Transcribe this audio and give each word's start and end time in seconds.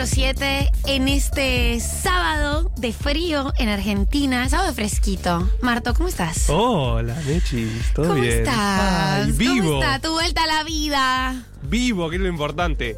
14.07 0.00 0.70
en 0.86 1.08
este 1.08 1.78
sábado 1.78 2.72
de 2.78 2.90
frío 2.90 3.52
en 3.58 3.68
Argentina, 3.68 4.48
sábado 4.48 4.72
fresquito. 4.72 5.46
Marto, 5.60 5.92
¿cómo 5.92 6.08
estás? 6.08 6.48
Hola, 6.48 7.14
Mechis, 7.26 7.92
¿todo 7.92 8.08
¿Cómo 8.08 8.20
bien? 8.22 8.38
estás? 8.38 8.56
Ay, 8.56 9.32
vivo. 9.32 9.66
¿Cómo 9.66 9.82
está 9.82 9.98
tu 10.00 10.12
vuelta 10.12 10.44
a 10.44 10.46
la 10.46 10.64
vida? 10.64 11.44
Vivo, 11.64 12.08
que 12.08 12.16
es 12.16 12.22
lo 12.22 12.28
importante. 12.28 12.96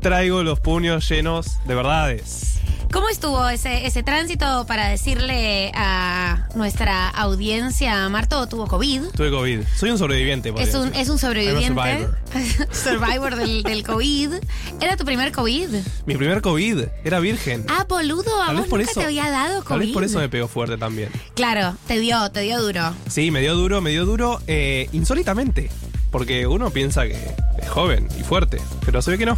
Traigo 0.00 0.44
los 0.44 0.60
puños 0.60 1.08
llenos 1.08 1.58
de 1.66 1.74
verdades. 1.74 2.60
¿Cómo 2.92 3.08
estuvo 3.10 3.46
ese, 3.48 3.86
ese 3.86 4.02
tránsito 4.02 4.64
para 4.66 4.88
decirle 4.88 5.70
a 5.74 6.48
nuestra 6.54 7.08
audiencia, 7.10 8.08
Marto 8.08 8.46
tuvo 8.46 8.66
COVID? 8.66 9.02
Tuve 9.14 9.30
COVID. 9.30 9.60
Soy 9.76 9.90
un 9.90 9.98
sobreviviente, 9.98 10.48
Es 10.56 10.74
un, 10.74 10.86
decir. 10.86 11.00
es 11.02 11.08
un 11.10 11.18
sobreviviente. 11.18 11.80
A 11.80 12.74
survivor 12.74 13.36
del, 13.36 13.62
del 13.64 13.82
COVID. 13.82 14.34
¿Era 14.80 14.96
tu 14.96 15.04
primer 15.04 15.30
COVID? 15.32 15.68
Mi 16.06 16.16
primer 16.16 16.40
COVID 16.40 16.84
era 17.04 17.18
virgen. 17.20 17.66
Ah, 17.68 17.84
boludo, 17.88 18.42
a 18.42 18.52
vos 18.52 18.66
por 18.66 18.78
nunca 18.78 18.90
eso- 18.92 19.00
te 19.00 19.06
había 19.06 19.30
dado 19.30 19.56
COVID. 19.64 19.68
Tal 19.68 19.78
vez 19.80 19.90
por 19.92 20.04
eso 20.04 20.18
me 20.18 20.28
pegó 20.28 20.48
fuerte 20.48 20.78
también. 20.78 21.10
Claro, 21.34 21.76
te 21.86 21.98
dio, 21.98 22.30
te 22.30 22.40
dio 22.40 22.62
duro. 22.62 22.94
Sí, 23.08 23.30
me 23.30 23.40
dio 23.40 23.54
duro, 23.56 23.80
me 23.82 23.90
dio 23.90 24.06
duro 24.06 24.40
eh, 24.46 24.88
insólitamente. 24.92 25.70
Porque 26.10 26.46
uno 26.46 26.70
piensa 26.70 27.02
que 27.06 27.12
es 27.58 27.68
joven 27.68 28.08
y 28.18 28.22
fuerte, 28.22 28.58
pero 28.86 29.02
se 29.02 29.10
ve 29.10 29.18
que 29.18 29.26
no. 29.26 29.36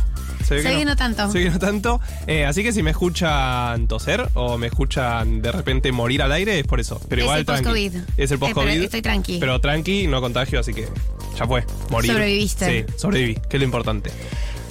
Se 0.49 0.55
ve 0.55 0.63
Se 0.63 0.69
ve 0.71 0.79
que 0.79 0.85
no 0.87 0.97
tanto. 0.97 1.31
Se 1.31 1.39
ve 1.39 1.45
que 1.45 1.51
no 1.51 1.59
tanto. 1.59 2.01
Eh, 2.27 2.47
así 2.47 2.63
que 2.63 2.73
si 2.73 2.83
me 2.83 2.91
escuchan 2.91 3.87
toser 3.87 4.29
o 4.35 4.57
me 4.57 4.69
escuchan 4.69 5.43
de 5.43 5.53
repente 5.53 5.93
morir 5.93 6.23
al 6.23 6.33
aire 6.33 6.59
es 6.59 6.67
por 6.67 6.81
eso. 6.81 7.01
Pero 7.09 7.21
Es 7.21 7.25
igual 7.25 7.39
el 7.41 7.45
post-COVID. 7.45 7.95
Es 8.17 8.31
el 8.31 8.37
Eh, 8.37 8.39
post-COVID. 8.39 8.83
estoy 8.83 9.03
tranqui. 9.03 9.39
Pero 9.39 9.61
tranqui, 9.61 10.07
no 10.07 10.21
contagio, 10.23 10.59
así 10.61 10.73
que 10.73 10.89
ya 11.39 11.47
fue. 11.47 11.65
Morir. 11.91 12.13
Sobreviviste. 12.13 12.87
Sí, 12.89 12.95
sobreviví, 12.99 13.35
que 13.49 13.57
es 13.57 13.61
lo 13.61 13.65
importante. 13.65 14.11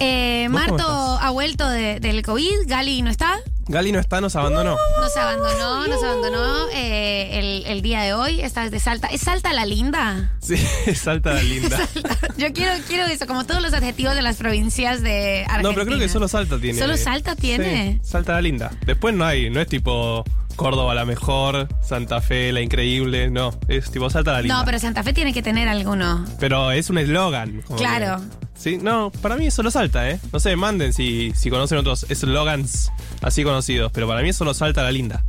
Eh, 0.00 0.48
¿Vos 0.50 0.60
cómo 0.66 0.76
Marto 0.78 1.18
ha 1.20 1.30
vuelto 1.30 1.68
de- 1.68 2.00
del 2.00 2.22
COVID, 2.22 2.52
Gali 2.66 3.02
no 3.02 3.10
está. 3.10 3.38
Gali 3.68 3.92
no 3.92 3.98
está, 4.00 4.20
nos 4.22 4.34
abandonó. 4.34 4.76
Nos 5.00 5.16
abandonó, 5.16 5.86
nos 5.86 6.02
abandonó 6.02 6.68
eh, 6.72 7.38
el, 7.38 7.66
el 7.66 7.82
día 7.82 8.00
de 8.00 8.14
hoy. 8.14 8.40
Esta 8.40 8.62
vez 8.62 8.70
de 8.70 8.80
Salta. 8.80 9.08
¿Es 9.08 9.20
Salta 9.20 9.52
la 9.52 9.66
linda? 9.66 10.32
Sí, 10.40 10.56
salta 10.94 11.34
la 11.34 11.42
linda. 11.42 11.78
Yo 12.38 12.52
quiero, 12.54 12.72
quiero 12.88 13.04
eso, 13.06 13.26
como 13.26 13.44
todos 13.44 13.60
los 13.60 13.74
adjetivos 13.74 14.14
de 14.14 14.22
las 14.22 14.36
provincias 14.36 15.02
de 15.02 15.40
Argentina. 15.42 15.62
No, 15.62 15.74
pero 15.74 15.84
creo 15.86 15.98
que 15.98 16.08
solo 16.08 16.28
Salta 16.28 16.58
tiene. 16.58 16.78
¿Solo 16.78 16.96
Salta 16.96 17.36
tiene? 17.36 18.00
Sí, 18.02 18.08
Salta 18.10 18.32
la 18.32 18.40
linda. 18.40 18.70
Después 18.86 19.14
no 19.14 19.26
hay, 19.26 19.50
no 19.50 19.60
es 19.60 19.66
tipo 19.68 20.24
Córdoba 20.56 20.94
la 20.94 21.04
mejor, 21.04 21.68
Santa 21.82 22.20
Fe 22.22 22.50
la 22.52 22.60
increíble, 22.62 23.30
no, 23.30 23.50
es 23.68 23.90
tipo 23.90 24.08
Salta 24.08 24.32
la 24.32 24.40
linda. 24.42 24.58
No, 24.58 24.64
pero 24.64 24.78
Santa 24.78 25.02
Fe 25.02 25.12
tiene 25.12 25.32
que 25.34 25.42
tener 25.42 25.68
alguno. 25.68 26.24
Pero 26.40 26.70
es 26.72 26.88
un 26.90 26.98
eslogan. 26.98 27.62
Claro. 27.76 28.16
que- 28.37 28.37
Sí, 28.58 28.76
no, 28.76 29.12
para 29.22 29.36
mí 29.36 29.46
es 29.46 29.54
solo 29.54 29.70
Salta, 29.70 30.10
¿eh? 30.10 30.18
No 30.32 30.40
sé, 30.40 30.56
manden 30.56 30.92
si, 30.92 31.32
si 31.36 31.48
conocen 31.48 31.78
otros 31.78 32.06
eslogans 32.08 32.90
así 33.22 33.44
conocidos, 33.44 33.92
pero 33.92 34.08
para 34.08 34.20
mí 34.22 34.30
es 34.30 34.36
solo 34.36 34.52
Salta 34.52 34.82
la 34.82 34.90
linda. 34.90 35.22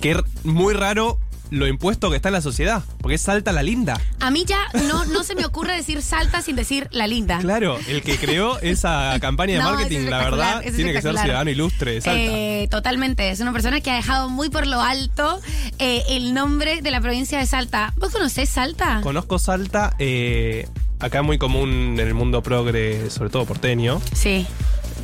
Que 0.00 0.12
es 0.12 0.18
muy 0.44 0.74
raro 0.74 1.18
lo 1.50 1.66
impuesto 1.66 2.10
que 2.10 2.16
está 2.16 2.28
en 2.28 2.34
la 2.34 2.42
sociedad, 2.42 2.82
porque 3.00 3.16
es 3.16 3.22
Salta 3.22 3.52
la 3.52 3.62
linda. 3.62 4.00
A 4.20 4.30
mí 4.30 4.44
ya 4.46 4.60
no, 4.88 5.04
no 5.06 5.24
se 5.24 5.34
me 5.34 5.44
ocurre 5.44 5.74
decir 5.74 6.02
Salta 6.02 6.42
sin 6.42 6.54
decir 6.54 6.86
la 6.90 7.06
linda. 7.06 7.38
Claro, 7.38 7.78
el 7.88 8.02
que 8.02 8.18
creó 8.18 8.58
esa 8.60 9.16
campaña 9.20 9.54
de 9.54 9.60
No, 9.60 9.72
marketing, 9.72 10.08
la 10.08 10.18
verdad, 10.18 10.62
tiene 10.62 10.92
que 10.92 11.02
ser 11.02 11.16
ciudadano 11.18 11.50
ilustre 11.50 12.00
Salta. 12.00 12.20
Eh, 12.22 12.68
totalmente. 12.70 13.30
Es 13.30 13.40
una 13.40 13.52
persona 13.52 13.80
que 13.80 13.90
ha 13.90 13.96
dejado 13.96 14.28
muy 14.28 14.48
por 14.50 14.66
lo 14.66 14.80
alto 14.80 15.40
eh, 15.78 16.02
el 16.10 16.34
nombre 16.34 16.82
de 16.82 16.90
la 16.90 17.00
provincia 17.00 17.38
de 17.38 17.46
Salta. 17.46 17.92
¿Vos 17.96 18.10
conocés 18.12 18.48
Salta? 18.48 19.00
Conozco 19.02 19.38
Salta, 19.38 19.94
eh, 19.98 20.68
acá 21.00 21.22
muy 21.22 21.38
común 21.38 21.96
en 21.98 22.06
el 22.06 22.14
mundo 22.14 22.42
progre, 22.42 23.10
sobre 23.10 23.30
todo 23.30 23.44
porteño, 23.46 24.00
Sí. 24.12 24.46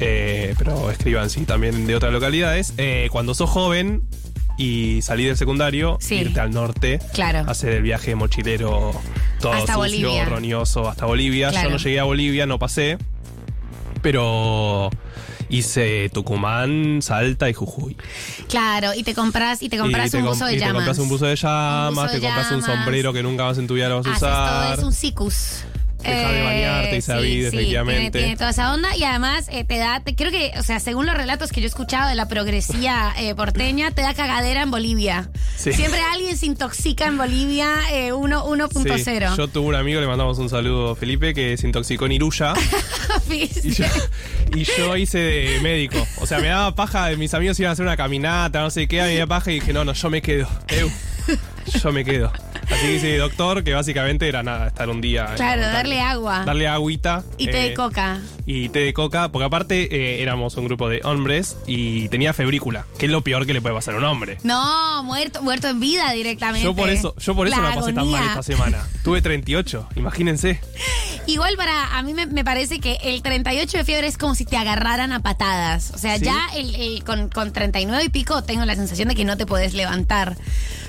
eh, 0.00 0.54
pero 0.58 0.90
escriban 0.90 1.30
sí 1.30 1.44
también 1.44 1.86
de 1.86 1.96
otras 1.96 2.12
localidades. 2.12 2.74
Eh, 2.76 3.08
cuando 3.10 3.34
sos 3.34 3.48
joven 3.50 4.02
y 4.58 5.02
salí 5.02 5.24
del 5.24 5.36
secundario, 5.36 5.98
Sí. 6.00 6.16
irte 6.16 6.40
al 6.40 6.50
norte, 6.50 6.98
Claro. 7.12 7.50
hacer 7.50 7.72
el 7.72 7.82
viaje 7.82 8.14
mochilero 8.14 8.92
todo 9.40 9.52
Hasta 9.52 9.74
sucio, 9.74 9.78
Bolivia. 10.08 10.24
roñoso 10.26 10.88
hasta 10.88 11.06
Bolivia. 11.06 11.50
Claro. 11.50 11.68
Yo 11.68 11.76
no 11.76 11.78
llegué 11.82 12.00
a 12.00 12.04
Bolivia, 12.04 12.46
no 12.46 12.58
pasé, 12.58 12.96
pero 14.02 14.90
hice 15.48 16.08
Tucumán, 16.12 17.00
Salta 17.02 17.48
y 17.48 17.52
Jujuy. 17.54 17.96
Claro, 18.48 18.94
y 18.94 19.02
te 19.02 19.14
compras, 19.14 19.62
y 19.62 19.68
te 19.68 19.78
compras 19.78 20.12
y 20.12 20.16
un 20.16 20.24
buzo 20.26 20.46
de 20.46 20.52
y 20.52 20.54
te 20.56 20.60
llamas. 20.60 20.74
compras 20.76 20.98
un 20.98 21.08
buzo 21.08 21.26
de 21.26 21.36
llamas, 21.36 22.12
de 22.12 22.20
te 22.20 22.26
compras 22.26 22.50
un 22.50 22.60
llamas. 22.60 22.76
sombrero 22.76 23.12
que 23.12 23.22
nunca 23.22 23.44
más 23.44 23.58
en 23.58 23.66
tu 23.66 23.74
vida 23.74 23.88
lo 23.88 23.96
vas 24.02 24.06
a 24.06 24.10
Haces 24.10 24.20
todo, 24.20 24.30
usar. 24.30 24.78
es 24.78 24.84
un 24.84 24.92
cicus. 24.92 25.64
Deja 26.10 26.32
de 26.32 26.42
bañarte 26.42 26.96
y 26.96 27.00
sí, 27.00 27.06
sabí, 27.06 27.28
sí, 27.32 27.40
definitivamente. 27.40 28.00
Tiene, 28.10 28.10
tiene 28.26 28.36
toda 28.36 28.50
esa 28.50 28.72
onda 28.72 28.96
y 28.96 29.04
además 29.04 29.46
eh, 29.50 29.64
te 29.64 29.78
da, 29.78 30.00
te- 30.00 30.14
creo 30.14 30.30
que, 30.30 30.52
o 30.58 30.62
sea, 30.62 30.80
según 30.80 31.06
los 31.06 31.16
relatos 31.16 31.50
que 31.50 31.60
yo 31.60 31.66
he 31.66 31.68
escuchado 31.68 32.08
de 32.08 32.14
la 32.14 32.28
progresía 32.28 33.12
eh, 33.18 33.34
porteña, 33.34 33.90
te 33.90 34.02
da 34.02 34.14
cagadera 34.14 34.62
en 34.62 34.70
Bolivia. 34.70 35.28
Sí. 35.56 35.72
Siempre 35.72 36.00
alguien 36.12 36.36
se 36.36 36.46
intoxica 36.46 37.06
en 37.06 37.18
Bolivia 37.18 37.68
eh, 37.92 38.12
uno- 38.12 38.44
1.0. 38.46 38.96
Sí, 39.32 39.36
yo 39.36 39.48
tuve 39.48 39.66
un 39.68 39.74
amigo, 39.74 40.00
le 40.00 40.06
mandamos 40.06 40.38
un 40.38 40.48
saludo, 40.48 40.94
Felipe, 40.94 41.34
que 41.34 41.56
se 41.56 41.66
intoxicó 41.66 42.06
en 42.06 42.12
Iruya. 42.12 42.54
y, 43.30 43.70
yo, 43.72 43.84
y 44.54 44.64
yo 44.64 44.96
hice 44.96 45.18
de 45.18 45.60
médico. 45.60 46.06
O 46.20 46.26
sea, 46.26 46.38
me 46.38 46.48
daba 46.48 46.74
paja, 46.74 47.10
mis 47.16 47.34
amigos 47.34 47.58
iban 47.60 47.70
a 47.70 47.72
hacer 47.72 47.84
una 47.84 47.96
caminata, 47.96 48.60
no 48.60 48.70
sé 48.70 48.86
qué, 48.88 49.00
a 49.00 49.04
mí 49.04 49.10
me 49.12 49.18
daba 49.18 49.38
paja 49.38 49.50
y 49.50 49.54
dije, 49.60 49.72
no, 49.72 49.84
no, 49.84 49.92
yo 49.92 50.10
me 50.10 50.22
quedo. 50.22 50.48
Eu, 50.68 50.90
yo 51.82 51.92
me 51.92 52.04
quedo. 52.04 52.32
Así 52.70 52.80
que 52.86 52.94
hice 52.96 53.16
doctor, 53.18 53.62
que 53.62 53.72
básicamente 53.74 54.28
era 54.28 54.42
nada, 54.42 54.66
estar 54.68 54.88
un 54.88 55.00
día. 55.00 55.26
Claro, 55.36 55.62
darle 55.62 56.00
agua. 56.00 56.44
Darle 56.44 56.66
agüita. 56.68 57.22
y 57.38 57.46
té 57.46 57.66
eh, 57.66 57.68
de 57.70 57.74
coca. 57.74 58.20
Y 58.44 58.68
té 58.70 58.80
de 58.80 58.92
coca, 58.92 59.30
porque 59.30 59.44
aparte 59.46 59.88
eh, 59.94 60.22
éramos 60.22 60.56
un 60.56 60.64
grupo 60.64 60.88
de 60.88 61.00
hombres 61.04 61.56
y 61.66 62.08
tenía 62.08 62.32
febrícula, 62.32 62.86
que 62.98 63.06
es 63.06 63.12
lo 63.12 63.22
peor 63.22 63.46
que 63.46 63.52
le 63.54 63.60
puede 63.60 63.74
pasar 63.74 63.94
a 63.94 63.98
un 63.98 64.04
hombre. 64.04 64.38
No, 64.42 65.02
muerto, 65.04 65.42
muerto 65.42 65.68
en 65.68 65.78
vida 65.80 66.10
directamente. 66.12 66.64
Yo 66.64 66.74
por 66.74 66.88
eso, 66.90 67.14
yo 67.18 67.34
por 67.34 67.46
eso 67.46 67.56
La 67.60 67.70
la 67.70 67.74
pasé 67.76 67.92
tan 67.92 68.08
mal 68.10 68.24
esta 68.24 68.42
semana. 68.42 68.84
Tuve 69.04 69.22
38, 69.22 69.88
imagínense. 69.96 70.60
Igual 71.26 71.56
para 71.56 71.96
a 71.98 72.02
mí 72.02 72.14
me, 72.14 72.26
me 72.26 72.44
parece 72.44 72.78
que 72.78 72.98
el 73.02 73.20
38 73.22 73.78
de 73.78 73.84
fiebre 73.84 74.06
es 74.06 74.16
como 74.18 74.34
si 74.34 74.44
te 74.44 74.56
agarraran 74.56 75.12
a 75.12 75.20
patadas. 75.22 75.90
O 75.94 75.98
sea, 75.98 76.18
¿Sí? 76.18 76.24
ya 76.24 76.48
el, 76.54 76.74
el- 76.74 77.04
con, 77.04 77.28
con 77.28 77.52
39 77.52 78.04
y 78.04 78.08
pico 78.10 78.42
tengo 78.44 78.64
la 78.64 78.74
sensación 78.76 79.08
de 79.08 79.14
que 79.16 79.24
no 79.24 79.36
te 79.36 79.44
podés 79.46 79.74
levantar. 79.74 80.36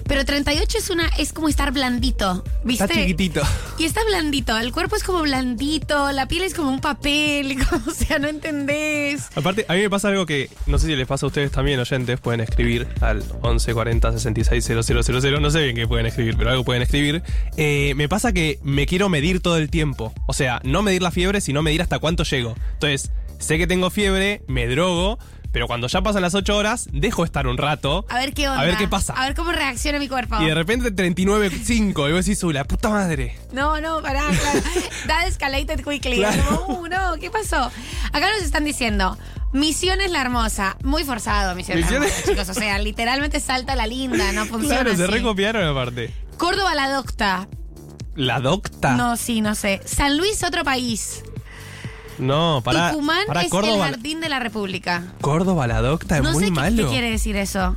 Pero 0.07 0.23
38 0.23 0.66
es 0.75 0.89
una 0.89 1.07
es 1.17 1.33
como 1.33 1.47
estar 1.47 1.71
blandito, 1.71 2.43
¿viste? 2.63 2.83
Está 2.83 2.95
chiquitito. 2.95 3.41
Y 3.77 3.85
está 3.85 4.03
blandito, 4.03 4.57
el 4.57 4.71
cuerpo 4.71 4.95
es 4.95 5.03
como 5.03 5.21
blandito, 5.21 6.11
la 6.11 6.27
piel 6.27 6.43
es 6.43 6.53
como 6.53 6.69
un 6.69 6.81
papel, 6.81 7.57
como, 7.69 7.83
o 7.87 7.93
sea, 7.93 8.19
no 8.19 8.27
entendés. 8.27 9.29
Aparte, 9.35 9.65
a 9.67 9.73
mí 9.73 9.81
me 9.81 9.89
pasa 9.89 10.09
algo 10.09 10.25
que 10.25 10.49
no 10.65 10.77
sé 10.77 10.87
si 10.87 10.95
les 10.95 11.07
pasa 11.07 11.25
a 11.25 11.27
ustedes 11.27 11.51
también, 11.51 11.79
oyentes, 11.79 12.19
pueden 12.19 12.41
escribir 12.41 12.87
al 13.01 13.23
11 13.41 13.73
40 13.73 14.11
66 14.11 14.63
000, 14.65 15.41
no 15.41 15.51
sé 15.51 15.63
bien 15.63 15.75
qué 15.75 15.87
pueden 15.87 16.05
escribir, 16.05 16.35
pero 16.37 16.49
algo 16.49 16.63
pueden 16.63 16.81
escribir. 16.81 17.23
Eh, 17.55 17.93
me 17.95 18.09
pasa 18.09 18.33
que 18.33 18.59
me 18.63 18.85
quiero 18.85 19.09
medir 19.09 19.39
todo 19.41 19.57
el 19.57 19.69
tiempo. 19.69 20.13
O 20.25 20.33
sea, 20.33 20.59
no 20.63 20.81
medir 20.81 21.01
la 21.01 21.11
fiebre, 21.11 21.41
sino 21.41 21.61
medir 21.61 21.81
hasta 21.81 21.99
cuánto 21.99 22.23
llego. 22.23 22.55
Entonces, 22.73 23.11
sé 23.39 23.57
que 23.57 23.67
tengo 23.67 23.89
fiebre, 23.89 24.41
me 24.47 24.67
drogo, 24.67 25.19
pero 25.57 25.65
cuando 25.65 25.87
ya 25.87 26.03
pasan 26.03 26.21
las 26.21 26.35
8 26.35 26.55
horas, 26.55 26.87
dejo 26.91 27.23
estar 27.25 27.47
un 27.47 27.57
rato. 27.57 28.05
A 28.09 28.19
ver 28.19 28.31
qué 28.35 28.47
onda. 28.47 28.61
A 28.61 28.65
ver 28.65 28.77
qué 28.77 28.87
pasa. 28.87 29.13
A 29.13 29.25
ver 29.25 29.33
cómo 29.33 29.51
reacciona 29.51 29.97
mi 29.97 30.07
cuerpo. 30.07 30.39
Y 30.39 30.45
de 30.45 30.53
repente 30.53 30.91
39.5 30.91 32.07
y 32.07 32.11
vos 32.13 32.23
decís, 32.23 32.43
"Uh, 32.43 32.51
la 32.51 32.63
puta 32.63 32.89
madre. 32.89 33.35
No, 33.53 33.81
no, 33.81 33.99
pará, 34.03 34.21
claro. 34.39 34.59
That 35.07 35.25
escalated 35.25 35.83
quickly. 35.83 36.17
Claro. 36.17 36.43
Como, 36.67 36.81
uh, 36.81 36.87
no, 36.87 37.15
¿qué 37.19 37.31
pasó? 37.31 37.71
Acá 38.13 38.31
nos 38.35 38.43
están 38.43 38.65
diciendo. 38.65 39.17
Misiones 39.51 40.11
la 40.11 40.21
hermosa. 40.21 40.77
Muy 40.83 41.03
forzado, 41.03 41.55
Misiones, 41.55 41.85
la 41.85 41.97
Misiones- 41.97 42.11
hermosa, 42.19 42.31
chicos. 42.31 42.49
O 42.49 42.53
sea, 42.53 42.77
literalmente 42.77 43.39
salta 43.39 43.75
la 43.75 43.87
linda, 43.87 44.31
no 44.33 44.45
funciona. 44.45 44.81
Claro, 44.83 44.95
se 44.95 45.05
así. 45.05 45.11
recopiaron 45.11 45.63
aparte. 45.67 46.13
Córdoba 46.37 46.75
la 46.75 46.87
docta. 46.91 47.47
La 48.13 48.39
docta. 48.41 48.95
No, 48.95 49.17
sí, 49.17 49.41
no 49.41 49.55
sé. 49.55 49.81
San 49.85 50.17
Luis, 50.17 50.43
otro 50.43 50.63
país. 50.63 51.23
No, 52.19 52.61
para. 52.63 52.91
Tucumán 52.91 53.25
para 53.27 53.43
es 53.43 53.49
Córdoba. 53.49 53.87
el 53.87 53.93
jardín 53.93 54.19
de 54.21 54.29
la 54.29 54.39
República. 54.39 55.03
Córdoba, 55.21 55.67
la 55.67 55.81
docta, 55.81 56.17
es 56.17 56.23
no 56.23 56.31
muy 56.33 56.43
sé 56.45 56.49
qué- 56.49 56.55
malo. 56.55 56.83
qué 56.85 56.89
quiere 56.91 57.11
decir 57.11 57.35
eso. 57.35 57.75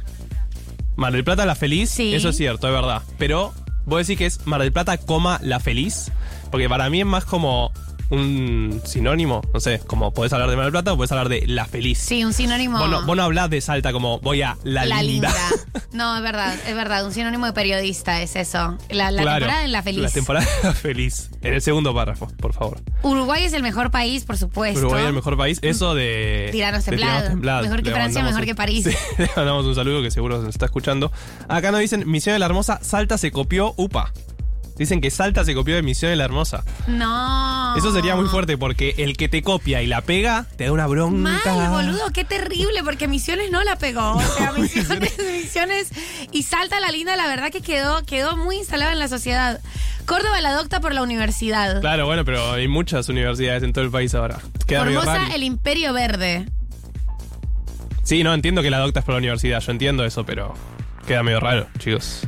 Mar 0.97 1.13
del 1.13 1.25
Plata, 1.25 1.47
la 1.47 1.55
feliz. 1.55 1.91
Sí. 1.91 2.15
Eso 2.15 2.31
es 2.31 2.37
cierto, 2.37 2.67
es 2.67 2.73
verdad. 2.73 3.03
Pero 3.19 3.53
vos 3.87 4.07
decís 4.07 4.19
que 4.19 4.27
es 4.27 4.47
Mar 4.47 4.61
del 4.61 4.73
Plata, 4.73 4.99
coma, 4.99 5.39
la 5.43 5.61
feliz. 5.61 6.11
Porque 6.51 6.69
para 6.69 6.91
mí 6.91 7.01
es 7.01 7.07
más 7.07 7.25
como 7.25 7.71
un 8.11 8.83
sinónimo. 8.85 9.41
No 9.55 9.61
sé, 9.61 9.81
como 9.87 10.13
podés 10.13 10.33
hablar 10.33 10.51
de 10.51 10.57
Mar 10.57 10.65
del 10.67 10.73
Plata 10.73 10.93
o 10.93 10.97
podés 10.97 11.13
hablar 11.13 11.29
de 11.29 11.47
la 11.47 11.65
feliz. 11.67 11.99
Sí, 11.99 12.25
un 12.25 12.33
sinónimo. 12.33 12.79
Vos 12.79 12.91
no, 12.91 13.07
vos 13.07 13.17
no 13.17 13.23
hablás 13.23 13.51
de 13.51 13.61
Salta 13.61 13.93
como 13.93 14.21
voy 14.21 14.43
a 14.43 14.57
la, 14.65 14.85
la 14.85 15.03
linda. 15.03 15.29
linda. 15.29 15.81
No, 15.93 16.17
es 16.17 16.23
verdad, 16.23 16.55
es 16.69 16.75
verdad. 16.77 17.05
Un 17.05 17.13
sinónimo 17.13 17.47
de 17.47 17.53
periodista 17.53 18.23
es 18.23 18.37
eso. 18.37 18.79
La, 18.91 19.11
la 19.11 19.23
Claro, 19.23 19.39
temporada 19.41 19.65
en 19.65 19.73
la 19.73 19.83
feliz. 19.83 20.03
La 20.03 20.11
temporada 20.11 20.47
la 20.63 20.73
feliz. 20.73 21.31
En 21.43 21.53
el 21.55 21.61
segundo 21.63 21.93
párrafo, 21.93 22.29
por 22.39 22.53
favor. 22.53 22.81
Uruguay 23.03 23.43
es 23.45 23.53
el 23.55 23.63
mejor 23.65 23.91
país, 23.91 24.25
por 24.25 24.37
supuesto. 24.37 24.79
Uruguay 24.79 25.03
es 25.03 25.09
el 25.09 25.15
mejor 25.15 25.37
país. 25.37 25.59
Eso 25.63 25.95
de. 25.95 26.49
Tiranos 26.53 26.85
de 26.85 26.91
temblado. 26.93 27.29
temblado. 27.31 27.63
Mejor 27.65 27.79
que 27.83 27.89
Le 27.91 27.95
Francia, 27.97 28.23
mejor 28.23 28.41
un- 28.41 28.47
que 28.47 28.55
París. 28.55 28.85
Sí, 28.91 28.97
le 29.19 29.29
mandamos 29.37 29.67
un 29.67 29.75
saludo 29.75 30.01
que 30.01 30.11
seguro 30.13 30.39
nos 30.41 30.49
está 30.51 30.67
escuchando. 30.67 31.11
Acá 31.49 31.73
nos 31.73 31.81
dicen 31.81 32.09
Misión 32.09 32.35
de 32.35 32.39
la 32.39 32.47
Hermosa, 32.47 32.79
Salta 32.83 33.19
se 33.19 33.33
copió 33.33 33.75
UPA. 33.77 34.13
Dicen 34.81 35.03
que 35.03 35.11
Salta 35.11 35.45
se 35.45 35.55
copió 35.55 35.75
de 35.75 35.83
Misión 35.83 36.11
de 36.11 36.17
la 36.17 36.25
Hermosa. 36.25 36.65
No. 36.87 37.77
Eso 37.77 37.93
sería 37.93 38.17
muy 38.17 38.29
fuerte 38.29 38.57
porque 38.57 38.95
el 38.97 39.15
que 39.15 39.29
te 39.29 39.43
copia 39.43 39.83
y 39.83 39.87
la 39.87 40.01
pega 40.01 40.47
te 40.57 40.65
da 40.65 40.73
una 40.73 40.87
bronca. 40.87 41.43
Mal, 41.45 41.69
boludo, 41.71 42.11
qué 42.15 42.25
terrible, 42.25 42.83
porque 42.83 43.07
Misiones 43.07 43.51
no 43.51 43.63
la 43.63 43.77
pegó. 43.77 44.13
O 44.13 44.23
sea, 44.23 44.53
Misiones, 44.59 45.19
Misiones 45.19 45.91
y 46.33 46.45
Salta 46.45 46.81
la 46.81 46.91
Linda, 46.91 47.15
la 47.17 47.27
verdad 47.27 47.53
que 47.53 47.61
quedó, 47.61 48.03
quedó 48.07 48.39
muy 48.39 48.57
instalada 48.57 48.95
en 48.95 48.99
la 48.99 49.09
sociedad. 49.09 49.61
Córdoba 50.07 50.41
la 50.41 50.49
adopta 50.49 50.81
por 50.81 50.95
la 50.95 51.03
universidad. 51.03 51.83
Claro, 51.83 52.07
bueno, 52.07 52.25
pero 52.25 52.53
hay 52.53 52.67
muchas 52.67 53.11
universidades 53.11 53.63
en 53.63 53.75
todo 53.75 53.85
el 53.85 53.91
país 53.91 54.15
ahora. 54.15 54.39
Queda 54.67 54.85
Formosa, 54.85 55.35
el 55.35 55.43
Imperio 55.43 55.93
Verde. 55.93 56.47
Sí, 58.03 58.25
no, 58.25 58.33
entiendo 58.33 58.63
que 58.63 58.71
la 58.71 58.79
docta 58.79 59.01
es 59.01 59.05
por 59.05 59.13
la 59.13 59.19
universidad, 59.19 59.61
yo 59.61 59.73
entiendo 59.73 60.07
eso, 60.07 60.25
pero 60.25 60.55
queda 61.07 61.23
medio 61.23 61.39
raro, 61.39 61.67
chicos. 61.79 62.27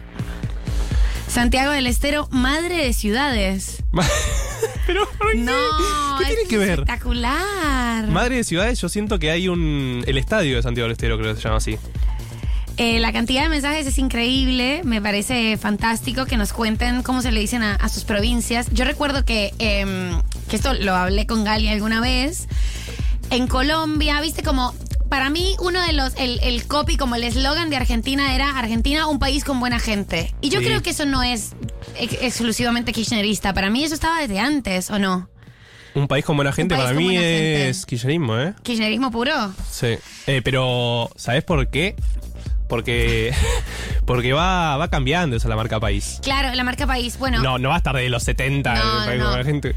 Santiago 1.32 1.73
del 1.73 1.87
Estero, 1.87 2.29
madre 2.31 2.76
de 2.76 2.93
ciudades. 2.93 3.82
pero, 4.87 5.08
¿por 5.17 5.32
qué? 5.32 5.38
No, 5.38 5.55
¿Qué 6.19 6.26
tiene 6.26 6.43
es 6.43 6.49
que 6.49 6.58
ver? 6.58 6.70
Espectacular. 6.81 8.06
Madre 8.08 8.37
de 8.37 8.44
ciudades, 8.44 8.79
yo 8.79 8.90
siento 8.90 9.19
que 9.19 9.31
hay 9.31 9.49
un. 9.49 10.05
El 10.06 10.19
estadio 10.19 10.56
de 10.56 10.62
Santiago 10.62 10.84
del 10.88 10.93
Estero, 10.93 11.17
creo 11.19 11.34
que 11.34 11.40
se 11.40 11.44
llama 11.44 11.56
así. 11.56 11.79
Eh, 12.76 13.00
la 13.00 13.14
cantidad 13.14 13.44
de 13.44 13.49
mensajes 13.49 13.87
es 13.87 13.96
increíble, 13.96 14.82
me 14.84 15.00
parece 15.00 15.56
fantástico 15.56 16.26
que 16.26 16.37
nos 16.37 16.52
cuenten 16.52 17.02
cómo 17.02 17.23
se 17.23 17.32
le 17.32 17.40
dicen 17.40 17.62
a, 17.62 17.76
a 17.76 17.88
sus 17.88 18.05
provincias. 18.05 18.69
Yo 18.70 18.84
recuerdo 18.84 19.25
que, 19.25 19.55
em, 19.58 20.20
que 20.50 20.56
esto 20.56 20.75
lo 20.75 20.94
hablé 20.94 21.26
con 21.26 21.44
Gali 21.44 21.69
alguna 21.69 22.02
vez. 22.02 22.46
En 23.31 23.46
Colombia, 23.46 24.20
viste 24.20 24.43
como, 24.43 24.75
para 25.12 25.29
mí 25.29 25.55
uno 25.61 25.79
de 25.82 25.93
los, 25.93 26.14
el, 26.17 26.41
el 26.43 26.67
copy, 26.67 26.97
como 26.97 27.17
el 27.17 27.25
eslogan 27.25 27.69
de 27.69 27.76
Argentina 27.76 28.35
era 28.35 28.59
Argentina, 28.59 29.06
un 29.09 29.19
país 29.19 29.44
con 29.44 29.61
buena 29.61 29.79
gente. 29.79 30.35
Y 30.41 30.49
yo 30.49 30.61
Sí. 30.61 30.64
creo 30.64 30.81
que 30.82 30.88
eso 30.88 31.05
no 31.05 31.23
es 31.23 31.53
ex- 31.99 32.17
exclusivamente 32.23 32.94
kirchnerista, 32.94 33.53
para 33.53 33.69
mí 33.69 33.85
eso 33.85 33.93
estaba 33.94 34.19
desde 34.20 34.41
antes, 34.41 34.91
¿o 34.91 34.99
no? 34.99 35.29
Un 35.94 36.09
país 36.09 36.25
con 36.25 36.37
buena 36.37 36.50
gente, 36.50 36.75
para 36.75 36.94
mí 36.94 37.05
buena 37.05 37.20
gente. 37.20 37.69
es 37.69 37.85
kirchnerismo, 37.85 38.38
¿eh? 38.38 38.55
Kirchnerismo 38.62 39.11
puro. 39.11 39.53
Sí. 39.70 39.99
Eh, 40.26 40.41
pero, 40.43 41.11
¿sabes 41.17 41.44
por 41.44 41.69
qué? 41.69 41.94
Porque. 42.69 43.35
Porque 44.06 44.32
va, 44.32 44.76
va 44.79 44.88
cambiando 44.88 45.37
esa 45.37 45.49
la 45.49 45.56
marca 45.56 45.79
país. 45.79 46.19
Claro, 46.23 46.53
la 46.55 46.65
marca 46.65 46.87
país, 46.87 47.19
bueno. 47.19 47.41
No, 47.43 47.58
no 47.58 47.69
va 47.69 47.75
a 47.75 47.79
estar 47.79 47.94
de 47.94 48.08
los 48.08 48.23
70 48.25 48.75
No, 48.75 49.00
el 49.03 49.06
país 49.06 49.19
no. 49.19 49.25
con 49.26 49.35
buena 49.35 49.44
gente. 49.44 49.76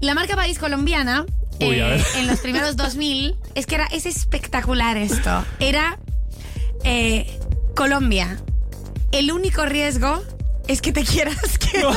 La 0.00 0.14
marca 0.14 0.34
país 0.36 0.58
colombiana, 0.58 1.24
Uy, 1.68 1.80
a 1.80 1.86
eh, 1.86 1.90
ver. 1.90 2.06
en 2.16 2.26
los 2.26 2.40
primeros 2.40 2.76
2000, 2.76 3.36
es 3.54 3.66
que 3.66 3.74
era, 3.76 3.86
es 3.86 4.06
espectacular 4.06 4.96
esto. 4.96 5.44
Era 5.60 5.98
eh, 6.84 7.38
Colombia. 7.74 8.38
El 9.12 9.30
único 9.30 9.66
riesgo 9.66 10.22
es 10.68 10.80
que 10.80 10.92
te 10.92 11.04
quieras 11.04 11.58
quedar. 11.58 11.86
o 11.86 11.94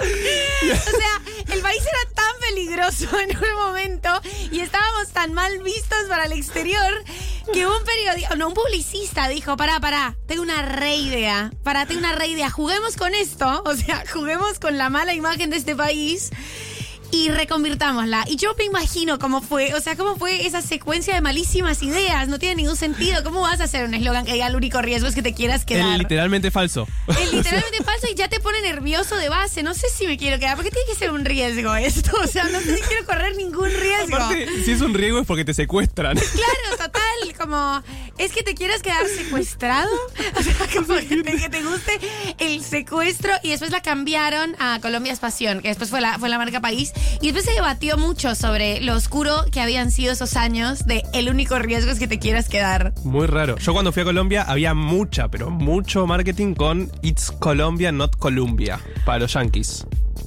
sea, 0.00 1.20
el 1.52 1.60
país 1.60 1.82
era 1.82 2.12
tan 2.14 2.32
peligroso 2.48 3.18
en 3.20 3.36
un 3.36 3.54
momento 3.54 4.08
y 4.50 4.60
estábamos 4.60 5.08
tan 5.08 5.32
mal 5.34 5.62
vistos 5.62 6.04
para 6.08 6.24
el 6.24 6.32
exterior 6.32 7.04
que 7.52 7.66
un 7.66 7.84
periodista, 7.84 8.34
no, 8.36 8.48
un 8.48 8.54
publicista 8.54 9.28
dijo, 9.28 9.56
pará, 9.56 9.78
pará, 9.80 10.16
tengo 10.26 10.42
una 10.42 10.62
re 10.62 10.96
idea, 10.96 11.52
pará, 11.62 11.86
tengo 11.86 12.00
una 12.00 12.14
re 12.14 12.28
idea, 12.28 12.50
juguemos 12.50 12.96
con 12.96 13.14
esto, 13.14 13.62
o 13.64 13.76
sea, 13.76 14.04
juguemos 14.12 14.58
con 14.58 14.78
la 14.78 14.88
mala 14.88 15.14
imagen 15.14 15.50
de 15.50 15.56
este 15.56 15.76
país 15.76 16.30
y 17.14 17.30
reconvirtámosla. 17.30 18.24
Y 18.28 18.36
yo 18.36 18.54
me 18.58 18.64
imagino 18.64 19.18
cómo 19.20 19.40
fue, 19.40 19.72
o 19.74 19.80
sea, 19.80 19.96
cómo 19.96 20.16
fue 20.16 20.46
esa 20.46 20.60
secuencia 20.62 21.14
de 21.14 21.20
malísimas 21.20 21.82
ideas, 21.82 22.26
no 22.28 22.38
tiene 22.40 22.56
ningún 22.56 22.76
sentido, 22.76 23.22
¿cómo 23.22 23.40
vas 23.42 23.60
a 23.60 23.64
hacer 23.64 23.84
un 23.86 23.94
eslogan 23.94 24.24
que 24.24 24.32
diga 24.32 24.48
el 24.48 24.56
único 24.56 24.82
riesgo 24.82 25.06
es 25.08 25.14
que 25.14 25.22
te 25.22 25.32
quieras 25.32 25.60
Es 25.60 25.66
quedar? 25.66 25.96
literalmente 25.98 26.50
falso. 26.50 26.88
Es 27.08 27.32
literalmente 27.32 27.82
falso 27.84 28.08
y 28.10 28.16
ya 28.16 28.28
te 28.28 28.40
pone 28.40 28.60
nervioso 28.62 29.16
de 29.16 29.28
base. 29.28 29.62
No 29.62 29.74
sé 29.74 29.88
si 29.94 30.06
me 30.08 30.16
quiero 30.18 30.38
quedar, 30.40 30.56
porque 30.56 30.70
tiene 30.70 30.86
que 30.88 30.96
ser 30.96 31.10
un 31.12 31.24
riesgo 31.24 31.74
esto. 31.76 32.10
O 32.22 32.26
sea, 32.26 32.44
no 32.44 32.60
sé 32.60 32.76
si 32.76 32.82
quiero 32.82 33.04
correr 33.06 33.36
ningún 33.36 33.70
riesgo. 33.70 34.16
Aparte, 34.16 34.48
si 34.64 34.72
es 34.72 34.80
un 34.80 34.92
riesgo 34.94 35.20
es 35.20 35.26
porque 35.26 35.44
te 35.44 35.54
secuestran. 35.54 36.16
Claro, 36.16 36.76
total, 36.76 37.02
como 37.44 37.82
es 38.16 38.32
que 38.32 38.42
te 38.42 38.54
quieras 38.54 38.80
quedar 38.82 39.06
secuestrado, 39.06 39.90
o 40.38 40.42
sea, 40.42 40.54
como 40.74 40.98
que 40.98 41.22
te, 41.22 41.36
que 41.36 41.48
te 41.48 41.62
guste 41.62 42.00
el 42.38 42.62
secuestro 42.62 43.32
y 43.42 43.50
después 43.50 43.70
la 43.70 43.82
cambiaron 43.82 44.56
a 44.58 44.78
Colombia 44.80 45.12
es 45.12 45.20
Pasión, 45.20 45.60
que 45.60 45.68
después 45.68 45.90
fue 45.90 46.00
la, 46.00 46.18
fue 46.18 46.28
la 46.28 46.38
marca 46.38 46.60
país 46.60 46.92
y 47.20 47.26
después 47.26 47.44
se 47.44 47.52
debatió 47.52 47.98
mucho 47.98 48.34
sobre 48.34 48.80
lo 48.80 48.94
oscuro 48.94 49.44
que 49.52 49.60
habían 49.60 49.90
sido 49.90 50.12
esos 50.12 50.36
años 50.36 50.86
de 50.86 51.02
el 51.12 51.28
único 51.28 51.58
riesgo 51.58 51.90
es 51.90 51.98
que 51.98 52.08
te 52.08 52.18
quieras 52.18 52.48
quedar. 52.48 52.94
Muy 53.04 53.26
raro. 53.26 53.58
Yo 53.58 53.72
cuando 53.72 53.92
fui 53.92 54.02
a 54.02 54.04
Colombia 54.06 54.42
había 54.42 54.74
mucha, 54.74 55.28
pero 55.28 55.50
mucho 55.50 56.06
marketing 56.06 56.54
con 56.54 56.90
It's 57.02 57.30
Colombia, 57.30 57.92
not 57.92 58.16
Colombia, 58.16 58.80
para 59.04 59.20
los 59.20 59.34
yankees. 59.34 59.86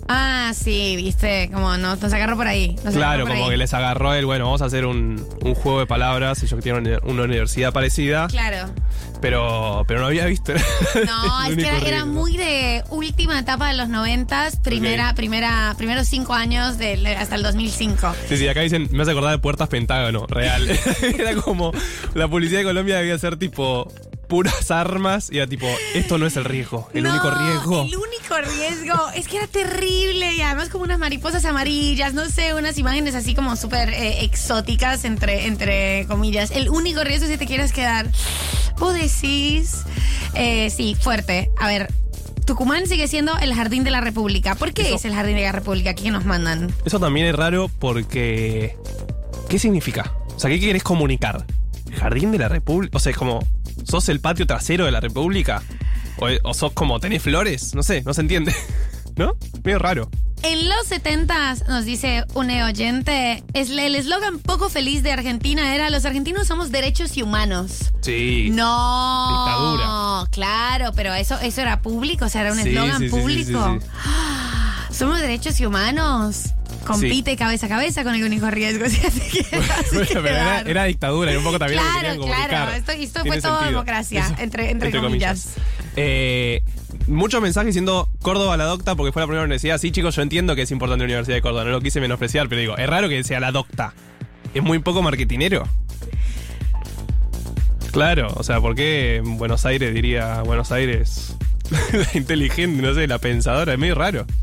Ah, 0.10 0.54
sí, 0.56 0.96
viste, 0.96 1.50
como 1.54 1.76
no, 1.78 1.96
nos 1.98 2.14
agarró 2.14 2.38
por 2.38 2.48
ahí. 2.48 2.76
nos 2.86 2.94
Claro, 2.94 3.24
por 3.26 3.32
como 3.34 3.46
ahí. 3.46 3.52
que 3.52 3.58
les 3.58 3.74
agarró 3.74 4.14
el, 4.14 4.26
bueno, 4.26 4.46
vamos 4.46 4.62
a 4.62 4.66
hacer 4.66 4.86
un, 4.86 5.26
un 5.42 5.54
juego 5.56 5.80
de 5.80 5.86
palabras, 5.86 6.42
ellos 6.44 6.56
que 6.56 6.62
tienen 6.62 6.88
una- 6.88 7.00
una 7.14 7.24
universidad 7.24 7.74
parecida, 7.74 8.28
Claro. 8.28 8.72
pero, 9.22 9.84
pero 9.88 10.00
no 10.00 10.08
había 10.08 10.26
visto. 10.26 10.54
No, 10.54 10.60
es 11.44 11.48
que 11.48 11.54
único 11.54 11.70
era, 11.70 11.88
era 11.88 12.06
muy 12.06 12.38
de 12.38 12.84
última 12.90 13.38
etapa 13.40 13.68
de 13.70 13.76
los 13.76 13.90
noventas, 13.90 14.56
primera, 14.58 15.14
primera, 15.14 15.76
primeros 15.78 16.08
cinco 16.08 16.34
años 16.34 16.78
del- 16.78 17.06
hasta 17.08 17.36
el 17.36 17.44
2005. 17.44 18.14
Sí, 18.30 18.38
sí, 18.38 18.48
acá 18.48 18.62
dicen, 18.62 18.88
me 18.92 19.02
hace 19.04 19.12
acordar 19.12 19.32
de 19.32 19.40
Puertas 19.40 19.68
Pentágono, 19.68 20.26
real. 20.28 20.70
era 21.20 21.36
como, 21.36 21.72
la 22.14 22.28
policía 22.30 22.60
de 22.60 22.64
Colombia 22.64 22.98
debía 22.98 23.18
ser 23.20 23.36
tipo 23.38 23.92
puras 24.28 24.72
armas 24.72 25.30
y 25.32 25.38
era 25.38 25.48
tipo, 25.48 25.66
esto 25.94 26.18
no 26.18 26.26
es 26.28 26.36
el 26.38 26.46
riesgo, 26.46 26.90
el 26.94 27.04
No, 27.04 27.12
único 27.12 27.32
riesgo. 27.32 27.82
El 27.84 27.96
único 27.96 28.36
riesgo 28.58 29.10
es 29.16 29.28
que 29.28 29.38
era 29.38 29.48
terrible 29.48 30.34
y 30.36 30.42
además 30.42 30.70
como 30.70 30.84
unas 30.84 31.00
mariposas 31.00 31.46
amarillas, 31.46 32.14
no 32.14 32.26
sé, 32.30 32.54
unas 32.54 32.78
imágenes 32.78 33.16
así 33.16 33.34
como 33.36 33.56
súper 33.56 33.90
eh, 33.90 34.24
exóticas 34.24 35.06
entre, 35.06 35.48
entre 35.48 36.06
comillas. 36.08 36.52
El 36.52 36.70
único 36.70 37.04
riesgo 37.04 37.26
es 37.26 37.32
que 37.32 37.38
te 37.38 37.48
quieras 37.48 37.72
quedar. 37.72 38.08
Vos 38.80 38.94
decís, 38.94 39.84
eh, 40.36 40.70
sí, 40.70 40.96
fuerte. 40.96 41.52
A 41.60 41.68
ver. 41.68 41.88
Tucumán 42.46 42.88
sigue 42.88 43.10
siendo 43.10 43.38
el 43.40 43.54
jardín 43.54 43.84
de 43.84 43.92
la 43.92 44.00
República. 44.00 44.56
¿Por 44.56 44.72
qué 44.74 44.84
Eso- 44.84 44.96
es 44.96 45.04
el 45.04 45.14
jardín 45.14 45.36
de 45.36 45.42
la 45.44 45.52
República? 45.52 45.94
¿Qué 45.96 46.10
nos 46.12 46.24
mandan? 46.24 46.74
Eso 46.86 46.98
también 46.98 47.28
es 47.28 47.36
raro 47.36 47.70
porque. 47.80 48.78
¿Qué 49.50 49.60
significa? 49.60 50.14
O 50.34 50.40
sea, 50.40 50.50
¿qué 50.50 50.58
querés 50.58 50.82
comunicar? 50.84 51.46
¿Jardín 51.96 52.32
de 52.32 52.38
la 52.38 52.50
República? 52.50 52.98
O 52.98 53.00
sea, 53.00 53.12
es 53.12 53.18
como. 53.18 53.46
¿Sos 53.84 54.10
el 54.10 54.20
patio 54.20 54.48
trasero 54.48 54.86
de 54.86 54.92
la 54.92 55.00
República? 55.00 55.62
O, 56.18 56.28
o 56.44 56.54
sos 56.54 56.74
como, 56.74 57.00
tenés 57.00 57.22
flores, 57.22 57.76
no 57.76 57.84
sé, 57.84 58.02
no 58.04 58.14
se 58.14 58.22
entiende. 58.22 58.54
¿No? 59.16 59.36
Medio 59.64 59.80
raro. 59.80 60.10
En 60.44 60.70
los 60.70 60.86
70 60.88 61.56
nos 61.68 61.86
dice 61.86 62.24
un 62.36 62.50
oyente, 62.52 63.44
es 63.54 63.72
el 63.72 63.96
eslogan 63.96 64.38
poco 64.40 64.70
feliz 64.70 65.02
de 65.02 65.12
Argentina 65.12 65.74
era 65.74 65.90
los 65.90 66.06
argentinos 66.06 66.48
somos 66.48 66.72
derechos 66.72 67.18
y 67.18 67.24
humanos. 67.24 67.92
Sí. 68.02 68.50
No. 68.52 69.28
Dictadura. 69.30 70.30
Claro, 70.32 70.92
pero 70.96 71.14
eso, 71.16 71.40
eso 71.40 71.62
era 71.62 71.82
público, 71.82 72.26
o 72.26 72.30
sea, 72.30 72.42
era 72.42 72.54
un 72.54 72.60
eslogan 72.60 73.00
sí, 73.00 73.10
sí, 73.10 73.10
sí, 73.10 73.20
público. 73.20 73.80
sí, 73.80 73.88
Somos 74.94 75.20
derechos 75.20 75.60
y 75.60 75.66
humanos. 75.66 76.54
Compite 76.88 77.36
cabeza 77.36 77.66
a 77.66 77.70
cabeza 77.70 78.04
con 78.04 78.16
el 78.16 78.24
único 78.24 78.50
riesgo. 78.50 78.86
Así 78.88 79.00
que, 79.00 79.56
así 79.56 79.96
Bueno, 79.96 80.22
pero 80.24 80.28
era, 80.70 80.84
dictadura 80.86 81.34
y 81.34 81.36
un 81.36 81.44
poco 81.44 81.60
también 81.60 81.82
lo 81.82 81.86
que 81.86 81.90
Claro, 81.92 82.02
querían 82.02 82.18
comunicar. 82.20 82.50
claro. 82.50 82.72
Esto, 82.74 82.92
esto 82.94 83.20
fue 83.26 83.42
todo 83.42 83.52
sentido. 83.54 83.72
democracia, 83.72 84.26
Eso, 84.26 84.36
entre, 84.40 84.72
entre, 84.72 84.92
comillas. 84.92 85.56
Eh, 85.96 86.62
muchos 87.08 87.42
mensajes 87.42 87.68
diciendo 87.68 88.10
Córdoba 88.22 88.58
la 88.58 88.66
docta 88.66 88.96
porque 88.96 89.12
fue 89.12 89.22
la 89.22 89.28
primera 89.28 89.44
universidad. 89.44 89.78
Sí, 89.78 89.92
chicos, 89.92 90.16
yo 90.16 90.22
entiendo 90.22 90.56
que 90.56 90.64
es 90.64 90.72
importante 90.72 91.04
la 91.04 91.08
Universidad 91.08 91.36
de 91.38 91.42
Córdoba, 91.42 91.64
no 91.66 91.72
lo 91.72 91.82
quise 91.82 92.00
menospreciar, 92.02 92.50
pero 92.50 92.62
digo, 92.62 92.78
es 92.78 92.88
raro 92.88 93.10
que 93.10 93.24
sea 93.24 93.40
la 93.40 93.52
docta. 93.52 93.94
Es 94.54 94.64
muy 94.64 94.80
poco 94.80 95.02
marketinero. 95.02 95.64
Claro, 97.92 98.32
o 98.36 98.44
sea, 98.44 98.60
¿por 98.62 98.76
qué 98.76 99.18
en 99.18 99.38
Buenos 99.38 99.66
Aires 99.66 99.94
diría 99.94 100.42
Buenos 100.44 100.72
Aires 100.72 101.36
la 101.92 102.08
inteligente, 102.18 102.82
no 102.82 102.94
sé, 102.94 103.08
la 103.08 103.20
pensadora? 103.20 103.74
Es 103.74 103.80
medio 103.80 103.96
raro. 103.96 104.26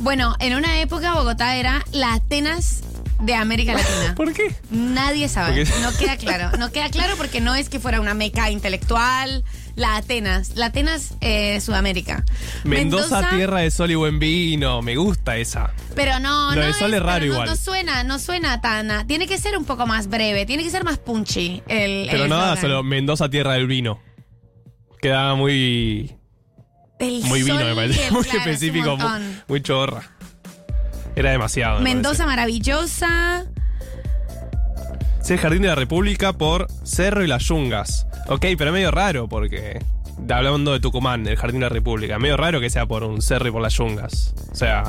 Bueno, 0.00 0.34
en 0.40 0.54
una 0.54 0.80
época 0.80 1.12
Bogotá 1.12 1.56
era 1.56 1.84
la 1.92 2.14
Atenas 2.14 2.80
de 3.20 3.34
América 3.34 3.74
Latina. 3.74 4.14
¿Por 4.16 4.32
qué? 4.32 4.54
Nadie 4.70 5.28
sabe. 5.28 5.66
Porque- 5.66 5.80
No 5.82 5.92
queda 5.98 6.16
claro. 6.16 6.56
No 6.56 6.72
queda 6.72 6.88
claro 6.88 7.16
porque 7.18 7.42
no 7.42 7.54
es 7.54 7.68
que 7.68 7.78
fuera 7.80 8.00
una 8.00 8.14
meca 8.14 8.50
intelectual. 8.50 9.44
La 9.76 9.96
Atenas. 9.96 10.52
La 10.56 10.66
Atenas 10.66 11.16
eh, 11.20 11.60
Sudamérica. 11.60 12.24
Mendoza, 12.64 13.28
tierra 13.28 13.58
de 13.58 13.70
sol 13.70 13.90
y 13.90 13.94
buen 13.94 14.18
vino, 14.18 14.80
me 14.80 14.96
gusta 14.96 15.36
esa. 15.36 15.70
Pero 15.94 16.18
no, 16.18 16.54
Lo 16.54 16.60
no. 16.62 16.66
de 16.66 16.72
Sol 16.72 16.94
es 16.94 17.02
raro 17.02 17.26
no- 17.26 17.32
igual. 17.32 17.46
No, 17.50 17.56
suena, 17.56 18.02
no 18.02 18.18
suena 18.18 18.62
tan. 18.62 19.06
Tiene 19.06 19.26
que 19.26 19.36
ser 19.36 19.58
un 19.58 19.66
poco 19.66 19.86
más 19.86 20.06
breve, 20.08 20.46
tiene 20.46 20.62
que 20.64 20.70
ser 20.70 20.84
más 20.84 20.96
punchy. 20.96 21.62
El, 21.68 22.08
Pero 22.10 22.24
el 22.24 22.30
nada, 22.30 22.56
solo 22.56 22.82
Mendoza, 22.82 23.28
tierra 23.28 23.52
del 23.52 23.66
vino. 23.66 24.00
Quedaba 25.02 25.34
muy 25.34 26.16
El 27.00 27.24
Muy 27.24 27.42
vino, 27.42 27.64
me 27.64 27.74
parece. 27.74 28.10
Muy 28.10 28.22
claro, 28.22 28.38
es 28.38 28.46
un 28.46 28.52
específico, 28.52 28.96
muy, 28.96 29.08
muy 29.48 29.62
chorra. 29.62 30.02
Era 31.16 31.30
demasiado. 31.30 31.78
me 31.78 31.94
Mendoza 31.94 32.26
maravillosa. 32.26 33.46
Sí, 35.22 35.32
el 35.32 35.38
Jardín 35.38 35.62
de 35.62 35.68
la 35.68 35.74
República 35.74 36.34
por 36.34 36.66
Cerro 36.84 37.24
y 37.24 37.26
las 37.26 37.44
Yungas. 37.44 38.06
Ok, 38.28 38.46
pero 38.56 38.72
medio 38.72 38.90
raro 38.90 39.28
porque. 39.28 39.82
Hablando 40.28 40.72
de 40.72 40.80
Tucumán, 40.80 41.26
el 41.26 41.36
Jardín 41.36 41.60
de 41.60 41.66
la 41.66 41.70
República. 41.70 42.18
Medio 42.18 42.36
raro 42.36 42.60
que 42.60 42.68
sea 42.68 42.84
por 42.86 43.02
un 43.04 43.22
cerro 43.22 43.48
y 43.48 43.50
por 43.50 43.62
las 43.62 43.74
yungas. 43.74 44.34
O 44.52 44.54
sea. 44.54 44.84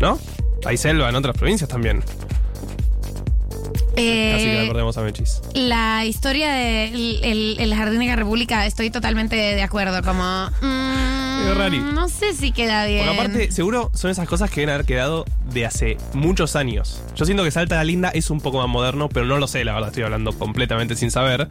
¿No? 0.00 0.18
Hay 0.64 0.76
selva 0.76 1.08
en 1.08 1.16
otras 1.16 1.36
provincias 1.36 1.68
también. 1.68 2.02
Eh, 3.96 4.32
Así 4.34 4.44
que 4.44 4.60
recordemos 4.62 4.96
a 4.98 5.02
Mechis. 5.02 5.40
La 5.54 6.04
historia 6.04 6.52
del 6.52 7.20
el, 7.22 7.56
el 7.60 7.74
Jardín 7.74 8.00
de 8.00 8.06
la 8.06 8.16
República, 8.16 8.66
estoy 8.66 8.90
totalmente 8.90 9.36
de 9.36 9.62
acuerdo. 9.62 10.02
Como. 10.02 10.50
mm, 10.60 11.94
no 11.94 12.08
sé 12.08 12.32
si 12.32 12.52
queda 12.52 12.86
bien. 12.86 13.06
Porque 13.06 13.20
aparte, 13.20 13.52
seguro 13.52 13.90
son 13.94 14.10
esas 14.10 14.28
cosas 14.28 14.50
que 14.50 14.60
deben 14.60 14.74
haber 14.74 14.86
quedado 14.86 15.24
de 15.52 15.66
hace 15.66 15.96
muchos 16.12 16.56
años. 16.56 17.02
Yo 17.14 17.24
siento 17.24 17.44
que 17.44 17.50
Salta 17.50 17.76
la 17.76 17.84
Linda 17.84 18.10
es 18.10 18.30
un 18.30 18.40
poco 18.40 18.58
más 18.58 18.68
moderno, 18.68 19.08
pero 19.08 19.26
no 19.26 19.38
lo 19.38 19.46
sé, 19.46 19.64
la 19.64 19.74
verdad, 19.74 19.90
estoy 19.90 20.04
hablando 20.04 20.32
completamente 20.32 20.96
sin 20.96 21.10
saber. 21.10 21.48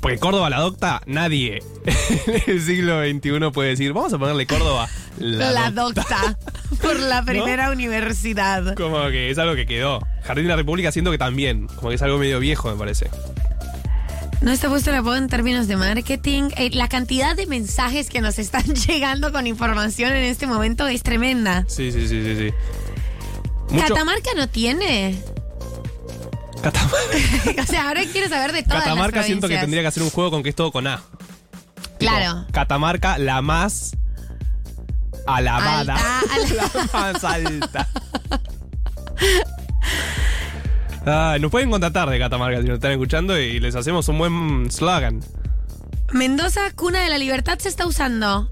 Porque 0.00 0.18
Córdoba 0.18 0.48
la 0.48 0.60
docta, 0.60 1.02
nadie 1.06 1.60
en 2.26 2.42
el 2.46 2.62
siglo 2.62 3.00
XXI 3.02 3.50
puede 3.52 3.70
decir, 3.70 3.92
vamos 3.92 4.12
a 4.12 4.18
ponerle 4.18 4.46
Córdoba 4.46 4.88
la, 5.18 5.50
la 5.50 5.70
docta". 5.72 6.02
docta. 6.02 6.38
por 6.80 6.98
la 7.00 7.22
primera 7.26 7.70
universidad. 7.72 8.74
Como 8.76 9.00
que 9.08 9.30
es 9.30 9.38
algo 9.38 9.54
que 9.56 9.66
quedó. 9.66 10.00
Jardín 10.22 10.44
de 10.44 10.50
la 10.50 10.56
República 10.56 10.92
siento 10.92 11.10
que 11.10 11.18
también, 11.18 11.66
como 11.66 11.88
que 11.88 11.96
es 11.96 12.02
algo 12.02 12.18
medio 12.18 12.38
viejo, 12.38 12.70
me 12.70 12.76
parece. 12.76 13.10
No 14.40 14.52
está 14.52 14.68
puesto 14.68 14.90
el 14.90 14.96
apodo 14.96 15.16
en 15.16 15.28
términos 15.28 15.66
de 15.66 15.76
marketing. 15.76 16.50
Eh, 16.56 16.70
la 16.72 16.88
cantidad 16.88 17.34
de 17.34 17.46
mensajes 17.46 18.08
que 18.08 18.20
nos 18.20 18.38
están 18.38 18.62
llegando 18.86 19.32
con 19.32 19.48
información 19.48 20.12
en 20.12 20.22
este 20.22 20.46
momento 20.46 20.86
es 20.86 21.02
tremenda. 21.02 21.64
Sí, 21.66 21.90
sí, 21.90 22.06
sí, 22.06 22.22
sí, 22.22 22.36
sí. 22.36 22.54
Mucho- 23.74 23.88
Catamarca 23.88 24.30
no 24.36 24.48
tiene. 24.48 25.18
Catamarca, 26.62 27.62
o 27.62 27.66
sea, 27.66 27.88
ahora 27.88 28.02
quiero 28.10 28.28
saber 28.28 28.52
de 28.52 28.62
todas 28.62 28.84
Catamarca 28.84 29.18
las 29.18 29.26
siento 29.26 29.48
que 29.48 29.58
tendría 29.58 29.82
que 29.82 29.88
hacer 29.88 30.02
un 30.02 30.10
juego 30.10 30.30
con 30.30 30.42
que 30.42 30.48
es 30.50 30.54
todo 30.54 30.72
con 30.72 30.86
A. 30.86 31.00
Claro. 31.98 32.46
Catamarca, 32.52 33.18
la 33.18 33.42
más 33.42 33.96
alabada. 35.26 35.96
Alta, 35.96 36.54
la 36.54 36.88
más 36.92 37.24
alta. 37.24 37.88
Ah, 41.06 41.36
nos 41.40 41.50
pueden 41.50 41.70
contactar 41.70 42.08
de 42.10 42.18
Catamarca 42.18 42.60
si 42.60 42.68
nos 42.68 42.74
están 42.76 42.92
escuchando 42.92 43.38
y 43.38 43.60
les 43.60 43.74
hacemos 43.74 44.08
un 44.08 44.18
buen 44.18 44.70
slogan. 44.70 45.20
Mendoza, 46.12 46.70
cuna 46.74 47.02
de 47.02 47.08
la 47.08 47.18
libertad, 47.18 47.58
se 47.58 47.68
está 47.68 47.86
usando. 47.86 48.50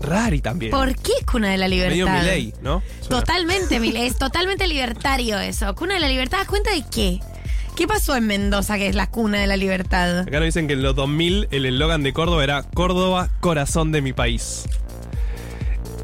Rari 0.00 0.40
también. 0.40 0.70
¿Por 0.70 0.94
qué 0.96 1.12
cuna 1.30 1.50
de 1.50 1.58
la 1.58 1.68
libertad? 1.68 1.92
Medio 1.92 2.08
Milei, 2.10 2.54
¿no? 2.62 2.82
Suena. 3.00 3.20
Totalmente. 3.20 4.06
Es 4.06 4.18
totalmente 4.18 4.66
libertario 4.66 5.38
eso. 5.38 5.74
Cuna 5.74 5.94
de 5.94 6.00
la 6.00 6.08
libertad, 6.08 6.40
¿a 6.40 6.46
cuenta 6.46 6.72
de 6.72 6.84
qué? 6.90 7.20
¿Qué 7.76 7.88
pasó 7.88 8.14
en 8.14 8.28
Mendoza, 8.28 8.76
que 8.78 8.86
es 8.86 8.94
la 8.94 9.08
cuna 9.08 9.40
de 9.40 9.48
la 9.48 9.56
libertad? 9.56 10.20
Acá 10.20 10.38
nos 10.38 10.44
dicen 10.44 10.68
que 10.68 10.74
en 10.74 10.82
los 10.82 10.94
2000 10.94 11.48
el 11.50 11.66
eslogan 11.66 12.04
de 12.04 12.12
Córdoba 12.12 12.44
era 12.44 12.62
Córdoba, 12.62 13.30
corazón 13.40 13.90
de 13.90 14.00
mi 14.00 14.12
país. 14.12 14.64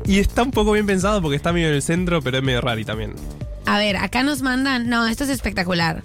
Y 0.04 0.18
está 0.18 0.42
un 0.42 0.50
poco 0.50 0.72
bien 0.72 0.86
pensado 0.86 1.22
porque 1.22 1.36
está 1.36 1.52
medio 1.52 1.68
en 1.68 1.74
el 1.74 1.82
centro, 1.82 2.22
pero 2.22 2.38
es 2.38 2.42
medio 2.42 2.60
rari 2.60 2.84
también. 2.84 3.14
A 3.66 3.78
ver, 3.78 3.96
acá 3.98 4.24
nos 4.24 4.42
mandan. 4.42 4.88
No, 4.88 5.06
esto 5.06 5.22
es 5.22 5.30
espectacular. 5.30 6.02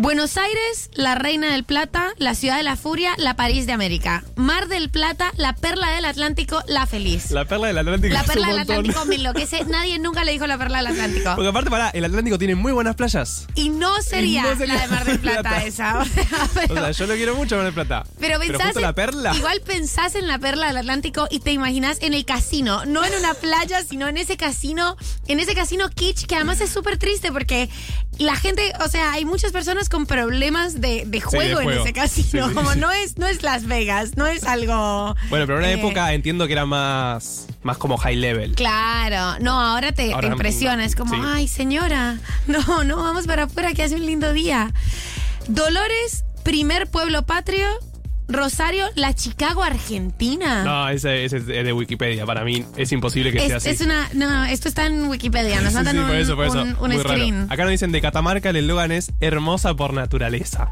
Buenos 0.00 0.36
Aires, 0.36 0.90
la 0.94 1.16
Reina 1.16 1.50
del 1.50 1.64
Plata, 1.64 2.12
la 2.18 2.36
Ciudad 2.36 2.56
de 2.56 2.62
la 2.62 2.76
Furia, 2.76 3.14
la 3.18 3.34
París 3.34 3.66
de 3.66 3.72
América. 3.72 4.22
Mar 4.36 4.68
del 4.68 4.90
Plata, 4.90 5.32
la 5.36 5.56
Perla 5.56 5.90
del 5.90 6.04
Atlántico, 6.04 6.62
la 6.68 6.86
Feliz. 6.86 7.32
La 7.32 7.46
perla 7.46 7.66
del 7.66 7.78
Atlántico 7.78 8.14
La 8.14 8.22
Perla 8.22 8.46
del. 8.46 8.58
Atlántico 8.60 9.04
me 9.06 9.16
enloquece. 9.16 9.64
Nadie 9.66 9.98
nunca 9.98 10.22
le 10.22 10.30
dijo 10.30 10.46
la 10.46 10.56
Perla 10.56 10.78
del 10.78 10.86
Atlántico. 10.88 11.32
Porque 11.34 11.48
aparte, 11.48 11.68
pará, 11.70 11.90
el 11.90 12.04
Atlántico 12.04 12.38
tiene 12.38 12.54
muy 12.54 12.70
buenas 12.70 12.94
playas. 12.94 13.48
Y 13.56 13.70
no 13.70 14.00
sería, 14.00 14.42
Y 14.42 14.44
no 14.44 14.56
sería 14.56 14.74
la 14.76 14.80
de 14.82 14.86
Mar 14.88 15.04
del 15.04 15.18
Plata, 15.20 15.40
Plata. 15.40 15.64
esa. 15.64 15.98
O 15.98 16.04
sea, 16.04 16.24
pero, 16.54 16.74
O 16.74 16.76
sea, 16.76 16.90
yo 16.92 17.06
lo 17.08 17.14
quiero 17.14 17.34
mucho 17.34 17.56
Mar 17.56 17.64
del 17.64 17.74
Plata. 17.74 18.04
pero 18.20 18.38
pensás 18.38 18.62
justo 18.66 18.78
en- 18.78 18.82
la 18.84 18.94
perla. 18.94 19.34
Igual 19.34 19.60
pensás 19.62 20.14
en 20.14 20.28
la 20.28 20.38
Perla 20.38 20.68
del 20.68 20.76
Atlántico 20.76 21.26
y 21.28 21.40
te 21.40 21.50
imaginas 21.50 21.98
en 22.02 22.14
el 22.14 22.24
casino. 22.24 22.84
No 22.86 23.04
en 23.04 23.14
una 23.18 23.34
playa, 23.34 23.82
sino 23.82 24.06
en 24.06 24.16
ese 24.16 24.36
casino. 24.36 24.96
En 25.26 25.40
ese 25.40 25.56
casino 25.56 25.88
kitsch 25.90 26.26
que 26.26 26.36
además 26.36 26.60
es 26.60 26.70
súper 26.70 26.98
triste 26.98 27.32
porque 27.32 27.68
la 28.18 28.36
gente, 28.36 28.72
o 28.84 28.88
sea, 28.88 29.12
hay 29.12 29.24
muchas 29.24 29.50
personas 29.52 29.87
con 29.88 30.06
problemas 30.06 30.80
de, 30.80 31.04
de 31.06 31.20
juego 31.20 31.60
en 31.60 31.66
juego. 31.66 31.82
ese 31.82 31.92
casino. 31.92 32.48
Sí, 32.48 32.54
Como 32.54 32.74
no 32.74 32.90
es, 32.90 33.18
no 33.18 33.26
es 33.26 33.42
Las 33.42 33.66
Vegas, 33.66 34.16
no 34.16 34.26
es 34.26 34.44
algo. 34.44 35.14
Bueno, 35.30 35.46
pero 35.46 35.58
en 35.58 35.64
una 35.64 35.70
eh, 35.70 35.78
época 35.78 36.12
entiendo 36.12 36.46
que 36.46 36.52
era 36.52 36.66
más, 36.66 37.46
más 37.62 37.78
como 37.78 37.96
high 37.96 38.16
level. 38.16 38.54
Claro, 38.54 39.38
no, 39.40 39.60
ahora 39.60 39.92
te, 39.92 40.12
Ahora 40.12 40.28
te 40.28 40.32
impresiona, 40.32 40.84
es 40.84 40.94
como, 40.94 41.14
ay 41.24 41.48
señora, 41.48 42.18
no, 42.46 42.84
no, 42.84 42.96
vamos 42.96 43.26
para 43.26 43.44
afuera 43.44 43.72
que 43.74 43.82
hace 43.82 43.96
un 43.96 44.06
lindo 44.06 44.32
día. 44.32 44.72
Dolores, 45.48 46.24
primer 46.42 46.88
pueblo 46.88 47.24
patrio, 47.24 47.66
Rosario, 48.28 48.84
la 48.94 49.14
Chicago 49.14 49.62
Argentina. 49.64 50.62
No, 50.62 50.88
ese, 50.90 51.24
ese 51.24 51.38
es 51.38 51.46
de 51.46 51.72
Wikipedia. 51.72 52.26
Para 52.26 52.44
mí 52.44 52.64
es 52.76 52.92
imposible 52.92 53.32
que 53.32 53.40
sea 53.46 53.56
así. 53.56 53.70
es 53.70 53.80
una, 53.80 54.08
no, 54.14 54.44
esto 54.44 54.68
está 54.68 54.86
en 54.86 55.08
Wikipedia, 55.08 55.60
nos 55.62 55.72
Sí, 55.72 55.78
sí, 55.90 55.96
un, 55.96 56.06
por 56.06 56.16
eso, 56.16 56.36
por 56.36 56.46
eso. 56.46 56.62
un- 56.62 56.68
un 56.70 56.76
Muy 56.92 56.96
raro. 56.98 57.08
screen. 57.08 57.46
Acá 57.50 57.62
nos 57.64 57.70
dicen 57.70 57.90
de 57.90 58.00
Catamarca, 58.00 58.50
el 58.50 58.56
eslogan 58.56 58.92
es 58.92 59.12
hermosa 59.20 59.74
por 59.74 59.94
naturaleza. 59.94 60.70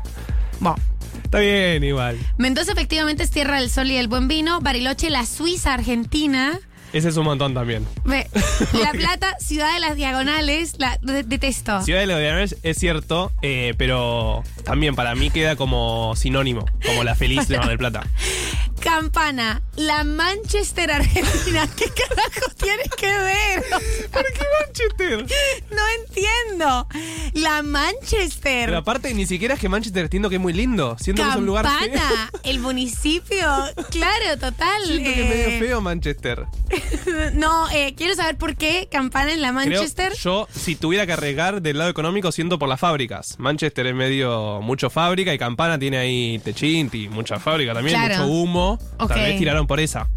Bueno, 0.60 0.76
está 1.24 1.38
bien 1.40 1.82
igual. 1.82 2.18
Mendoza 2.38 2.72
efectivamente 2.72 3.22
es 3.22 3.30
tierra 3.30 3.58
del 3.60 3.70
sol 3.70 3.90
y 3.90 3.96
del 3.96 4.08
buen 4.08 4.28
vino, 4.28 4.60
Bariloche, 4.60 5.08
la 5.10 5.24
Suiza 5.26 5.72
Argentina. 5.74 6.58
Ese 6.92 7.08
es 7.08 7.16
un 7.16 7.24
montón 7.24 7.52
también. 7.54 7.86
La 8.04 8.92
Plata, 8.92 9.36
ciudad 9.38 9.74
de 9.74 9.80
las 9.80 9.96
diagonales, 9.96 10.74
la 10.78 10.98
de- 11.02 11.22
detesto. 11.24 11.82
Ciudad 11.82 12.00
de 12.00 12.06
los 12.06 12.18
Diagonales 12.18 12.56
es 12.62 12.78
cierto, 12.78 13.32
eh, 13.42 13.74
pero 13.76 14.42
también 14.64 14.94
para 14.94 15.14
mí 15.14 15.30
queda 15.30 15.56
como 15.56 16.14
sinónimo, 16.16 16.64
como 16.84 17.04
la 17.04 17.14
feliz 17.14 17.48
de 17.48 17.58
Mar 17.58 17.68
del 17.68 17.78
Plata. 17.78 18.06
Campana, 18.80 19.62
la 19.74 20.04
Manchester 20.04 20.92
Argentina. 20.92 21.68
¿Qué 21.76 21.86
carajo 21.86 22.52
tiene 22.56 22.82
que 22.96 23.06
ver? 23.06 23.64
¿Por 24.12 24.24
qué 24.32 24.44
Manchester? 24.64 25.26
No 25.70 25.82
entiendo. 26.04 26.86
La 27.34 27.62
Manchester. 27.62 28.66
Pero 28.66 28.78
aparte, 28.78 29.12
ni 29.14 29.26
siquiera 29.26 29.54
es 29.54 29.60
que 29.60 29.68
Manchester 29.68 30.04
entiendo 30.04 30.28
que 30.28 30.36
es 30.36 30.40
muy 30.40 30.52
lindo. 30.52 30.96
Siento 31.00 31.22
que 31.24 31.28
es 31.30 31.36
un 31.36 31.46
lugar 31.46 31.66
feo. 31.66 31.92
Campana, 31.92 32.30
el 32.44 32.60
municipio. 32.60 33.46
Claro, 33.90 34.38
total. 34.38 34.82
Siento 34.86 35.10
que 35.10 35.20
es 35.22 35.30
eh, 35.30 35.46
medio 35.48 35.58
feo 35.66 35.80
Manchester. 35.80 36.46
No, 37.34 37.68
eh, 37.70 37.94
quiero 37.96 38.14
saber 38.14 38.36
por 38.36 38.56
qué 38.56 38.88
Campana 38.90 39.32
en 39.32 39.40
la 39.40 39.48
Creo- 39.48 39.54
Manchester. 39.54 40.12
yo, 40.14 40.48
si 40.54 40.74
tuviera 40.76 41.06
que 41.06 41.12
arriesgar 41.12 41.62
del 41.62 41.78
lado 41.78 41.90
económico, 41.90 42.32
siento 42.32 42.58
por 42.58 42.68
las 42.68 42.80
fábricas. 42.80 43.36
Manchester 43.38 43.86
es 43.86 43.94
medio 43.94 44.60
mucho 44.62 44.90
fábrica 44.90 45.32
y 45.34 45.38
Campana 45.38 45.78
tiene 45.78 45.98
ahí 45.98 46.38
techín 46.40 46.90
y 46.92 47.08
mucha 47.08 47.38
fábrica 47.38 47.74
también, 47.74 47.96
Claro. 47.98 48.24
mucho 48.24 48.32
humo. 48.32 48.78
Tal 48.98 49.08
vez 49.20 49.38
tiraron 49.38 49.66
por 49.66 49.80
esa. 49.80 50.08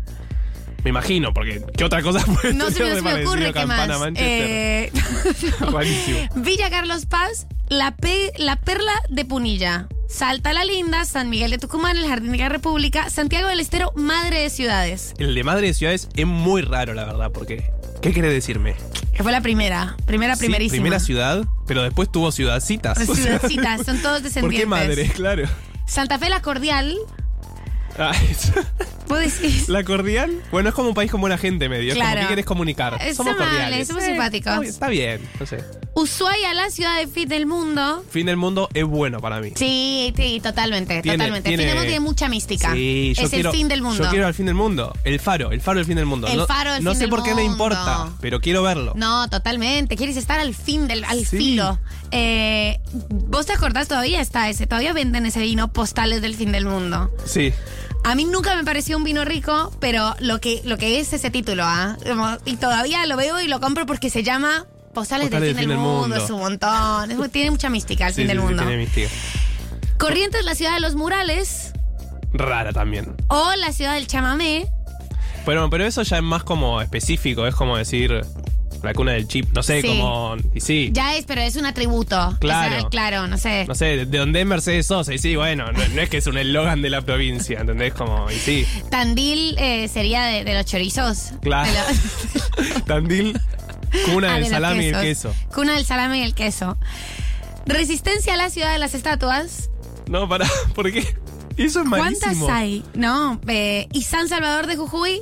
Me 0.83 0.89
imagino, 0.91 1.33
porque 1.33 1.61
¿qué 1.77 1.83
otra 1.83 2.01
cosa 2.01 2.19
puede 2.25 2.53
No 2.53 2.69
se 2.71 2.83
me, 2.83 2.95
se 2.95 3.01
me 3.01 3.25
ocurre 3.25 3.53
qué 3.53 3.65
más. 3.65 3.87
Manchester? 3.99 4.49
Eh. 4.49 4.91
Villa 6.35 6.69
Carlos 6.69 7.05
Paz, 7.05 7.47
la, 7.69 7.95
pe- 7.95 8.31
la 8.37 8.55
Perla 8.57 8.93
de 9.09 9.25
Punilla, 9.25 9.87
Salta 10.07 10.53
la 10.53 10.63
Linda, 10.65 11.05
San 11.05 11.29
Miguel 11.29 11.51
de 11.51 11.57
Tucumán, 11.59 11.97
el 11.97 12.07
Jardín 12.07 12.31
de 12.31 12.37
la 12.39 12.49
República, 12.49 13.09
Santiago 13.09 13.47
del 13.47 13.59
Estero, 13.59 13.91
Madre 13.95 14.39
de 14.41 14.49
Ciudades. 14.49 15.13
El 15.19 15.35
de 15.35 15.43
Madre 15.43 15.67
de 15.67 15.73
Ciudades 15.73 16.09
es 16.15 16.25
muy 16.25 16.61
raro, 16.61 16.93
la 16.93 17.05
verdad, 17.05 17.31
porque. 17.31 17.71
¿Qué 18.01 18.13
quiere 18.13 18.31
decirme? 18.31 18.75
Que 19.13 19.23
fue 19.23 19.31
la 19.33 19.41
primera, 19.41 19.97
primera, 20.05 20.35
Sí, 20.35 20.39
primerísima. 20.45 20.81
primera 20.81 20.99
ciudad, 21.01 21.43
pero 21.67 21.83
después 21.83 22.09
tuvo 22.09 22.31
ciudadcitas. 22.31 22.97
Ciudadcitas, 22.97 23.85
son 23.85 24.01
todos 24.01 24.21
¿Por 24.21 24.23
descendientes. 24.23 24.59
qué 24.61 24.65
madre? 24.65 25.07
Claro. 25.15 25.43
Santa 25.85 26.17
Fe 26.17 26.29
la 26.29 26.41
Cordial, 26.41 26.95
Ah, 27.99 28.11
es- 28.29 28.51
vos 29.07 29.19
decís. 29.19 29.67
La 29.69 29.83
cordial, 29.83 30.31
bueno, 30.51 30.69
es 30.69 30.75
como 30.75 30.89
un 30.89 30.95
país 30.95 31.11
con 31.11 31.19
buena 31.21 31.37
gente 31.37 31.67
medio. 31.67 31.89
Es 31.89 31.95
Claro. 31.95 32.11
como 32.11 32.21
que 32.21 32.27
quieres 32.27 32.45
comunicar. 32.45 32.97
Es 33.01 33.17
somos 33.17 33.35
cordiales. 33.35 33.87
somos 33.87 34.03
Eh, 34.03 34.07
simpáticos. 34.07 34.65
está 34.65 34.87
bien, 34.87 35.21
no 35.39 35.45
sé. 35.45 35.63
Ushuaia, 35.95 36.53
la 36.53 36.69
ciudad 36.69 36.97
de 36.97 37.07
fin 37.07 37.27
del 37.27 37.45
mundo. 37.45 38.05
Fin 38.09 38.25
del 38.27 38.37
mundo 38.37 38.69
es 38.73 38.85
bueno 38.85 39.19
para 39.19 39.41
mí. 39.41 39.51
Sí, 39.55 40.13
sí, 40.15 40.39
totalmente, 40.41 41.01
Tiene- 41.01 41.17
totalmente. 41.17 41.49
tiene- 41.49 41.63
Fin 41.63 41.67
del 41.67 41.75
mundo 41.75 41.87
tiene 41.89 41.99
mucha 41.99 42.29
mística. 42.29 42.71
Sí, 42.73 43.13
yo 43.17 43.23
es 43.23 43.29
quiero, 43.29 43.49
el 43.49 43.55
fin 43.57 43.67
del 43.67 43.81
mundo. 43.81 44.03
Yo 44.03 44.09
quiero 44.09 44.27
al 44.27 44.33
fin 44.33 44.45
del 44.45 44.55
mundo. 44.55 44.93
El 45.03 45.19
faro, 45.19 45.51
el 45.51 45.59
faro 45.59 45.79
del 45.79 45.85
fin 45.85 45.95
del 45.97 46.05
mundo. 46.05 46.27
El 46.27 46.37
no, 46.37 46.47
faro 46.47 46.73
del 46.73 46.83
No 46.83 46.91
fin 46.91 46.97
sé 46.99 47.03
del 47.03 47.09
por 47.09 47.23
qué 47.23 47.35
me 47.35 47.41
mundo. 47.43 47.51
importa, 47.51 48.09
pero 48.21 48.39
quiero 48.39 48.63
verlo. 48.63 48.93
No, 48.95 49.27
totalmente. 49.29 49.97
Quieres 49.97 50.15
estar 50.15 50.39
al 50.39 50.53
fin 50.55 50.87
del, 50.87 51.03
al 51.03 51.19
Sí. 51.25 51.37
filo. 51.37 51.79
Eh, 52.11 52.79
¿Vos 53.09 53.45
te 53.45 53.53
acordás 53.53 53.87
todavía 53.87 54.21
está 54.21 54.49
ese? 54.49 54.67
Todavía 54.67 54.93
venden 54.93 55.25
ese 55.25 55.41
vino 55.41 55.73
postales 55.73 56.21
del 56.21 56.35
fin 56.35 56.51
del 56.51 56.65
mundo. 56.65 57.11
Sí. 57.25 57.51
A 58.03 58.15
mí 58.15 58.25
nunca 58.25 58.55
me 58.55 58.63
pareció 58.63 58.97
un 58.97 59.03
vino 59.03 59.25
rico, 59.25 59.71
pero 59.79 60.15
lo 60.19 60.39
que, 60.39 60.61
lo 60.63 60.77
que 60.77 60.99
es 60.99 61.13
ese 61.13 61.29
título, 61.29 61.63
¿ah? 61.65 61.97
Y 62.45 62.57
todavía 62.57 63.05
lo 63.05 63.17
veo 63.17 63.39
y 63.41 63.47
lo 63.47 63.59
compro 63.59 63.85
porque 63.85 64.09
se 64.09 64.23
llama 64.23 64.65
Postales, 64.93 65.29
del, 65.29 65.55
fin 65.55 65.69
del, 65.69 65.77
mundo. 65.77 66.15
Es 66.15 66.29
un 66.29 66.39
montón. 66.39 67.11
Es 67.11 67.31
tiene 67.31 67.51
mucha 67.51 67.69
mística 67.69 68.07
el 68.07 68.13
Sí, 68.13 68.21
fin 68.21 68.23
sí, 68.23 68.27
del 68.29 68.37
sí, 68.39 68.43
mundo. 68.43 68.63
tiene 68.63 68.77
mística. 68.77 69.09
Corrientes, 69.97 70.43
la 70.45 70.55
ciudad 70.55 70.73
de 70.73 70.79
los 70.79 70.95
murales. 70.95 71.73
Rara 72.33 72.71
también. 72.73 73.15
O 73.27 73.53
la 73.57 73.71
ciudad 73.71 73.95
del 73.95 74.07
chamamé. 74.07 74.67
Pero, 75.45 75.69
pero 75.69 75.85
eso 75.85 76.01
ya 76.03 76.17
es 76.17 76.23
más 76.23 76.43
como 76.43 76.81
específico, 76.81 77.47
es 77.47 77.55
como 77.55 77.77
decir 77.77 78.21
la 78.83 78.93
cuna 78.93 79.11
del 79.13 79.27
chip, 79.27 79.49
no 79.53 79.61
sé, 79.63 79.81
Sí. 79.81 79.87
como. 79.87 80.35
Y 80.55 80.61
sí. 80.61 80.89
Ya 80.93 81.15
es, 81.15 81.25
pero 81.25 81.41
es 81.41 81.55
un 81.55 81.65
atributo. 81.65 82.37
Claro. 82.39 82.75
O 82.77 82.79
sea, 82.81 82.89
claro, 82.89 83.27
no 83.27 83.37
sé. 83.37 83.65
No 83.67 83.75
sé, 83.75 83.85
de- 83.85 84.05
de 84.05 84.17
dónde 84.17 84.41
es 84.41 84.45
Mercedes 84.45 84.85
Sosa. 84.87 85.13
Y 85.13 85.17
sí, 85.17 85.35
bueno, 85.35 85.71
no, 85.71 85.87
no 85.87 86.01
es 86.01 86.09
que 86.09 86.17
es 86.17 86.27
un 86.27 86.37
eslogan 86.37 86.81
de 86.81 86.89
la 86.89 87.01
provincia, 87.01 87.59
¿entendés? 87.59 87.93
Como, 87.93 88.29
y 88.31 88.35
sí. 88.35 88.65
Tandil 88.89 89.55
eh, 89.57 89.87
sería 89.87 90.23
de, 90.25 90.43
de 90.43 90.53
los 90.53 90.65
chorizos. 90.65 91.31
Claro. 91.41 91.69
De 91.71 92.63
los- 92.73 92.83
Tandil, 92.85 93.39
cuna 94.05 94.29
Ah, 94.31 94.33
del 94.35 94.43
de 94.45 94.49
los 94.49 94.49
salami 94.49 94.83
y 94.85 94.87
el 94.87 95.01
quesos. 95.01 95.35
queso. 95.35 95.49
Cuna 95.53 95.75
del 95.75 95.85
salame 95.85 96.19
y 96.19 96.21
el 96.23 96.33
queso. 96.33 96.77
Resistencia 97.65 98.33
a 98.33 98.37
la 98.37 98.49
ciudad 98.49 98.71
de 98.71 98.79
las 98.79 98.93
estatuas. 98.93 99.69
No, 100.07 100.27
pará, 100.27 100.47
¿por 100.73 100.91
qué? 100.91 101.01
Eso 101.57 101.81
es 101.81 101.89
¿Cuántas 101.89 102.21
malísimo. 102.37 102.49
hay? 102.51 102.83
No. 102.93 103.39
eh, 103.47 103.87
y 103.91 104.03
San 104.03 104.27
Salvador 104.29 104.65
de 104.65 104.75
Jujuy, 104.77 105.21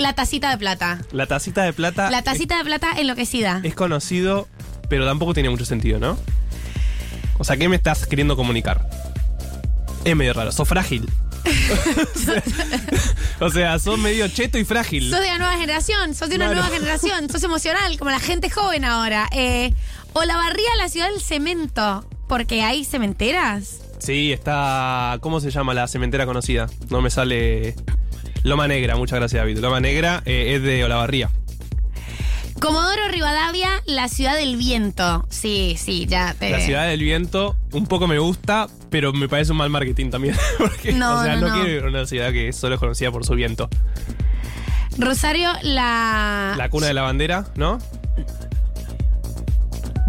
la 0.00 0.14
tacita 0.14 0.50
de 0.50 0.58
plata. 0.58 1.00
La 1.12 1.26
tacita 1.26 1.62
de 1.62 1.72
plata 1.72 2.10
La 2.10 2.22
tacita 2.22 2.58
de 2.58 2.64
plata 2.64 2.92
enloquecida. 2.96 3.60
es 3.62 3.74
conocido, 3.74 4.48
pero 4.88 5.06
tampoco 5.06 5.34
tiene 5.34 5.50
mucho 5.50 5.64
sentido, 5.64 5.98
¿no? 5.98 6.18
O 7.38 7.44
sea, 7.44 7.56
¿qué 7.56 7.68
me 7.68 7.76
estás 7.76 8.06
queriendo 8.06 8.36
comunicar? 8.36 8.88
Es 10.04 10.14
medio 10.16 10.32
raro, 10.32 10.52
sos 10.52 10.68
frágil. 10.68 11.08
o 13.40 13.50
sea, 13.50 13.78
sos 13.78 13.98
medio 13.98 14.28
cheto 14.28 14.58
y 14.58 14.64
frágil. 14.64 15.10
Sos 15.10 15.20
de 15.20 15.26
la 15.26 15.38
nueva 15.38 15.56
generación, 15.56 16.14
sos 16.14 16.28
de 16.28 16.36
una 16.36 16.52
nueva 16.52 16.68
generación, 16.68 17.30
sos 17.30 17.42
emocional, 17.42 17.98
como 17.98 18.10
la 18.10 18.20
gente 18.20 18.50
joven 18.50 18.84
ahora. 18.84 19.28
Eh, 19.32 19.72
o 20.12 20.24
la 20.24 20.36
barría 20.36 20.68
la 20.76 20.88
ciudad 20.88 21.08
del 21.10 21.20
cemento, 21.20 22.04
porque 22.28 22.62
hay 22.62 22.84
cementeras. 22.84 23.80
Sí, 23.98 24.32
está. 24.32 25.18
¿Cómo 25.20 25.40
se 25.40 25.50
llama 25.50 25.74
la 25.74 25.86
cementera 25.86 26.26
conocida? 26.26 26.68
No 26.88 27.00
me 27.00 27.10
sale. 27.10 27.74
Loma 28.42 28.66
Negra, 28.68 28.96
muchas 28.96 29.18
gracias, 29.18 29.40
David. 29.42 29.58
Loma 29.58 29.80
Negra 29.80 30.22
eh, 30.24 30.54
es 30.56 30.62
de 30.62 30.84
Olavarría. 30.84 31.30
Comodoro 32.60 33.08
Rivadavia, 33.08 33.70
la 33.86 34.08
ciudad 34.08 34.36
del 34.36 34.56
viento. 34.56 35.26
Sí, 35.30 35.76
sí, 35.78 36.06
ya 36.06 36.34
te. 36.38 36.50
La 36.50 36.60
ciudad 36.60 36.86
del 36.88 37.00
viento, 37.00 37.56
un 37.72 37.86
poco 37.86 38.06
me 38.06 38.18
gusta, 38.18 38.68
pero 38.90 39.12
me 39.14 39.28
parece 39.28 39.52
un 39.52 39.58
mal 39.58 39.70
marketing 39.70 40.10
también. 40.10 40.36
Porque, 40.58 40.92
No, 40.92 41.20
o 41.20 41.22
sea, 41.24 41.36
no, 41.36 41.48
no, 41.48 41.56
no. 41.56 41.64
quiero 41.64 41.88
una 41.88 42.04
ciudad 42.06 42.32
que 42.32 42.52
solo 42.52 42.74
es 42.74 42.80
conocida 42.80 43.10
por 43.10 43.24
su 43.24 43.34
viento. 43.34 43.68
Rosario, 44.98 45.50
la. 45.62 46.54
La 46.56 46.68
cuna 46.68 46.86
de 46.88 46.94
la 46.94 47.02
bandera, 47.02 47.46
¿no? 47.56 47.78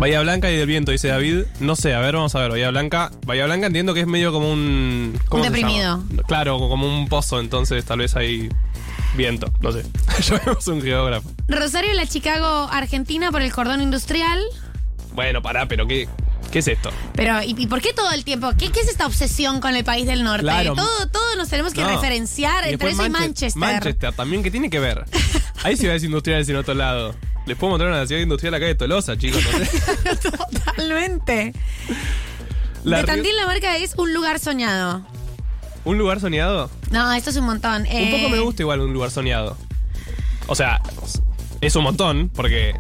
Bahía 0.02 0.20
Blanca 0.22 0.50
y 0.50 0.56
del 0.58 0.66
viento, 0.66 0.92
dice 0.92 1.10
David. 1.10 1.44
No 1.60 1.76
sé, 1.76 1.94
a 1.94 2.00
ver, 2.00 2.16
vamos 2.16 2.34
a 2.34 2.40
ver. 2.40 2.50
Bahía 2.50 2.72
Blanca. 2.72 3.12
Bahía 3.24 3.46
Blanca 3.46 3.68
entiendo 3.68 3.94
que 3.94 4.00
es 4.00 4.08
medio 4.08 4.32
como 4.32 4.52
un. 4.52 5.16
¿cómo 5.30 5.44
Un 5.44 5.50
se 5.50 5.54
deprimido. 5.54 6.00
llama? 6.10 6.24
Claro, 6.28 6.58
como 6.58 6.88
un 6.88 7.08
pozo, 7.08 7.40
entonces 7.40 7.86
tal 7.86 8.00
vez 8.00 8.16
hay 8.16 8.50
viento. 9.16 9.52
No 9.62 9.72
sé. 9.72 9.84
Llamemos 10.28 10.68
un 10.68 10.82
geógrafo. 10.82 11.30
Rosario, 11.48 11.94
la 11.94 12.08
Chicago, 12.08 12.68
Argentina, 12.72 13.30
por 13.32 13.44
el 13.44 13.52
cordón 13.52 13.80
industrial. 13.84 14.42
Bueno, 15.14 15.44
pará, 15.44 15.68
pero 15.68 15.86
¿qué, 15.86 16.10
qué 16.52 16.60
es 16.60 16.68
esto? 16.68 16.90
Pero, 17.14 17.44
¿y, 17.44 17.54
y 17.56 17.68
por 17.68 17.80
qué 17.80 17.94
todo 17.94 18.10
el 18.12 18.24
tiempo? 18.24 18.50
¿Qué, 18.58 18.72
qué 18.72 18.80
es 18.80 18.88
esta 18.88 19.06
obsesión 19.06 19.60
con 19.62 19.76
el 19.76 19.84
país 19.84 20.08
del 20.08 20.24
norte? 20.24 20.42
Claro. 20.42 20.74
Todo, 20.74 21.10
todo 21.10 21.36
nos 21.38 21.48
tenemos 21.48 21.74
que 21.74 21.82
No. 21.82 21.90
referenciar 21.90 22.66
Y 22.68 22.74
entre 22.74 22.90
eso 22.90 23.06
y 23.06 23.10
Manche- 23.10 23.20
Manchester. 23.20 23.60
Manchester 23.60 24.14
también, 24.14 24.42
¿qué 24.42 24.50
tiene 24.50 24.72
que 24.72 24.80
ver? 24.80 25.06
Hay 25.64 25.78
ciudades 25.78 26.04
industriales 26.04 26.50
en 26.50 26.56
otro 26.56 26.74
lado. 26.74 27.14
Les 27.46 27.58
puedo 27.58 27.72
mostrar 27.72 27.90
una 27.92 28.06
ciudad 28.06 28.22
industrial 28.22 28.54
acá 28.54 28.66
de 28.66 28.76
Tolosa, 28.76 29.18
chicos. 29.18 29.42
no 29.44 29.66
sé. 29.66 30.30
Totalmente. 30.30 31.54
La 32.84 32.98
de 32.98 33.04
Río- 33.04 33.06
Tandil 33.16 33.36
la 33.36 33.46
marca 33.46 33.78
es 33.78 33.94
un 33.98 34.14
lugar 34.14 34.40
soñado. 34.40 35.06
¿Un 35.84 35.98
lugar 35.98 36.20
soñado? 36.20 36.70
No, 36.92 37.12
esto 37.14 37.32
es 37.32 37.38
un 37.38 37.46
montón. 37.46 37.82
Un 37.82 37.88
Eh, 37.88 38.16
poco 38.16 38.30
me 38.30 38.40
gusta 38.40 38.62
igual 38.62 38.82
un 38.82 38.94
lugar 38.94 39.10
soñado. 39.12 39.58
O 40.48 40.56
sea, 40.56 40.82
es 41.62 41.76
un 41.76 41.84
montón, 41.84 42.30
porque 42.30 42.74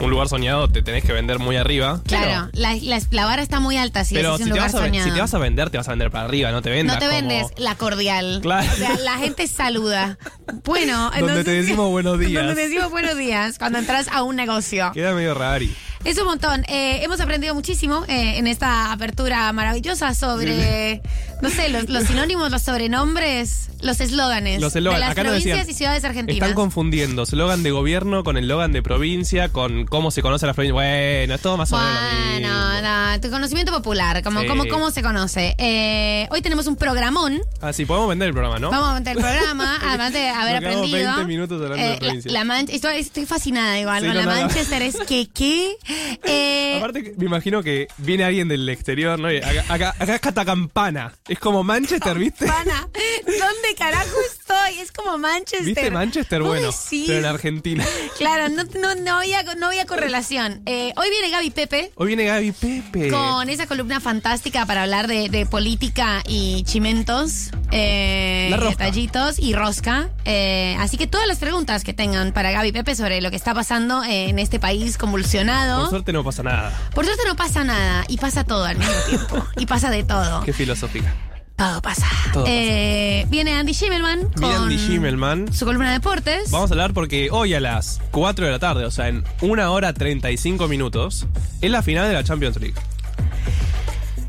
un 0.00 0.10
lugar 0.10 0.28
soñado 0.28 0.68
te 0.68 0.82
tenés 0.82 1.04
que 1.04 1.12
vender 1.12 1.38
muy 1.38 1.56
arriba. 1.56 2.00
Claro, 2.06 2.48
la, 2.52 2.74
la- 2.76 3.00
la 3.10 3.24
vara 3.24 3.42
está 3.42 3.60
muy 3.60 3.76
alta 3.76 4.04
si 4.04 4.14
Pero, 4.14 4.34
es 4.34 4.40
un 4.40 4.46
si, 4.46 4.50
te 4.50 4.50
lugar 4.50 4.64
vas 4.66 4.74
a, 4.74 4.80
ven- 4.80 4.90
soñado. 4.90 5.08
si 5.08 5.14
te 5.14 5.20
vas 5.20 5.34
a 5.34 5.38
vender, 5.38 5.70
te 5.70 5.76
vas 5.78 5.88
a 5.88 5.90
vender 5.92 6.10
para 6.10 6.24
arriba, 6.24 6.50
no 6.52 6.62
te 6.62 6.70
vendas 6.70 6.96
no 6.96 7.00
te 7.00 7.06
como 7.06 7.18
vendes 7.18 7.46
la 7.58 7.74
cordial. 7.74 8.40
Claro. 8.42 8.68
O 8.72 8.76
sea, 8.76 8.96
la 8.98 9.18
gente 9.18 9.46
saluda. 9.46 10.18
Bueno, 10.64 11.04
Donde 11.10 11.18
entonces- 11.18 11.44
te 11.44 11.50
decimos 11.52 11.90
buenos 11.90 12.18
días. 12.18 12.32
Donde 12.46 12.54
te 12.54 12.68
decimos 12.68 12.90
buenos 12.90 13.16
días 13.16 13.58
cuando 13.58 13.78
entras 13.78 14.08
a 14.08 14.22
un 14.22 14.36
negocio. 14.36 14.90
Queda 14.92 15.12
medio 15.14 15.34
rari. 15.34 15.74
Es 16.04 16.18
un 16.18 16.24
montón. 16.24 16.64
Eh, 16.66 17.00
hemos 17.04 17.20
aprendido 17.20 17.54
muchísimo 17.54 18.04
eh, 18.08 18.38
en 18.38 18.46
esta 18.46 18.90
apertura 18.90 19.52
maravillosa 19.52 20.14
sobre, 20.14 21.02
no 21.42 21.50
sé, 21.50 21.68
los, 21.68 21.90
los 21.90 22.04
sinónimos, 22.04 22.50
los 22.50 22.62
sobrenombres, 22.62 23.68
los 23.82 24.00
eslóganes 24.00 24.60
Los 24.62 24.72
de 24.72 24.78
eslóganes. 24.80 25.00
las 25.00 25.10
Acá 25.12 25.22
nos 25.24 25.30
provincias 25.32 25.58
decían, 25.58 25.70
y 25.74 25.76
ciudades 25.76 26.04
argentinas. 26.04 26.36
Están 26.48 26.54
confundiendo 26.54 27.22
eslogan 27.24 27.62
de 27.62 27.70
gobierno 27.70 28.24
con 28.24 28.38
eslogan 28.38 28.72
de 28.72 28.82
provincia, 28.82 29.50
con 29.50 29.84
cómo 29.86 30.10
se 30.10 30.22
conoce 30.22 30.46
la 30.46 30.54
provincia. 30.54 30.72
Bueno, 30.72 31.34
es 31.34 31.40
todo 31.42 31.58
más 31.58 31.70
o 31.72 31.76
menos. 31.78 31.98
Bueno, 32.32 32.80
no, 33.14 33.20
tu 33.20 33.30
conocimiento 33.30 33.70
popular, 33.72 34.22
como, 34.22 34.40
Sí. 34.40 34.46
como, 34.46 34.66
cómo 34.68 34.90
se 34.90 35.02
conoce. 35.02 35.54
Eh, 35.58 36.28
hoy 36.30 36.40
tenemos 36.40 36.66
un 36.66 36.76
programón. 36.76 37.40
Ah, 37.60 37.74
sí, 37.74 37.84
podemos 37.84 38.08
vender 38.08 38.28
el 38.28 38.32
programa, 38.34 38.58
¿no? 38.58 38.70
Vamos 38.70 38.88
a 38.90 38.94
meter 39.00 39.16
el 39.18 39.22
programa, 39.22 39.78
además 39.86 40.12
de 40.14 40.28
haber 40.30 40.56
aprendido. 40.56 40.96
20 41.16 41.24
minutos 41.26 41.60
hablando 41.62 41.76
de 41.84 41.90
la, 41.92 41.98
provincias. 41.98 42.32
la 42.32 42.44
Manche- 42.44 42.74
estoy, 42.74 42.96
estoy 42.96 43.26
fascinada 43.26 43.78
igual 43.78 44.00
Sí, 44.00 44.06
con 44.06 44.14
no, 44.16 44.22
la. 44.22 44.26
Manchester. 44.26 44.80
Es 44.82 44.96
que, 45.06 45.28
¿qué? 45.28 45.76
Eh, 46.24 46.74
Aparte, 46.78 47.14
me 47.16 47.26
imagino 47.26 47.62
que 47.62 47.88
viene 47.98 48.24
alguien 48.24 48.48
del 48.48 48.68
exterior, 48.68 49.18
¿no? 49.18 49.30
Y 49.32 49.38
acá, 49.38 49.64
acá, 49.68 49.94
acá 49.98 50.14
es 50.14 50.20
Catacampana. 50.20 51.12
Es 51.28 51.38
como 51.38 51.62
Manchester, 51.62 52.18
¿viste? 52.18 52.46
Pana, 52.46 52.88
¿dónde 53.26 53.74
carajo 53.76 54.16
estoy? 54.54 54.80
Es 54.80 54.92
como 54.92 55.18
Manchester. 55.18 55.64
¿Viste 55.64 55.90
Manchester? 55.90 56.40
¿Vos 56.40 56.48
Bueno, 56.50 56.68
decís? 56.72 57.04
pero 57.06 57.18
en 57.18 57.24
Argentina. 57.26 57.84
Claro, 58.18 58.48
no, 58.50 58.64
no, 58.78 58.94
no, 58.96 59.18
había, 59.18 59.42
no 59.54 59.68
había 59.68 59.86
correlación. 59.86 60.60
Eh, 60.66 60.92
hoy 60.96 61.08
viene 61.08 61.30
Gaby 61.30 61.50
Pepe 61.50 61.90
Hoy 61.94 62.08
viene 62.08 62.24
Gaby 62.24 62.52
Pepe. 62.52 63.08
con 63.08 63.48
esa 63.48 63.66
columna 63.66 63.98
fantástica 64.00 64.66
para 64.66 64.82
hablar 64.82 65.06
de, 65.06 65.28
de 65.30 65.46
política 65.46 66.22
y 66.26 66.62
chimentos, 66.64 67.50
eh, 67.70 68.54
detallitos 68.68 69.38
y 69.38 69.54
rosca. 69.54 70.10
Eh, 70.26 70.76
así 70.80 70.98
que 70.98 71.06
todas 71.06 71.26
las 71.26 71.38
preguntas 71.38 71.82
que 71.82 71.94
tengan 71.94 72.32
para 72.32 72.50
Gaby 72.50 72.72
Pepe 72.72 72.94
sobre 72.94 73.22
lo 73.22 73.30
que 73.30 73.36
está 73.36 73.54
pasando 73.54 74.04
en 74.04 74.38
este 74.38 74.58
país 74.60 74.98
convulsionado. 74.98 75.80
Por 75.82 75.90
suerte 75.90 76.12
no 76.12 76.22
pasa 76.24 76.42
nada. 76.42 76.72
Por 76.94 77.04
suerte 77.06 77.22
no 77.26 77.36
pasa 77.36 77.64
nada 77.64 78.04
y 78.08 78.18
pasa 78.18 78.44
todo 78.44 78.64
al 78.64 78.76
mismo 78.76 78.94
tiempo. 79.08 79.46
Y 79.56 79.64
pasa 79.66 79.90
de 79.90 80.02
todo. 80.02 80.42
Qué 80.44 80.52
filosófica. 80.52 81.14
Todo 81.60 81.82
pasa. 81.82 82.06
Todo. 82.32 82.44
Eh, 82.46 83.26
Viene 83.28 83.52
Andy 83.52 83.74
Schimmelman 83.74 84.20
con 84.30 84.40
Viene 84.40 84.54
Andy 84.56 84.78
Schimmelman. 84.78 85.52
su 85.52 85.66
columna 85.66 85.88
de 85.88 85.92
deportes. 85.98 86.50
Vamos 86.50 86.70
a 86.70 86.72
hablar 86.72 86.94
porque 86.94 87.28
hoy 87.30 87.52
a 87.52 87.60
las 87.60 88.00
4 88.12 88.46
de 88.46 88.50
la 88.50 88.58
tarde, 88.58 88.86
o 88.86 88.90
sea, 88.90 89.08
en 89.08 89.24
1 89.42 89.70
hora 89.70 89.92
35 89.92 90.68
minutos, 90.68 91.26
es 91.60 91.70
la 91.70 91.82
final 91.82 92.08
de 92.08 92.14
la 92.14 92.24
Champions 92.24 92.56
League. 92.58 92.76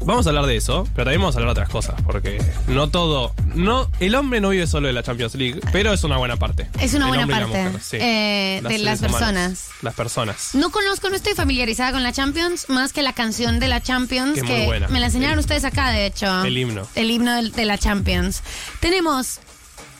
Vamos 0.03 0.25
a 0.25 0.29
hablar 0.29 0.47
de 0.47 0.55
eso, 0.55 0.87
pero 0.95 1.05
también 1.05 1.21
vamos 1.21 1.35
a 1.35 1.39
hablar 1.39 1.53
de 1.55 1.61
otras 1.61 1.69
cosas, 1.69 2.01
porque 2.03 2.43
no 2.67 2.89
todo. 2.89 3.33
no 3.53 3.89
El 3.99 4.15
hombre 4.15 4.41
no 4.41 4.49
vive 4.49 4.65
solo 4.65 4.87
de 4.87 4.93
la 4.93 5.03
Champions 5.03 5.35
League, 5.35 5.59
pero 5.71 5.93
es 5.93 6.03
una 6.03 6.17
buena 6.17 6.37
parte. 6.37 6.67
Es 6.79 6.95
una 6.95 7.07
buena 7.07 7.27
la 7.27 7.31
parte 7.37 7.47
mujer, 7.69 7.81
sí. 7.81 7.97
eh, 8.01 8.61
de 8.67 8.79
las 8.79 8.99
personas. 8.99 9.67
las 9.83 9.93
personas. 9.93 10.55
No 10.55 10.71
conozco, 10.71 11.09
no 11.09 11.15
estoy 11.15 11.33
familiarizada 11.35 11.91
con 11.91 12.01
la 12.01 12.11
Champions, 12.11 12.67
más 12.67 12.93
que 12.93 13.03
la 13.03 13.13
canción 13.13 13.59
de 13.59 13.67
la 13.67 13.79
Champions, 13.81 14.33
Que 14.33 14.43
muy 14.43 14.65
buena. 14.65 14.87
me 14.87 14.99
la 14.99 15.05
enseñaron 15.05 15.33
El- 15.33 15.39
ustedes 15.41 15.65
acá, 15.65 15.91
de 15.91 16.07
hecho. 16.07 16.43
el 16.43 16.57
himno. 16.57 16.87
El 16.95 17.11
himno 17.11 17.41
de, 17.43 17.65
la 17.65 17.77
Champions. 17.77 18.41
Tenemos 18.79 19.39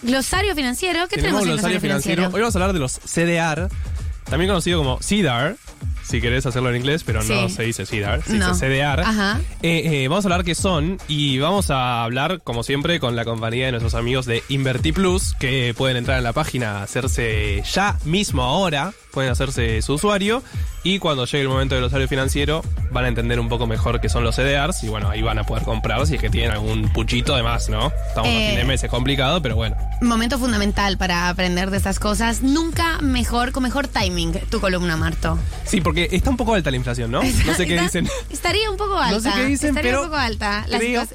glosario 0.02 0.56
financiero. 0.56 1.08
¿Qué 1.08 1.18
tenemos, 1.18 1.42
Tenemos 1.42 1.44
en 1.44 1.50
glosario 1.54 1.80
financiero. 1.80 2.26
Hoy 2.34 2.42
vamos 2.42 2.56
a 2.56 2.58
hablar 2.58 2.74
de 2.74 2.80
los 2.80 2.94
CDR, 3.06 3.70
también 4.26 4.50
conocido 4.50 4.80
como 4.80 4.98
CDR, 5.00 5.58
si 6.12 6.22
querés 6.22 6.46
hacerlo 6.46 6.70
en 6.70 6.76
inglés, 6.76 7.04
pero 7.04 7.24
no 7.24 7.48
Sí. 7.48 7.56
se 7.56 7.64
dice 7.64 7.86
CDR, 7.86 8.22
se 8.24 8.34
No. 8.34 8.50
dice 8.54 8.68
CDR. 8.68 9.02
Ajá. 9.02 9.40
Eh, 9.64 10.04
eh, 10.04 10.08
vamos 10.08 10.26
a 10.26 10.28
hablar 10.28 10.44
qué 10.44 10.54
son 10.56 10.98
y 11.08 11.40
vamos 11.40 11.72
a 11.72 12.04
hablar, 12.04 12.42
como 12.44 12.64
siempre, 12.64 13.00
con 13.00 13.16
la 13.16 13.26
compañía 13.26 13.66
de 13.68 13.72
nuestros 13.72 13.96
amigos 13.96 14.26
de 14.26 14.44
Inverti 14.50 14.92
Plus, 14.92 15.34
que 15.40 15.74
pueden 15.76 15.98
entrar 15.98 16.18
en 16.18 16.24
la 16.24 16.34
página, 16.34 16.84
hacerse 16.84 17.64
ya 17.74 17.98
mismo 18.06 18.44
ahora, 18.44 18.94
pueden 19.12 19.32
hacerse 19.32 19.82
su 19.82 19.94
usuario 19.94 20.42
y 20.84 20.98
cuando 21.00 21.26
llegue 21.26 21.42
el 21.44 21.50
momento 21.50 21.76
del 21.76 21.84
usuario 21.84 22.08
financiero 22.08 22.64
van 22.92 23.06
a 23.06 23.08
entender 23.10 23.40
un 23.40 23.50
poco 23.50 23.68
mejor 23.68 24.00
qué 24.02 24.08
son 24.10 24.24
los 24.24 24.36
CDRs 24.36 24.84
y 24.84 24.88
bueno, 24.88 25.10
ahí 25.10 25.22
van 25.22 25.38
a 25.38 25.44
poder 25.44 25.64
comprar 25.64 26.06
si 26.08 26.16
es 26.16 26.22
que 26.22 26.30
tienen 26.30 26.52
algún 26.52 26.92
puchito 26.94 27.36
de 27.36 27.44
más, 27.44 27.70
¿no? 27.70 27.92
Estamos 28.08 28.30
a 28.30 28.34
Eh, 28.34 28.48
fin 28.50 28.56
de 28.60 28.64
mes, 28.66 28.84
es 28.84 28.90
complicado, 28.90 29.42
pero 29.42 29.56
bueno. 29.56 29.76
Momento 30.02 30.40
fundamental 30.40 30.98
para 30.98 31.30
aprender 31.30 31.70
de 31.72 31.78
estas 31.78 32.00
cosas. 32.00 32.42
Nunca 32.42 33.00
mejor, 33.02 33.52
con 33.52 33.64
mejor 33.64 33.88
timing, 33.88 34.32
tu 34.50 34.60
columna, 34.62 34.96
Marto. 34.98 35.38
Sí, 35.66 35.82
porque 35.82 36.01
está 36.12 36.30
un 36.30 36.38
poco 36.38 36.54
alta 36.54 36.72
la 36.72 36.78
inflación, 36.78 37.12
¿no? 37.12 37.22
No 37.24 37.54
sé 37.56 37.66
qué 37.66 37.74
Está- 37.76 37.84
dicen. 37.84 38.10
Estaría 38.30 38.70
un 38.72 38.78
poco 38.78 38.98
alta. 38.98 39.12
No 39.16 39.20
sé 39.20 39.32
qué 39.36 39.46
dicen, 39.46 39.70
estaría 39.70 39.92
pero 39.92 40.02
un 40.04 40.08
poco 40.08 40.18
alta. 40.18 40.66
La, 40.68 40.78
creo- 40.80 41.08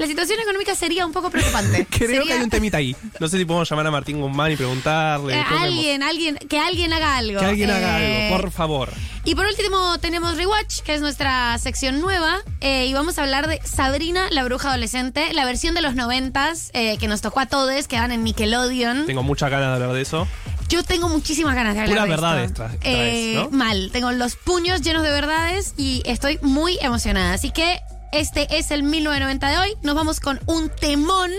la 0.00 0.06
situación 0.06 0.40
económica 0.40 0.74
sería 0.74 1.06
un 1.06 1.12
poco 1.12 1.30
preocupante. 1.30 1.86
Creo 1.90 2.24
que 2.24 2.32
hay 2.32 2.42
un 2.42 2.50
temita 2.50 2.78
ahí. 2.78 2.96
No 3.20 3.28
sé 3.28 3.38
si 3.38 3.44
podemos 3.44 3.68
llamar 3.70 3.86
a 3.86 3.90
Martín 3.92 4.20
Guzmán 4.20 4.50
y 4.50 4.56
preguntarle. 4.56 5.34
Eh, 5.38 5.44
alguien, 5.60 6.02
alguien, 6.02 6.36
que 6.36 6.58
alguien 6.58 6.92
haga 6.92 7.16
algo. 7.16 7.38
Que 7.38 7.46
alguien 7.46 7.70
haga 7.70 8.00
Eh, 8.02 8.26
algo, 8.26 8.40
por 8.42 8.50
favor. 8.50 8.88
Y 9.24 9.34
por 9.34 9.44
último 9.46 9.98
tenemos 10.00 10.36
Rewatch, 10.36 10.80
que 10.80 10.94
es 10.94 11.02
nuestra 11.02 11.56
sección 11.58 12.00
nueva, 12.00 12.38
eh, 12.62 12.86
y 12.86 12.94
vamos 12.94 13.18
a 13.18 13.22
hablar 13.22 13.46
de 13.48 13.60
Sabrina, 13.64 14.28
la 14.30 14.42
bruja 14.44 14.68
adolescente, 14.70 15.34
la 15.34 15.44
versión 15.44 15.74
de 15.74 15.82
los 15.82 15.94
noventas, 15.94 16.70
eh, 16.72 16.96
que 16.98 17.06
nos 17.06 17.20
tocó 17.20 17.40
a 17.40 17.46
todos, 17.46 17.86
que 17.86 17.98
van 18.00 18.12
en 18.12 18.24
Nickelodeon. 18.24 19.04
Tengo 19.06 19.22
muchas 19.22 19.50
ganas 19.50 19.68
de 19.68 19.74
hablar 19.74 19.92
de 19.92 20.00
eso. 20.00 20.26
Yo 20.70 20.82
tengo 20.84 21.08
muchísimas 21.08 21.54
ganas 21.54 21.74
de 21.74 21.80
hablar 21.80 22.06
de 22.08 22.14
esto. 22.14 22.22
verdades 22.22 22.50
tra- 22.54 22.78
traes, 22.78 22.80
Eh, 22.84 23.32
¿no? 23.34 23.50
Mal, 23.50 23.90
tengo 23.92 24.10
los 24.12 24.36
puños 24.36 24.80
llenos 24.82 25.02
de 25.02 25.10
verdades 25.10 25.74
y 25.76 26.00
estoy 26.06 26.38
muy 26.42 26.78
emocionada. 26.80 27.34
Así 27.34 27.50
que 27.50 27.80
este 28.12 28.58
es 28.58 28.70
el 28.70 28.82
1990 28.82 29.48
de 29.48 29.58
hoy. 29.58 29.76
Nos 29.82 29.94
vamos 29.94 30.20
con 30.20 30.40
un 30.46 30.68
temón 30.68 31.30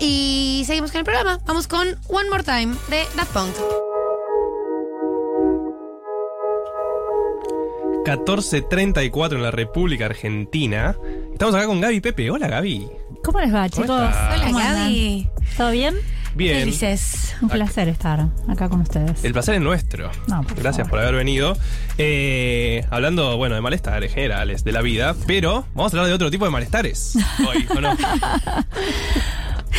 y 0.00 0.64
seguimos 0.66 0.90
con 0.90 1.00
el 1.00 1.04
programa. 1.04 1.38
Vamos 1.46 1.68
con 1.68 1.88
One 2.08 2.30
More 2.30 2.44
Time 2.44 2.74
de 2.88 3.04
Daft 3.16 3.32
Punk. 3.32 3.54
1434 8.04 9.38
en 9.38 9.42
la 9.42 9.50
República 9.50 10.06
Argentina. 10.06 10.96
Estamos 11.32 11.54
acá 11.54 11.66
con 11.66 11.80
Gaby 11.80 12.00
Pepe. 12.00 12.30
Hola, 12.30 12.48
Gaby. 12.48 12.88
¿Cómo 13.22 13.40
les 13.40 13.54
va, 13.54 13.68
¿Cómo 13.68 13.82
chicos? 13.82 13.90
Hola. 13.90 14.50
Gaby. 14.52 15.28
¿Todo 15.56 15.70
bien? 15.70 15.94
Bien. 16.34 16.58
¿Qué 16.60 16.64
dices? 16.66 17.34
Un 17.42 17.48
placer 17.48 17.88
estar 17.88 18.28
acá 18.48 18.68
con 18.68 18.80
ustedes. 18.80 19.22
El 19.24 19.32
placer 19.32 19.54
es 19.56 19.60
nuestro. 19.60 20.10
No, 20.28 20.42
por 20.42 20.54
Gracias 20.54 20.86
favor. 20.86 20.90
por 20.90 20.98
haber 21.00 21.14
venido. 21.16 21.56
Eh, 21.98 22.84
hablando, 22.90 23.36
bueno, 23.36 23.54
de 23.54 23.60
malestares 23.60 24.12
generales 24.14 24.64
de 24.64 24.72
la 24.72 24.80
vida, 24.82 25.14
pero 25.26 25.66
vamos 25.74 25.92
a 25.92 25.96
hablar 25.96 26.08
de 26.08 26.14
otro 26.14 26.30
tipo 26.30 26.44
de 26.44 26.50
malestares 26.50 27.16
hoy, 27.46 27.66
¿o 27.76 27.80
no? 27.80 27.96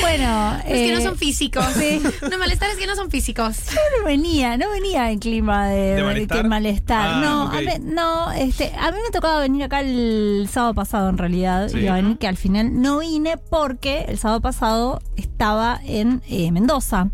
Bueno, 0.01 0.57
Es 0.65 0.73
que 0.87 0.91
no 0.93 0.99
eh, 0.99 1.03
son 1.03 1.17
físicos. 1.17 1.65
sí. 1.77 2.01
No, 2.31 2.37
malestares 2.37 2.77
que 2.77 2.87
no 2.87 2.95
son 2.95 3.09
físicos. 3.11 3.57
no 3.99 4.05
venía, 4.05 4.57
no 4.57 4.69
venía 4.71 5.11
en 5.11 5.19
clima 5.19 5.67
de, 5.67 5.95
¿De 5.95 6.43
malestar? 6.43 7.07
Ah, 7.09 7.21
no, 7.23 7.45
ok. 7.45 7.53
a 7.53 7.61
mí, 7.61 7.67
no, 7.83 8.31
este, 8.31 8.71
a 8.77 8.91
mí 8.91 8.97
me 9.03 9.11
tocaba 9.11 9.39
venir 9.41 9.63
acá 9.63 9.81
el 9.81 10.47
sábado 10.51 10.73
pasado 10.73 11.09
en 11.09 11.17
realidad. 11.17 11.69
Sí. 11.69 11.79
Iba 11.79 11.93
a 11.93 11.95
venir 11.97 12.17
que 12.17 12.27
al 12.27 12.37
final 12.37 12.81
no 12.81 12.99
vine 12.99 13.37
porque 13.37 14.05
el 14.07 14.17
sábado 14.17 14.41
pasado 14.41 15.01
estaba 15.15 15.79
en 15.85 16.21
eh, 16.29 16.51
Mendoza. 16.51 17.09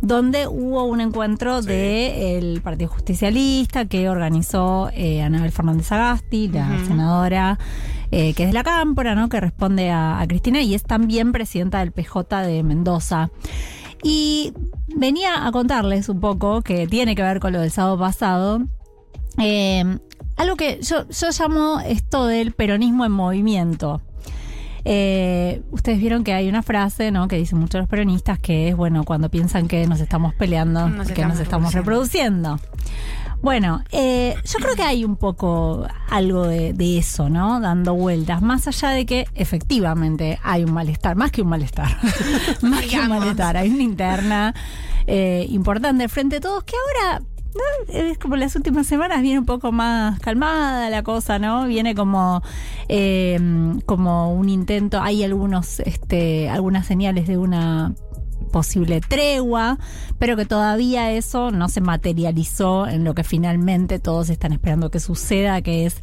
donde 0.00 0.46
hubo 0.46 0.84
un 0.84 1.00
encuentro 1.00 1.62
del 1.62 2.60
Partido 2.62 2.90
Justicialista 2.90 3.86
que 3.86 4.08
organizó 4.10 4.90
eh, 4.92 5.22
Anabel 5.22 5.50
Fernández 5.50 5.90
Agasti, 5.92 6.48
la 6.48 6.68
senadora 6.86 7.58
eh, 8.16 8.32
que 8.32 8.44
es 8.44 8.50
de 8.50 8.52
la 8.52 8.62
Cámpora, 8.62 9.16
¿no? 9.16 9.28
que 9.28 9.40
responde 9.40 9.90
a, 9.90 10.20
a 10.20 10.26
Cristina 10.28 10.62
y 10.62 10.74
es 10.74 10.84
también 10.84 11.32
presidenta 11.32 11.80
del 11.80 11.90
PJ 11.90 12.42
de 12.42 12.62
Mendoza. 12.62 13.30
Y 14.04 14.52
venía 14.86 15.44
a 15.44 15.50
contarles 15.50 16.08
un 16.08 16.20
poco, 16.20 16.62
que 16.62 16.86
tiene 16.86 17.16
que 17.16 17.22
ver 17.22 17.40
con 17.40 17.52
lo 17.52 17.60
del 17.60 17.72
sábado 17.72 17.98
pasado, 17.98 18.62
eh, 19.38 19.98
algo 20.36 20.54
que 20.54 20.78
yo, 20.80 21.08
yo 21.08 21.28
llamo 21.36 21.80
esto 21.80 22.26
del 22.26 22.52
peronismo 22.52 23.04
en 23.04 23.10
movimiento. 23.10 24.00
Eh, 24.84 25.62
ustedes 25.72 25.98
vieron 25.98 26.22
que 26.22 26.34
hay 26.34 26.48
una 26.48 26.62
frase 26.62 27.10
¿no? 27.10 27.26
que 27.26 27.36
dicen 27.36 27.58
muchos 27.58 27.80
los 27.80 27.88
peronistas 27.88 28.38
que 28.38 28.68
es, 28.68 28.76
bueno, 28.76 29.02
cuando 29.02 29.28
piensan 29.28 29.66
que 29.66 29.88
nos 29.88 29.98
estamos 29.98 30.34
peleando, 30.34 30.88
Nos 30.88 31.08
que 31.08 31.22
nos 31.22 31.40
estamos 31.40 31.40
estamos 31.40 31.74
reproduciendo. 31.74 32.60
Bueno, 33.44 33.84
eh, 33.92 34.36
yo 34.42 34.58
creo 34.58 34.74
que 34.74 34.82
hay 34.84 35.04
un 35.04 35.16
poco 35.16 35.86
algo 36.08 36.46
de, 36.46 36.72
de 36.72 36.96
eso, 36.96 37.28
¿no? 37.28 37.60
Dando 37.60 37.92
vueltas, 37.92 38.40
más 38.40 38.66
allá 38.66 38.88
de 38.88 39.04
que 39.04 39.26
efectivamente 39.34 40.38
hay 40.42 40.64
un 40.64 40.72
malestar, 40.72 41.14
más 41.14 41.30
que 41.30 41.42
un 41.42 41.48
malestar, 41.48 41.94
más 42.62 42.86
que 42.86 42.98
un 42.98 43.08
malestar, 43.10 43.58
hay 43.58 43.68
una 43.68 43.82
interna 43.82 44.54
eh, 45.06 45.44
importante 45.50 46.08
frente 46.08 46.36
a 46.36 46.40
todos 46.40 46.64
que 46.64 46.72
ahora 46.74 47.22
¿no? 47.54 47.92
Es 47.92 48.18
como 48.18 48.36
las 48.36 48.56
últimas 48.56 48.86
semanas 48.86 49.22
viene 49.22 49.38
un 49.38 49.46
poco 49.46 49.72
más 49.72 50.18
calmada 50.20 50.90
la 50.90 51.02
cosa, 51.02 51.38
¿no? 51.38 51.66
Viene 51.66 51.94
como, 51.94 52.42
eh, 52.88 53.38
como 53.86 54.32
un 54.32 54.48
intento, 54.48 55.00
hay 55.00 55.22
algunos, 55.22 55.80
este, 55.80 56.48
algunas 56.48 56.86
señales 56.86 57.28
de 57.28 57.38
una 57.38 57.94
posible 58.54 59.00
tregua, 59.00 59.78
pero 60.20 60.36
que 60.36 60.44
todavía 60.46 61.10
eso 61.10 61.50
no 61.50 61.68
se 61.68 61.80
materializó 61.80 62.86
en 62.86 63.02
lo 63.02 63.12
que 63.16 63.24
finalmente 63.24 63.98
todos 63.98 64.28
están 64.30 64.52
esperando 64.52 64.92
que 64.92 65.00
suceda, 65.00 65.60
que 65.60 65.86
es 65.86 65.96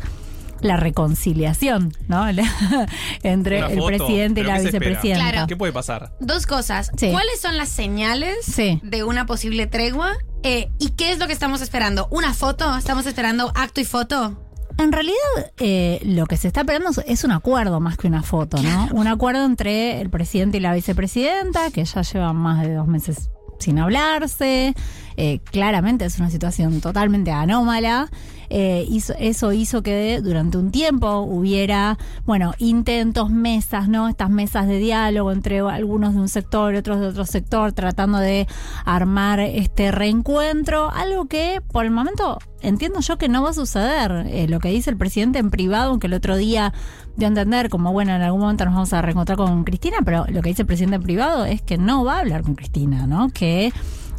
la 0.60 0.76
reconciliación, 0.76 1.94
¿no? 2.10 2.26
Entre 3.24 3.60
Una 3.60 3.68
el 3.68 3.80
foto, 3.80 3.88
presidente 3.88 4.42
y 4.42 4.44
la 4.44 4.60
vicepresidenta. 4.60 5.32
Claro. 5.32 5.48
¿Qué 5.48 5.56
puede 5.56 5.72
pasar? 5.72 6.12
Dos 6.20 6.46
cosas. 6.46 6.92
Sí. 6.98 7.10
¿Cuáles 7.12 7.40
son 7.40 7.56
las 7.56 7.70
señales 7.70 8.36
Sí. 8.44 8.82
de 8.84 9.06
una 9.06 9.26
posible 9.26 9.66
tregua? 9.66 10.12
Eh, 10.44 10.70
¿Y 10.78 10.90
qué 10.90 11.14
es 11.14 11.20
lo 11.20 11.28
que 11.28 11.34
estamos 11.34 11.62
esperando? 11.62 12.10
¿Una 12.12 12.34
foto? 12.34 12.76
¿Estamos 12.76 13.06
esperando 13.06 13.54
acto 13.56 13.80
y 13.80 13.86
foto? 13.86 14.38
En 14.78 14.92
realidad, 14.92 15.16
eh, 15.60 16.02
lo 16.06 16.26
que 16.26 16.38
se 16.38 16.48
está 16.48 16.62
esperando 16.62 16.90
es 17.06 17.24
un 17.24 17.32
acuerdo 17.32 17.80
más 17.80 17.98
que 17.98 18.08
una 18.08 18.24
foto, 18.24 18.62
¿no? 18.62 18.90
Un 18.94 19.08
acuerdo 19.08 19.46
entre 19.46 20.02
el 20.02 20.10
presidente 20.10 20.58
y 20.58 20.60
la 20.62 20.74
vicepresidenta, 20.74 21.72
que 21.72 21.86
ya 21.86 22.02
llevan 22.02 22.36
más 22.36 22.62
de 22.62 22.74
dos 22.74 22.88
meses 22.88 23.30
sin 23.60 23.80
hablarse. 23.80 24.74
Eh, 25.18 25.40
claramente 25.52 26.06
es 26.06 26.20
una 26.20 26.30
situación 26.30 26.82
totalmente 26.82 27.32
anómala. 27.32 28.10
Eh, 28.54 28.86
eso 29.20 29.54
hizo 29.54 29.82
que 29.82 30.20
durante 30.22 30.58
un 30.58 30.72
tiempo 30.72 31.20
hubiera, 31.20 31.98
bueno, 32.26 32.54
intentos, 32.58 33.30
mesas, 33.30 33.88
¿no? 33.88 34.10
Estas 34.10 34.30
mesas 34.30 34.68
de 34.68 34.78
diálogo 34.78 35.32
entre 35.32 35.60
algunos 35.60 36.14
de 36.14 36.20
un 36.20 36.28
sector 36.28 36.74
y 36.74 36.78
otros 36.78 37.00
de 37.00 37.08
otro 37.08 37.26
sector, 37.26 37.72
tratando 37.72 38.18
de 38.18 38.48
armar 38.84 39.40
este 39.40 39.92
reencuentro, 39.92 40.92
algo 40.92 41.28
que 41.28 41.62
por 41.72 41.86
el 41.86 41.92
momento 41.92 42.40
entiendo 42.60 43.00
yo 43.00 43.18
que 43.18 43.30
no 43.30 43.42
va 43.42 43.52
a 43.52 43.54
suceder. 43.54 44.28
Eh, 44.28 44.48
lo 44.50 44.60
que 44.60 44.68
dice 44.68 44.90
el 44.90 44.98
presidente 44.98 45.40
en 45.40 45.50
privado, 45.50 45.92
aunque 45.92 46.08
el 46.08 46.14
otro 46.14 46.36
día 46.36 46.74
dio 47.16 47.28
a 47.28 47.30
entender 47.30 47.70
como, 47.70 47.94
bueno, 47.94 48.14
en 48.14 48.22
algún 48.22 48.42
momento 48.42 48.66
nos 48.66 48.74
vamos 48.74 48.92
a 48.92 49.02
reencontrar 49.02 49.38
con 49.38 49.64
Cristina, 49.64 50.00
pero 50.04 50.26
lo 50.28 50.42
que 50.42 50.50
dice 50.50 50.64
el 50.64 50.68
presidente 50.68 50.98
en 50.98 51.04
privado 51.04 51.46
es 51.46 51.62
que 51.62 51.78
no 51.78 52.04
va 52.04 52.18
a 52.18 52.20
hablar 52.20 52.42
con 52.42 52.56
Cristina, 52.56 53.08
¿no? 53.08 53.30
Que 53.30 53.72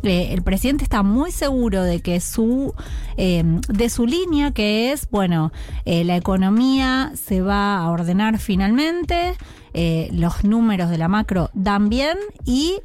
eh, 0.02 0.28
el 0.32 0.42
presidente 0.42 0.84
está 0.84 1.02
muy 1.02 1.30
seguro 1.32 1.82
de 1.82 2.00
que 2.00 2.20
su 2.20 2.74
eh, 3.16 3.42
de 3.68 3.90
su 3.90 4.06
línea 4.06 4.52
que 4.52 4.92
es 4.92 5.08
bueno 5.10 5.52
eh, 5.84 6.04
la 6.04 6.16
economía 6.16 7.12
se 7.14 7.42
va 7.42 7.78
a 7.78 7.90
ordenar 7.90 8.38
finalmente 8.38 9.34
eh, 9.74 10.08
los 10.12 10.44
números 10.44 10.90
de 10.90 10.98
la 10.98 11.08
macro 11.08 11.50
dan 11.54 11.88
bien 11.88 12.18
y 12.44 12.78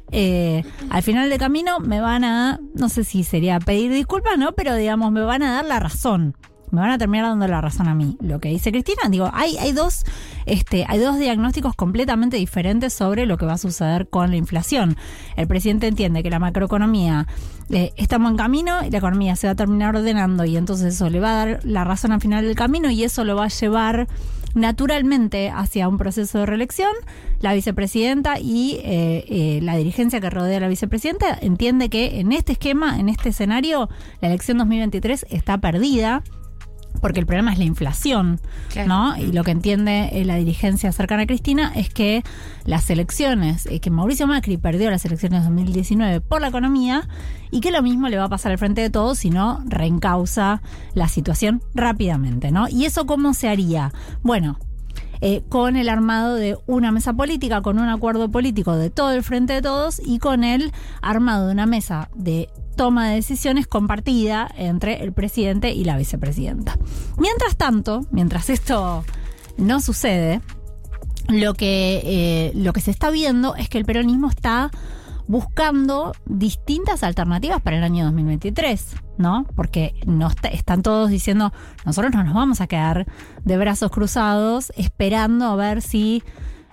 al 0.90 1.02
final 1.02 1.28
del 1.28 1.38
camino 1.38 1.80
me 1.80 2.00
van 2.00 2.24
a 2.24 2.60
no 2.74 2.88
sé 2.88 3.04
si 3.04 3.24
sería 3.24 3.58
pedir 3.58 3.92
disculpas 3.92 4.38
no 4.38 4.52
pero 4.52 4.74
digamos 4.74 5.12
me 5.12 5.22
van 5.22 5.42
a 5.42 5.54
dar 5.54 5.64
la 5.64 5.80
razón 5.80 6.34
me 6.70 6.80
van 6.80 6.90
a 6.90 6.98
terminar 6.98 7.26
dando 7.26 7.46
la 7.48 7.60
razón 7.60 7.88
a 7.88 7.94
mí. 7.94 8.16
Lo 8.20 8.40
que 8.40 8.48
dice 8.48 8.70
Cristina, 8.70 9.02
digo, 9.08 9.30
hay, 9.32 9.56
hay 9.58 9.72
dos, 9.72 10.04
este, 10.46 10.84
hay 10.88 10.98
dos 10.98 11.18
diagnósticos 11.18 11.74
completamente 11.74 12.36
diferentes 12.36 12.92
sobre 12.92 13.26
lo 13.26 13.36
que 13.38 13.46
va 13.46 13.54
a 13.54 13.58
suceder 13.58 14.08
con 14.08 14.30
la 14.30 14.36
inflación. 14.36 14.96
El 15.36 15.46
presidente 15.46 15.86
entiende 15.86 16.22
que 16.22 16.30
la 16.30 16.38
macroeconomía 16.38 17.26
eh, 17.70 17.92
está 17.96 18.16
en 18.16 18.36
camino 18.36 18.84
y 18.84 18.90
la 18.90 18.98
economía 18.98 19.36
se 19.36 19.46
va 19.46 19.52
a 19.52 19.56
terminar 19.56 19.94
ordenando 19.94 20.44
y 20.44 20.56
entonces 20.56 20.94
eso 20.94 21.10
le 21.10 21.20
va 21.20 21.30
a 21.32 21.46
dar 21.46 21.60
la 21.64 21.84
razón 21.84 22.12
al 22.12 22.20
final 22.20 22.44
del 22.44 22.54
camino 22.54 22.90
y 22.90 23.04
eso 23.04 23.24
lo 23.24 23.36
va 23.36 23.44
a 23.44 23.48
llevar 23.48 24.08
naturalmente 24.54 25.50
hacia 25.50 25.88
un 25.88 25.98
proceso 25.98 26.38
de 26.38 26.46
reelección. 26.46 26.92
La 27.40 27.54
vicepresidenta 27.54 28.40
y 28.40 28.80
eh, 28.84 29.24
eh, 29.28 29.60
la 29.62 29.76
dirigencia 29.76 30.20
que 30.20 30.30
rodea 30.30 30.58
a 30.58 30.60
la 30.60 30.68
vicepresidenta 30.68 31.38
entiende 31.40 31.88
que 31.88 32.20
en 32.20 32.32
este 32.32 32.52
esquema, 32.52 32.98
en 32.98 33.08
este 33.08 33.28
escenario, 33.28 33.88
la 34.20 34.28
elección 34.28 34.58
2023 34.58 35.26
está 35.30 35.58
perdida 35.58 36.22
porque 36.98 37.20
el 37.20 37.26
problema 37.26 37.52
es 37.52 37.58
la 37.58 37.64
inflación, 37.64 38.40
¿no? 38.86 39.16
Y 39.16 39.32
lo 39.32 39.44
que 39.44 39.50
entiende 39.50 40.10
eh, 40.12 40.24
la 40.24 40.36
dirigencia 40.36 40.92
cercana 40.92 41.22
a 41.22 41.26
Cristina 41.26 41.72
es 41.74 41.90
que 41.90 42.22
las 42.64 42.90
elecciones, 42.90 43.66
eh, 43.66 43.80
que 43.80 43.90
Mauricio 43.90 44.26
Macri 44.26 44.56
perdió 44.56 44.90
las 44.90 45.04
elecciones 45.04 45.40
de 45.40 45.44
2019 45.46 46.20
por 46.20 46.40
la 46.40 46.48
economía 46.48 47.08
y 47.50 47.60
que 47.60 47.70
lo 47.70 47.82
mismo 47.82 48.08
le 48.08 48.18
va 48.18 48.24
a 48.24 48.28
pasar 48.28 48.52
al 48.52 48.58
frente 48.58 48.80
de 48.80 48.90
todos 48.90 49.18
si 49.18 49.30
no 49.30 49.62
reencausa 49.66 50.62
la 50.94 51.08
situación 51.08 51.62
rápidamente, 51.74 52.50
¿no? 52.50 52.68
¿Y 52.68 52.84
eso 52.84 53.06
cómo 53.06 53.34
se 53.34 53.48
haría? 53.48 53.92
Bueno, 54.22 54.58
eh, 55.20 55.42
con 55.48 55.76
el 55.76 55.88
armado 55.88 56.34
de 56.34 56.56
una 56.66 56.92
mesa 56.92 57.12
política, 57.12 57.62
con 57.62 57.78
un 57.78 57.88
acuerdo 57.88 58.30
político 58.30 58.76
de 58.76 58.90
todo 58.90 59.12
el 59.12 59.22
frente 59.22 59.54
de 59.54 59.62
todos 59.62 60.00
y 60.04 60.18
con 60.18 60.44
el 60.44 60.72
armado 61.02 61.46
de 61.46 61.52
una 61.52 61.66
mesa 61.66 62.10
de 62.14 62.48
toma 62.76 63.08
de 63.08 63.16
decisiones 63.16 63.66
compartida 63.66 64.48
entre 64.56 65.02
el 65.02 65.12
presidente 65.12 65.72
y 65.72 65.84
la 65.84 65.98
vicepresidenta. 65.98 66.78
Mientras 67.16 67.56
tanto, 67.56 68.06
mientras 68.12 68.50
esto 68.50 69.04
no 69.56 69.80
sucede, 69.80 70.40
lo 71.28 71.54
que, 71.54 72.00
eh, 72.04 72.52
lo 72.54 72.72
que 72.72 72.80
se 72.80 72.90
está 72.90 73.10
viendo 73.10 73.54
es 73.56 73.68
que 73.68 73.78
el 73.78 73.84
peronismo 73.84 74.28
está 74.28 74.70
buscando 75.28 76.12
distintas 76.26 77.04
alternativas 77.04 77.60
para 77.60 77.76
el 77.76 77.84
año 77.84 78.04
2023, 78.06 78.96
¿no? 79.18 79.46
Porque 79.54 79.94
no 80.06 80.28
están 80.50 80.82
todos 80.82 81.10
diciendo, 81.10 81.52
nosotros 81.84 82.12
no 82.12 82.24
nos 82.24 82.34
vamos 82.34 82.60
a 82.60 82.66
quedar 82.66 83.06
de 83.44 83.56
brazos 83.58 83.90
cruzados 83.90 84.72
esperando 84.76 85.44
a 85.46 85.56
ver 85.56 85.82
si 85.82 86.24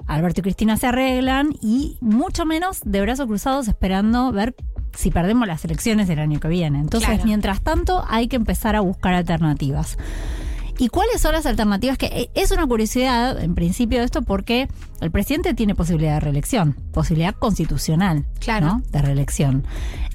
Alberto 0.07 0.39
y 0.39 0.43
Cristina 0.43 0.77
se 0.77 0.87
arreglan 0.87 1.49
y 1.61 1.97
mucho 1.99 2.45
menos 2.45 2.81
de 2.85 3.01
brazos 3.01 3.27
cruzados 3.27 3.67
esperando 3.67 4.31
ver 4.31 4.55
si 4.93 5.11
perdemos 5.11 5.47
las 5.47 5.65
elecciones 5.65 6.07
del 6.07 6.19
año 6.19 6.39
que 6.39 6.47
viene. 6.47 6.79
Entonces, 6.79 7.25
mientras 7.25 7.61
tanto, 7.61 8.05
hay 8.07 8.27
que 8.27 8.37
empezar 8.37 8.75
a 8.75 8.79
buscar 8.79 9.13
alternativas. 9.13 9.97
¿Y 10.77 10.89
cuáles 10.89 11.21
son 11.21 11.33
las 11.33 11.45
alternativas? 11.45 11.97
Que 11.97 12.07
eh, 12.07 12.29
es 12.33 12.51
una 12.51 12.67
curiosidad, 12.67 13.41
en 13.41 13.55
principio, 13.55 13.99
de 13.99 14.05
esto, 14.05 14.21
porque 14.21 14.67
el 14.99 15.11
presidente 15.11 15.53
tiene 15.53 15.73
posibilidad 15.75 16.15
de 16.15 16.19
reelección, 16.19 16.73
posibilidad 16.91 17.33
constitucional 17.33 18.25
claro. 18.39 18.81
de 18.91 19.01
reelección. 19.01 19.65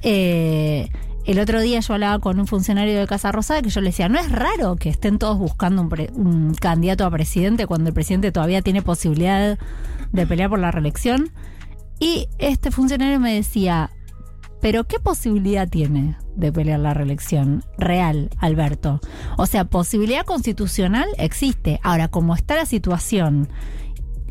Eh, 0.03 0.91
el 1.25 1.39
otro 1.39 1.61
día 1.61 1.81
yo 1.81 1.95
hablaba 1.95 2.19
con 2.19 2.41
un 2.41 2.47
funcionario 2.47 2.99
de 2.99 3.07
Casa 3.07 3.33
Rosada 3.33 3.63
que 3.63 3.71
yo 3.71 3.81
le 3.81 3.89
decía, 3.89 4.09
no 4.09 4.19
es 4.19 4.31
raro 4.31 4.77
que 4.77 4.89
estén 4.89 5.19
todos 5.19 5.39
buscando 5.39 5.83
un, 5.83 5.89
un 6.15 6.55
candidato 6.55 7.07
a 7.07 7.11
presidente 7.11 7.67
cuando 7.67 7.89
el 7.89 7.95
presidente 7.95 8.33
todavía 8.33 8.63
tiene 8.63 8.83
posibilidad 8.83 9.59
de 10.13 10.27
pelear 10.27 10.51
por 10.51 10.59
la 10.59 10.71
reelección. 10.71 11.31
Y 11.99 12.29
este 12.39 12.71
funcionario 12.71 13.21
me 13.21 13.35
decía, 13.35 13.91
pero 14.61 14.85
¿qué 14.85 14.99
posibilidad 14.99 15.69
tiene 15.69 16.17
de 16.41 16.53
pelear 16.53 16.81
la 16.81 16.95
reelección 16.95 17.65
real, 17.79 18.31
Alberto? 18.39 19.01
O 19.37 19.47
sea, 19.47 19.65
posibilidad 19.65 20.25
constitucional 20.25 21.09
existe. 21.19 21.81
Ahora, 21.83 22.09
como 22.09 22.35
está 22.35 22.57
la 22.57 22.67
situación 22.67 23.49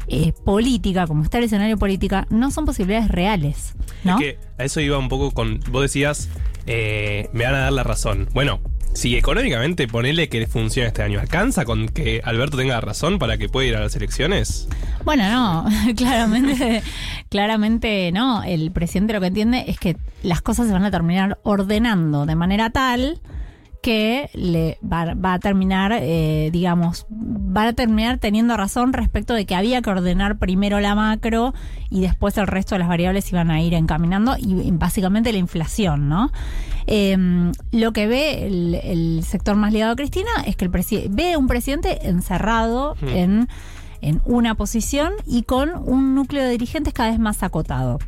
eh, 0.08 0.34
política, 0.44 1.06
como 1.06 1.24
está 1.24 1.38
el 1.38 1.44
escenario 1.46 1.78
política, 1.78 2.26
no 2.30 2.52
son 2.52 2.66
posibilidades 2.66 3.10
reales. 3.10 3.76
¿no? 4.04 4.20
Es 4.20 4.20
que 4.20 4.40
a 4.58 4.64
eso 4.64 4.82
iba 4.82 4.98
un 4.98 5.08
poco 5.08 5.32
con. 5.32 5.60
Vos 5.72 5.84
decías, 5.84 6.30
eh, 6.66 7.30
me 7.32 7.46
van 7.46 7.56
a 7.56 7.60
dar 7.60 7.74
la 7.74 7.84
razón. 7.84 8.28
Bueno, 8.34 8.60
si 9.00 9.16
económicamente 9.16 9.88
ponele 9.88 10.28
que 10.28 10.46
funcione 10.46 10.90
este 10.90 11.04
año, 11.04 11.22
¿alcanza 11.22 11.64
con 11.64 11.88
que 11.88 12.20
Alberto 12.26 12.58
tenga 12.58 12.82
razón 12.82 13.18
para 13.18 13.38
que 13.38 13.48
pueda 13.48 13.66
ir 13.66 13.76
a 13.78 13.80
las 13.80 13.96
elecciones? 13.96 14.68
Bueno, 15.06 15.24
no, 15.32 15.70
claramente, 15.96 16.84
claramente 17.30 18.12
no. 18.12 18.44
El 18.44 18.72
presidente 18.72 19.14
lo 19.14 19.22
que 19.22 19.28
entiende 19.28 19.64
es 19.68 19.80
que 19.80 19.96
las 20.22 20.42
cosas 20.42 20.68
se 20.68 20.74
van 20.74 20.84
a 20.84 20.92
terminar 20.92 21.40
ordenando 21.44 22.26
de 22.26 22.36
manera 22.36 22.72
tal 22.72 23.22
que 23.82 24.30
le 24.34 24.78
va, 24.84 25.34
a 25.34 25.40
terminar, 25.40 25.94
eh, 25.94 26.50
digamos, 26.52 27.06
va 27.10 27.68
a 27.68 27.74
terminar 27.74 28.18
teniendo 28.18 28.58
razón 28.58 28.94
respecto 28.94 29.34
de 29.34 29.46
que 29.46 29.56
había 29.56 29.82
que 29.82 29.90
ordenar 29.90 30.38
primero 30.38 30.80
la 30.80 30.96
macro 30.96 31.54
y 31.90 32.02
después 32.02 32.38
el 32.38 32.48
resto 32.48 32.76
de 32.76 32.80
las 32.80 32.88
variables 32.88 33.32
iban 33.32 33.52
a 33.52 33.62
ir 33.62 33.74
encaminando 33.74 34.36
y 34.38 34.72
básicamente 34.72 35.32
la 35.32 35.40
inflación, 35.40 36.10
¿no? 36.10 36.32
Em, 36.88 37.52
lo 37.72 37.94
que 37.94 38.08
ve 38.08 38.48
el, 38.48 39.24
sector 39.24 39.56
más 39.56 39.72
ligado 39.72 39.94
a 39.94 39.96
Cristina 39.96 40.32
es 40.46 40.56
que 40.56 40.66
el 40.66 40.72
ve 41.10 41.38
un 41.38 41.48
presidente 41.48 42.08
encerrado 42.08 42.96
hmm. 43.02 43.08
en 43.10 43.48
en 44.02 44.22
una 44.26 44.56
posición 44.56 45.14
y 45.26 45.44
con 45.44 45.72
un 45.86 46.16
núcleo 46.16 46.44
de 46.44 46.52
dirigentes 46.52 46.94
cada 46.94 47.12
vez 47.12 47.20
más 47.20 47.44
acotado. 47.44 48.00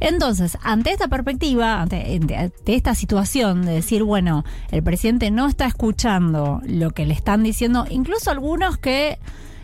Entonces, 0.00 0.56
ante 0.62 0.92
esta 0.92 1.08
perspectiva, 1.08 1.82
ante, 1.82 2.20
esta 2.66 2.94
situación 2.94 3.64
de 3.64 3.72
decir, 3.72 4.04
bueno, 4.04 4.44
el 4.70 4.82
presidente 4.82 5.30
no 5.30 5.48
está 5.48 5.66
escuchando 5.66 6.60
lo 6.64 6.90
que 6.90 7.04
le 7.04 7.14
están 7.14 7.42
diciendo, 7.42 7.84
incluso 7.90 8.30
algunos 8.30 8.78
que 8.78 9.18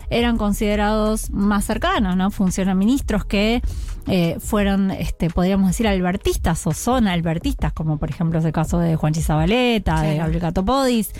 eran 0.09 0.37
considerados 0.37 1.31
más 1.31 1.65
cercanos, 1.65 2.15
¿no? 2.15 2.29
Funcionan 2.31 2.77
ministros 2.77 3.25
que 3.25 3.61
eh, 4.07 4.37
fueron, 4.39 4.91
este, 4.91 5.29
podríamos 5.29 5.69
decir, 5.69 5.87
albertistas 5.87 6.67
o 6.67 6.73
son 6.73 7.07
albertistas, 7.07 7.73
como 7.73 7.97
por 7.97 8.09
ejemplo 8.09 8.39
es 8.39 8.45
el 8.45 8.51
caso 8.51 8.77
de 8.77 8.97
Juan 8.97 9.13
Chizabaleta, 9.13 10.01
de 10.01 10.17
Gabriel 10.17 10.41
Catopodis, 10.41 11.11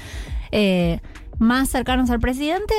eh, 0.52 1.00
más 1.40 1.70
cercanos 1.70 2.10
al 2.10 2.20
presidente, 2.20 2.74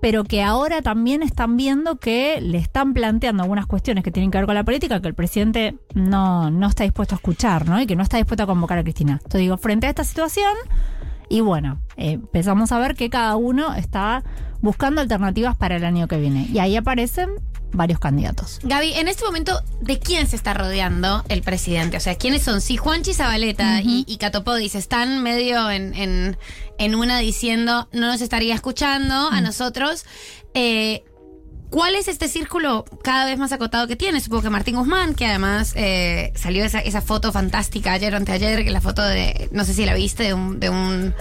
pero 0.00 0.24
que 0.24 0.42
ahora 0.42 0.82
también 0.82 1.22
están 1.22 1.56
viendo 1.56 1.96
que 1.96 2.40
le 2.40 2.58
están 2.58 2.94
planteando 2.94 3.42
algunas 3.42 3.66
cuestiones 3.66 4.04
que 4.04 4.10
tienen 4.10 4.30
que 4.30 4.38
ver 4.38 4.46
con 4.46 4.54
la 4.54 4.64
política 4.64 5.00
que 5.00 5.08
el 5.08 5.14
presidente 5.14 5.76
no, 5.94 6.50
no 6.50 6.68
está 6.68 6.84
dispuesto 6.84 7.14
a 7.14 7.16
escuchar, 7.16 7.66
¿no? 7.66 7.80
Y 7.80 7.86
que 7.86 7.96
no 7.96 8.02
está 8.02 8.16
dispuesto 8.16 8.44
a 8.44 8.46
convocar 8.46 8.78
a 8.78 8.82
Cristina. 8.82 9.14
Entonces 9.14 9.40
digo, 9.40 9.56
frente 9.56 9.86
a 9.86 9.90
esta 9.90 10.04
situación, 10.04 10.54
y 11.28 11.40
bueno, 11.40 11.80
eh, 11.96 12.12
empezamos 12.12 12.72
a 12.72 12.78
ver 12.78 12.94
que 12.94 13.10
cada 13.10 13.36
uno 13.36 13.74
está 13.74 14.24
buscando 14.60 15.00
alternativas 15.00 15.56
para 15.56 15.76
el 15.76 15.84
año 15.84 16.08
que 16.08 16.18
viene. 16.18 16.46
Y 16.52 16.58
ahí 16.58 16.76
aparecen 16.76 17.30
varios 17.72 17.98
candidatos. 17.98 18.60
Gaby, 18.62 18.94
en 18.94 19.08
este 19.08 19.24
momento, 19.24 19.62
¿de 19.80 19.98
quién 19.98 20.26
se 20.26 20.36
está 20.36 20.54
rodeando 20.54 21.24
el 21.28 21.42
presidente? 21.42 21.96
O 21.96 22.00
sea, 22.00 22.14
¿quiénes 22.16 22.42
son? 22.42 22.60
Si 22.60 22.76
Juanchi 22.76 23.14
Zabaleta 23.14 23.80
y, 23.82 24.16
Catopodis 24.18 24.74
están 24.74 25.22
medio 25.22 25.70
en, 25.70 25.94
en, 26.78 26.94
una 26.94 27.18
diciendo 27.18 27.88
no 27.92 28.06
nos 28.08 28.20
estaría 28.20 28.54
escuchando 28.54 29.28
a 29.28 29.40
nosotros, 29.40 30.04
eh, 30.54 31.04
¿Cuál 31.70 31.96
es 31.96 32.08
este 32.08 32.28
círculo 32.28 32.86
cada 33.02 33.26
vez 33.26 33.38
más 33.38 33.52
acotado 33.52 33.86
que 33.86 33.94
tiene? 33.94 34.20
Supongo 34.20 34.44
que 34.44 34.50
Martín 34.50 34.76
Guzmán, 34.76 35.14
que 35.14 35.26
además 35.26 35.74
eh, 35.76 36.32
salió 36.34 36.64
esa, 36.64 36.78
esa 36.80 37.02
foto 37.02 37.30
fantástica 37.30 37.92
ayer 37.92 38.14
o 38.14 38.16
anteayer, 38.16 38.64
que 38.64 38.70
la 38.70 38.80
foto 38.80 39.02
de, 39.02 39.50
no 39.52 39.66
sé 39.66 39.74
si 39.74 39.84
la 39.84 39.92
viste, 39.92 40.24
de 40.24 40.34
un, 40.34 40.60
de 40.60 40.70
un 40.70 41.14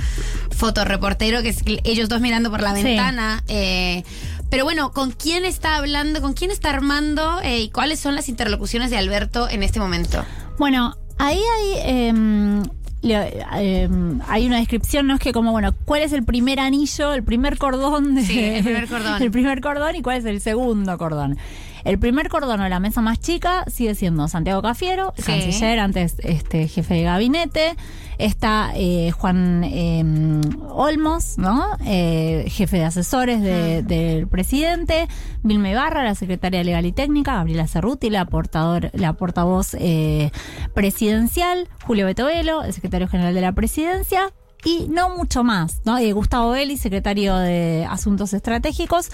fotoreportero, 0.51 1.41
que 1.41 1.49
es 1.49 1.61
ellos 1.83 2.07
dos 2.07 2.21
mirando 2.21 2.49
por 2.49 2.61
la 2.61 2.71
ventana. 2.71 3.43
Eh, 3.49 4.03
pero 4.49 4.63
bueno, 4.63 4.91
¿con 4.91 5.11
quién 5.11 5.45
está 5.45 5.77
hablando? 5.77 6.21
¿Con 6.21 6.33
quién 6.33 6.51
está 6.51 6.69
armando? 6.69 7.39
Eh, 7.41 7.61
¿Y 7.61 7.69
cuáles 7.69 7.99
son 7.99 8.15
las 8.15 8.29
interlocuciones 8.29 8.89
de 8.89 8.97
Alberto 8.97 9.49
en 9.49 9.63
este 9.63 9.79
momento? 9.79 10.23
Bueno, 10.57 10.95
ahí 11.17 11.39
hay 11.39 11.99
em, 11.99 12.63
Em, 13.03 14.19
hay 14.27 14.47
una 14.47 14.57
descripción, 14.57 15.07
¿no? 15.07 15.15
Es 15.15 15.19
que 15.19 15.31
como, 15.31 15.51
bueno, 15.51 15.73
¿cuál 15.85 16.01
es 16.01 16.13
el 16.13 16.23
primer 16.23 16.59
anillo, 16.59 17.13
el 17.13 17.23
primer 17.23 17.57
cordón? 17.57 18.15
De, 18.15 18.23
sí, 18.23 18.39
el 18.39 18.63
primer 18.63 18.87
cordón. 18.87 19.21
el 19.21 19.31
primer 19.31 19.61
cordón 19.61 19.95
y 19.95 20.01
cuál 20.01 20.17
es 20.17 20.25
el 20.25 20.41
segundo 20.41 20.97
cordón. 20.97 21.37
El 21.87 21.99
primer 21.99 22.27
cordón 22.27 22.59
o 22.59 22.67
la 22.67 22.81
mesa 22.81 22.99
más 22.99 23.17
chica 23.21 23.63
sigue 23.67 23.95
siendo 23.95 24.27
Santiago 24.27 24.61
Cafiero, 24.61 25.13
canciller, 25.25 25.79
antes 25.79 26.17
este 26.19 26.67
jefe 26.67 26.95
de 26.95 27.03
gabinete. 27.03 27.77
Está 28.17 28.73
eh, 28.75 29.11
Juan 29.11 29.63
em, 29.63 30.41
Olmos, 30.69 31.37
¿no? 31.37 31.65
Eh, 31.85 32.43
jefe 32.49 32.79
de 32.79 32.83
asesores 32.83 33.41
del 33.41 34.27
presidente. 34.27 35.07
Vilma 35.43 35.69
Ibarra, 35.69 36.03
la 36.03 36.15
secretaria 36.15 36.61
legal 36.61 36.85
y 36.85 36.91
técnica. 36.91 37.35
Gabriela 37.35 37.67
Cerruti, 37.67 38.09
la, 38.09 38.25
portador, 38.25 38.91
la 38.93 39.13
portavoz 39.13 39.73
eh, 39.79 40.31
presidencial. 40.73 41.69
Julio 41.85 42.05
Betovelo, 42.05 42.63
el 42.63 42.73
secretario 42.73 43.07
general 43.07 43.33
de 43.33 43.41
la 43.41 43.53
presidencia 43.53 44.33
y 44.65 44.87
no 44.89 45.15
mucho 45.15 45.45
más, 45.45 45.79
¿no? 45.85 45.97
Gustavo 46.13 46.51
Belli, 46.51 46.75
secretario 46.75 47.37
de 47.37 47.87
Asuntos 47.89 48.33
Estratégicos 48.33 49.09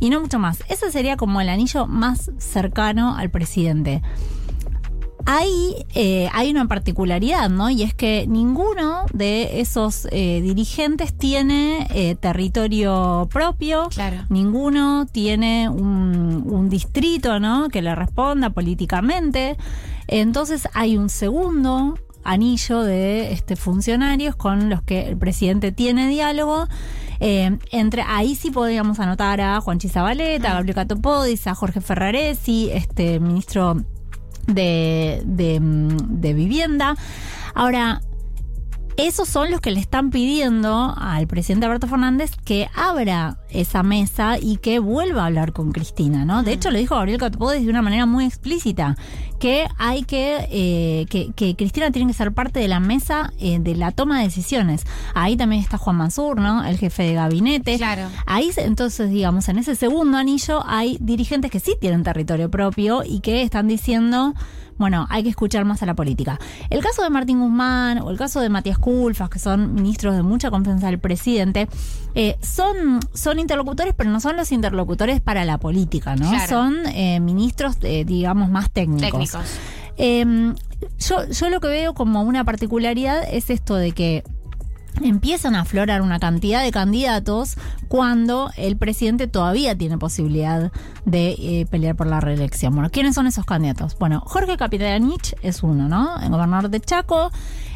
y 0.00 0.10
no 0.10 0.20
mucho 0.20 0.38
más. 0.38 0.64
Ese 0.68 0.90
sería 0.90 1.16
como 1.16 1.40
el 1.40 1.48
anillo 1.48 1.86
más 1.86 2.30
cercano 2.38 3.16
al 3.16 3.30
presidente. 3.30 4.02
ahí 5.26 5.86
eh, 5.94 6.28
hay 6.32 6.50
una 6.50 6.66
particularidad, 6.66 7.50
¿no? 7.50 7.68
Y 7.70 7.82
es 7.82 7.94
que 7.94 8.26
ninguno 8.26 9.04
de 9.12 9.60
esos 9.60 10.08
eh, 10.10 10.40
dirigentes 10.42 11.16
tiene 11.16 11.86
eh, 11.94 12.16
territorio 12.16 13.28
propio. 13.30 13.88
Claro. 13.90 14.24
Ninguno 14.30 15.06
tiene 15.06 15.68
un, 15.68 16.42
un 16.46 16.68
distrito, 16.70 17.38
¿no? 17.38 17.68
Que 17.68 17.82
le 17.82 17.94
responda 17.94 18.50
políticamente. 18.50 19.56
Entonces 20.08 20.66
hay 20.72 20.96
un 20.96 21.08
segundo 21.10 21.94
anillo 22.24 22.82
de 22.82 23.32
este, 23.32 23.56
funcionarios 23.56 24.36
con 24.36 24.68
los 24.68 24.82
que 24.82 25.08
el 25.08 25.16
presidente 25.16 25.72
tiene 25.72 26.08
diálogo. 26.08 26.66
Eh, 27.20 27.58
entre 27.70 28.02
ahí 28.02 28.34
sí 28.34 28.50
podríamos 28.50 28.98
anotar 28.98 29.40
a 29.40 29.60
Juan 29.60 29.78
Chizabaleta, 29.78 30.50
a 30.50 30.54
Gabriel 30.54 30.74
Catopodis, 30.74 31.46
a 31.46 31.54
Jorge 31.54 31.80
Ferraresi, 31.80 32.70
este 32.72 33.20
ministro 33.20 33.76
de, 34.46 35.22
de, 35.24 35.60
mm, 35.60 36.20
de 36.20 36.34
vivienda. 36.34 36.96
Ahora, 37.54 38.00
esos 38.96 39.28
son 39.28 39.50
los 39.50 39.60
que 39.60 39.70
le 39.70 39.80
están 39.80 40.10
pidiendo 40.10 40.94
al 40.96 41.26
presidente 41.26 41.64
Alberto 41.64 41.86
Fernández 41.86 42.32
que 42.44 42.68
abra 42.74 43.38
esa 43.48 43.82
mesa 43.82 44.36
y 44.38 44.58
que 44.58 44.78
vuelva 44.78 45.22
a 45.22 45.26
hablar 45.26 45.52
con 45.52 45.72
Cristina, 45.72 46.24
¿no? 46.24 46.42
De 46.42 46.52
hecho, 46.52 46.70
lo 46.70 46.78
dijo 46.78 46.96
Gabriel 46.96 47.18
Catopodis 47.18 47.64
de 47.64 47.70
una 47.70 47.82
manera 47.82 48.04
muy 48.04 48.26
explícita, 48.26 48.96
que 49.40 49.66
hay 49.78 50.04
que, 50.04 50.46
eh, 50.50 51.06
que, 51.08 51.32
que 51.32 51.56
Cristina 51.56 51.90
tiene 51.90 52.12
que 52.12 52.16
ser 52.16 52.30
parte 52.32 52.60
de 52.60 52.68
la 52.68 52.78
mesa 52.78 53.32
eh, 53.40 53.58
de 53.58 53.74
la 53.74 53.90
toma 53.90 54.18
de 54.18 54.24
decisiones. 54.24 54.84
Ahí 55.14 55.36
también 55.36 55.62
está 55.62 55.78
Juan 55.78 55.96
Mansur, 55.96 56.38
¿no? 56.38 56.64
El 56.64 56.76
jefe 56.76 57.04
de 57.04 57.14
gabinete. 57.14 57.78
Claro. 57.78 58.08
Ahí, 58.26 58.50
entonces, 58.58 59.10
digamos, 59.10 59.48
en 59.48 59.58
ese 59.58 59.74
segundo 59.74 60.18
anillo 60.18 60.62
hay 60.66 60.98
dirigentes 61.00 61.50
que 61.50 61.58
sí 61.58 61.74
tienen 61.80 62.04
territorio 62.04 62.50
propio 62.50 63.02
y 63.02 63.20
que 63.20 63.42
están 63.42 63.66
diciendo 63.66 64.34
bueno, 64.80 65.06
hay 65.10 65.22
que 65.22 65.28
escuchar 65.28 65.66
más 65.66 65.82
a 65.82 65.86
la 65.86 65.94
política. 65.94 66.40
El 66.70 66.82
caso 66.82 67.02
de 67.02 67.10
Martín 67.10 67.38
Guzmán 67.38 67.98
o 67.98 68.08
el 68.10 68.16
caso 68.16 68.40
de 68.40 68.48
Matías 68.48 68.78
Culfas, 68.78 69.28
que 69.28 69.38
son 69.38 69.74
ministros 69.74 70.16
de 70.16 70.22
mucha 70.22 70.50
confianza 70.50 70.86
del 70.86 70.98
presidente, 70.98 71.68
eh, 72.14 72.38
son, 72.40 72.98
son 73.12 73.38
interlocutores, 73.38 73.92
pero 73.94 74.08
no 74.08 74.20
son 74.20 74.38
los 74.38 74.52
interlocutores 74.52 75.20
para 75.20 75.44
la 75.44 75.58
política, 75.58 76.16
¿no? 76.16 76.30
Claro. 76.30 76.48
Son 76.48 76.78
eh, 76.94 77.20
ministros, 77.20 77.76
eh, 77.82 78.06
digamos, 78.06 78.48
más 78.48 78.70
técnicos. 78.70 79.29
Eh, 79.96 80.54
yo, 80.98 81.28
yo 81.28 81.50
lo 81.50 81.60
que 81.60 81.68
veo 81.68 81.94
como 81.94 82.22
una 82.22 82.44
particularidad 82.44 83.22
es 83.30 83.50
esto 83.50 83.74
de 83.74 83.92
que 83.92 84.24
empiezan 85.02 85.54
a 85.54 85.60
aflorar 85.60 86.02
una 86.02 86.18
cantidad 86.18 86.62
de 86.62 86.70
candidatos 86.70 87.56
cuando 87.88 88.50
el 88.56 88.76
presidente 88.76 89.26
todavía 89.26 89.76
tiene 89.76 89.98
posibilidad 89.98 90.72
de 91.04 91.30
eh, 91.38 91.66
pelear 91.70 91.96
por 91.96 92.06
la 92.06 92.20
reelección. 92.20 92.74
Bueno, 92.74 92.90
¿quiénes 92.90 93.14
son 93.14 93.26
esos 93.26 93.44
candidatos? 93.44 93.96
Bueno, 93.98 94.22
Jorge 94.26 94.56
Capitanich 94.56 95.34
es 95.42 95.62
uno, 95.62 95.88
¿no? 95.88 96.20
El 96.20 96.30
gobernador 96.30 96.70
de 96.70 96.80
Chaco 96.80 97.30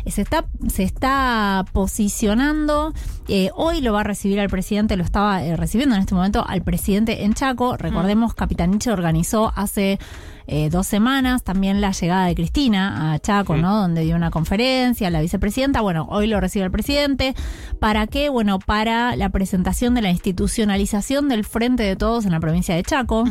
se 0.07 0.23
está, 0.23 0.45
se 0.69 0.83
está 0.83 1.65
posicionando. 1.73 2.93
eh, 3.29 3.51
hoy 3.55 3.81
lo 3.81 3.93
va 3.95 4.01
a 4.01 4.05
recibir 4.05 4.39
al 4.41 4.51
presidente, 4.51 4.97
lo 4.97 5.05
estaba 5.05 5.43
eh, 5.43 5.57
recibiendo 5.57 5.95
en 5.95 6.03
este 6.03 6.15
momento 6.15 6.45
al 6.47 6.63
presidente 6.63 7.25
en 7.25 7.35
Chaco. 7.35 7.77
Recordemos, 7.77 8.35
Capitanich 8.35 8.87
organizó 8.89 9.53
hace 9.57 9.99
eh, 10.47 10.69
dos 10.71 10.87
semanas 10.87 11.43
también 11.43 11.81
la 11.81 11.93
llegada 11.93 12.27
de 12.27 12.35
Cristina 12.35 13.13
a 13.13 13.19
Chaco, 13.19 13.57
¿no? 13.57 13.81
Donde 13.81 14.03
dio 14.03 14.17
una 14.17 14.31
conferencia, 14.31 15.11
la 15.11 15.21
vicepresidenta. 15.21 15.81
Bueno, 15.81 16.07
hoy 16.11 16.27
lo 16.27 16.41
recibe 16.41 16.65
el 16.65 16.71
presidente. 16.71 17.35
¿Para 17.81 18.07
qué? 18.07 18.29
Bueno, 18.29 18.59
para 18.59 19.17
la 19.17 19.31
presentación 19.31 19.95
de 19.95 20.03
la 20.03 20.11
institucionalización 20.11 21.29
del 21.29 21.45
Frente 21.45 21.83
de 21.83 21.97
Todos 21.97 22.27
en 22.27 22.33
la 22.33 22.41
provincia 22.41 22.75
de 22.75 22.83
Chaco. 22.83 23.25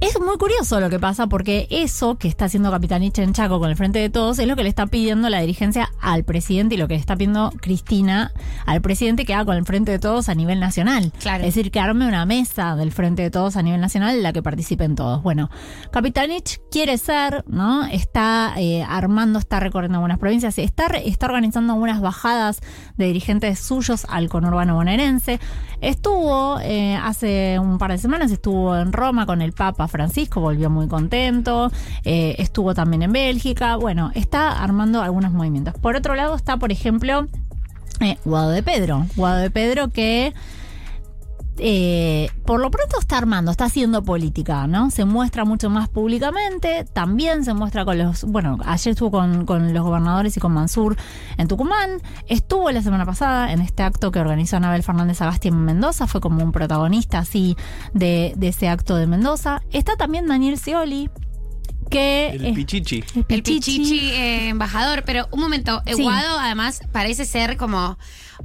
Es 0.00 0.18
muy 0.20 0.36
curioso 0.38 0.78
lo 0.78 0.90
que 0.90 1.00
pasa 1.00 1.26
porque 1.26 1.66
eso 1.70 2.18
que 2.18 2.28
está 2.28 2.44
haciendo 2.44 2.70
Capitanich 2.70 3.18
en 3.18 3.32
Chaco 3.32 3.58
con 3.58 3.68
el 3.68 3.76
Frente 3.76 3.98
de 3.98 4.10
Todos 4.10 4.38
es 4.38 4.46
lo 4.46 4.54
que 4.54 4.62
le 4.62 4.68
está 4.68 4.86
pidiendo 4.86 5.28
la 5.28 5.40
dirigencia 5.40 5.90
al 6.00 6.22
presidente 6.24 6.76
y 6.76 6.78
lo 6.78 6.86
que 6.86 6.94
le 6.94 7.00
está 7.00 7.16
pidiendo 7.16 7.52
Cristina 7.60 8.32
al 8.64 8.80
presidente 8.80 9.24
que 9.24 9.34
haga 9.34 9.46
con 9.46 9.56
el 9.56 9.64
Frente 9.64 9.90
de 9.90 9.98
Todos 9.98 10.28
a 10.28 10.34
nivel 10.34 10.60
nacional. 10.60 11.12
Claro. 11.18 11.44
Es 11.44 11.54
decir, 11.54 11.72
que 11.72 11.80
arme 11.80 12.06
una 12.06 12.26
mesa 12.26 12.76
del 12.76 12.92
Frente 12.92 13.22
de 13.22 13.30
Todos 13.30 13.56
a 13.56 13.62
nivel 13.62 13.80
nacional 13.80 14.14
en 14.14 14.22
la 14.22 14.32
que 14.32 14.42
participen 14.42 14.94
todos. 14.94 15.22
Bueno, 15.22 15.50
Capitanich 15.90 16.60
quiere 16.70 16.96
ser, 16.96 17.44
¿no? 17.48 17.84
Está 17.86 18.54
eh, 18.56 18.84
armando, 18.88 19.38
está 19.38 19.58
recorriendo 19.58 19.98
algunas 19.98 20.18
provincias, 20.18 20.58
está, 20.58 20.86
está 20.86 21.26
organizando 21.26 21.72
algunas 21.72 22.00
bajadas 22.00 22.60
de 22.96 23.06
dirigentes 23.06 23.58
suyos 23.58 24.06
al 24.08 24.28
conurbano 24.28 24.74
bonaerense. 24.76 25.40
Estuvo 25.80 26.58
eh, 26.60 26.96
hace 26.96 27.58
un 27.60 27.78
par 27.78 27.92
de 27.92 27.98
semanas, 27.98 28.32
estuvo 28.32 28.76
en 28.76 28.92
Roma 28.92 29.26
con 29.26 29.42
el 29.42 29.52
Papa 29.52 29.86
Francisco, 29.86 30.40
volvió 30.40 30.70
muy 30.70 30.88
contento. 30.88 31.70
Eh, 32.04 32.34
estuvo 32.38 32.74
también 32.74 33.02
en 33.02 33.12
Bélgica. 33.12 33.76
Bueno, 33.76 34.10
está 34.14 34.62
armando 34.62 35.02
algunos 35.02 35.32
movimientos. 35.32 35.74
Por 35.74 35.94
otro 35.94 36.14
lado 36.16 36.34
está, 36.34 36.56
por 36.56 36.72
ejemplo, 36.72 37.28
eh, 38.00 38.18
Guado 38.24 38.50
de 38.50 38.62
Pedro. 38.62 39.06
Guado 39.14 39.38
de 39.38 39.50
Pedro 39.50 39.88
que 39.88 40.34
eh, 41.58 42.30
por 42.44 42.60
lo 42.60 42.70
pronto 42.70 42.98
está 42.98 43.18
armando, 43.18 43.50
está 43.50 43.66
haciendo 43.66 44.02
política, 44.02 44.66
¿no? 44.66 44.90
Se 44.90 45.04
muestra 45.04 45.44
mucho 45.44 45.70
más 45.70 45.88
públicamente, 45.88 46.84
también 46.92 47.44
se 47.44 47.54
muestra 47.54 47.84
con 47.84 47.98
los, 47.98 48.24
bueno, 48.24 48.58
ayer 48.64 48.92
estuvo 48.92 49.10
con, 49.10 49.44
con 49.46 49.72
los 49.72 49.82
gobernadores 49.82 50.36
y 50.36 50.40
con 50.40 50.52
Mansur 50.52 50.96
en 51.36 51.48
Tucumán, 51.48 52.00
estuvo 52.26 52.70
la 52.70 52.82
semana 52.82 53.04
pasada 53.04 53.52
en 53.52 53.60
este 53.60 53.82
acto 53.82 54.10
que 54.10 54.20
organizó 54.20 54.56
Anabel 54.56 54.82
Fernández 54.82 55.20
Agasti 55.20 55.48
en 55.48 55.64
Mendoza, 55.64 56.06
fue 56.06 56.20
como 56.20 56.42
un 56.42 56.52
protagonista 56.52 57.18
así 57.18 57.56
de, 57.92 58.32
de 58.36 58.48
ese 58.48 58.68
acto 58.68 58.96
de 58.96 59.06
Mendoza. 59.06 59.62
Está 59.70 59.96
también 59.96 60.26
Daniel 60.26 60.58
Scioli, 60.58 61.10
que... 61.90 62.28
El 62.28 62.46
eh, 62.46 62.52
pichichi. 62.52 63.04
el 63.14 63.24
El 63.28 63.42
Pichichi 63.42 64.10
eh, 64.10 64.48
embajador, 64.48 65.04
pero 65.04 65.28
un 65.30 65.40
momento, 65.40 65.82
eh, 65.86 65.94
Sí. 65.94 66.02
Guado 66.02 66.38
además 66.38 66.80
parece 66.92 67.24
ser 67.24 67.56
como 67.56 67.98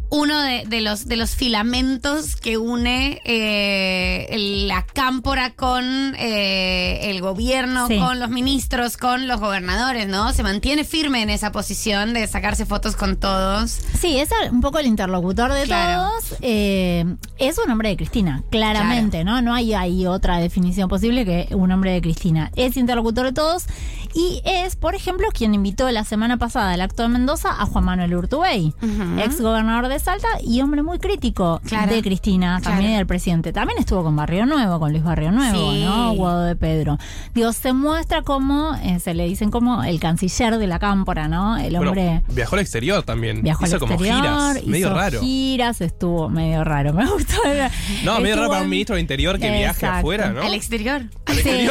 uno 0.10 0.40
de, 0.42 0.64
de 0.68 0.82
los 0.82 1.06
de 1.08 1.16
los 1.18 1.32
filamentos 1.36 2.36
que 2.36 2.58
une 2.58 3.20
eh, 3.26 4.28
la 4.68 4.86
cámpora 4.86 5.52
con 5.56 6.16
eh, 6.18 7.10
el 7.10 7.22
gobierno, 7.22 7.88
Sí. 7.88 7.98
con 7.98 8.20
los 8.20 8.30
ministros, 8.30 8.98
con 8.98 9.28
los 9.28 9.40
gobernadores, 9.40 10.08
¿no? 10.08 10.32
Se 10.34 10.44
mantiene 10.44 10.84
firme 10.84 11.22
en 11.22 11.30
esa 11.30 11.52
posición 11.52 12.14
de 12.14 12.28
sacarse 12.28 12.66
fotos 12.66 12.96
con 12.96 13.18
todos. 13.18 13.72
Sí, 14.00 14.18
es 14.20 14.30
un 14.52 14.62
poco 14.62 14.80
el 14.80 14.86
interlocutor 14.88 15.52
de 15.54 15.64
Claro. 15.64 16.10
todos. 16.10 16.36
Eh, 16.42 17.06
es 17.38 17.58
un 17.58 17.70
hombre 17.72 17.90
de 17.90 17.98
Cristina, 17.98 18.44
claramente, 18.52 19.24
¿no? 19.24 19.42
No 19.42 19.54
hay, 19.54 19.74
hay 19.74 20.06
otra 20.08 20.38
definición 20.38 20.90
posible 20.90 21.26
que 21.26 21.48
un 21.56 21.72
hombre 21.72 21.92
de 21.92 22.02
Cristina. 22.02 22.52
Es 22.56 22.78
interlocutor 22.78 23.26
de 23.26 23.34
todos 23.34 23.66
y 24.14 24.42
es, 24.46 24.76
por 24.76 24.96
ejemplo, 24.96 25.28
quien 25.34 25.54
invitó 25.54 25.90
la 25.92 26.04
semana 26.04 26.38
pasada 26.38 26.72
al 26.74 26.82
acto 26.82 27.04
de 27.04 27.10
Mendoza 27.10 27.50
a 27.50 27.66
Juan 27.66 27.86
Manuel 27.86 28.14
Urtubey, 28.16 28.74
ex 29.20 29.42
gobernador 29.42 29.88
de 29.88 30.00
Salta 30.00 30.28
y 30.44 30.62
hombre 30.62 30.84
muy 30.84 31.00
crítico 31.00 31.62
Claro. 31.66 31.94
de 31.94 32.02
Cristina, 32.02 32.60
también 32.62 32.82
Claro. 32.82 32.94
y 32.94 32.98
del 32.98 33.08
presidente. 33.08 33.54
También 33.54 33.80
estuvo 33.80 34.04
con 34.04 34.16
Barrio 34.16 34.46
Nuevo, 34.46 34.80
con 34.80 34.92
Luis 34.92 35.04
Barrio 35.04 35.32
Nuevo, 35.32 35.72
Sí. 35.74 35.84
¿no? 35.84 36.14
Guado 36.14 36.44
de 36.44 36.56
Pedro. 36.56 36.98
Digo, 37.34 37.52
se 37.54 37.74
muestra 37.74 38.22
como, 38.22 38.76
eh, 38.84 39.00
se 39.00 39.14
le 39.14 39.26
dicen 39.26 39.50
como 39.52 39.84
el 39.84 40.00
canciller 40.00 40.58
de 40.58 40.68
la 40.68 40.80
cámpora, 40.80 41.28
¿no? 41.28 41.58
El 41.58 41.76
Bueno, 41.76 41.90
hombre... 41.92 42.22
viajó 42.30 42.56
al 42.56 42.62
exterior 42.62 43.04
también. 43.04 43.42
Viajó 43.42 43.66
Hizo 43.66 43.76
al 43.76 43.80
como 43.80 43.94
exterior, 43.94 44.22
giras. 44.22 44.66
Medio 44.68 44.88
hizo 44.88 44.96
raro. 44.96 45.20
giras, 45.22 45.82
estuvo 45.82 46.30
medio 46.30 46.64
raro. 46.64 46.94
Me 46.94 47.06
gustó. 47.10 47.34
No, 48.04 48.20
medio 48.20 48.36
raro 48.36 48.50
para 48.50 48.62
un 48.64 48.70
ministro 48.70 48.96
de 48.96 49.02
Interior 49.02 49.40
que 49.40 49.50
viaje 49.52 49.86
afuera, 49.86 50.32
¿no? 50.32 50.42
Al 50.42 50.54
exterior. 50.54 51.04
Al 51.26 51.36
Sí. 51.36 51.68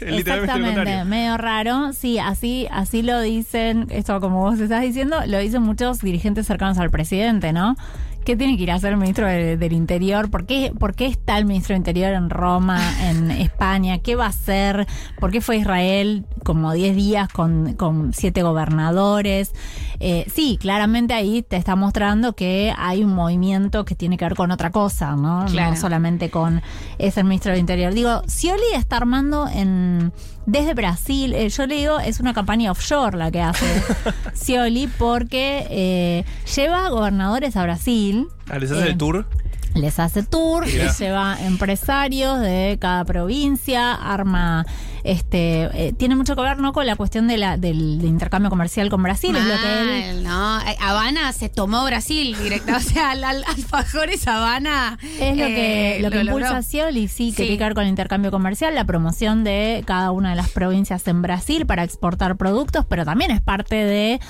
Literalmente 0.06 1.04
medio 1.04 1.36
raro. 1.36 1.49
Sí, 1.92 2.18
así, 2.18 2.66
así 2.70 3.02
lo 3.02 3.20
dicen, 3.20 3.86
esto 3.90 4.20
como 4.20 4.40
vos 4.40 4.58
estás 4.60 4.82
diciendo, 4.82 5.16
lo 5.26 5.38
dicen 5.38 5.62
muchos 5.62 6.00
dirigentes 6.00 6.46
cercanos 6.46 6.78
al 6.78 6.90
presidente, 6.90 7.52
¿no? 7.52 7.76
¿Qué 8.24 8.36
tiene 8.36 8.56
que 8.58 8.64
ir 8.64 8.70
a 8.70 8.74
hacer 8.74 8.92
el 8.92 8.98
ministro 8.98 9.26
de- 9.26 9.56
del 9.56 9.72
Interior? 9.72 10.30
¿Por 10.30 10.44
qué, 10.44 10.72
¿Por 10.78 10.94
qué 10.94 11.06
está 11.06 11.38
el 11.38 11.46
ministro 11.46 11.72
del 11.72 11.78
Interior 11.78 12.12
en 12.12 12.28
Roma, 12.28 12.78
en 13.08 13.30
España? 13.48 13.98
¿Qué 13.98 14.14
va 14.14 14.26
a 14.26 14.28
hacer? 14.28 14.86
¿Por 15.18 15.30
qué 15.30 15.40
fue 15.40 15.56
Israel 15.56 16.26
como 16.44 16.72
10 16.74 16.94
días 16.94 17.28
con, 17.30 17.72
con 17.74 18.12
siete 18.12 18.42
gobernadores? 18.42 19.52
Eh, 20.00 20.26
sí, 20.32 20.58
claramente 20.60 21.14
ahí 21.14 21.42
te 21.42 21.56
está 21.56 21.76
mostrando 21.76 22.34
que 22.34 22.72
hay 22.76 23.02
un 23.02 23.14
movimiento 23.14 23.86
que 23.86 23.94
tiene 23.94 24.18
que 24.18 24.26
ver 24.26 24.34
con 24.34 24.50
otra 24.50 24.70
cosa, 24.70 25.16
¿no? 25.16 25.46
Claro. 25.46 25.70
No 25.70 25.76
solamente 25.76 26.28
con 26.30 26.60
es 26.98 27.16
el 27.16 27.24
ministro 27.24 27.52
del 27.52 27.60
Interior. 27.60 27.94
Digo, 27.94 28.22
Scioli 28.28 28.62
está 28.76 28.98
armando 28.98 29.48
en 29.48 30.12
desde 30.50 30.74
Brasil, 30.74 31.32
eh, 31.34 31.48
yo 31.48 31.66
le 31.66 31.76
digo, 31.76 32.00
es 32.00 32.18
una 32.20 32.34
campaña 32.34 32.70
offshore 32.72 33.16
la 33.16 33.30
que 33.30 33.40
hace 33.40 33.64
Scioli 34.34 34.88
porque 34.98 35.66
eh, 35.70 36.24
lleva 36.56 36.88
gobernadores 36.88 37.56
a 37.56 37.62
Brasil. 37.62 38.26
Ah, 38.48 38.58
les 38.58 38.70
hace 38.70 38.86
Eh, 38.86 38.90
el 38.90 38.98
tour. 38.98 39.26
Les 39.74 39.98
hace 39.98 40.22
tour, 40.22 40.66
les 40.66 40.98
lleva 40.98 41.36
empresarios 41.44 42.40
de 42.40 42.76
cada 42.80 43.04
provincia, 43.04 43.94
arma, 43.94 44.66
este, 45.04 45.68
eh, 45.72 45.92
tiene 45.96 46.16
mucho 46.16 46.36
que 46.36 46.42
ver 46.42 46.58
no 46.58 46.72
con 46.72 46.86
la 46.86 46.96
cuestión 46.96 47.26
de 47.28 47.38
la, 47.38 47.56
del, 47.56 48.04
intercambio 48.04 48.50
comercial 48.50 48.90
con 48.90 49.02
Brasil, 49.02 49.34
es 49.36 49.44
lo 49.44 49.54
que 49.56 50.10
él 50.10 50.24
¿no? 50.24 50.60
Eh, 50.60 50.76
Habana 50.80 51.32
se 51.32 51.48
tomó 51.48 51.84
Brasil 51.84 52.36
directo. 52.42 52.72
O 52.80 52.82
sea, 52.82 53.10
al, 53.10 53.24
al 53.24 53.44
alfajores 53.44 54.26
Habana. 54.26 54.98
Es 55.20 55.36
lo 55.36 55.46
que, 55.46 55.96
eh, 55.96 56.00
lo 56.00 56.10
que 56.10 56.20
impulsa 56.20 56.48
logró. 56.48 56.62
Scioli, 56.62 57.08
sí, 57.08 57.30
que 57.30 57.36
Sí. 57.36 57.42
tiene 57.42 57.58
que 57.58 57.64
ver 57.64 57.74
con 57.74 57.84
el 57.84 57.90
intercambio 57.90 58.30
comercial, 58.30 58.74
la 58.74 58.84
promoción 58.84 59.44
de 59.44 59.82
cada 59.86 60.10
una 60.12 60.30
de 60.30 60.36
las 60.36 60.50
provincias 60.50 61.06
en 61.08 61.20
Brasil 61.20 61.66
para 61.66 61.84
exportar 61.84 62.36
productos, 62.36 62.86
pero 62.88 63.04
también 63.04 63.30
es 63.32 63.40
parte 63.40 63.74
de, 63.76 64.20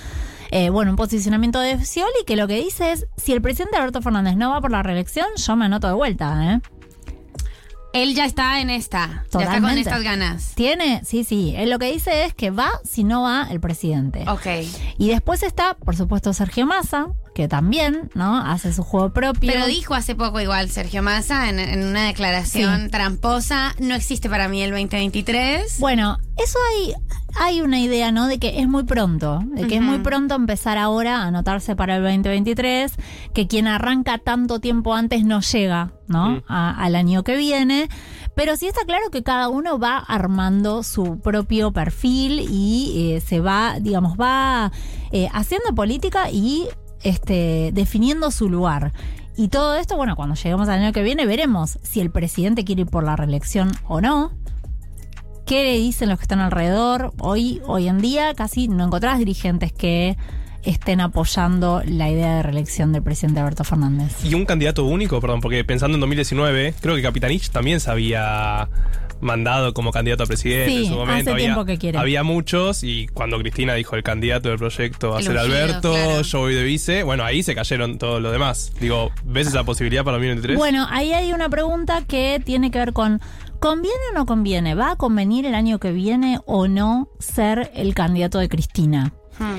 eh, 0.51 0.71
bueno, 0.71 0.91
un 0.91 0.97
posicionamiento 0.97 1.61
de 1.61 1.85
Scioli 1.85 2.25
que 2.27 2.37
lo 2.37 2.49
que 2.49 2.57
dice 2.63 2.93
es, 2.93 3.07
si 3.17 3.33
el 3.33 3.43
presidente 3.43 3.77
Alberto 3.77 4.03
Fernández 4.03 4.37
no 4.37 4.51
va 4.51 4.61
por 4.61 4.71
la 4.71 4.83
reelección, 4.83 5.27
yo 5.37 5.57
me 5.57 5.67
anoto 5.67 5.87
de 5.87 5.95
vuelta, 5.95 6.55
¿eh? 6.55 6.61
Él 7.93 8.15
ya 8.15 8.25
está 8.25 8.61
en 8.61 8.71
esta. 8.71 9.07
Ya 9.07 9.13
está 9.15 9.31
con 9.31 9.43
Totalmente. 9.43 9.81
estas 9.81 10.03
ganas. 10.03 10.53
Tiene, 10.55 11.03
sí, 11.05 11.25
sí, 11.25 11.55
él 11.57 11.71
lo 11.71 11.79
que 11.79 11.91
dice 11.91 12.25
es 12.25 12.35
que 12.35 12.51
va 12.51 12.71
si 12.85 13.03
no 13.03 13.23
va 13.23 13.49
el 13.51 13.61
presidente. 13.61 14.25
Ok. 14.29 14.47
Y 14.99 15.09
después 15.09 15.43
está, 15.43 15.75
por 15.75 15.97
supuesto, 15.97 16.33
Sergio 16.33 16.67
Massa, 16.67 17.09
que 17.41 17.49
también, 17.49 18.11
¿no? 18.14 18.36
Hace 18.36 18.70
su 18.74 18.82
juego 18.82 19.14
propio. 19.14 19.51
Pero 19.51 19.66
dijo 19.66 19.95
hace 19.95 20.14
poco 20.14 20.41
igual 20.43 20.68
Sergio 20.68 21.03
Massa 21.03 21.49
en, 21.49 21.59
en 21.59 21.86
una 21.86 22.05
declaración 22.05 22.82
Sí. 22.84 22.91
tramposa, 22.91 23.74
no 23.78 23.95
existe 23.95 24.28
para 24.28 24.47
mí 24.49 24.61
el 24.62 24.72
2023. 24.72 25.78
Bueno, 25.80 26.18
eso 26.36 26.59
hay, 26.70 26.93
hay 27.36 27.61
una 27.62 27.80
idea, 27.80 28.12
¿no? 28.12 28.26
De 28.26 28.38
que 28.38 28.61
es 28.61 28.68
muy 28.68 28.84
pronto, 28.84 29.41
de 29.55 29.66
que 29.66 29.76
es 29.76 29.82
muy 29.82 30.01
pronto 30.01 30.34
empezar 30.34 30.76
ahora 30.76 31.22
a 31.22 31.28
anotarse 31.28 31.74
para 31.76 31.97
el 31.97 32.03
2023, 32.03 32.93
que 33.32 33.47
quien 33.47 33.66
arranca 33.66 34.18
tanto 34.18 34.59
tiempo 34.61 34.93
antes 34.95 35.24
no 35.24 35.41
llega, 35.41 35.93
¿no? 36.09 36.43
A- 36.47 36.74
al 36.84 36.95
año 36.95 37.22
que 37.24 37.36
viene. 37.36 37.88
Pero 38.36 38.57
sí 38.57 38.66
está 38.66 38.82
claro 38.84 39.11
que 39.11 39.22
cada 39.22 39.49
uno 39.49 39.78
va 39.78 39.97
armando 39.97 40.82
su 40.82 41.20
propio 41.20 41.72
perfil 41.72 42.47
y 42.51 43.12
eh, 43.14 43.20
se 43.22 43.41
va, 43.41 43.76
digamos, 43.80 44.18
va 44.18 44.72
eh, 45.11 45.28
haciendo 45.32 45.74
política 45.74 46.30
y 46.30 46.66
este, 47.03 47.71
definiendo 47.73 48.31
su 48.31 48.49
lugar. 48.49 48.93
Y 49.37 49.49
todo 49.49 49.77
esto, 49.77 49.97
bueno, 49.97 50.17
cuando 50.17 50.35
lleguemos 50.35 50.69
al 50.69 50.83
año 50.83 50.93
que 50.93 51.03
viene 51.03 51.25
veremos 51.27 51.79
si 51.83 52.01
el 52.01 52.11
presidente 52.11 52.65
quiere 52.65 52.83
ir 52.83 52.89
por 52.89 53.05
la 53.05 53.17
reelección 53.17 53.73
o 53.87 54.01
no 54.01 54.33
qué 55.51 55.65
le 55.65 55.79
dicen 55.79 56.09
los 56.09 56.19
que 56.19 56.23
están 56.23 56.39
alrededor. 56.39 57.13
Hoy, 57.19 57.61
hoy 57.67 57.89
en 57.89 58.01
día 58.01 58.35
casi 58.35 58.69
no 58.69 58.85
encontrás 58.85 59.19
dirigentes 59.19 59.73
que 59.73 60.17
estén 60.63 61.01
apoyando 61.01 61.83
la 61.85 62.09
idea 62.09 62.37
de 62.37 62.43
reelección 62.45 62.93
del 62.93 63.03
presidente 63.03 63.41
Alberto 63.41 63.65
Fernández. 63.65 64.25
Y 64.25 64.35
un 64.35 64.45
candidato 64.45 64.85
único, 64.85 65.21
perdón, 65.21 65.41
porque 65.41 65.65
pensando 65.65 65.97
en 65.97 66.01
2019, 66.03 66.75
creo 66.81 66.95
que 66.95 67.03
Capitanich 67.03 67.51
también 67.51 67.81
se 67.81 67.91
había 67.91 68.69
mandado 69.21 69.75
como 69.75 69.91
candidato 69.93 70.23
a 70.23 70.27
presidente 70.27 70.71
Sí, 70.71 70.77
en 70.79 70.85
su 70.87 70.95
momento. 70.95 71.21
hace 71.21 71.31
había, 71.31 71.45
tiempo 71.45 71.64
que 71.64 71.79
quiere. 71.79 71.99
había 71.99 72.23
muchos 72.23 72.83
y 72.85 73.07
cuando 73.09 73.39
Cristina 73.39 73.75
dijo 73.75 73.97
el 73.97 74.03
candidato 74.03 74.49
del 74.49 74.59
proyecto 74.59 75.11
va 75.11 75.18
a 75.18 75.23
ser 75.23 75.37
Alberto, 75.39 75.93
claro. 75.93 76.23
yo 76.23 76.39
voy 76.41 76.55
de 76.55 76.64
vice, 76.64 77.03
bueno, 77.03 77.25
ahí 77.25 77.43
se 77.43 77.55
cayeron 77.55 77.99
todos 77.99 78.21
los 78.23 78.33
demás. 78.33 78.73
Digo, 78.81 79.11
¿ves 79.25 79.47
esa 79.49 79.64
posibilidad 79.64 80.05
para 80.05 80.16
2023? 80.16 80.57
Bueno, 80.59 80.87
ahí 80.91 81.12
hay 81.12 81.33
una 81.33 81.49
pregunta 81.49 82.03
que 82.07 82.41
tiene 82.45 82.71
que 82.71 82.79
ver 82.79 82.93
con 82.93 83.21
¿conviene 83.59 83.97
o 84.12 84.14
no 84.14 84.27
conviene? 84.27 84.75
¿Va 84.75 84.93
a 84.93 84.97
convenir 84.97 85.45
el 85.47 85.55
año 85.55 85.79
que 85.79 85.93
viene 85.93 86.39
o 86.47 86.66
no 86.68 87.09
ser 87.18 87.71
el 87.75 87.95
candidato 87.95 88.39
de 88.39 88.49
Cristina? 88.49 89.12
Hmm. 89.39 89.59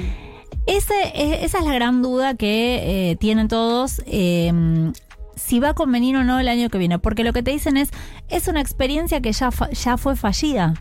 Ese, 0.67 1.43
esa 1.43 1.57
es 1.59 1.65
la 1.65 1.73
gran 1.73 2.01
duda 2.01 2.35
que 2.35 3.11
eh, 3.11 3.15
tienen 3.17 3.47
todos. 3.47 4.01
eh, 4.05 4.51
si 5.45 5.59
va 5.59 5.69
a 5.69 5.73
convenir 5.73 6.15
o 6.15 6.23
no 6.23 6.39
el 6.39 6.47
año 6.47 6.69
que 6.69 6.77
viene. 6.77 6.99
Porque 6.99 7.23
lo 7.23 7.33
que 7.33 7.43
te 7.43 7.51
dicen 7.51 7.77
es, 7.77 7.89
es 8.29 8.47
una 8.47 8.61
experiencia 8.61 9.21
que 9.21 9.31
ya, 9.31 9.51
fa- 9.51 9.69
ya 9.71 9.97
fue 9.97 10.15
fallida. 10.15 10.73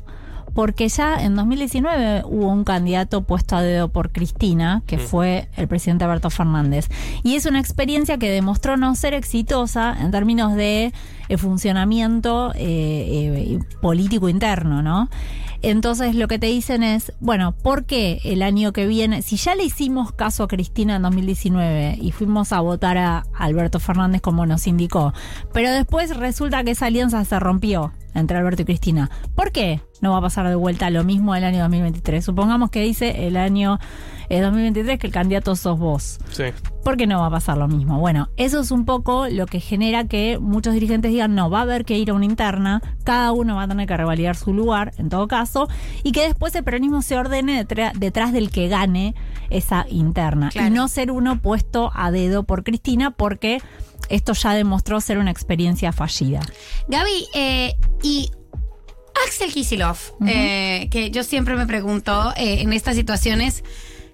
Porque 0.54 0.88
ya 0.88 1.22
en 1.22 1.36
2019 1.36 2.22
hubo 2.26 2.48
un 2.48 2.64
candidato 2.64 3.22
puesto 3.22 3.54
a 3.54 3.62
dedo 3.62 3.88
por 3.88 4.10
Cristina, 4.10 4.82
que 4.86 4.96
Mm. 4.96 5.00
fue 5.00 5.48
el 5.56 5.68
presidente 5.68 6.04
Alberto 6.04 6.28
Fernández. 6.28 6.88
Y 7.22 7.36
es 7.36 7.46
una 7.46 7.60
experiencia 7.60 8.18
que 8.18 8.28
demostró 8.30 8.76
no 8.76 8.94
ser 8.96 9.14
exitosa 9.14 9.96
en 10.00 10.10
términos 10.10 10.54
de 10.56 10.92
eh, 11.28 11.36
funcionamiento 11.36 12.52
eh, 12.56 12.58
eh, 12.58 13.58
político 13.80 14.28
interno, 14.28 14.82
¿no? 14.82 15.08
Entonces 15.62 16.14
lo 16.14 16.26
que 16.26 16.38
te 16.38 16.46
dicen 16.46 16.82
es, 16.82 17.12
bueno, 17.20 17.52
¿por 17.52 17.84
qué 17.84 18.20
el 18.24 18.42
año 18.42 18.72
que 18.72 18.86
viene, 18.86 19.22
si 19.22 19.36
ya 19.36 19.54
le 19.54 19.64
hicimos 19.64 20.12
caso 20.12 20.44
a 20.44 20.48
Cristina 20.48 20.96
en 20.96 21.02
2019 21.02 21.98
y 22.00 22.12
fuimos 22.12 22.52
a 22.52 22.60
votar 22.60 22.96
a 22.96 23.24
Alberto 23.34 23.78
Fernández 23.78 24.22
como 24.22 24.46
nos 24.46 24.66
indicó, 24.66 25.12
pero 25.52 25.70
después 25.70 26.16
resulta 26.16 26.64
que 26.64 26.70
esa 26.70 26.86
alianza 26.86 27.24
se 27.24 27.38
rompió 27.38 27.92
entre 28.14 28.36
Alberto 28.36 28.62
y 28.62 28.64
Cristina, 28.64 29.10
¿por 29.34 29.52
qué 29.52 29.80
no 30.00 30.12
va 30.12 30.18
a 30.18 30.22
pasar 30.22 30.48
de 30.48 30.54
vuelta 30.54 30.90
lo 30.90 31.04
mismo 31.04 31.34
el 31.34 31.44
año 31.44 31.60
2023? 31.60 32.24
Supongamos 32.24 32.70
que 32.70 32.82
dice 32.82 33.26
el 33.26 33.36
año 33.36 33.78
eh, 34.30 34.40
2023 34.40 34.98
que 34.98 35.08
el 35.08 35.12
candidato 35.12 35.56
sos 35.56 35.78
vos. 35.78 36.18
Sí. 36.30 36.44
¿Por 36.84 36.96
qué 36.96 37.06
no 37.06 37.18
va 37.20 37.26
a 37.26 37.30
pasar 37.30 37.58
lo 37.58 37.68
mismo? 37.68 37.98
Bueno, 37.98 38.28
eso 38.36 38.60
es 38.60 38.70
un 38.70 38.84
poco 38.84 39.28
lo 39.28 39.46
que 39.46 39.60
genera 39.60 40.04
que 40.04 40.38
muchos 40.38 40.72
dirigentes 40.72 41.10
digan, 41.10 41.34
no, 41.34 41.50
va 41.50 41.58
a 41.58 41.62
haber 41.62 41.84
que 41.84 41.98
ir 41.98 42.10
a 42.10 42.14
una 42.14 42.24
interna, 42.24 42.80
cada 43.04 43.32
uno 43.32 43.56
va 43.56 43.64
a 43.64 43.68
tener 43.68 43.88
que 43.88 43.96
revalidar 43.96 44.36
su 44.36 44.54
lugar, 44.54 44.92
en 44.98 45.08
todo 45.08 45.26
caso, 45.26 45.68
y 46.04 46.12
que 46.12 46.22
después 46.22 46.54
el 46.54 46.64
peronismo 46.64 47.02
se 47.02 47.16
ordene 47.16 47.66
detrás 47.66 48.32
del 48.32 48.50
que 48.50 48.68
gane 48.68 49.14
esa 49.50 49.86
interna. 49.88 50.50
Claro. 50.50 50.68
Y 50.68 50.70
no 50.70 50.88
ser 50.88 51.10
uno 51.10 51.40
puesto 51.40 51.90
a 51.94 52.10
dedo 52.10 52.44
por 52.44 52.64
Cristina, 52.64 53.10
porque 53.10 53.60
esto 54.08 54.32
ya 54.32 54.54
demostró 54.54 55.00
ser 55.00 55.18
una 55.18 55.30
experiencia 55.30 55.92
fallida. 55.92 56.40
Gaby, 56.88 57.26
eh, 57.34 57.76
y 58.02 58.30
Axel 59.26 59.52
Kisilov, 59.52 59.98
eh, 60.26 60.88
que 60.90 61.10
yo 61.10 61.24
siempre 61.24 61.54
me 61.56 61.66
pregunto 61.66 62.32
eh, 62.36 62.62
en 62.62 62.72
estas 62.72 62.96
situaciones, 62.96 63.62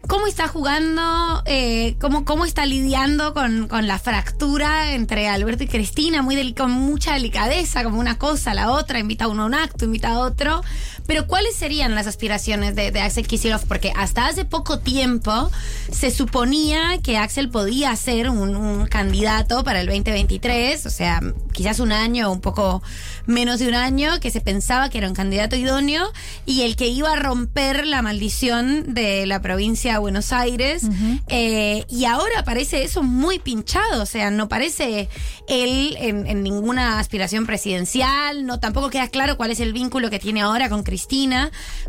¿cómo 0.06 0.26
está 0.26 0.48
jugando? 0.48 1.42
Eh, 1.46 1.96
cómo, 2.00 2.24
¿Cómo 2.24 2.44
está 2.44 2.66
lidiando 2.66 3.34
con, 3.34 3.68
con 3.68 3.86
la 3.86 3.98
fractura 3.98 4.92
entre 4.92 5.28
Alberto 5.28 5.64
y 5.64 5.68
Cristina? 5.68 6.22
Muy 6.22 6.54
con 6.54 6.70
mucha 6.70 7.14
delicadeza, 7.14 7.84
como 7.84 8.00
una 8.00 8.18
cosa 8.18 8.54
la 8.54 8.70
otra, 8.70 8.98
invita 8.98 9.26
a 9.26 9.28
uno 9.28 9.44
a 9.44 9.46
un 9.46 9.54
acto, 9.54 9.84
invita 9.84 10.10
a 10.10 10.18
otro. 10.18 10.62
Pero 11.06 11.26
¿cuáles 11.26 11.54
serían 11.54 11.94
las 11.94 12.06
aspiraciones 12.06 12.74
de, 12.74 12.90
de 12.90 13.00
Axel 13.00 13.26
Kisilov? 13.26 13.66
Porque 13.66 13.92
hasta 13.96 14.26
hace 14.26 14.44
poco 14.44 14.78
tiempo 14.80 15.50
se 15.90 16.10
suponía 16.10 16.98
que 17.02 17.16
Axel 17.16 17.48
podía 17.48 17.94
ser 17.96 18.28
un, 18.28 18.56
un 18.56 18.86
candidato 18.86 19.62
para 19.64 19.80
el 19.80 19.86
2023, 19.86 20.86
o 20.86 20.90
sea, 20.90 21.20
quizás 21.52 21.80
un 21.80 21.92
año, 21.92 22.30
un 22.32 22.40
poco 22.40 22.82
menos 23.26 23.60
de 23.60 23.68
un 23.68 23.74
año, 23.74 24.18
que 24.20 24.30
se 24.30 24.40
pensaba 24.40 24.88
que 24.88 24.98
era 24.98 25.08
un 25.08 25.14
candidato 25.14 25.56
idóneo 25.56 26.12
y 26.44 26.62
el 26.62 26.76
que 26.76 26.88
iba 26.88 27.12
a 27.12 27.16
romper 27.16 27.86
la 27.86 28.02
maldición 28.02 28.94
de 28.94 29.26
la 29.26 29.40
provincia 29.40 29.92
de 29.92 29.98
Buenos 29.98 30.32
Aires. 30.32 30.82
Eh, 31.28 31.84
y 31.88 32.04
ahora 32.04 32.44
parece 32.44 32.82
eso 32.82 33.02
muy 33.02 33.38
pinchado, 33.38 34.02
o 34.02 34.06
sea, 34.06 34.30
no 34.30 34.48
parece 34.48 35.08
él 35.48 35.96
en, 36.00 36.26
en 36.26 36.42
ninguna 36.42 36.98
aspiración 36.98 37.46
presidencial, 37.46 38.44
no 38.44 38.58
tampoco 38.60 38.90
queda 38.90 39.08
claro 39.08 39.36
cuál 39.36 39.50
es 39.50 39.60
el 39.60 39.72
vínculo 39.72 40.10
que 40.10 40.18
tiene 40.18 40.40
ahora 40.40 40.68
con 40.68 40.82
Cristina. 40.82 40.95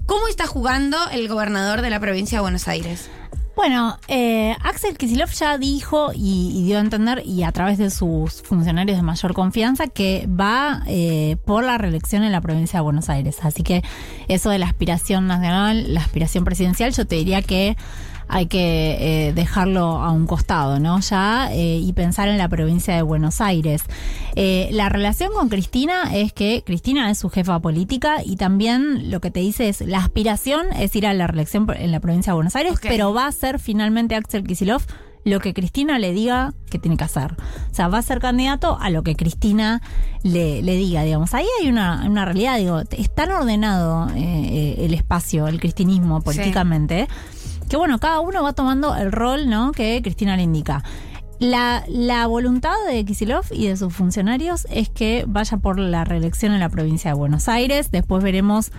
¿Cómo 0.06 0.28
está 0.28 0.48
jugando 0.48 0.98
el 1.12 1.28
gobernador 1.28 1.82
de 1.82 1.90
la 1.90 2.00
provincia 2.00 2.40
de 2.40 2.42
Buenos 2.42 2.68
Aires? 2.68 3.10
Bueno, 3.58 3.98
eh, 4.08 4.56
Axel 4.62 5.00
Kisilov 5.00 5.32
ya 5.32 5.58
dijo 5.58 6.12
y, 6.14 6.52
y 6.54 6.64
dio 6.66 6.78
a 6.78 6.80
entender, 6.80 7.24
y 7.26 7.42
a 7.42 7.52
través 7.52 7.80
de 7.80 7.90
sus 7.90 8.44
funcionarios 8.44 8.98
de 8.98 9.02
mayor 9.02 9.34
confianza, 9.34 9.88
que 9.88 10.28
va 10.30 10.84
eh, 10.86 11.38
por 11.44 11.64
la 11.64 11.80
reelección 11.80 12.24
en 12.24 12.32
la 12.32 12.40
provincia 12.40 12.78
de 12.78 12.84
Buenos 12.84 13.10
Aires. 13.10 13.38
Así 13.42 13.64
que 13.64 13.82
eso 14.28 14.52
de 14.52 14.60
la 14.60 14.68
aspiración 14.68 15.26
nacional, 15.26 15.92
la 15.92 16.02
aspiración 16.02 16.44
presidencial, 16.44 16.94
yo 16.94 17.08
te 17.08 17.16
diría 17.16 17.42
que 17.42 17.76
hay 18.28 18.48
que 18.48 19.28
eh, 19.28 19.34
dejarlo 19.34 20.02
a 20.02 20.12
un 20.12 20.28
costado, 20.28 20.80
¿no? 20.80 21.00
Ya 21.00 21.50
eh, 21.52 21.80
y 21.82 21.94
pensar 21.94 22.28
en 22.28 22.38
la 22.38 22.50
provincia 22.50 22.96
de 22.96 23.02
Buenos 23.02 23.42
Aires. 23.42 23.84
Eh, 24.36 24.70
la 24.72 24.90
relación 24.90 25.32
con 25.34 25.50
Cristina 25.50 26.16
es 26.16 26.34
que 26.34 26.64
Cristina 26.66 27.10
es 27.10 27.20
su 27.20 27.30
jefa 27.30 27.60
política 27.60 28.18
y 28.24 28.36
también 28.36 29.10
lo 29.10 29.20
que 29.20 29.32
te 29.32 29.40
dice 29.40 29.70
es 29.70 29.82
la 29.82 30.00
aspiración 30.00 30.68
es 30.74 30.96
ir 30.96 31.08
a 31.08 31.14
la 31.14 31.28
reelección 31.28 31.68
en 31.76 31.92
la 31.92 32.00
provincia 32.00 32.32
de 32.32 32.36
Buenos 32.36 32.56
Aires, 32.56 32.74
pero 32.82 33.14
va 33.14 33.28
a 33.28 33.32
ser 33.32 33.60
finalmente 33.60 34.16
Axel 34.16 34.44
Kisilov 34.44 34.84
lo 35.28 35.40
que 35.40 35.54
Cristina 35.54 36.00
le 36.00 36.14
diga 36.14 36.54
que 36.70 36.80
tiene 36.80 36.98
que 36.98 37.04
hacer. 37.04 37.34
O 37.72 37.76
sea, 37.76 37.88
va 37.90 37.98
a 37.98 38.02
ser 38.02 38.20
candidato 38.20 38.78
a 38.80 38.90
lo 38.90 39.04
que 39.04 39.16
Cristina 39.16 39.82
le, 40.24 40.62
le 40.62 40.76
diga, 40.76 41.04
digamos. 41.04 41.34
Ahí 41.34 41.46
hay 41.60 41.70
una, 41.70 42.06
una 42.08 42.26
realidad, 42.26 42.58
digo, 42.58 42.82
es 42.92 43.14
tan 43.14 43.32
ordenado 43.32 44.10
eh, 44.10 44.16
eh, 44.16 44.76
el 44.86 44.94
espacio, 44.94 45.48
el 45.48 45.60
cristinismo 45.60 46.22
políticamente, 46.22 47.08
que 47.70 47.78
bueno, 47.78 48.00
cada 48.00 48.20
uno 48.20 48.44
va 48.44 48.54
tomando 48.54 48.96
el 48.96 49.12
rol 49.12 49.50
¿no? 49.50 49.72
que 49.72 50.02
Cristina 50.02 50.36
le 50.38 50.44
indica. 50.44 50.84
La, 51.40 51.84
la 51.88 52.26
voluntad 52.26 52.74
de 52.90 53.06
Kisilov 53.06 53.46
y 53.52 53.68
de 53.68 53.78
sus 53.78 53.94
funcionarios 53.94 54.66
es 54.72 54.90
que 54.90 55.24
vaya 55.28 55.58
por 55.58 55.78
la 55.78 56.04
reelección 56.04 56.54
en 56.54 56.60
la 56.60 56.70
provincia 56.70 57.12
de 57.12 57.16
Buenos 57.16 57.48
Aires. 57.48 57.92
Después 57.92 58.24
veremos 58.24 58.72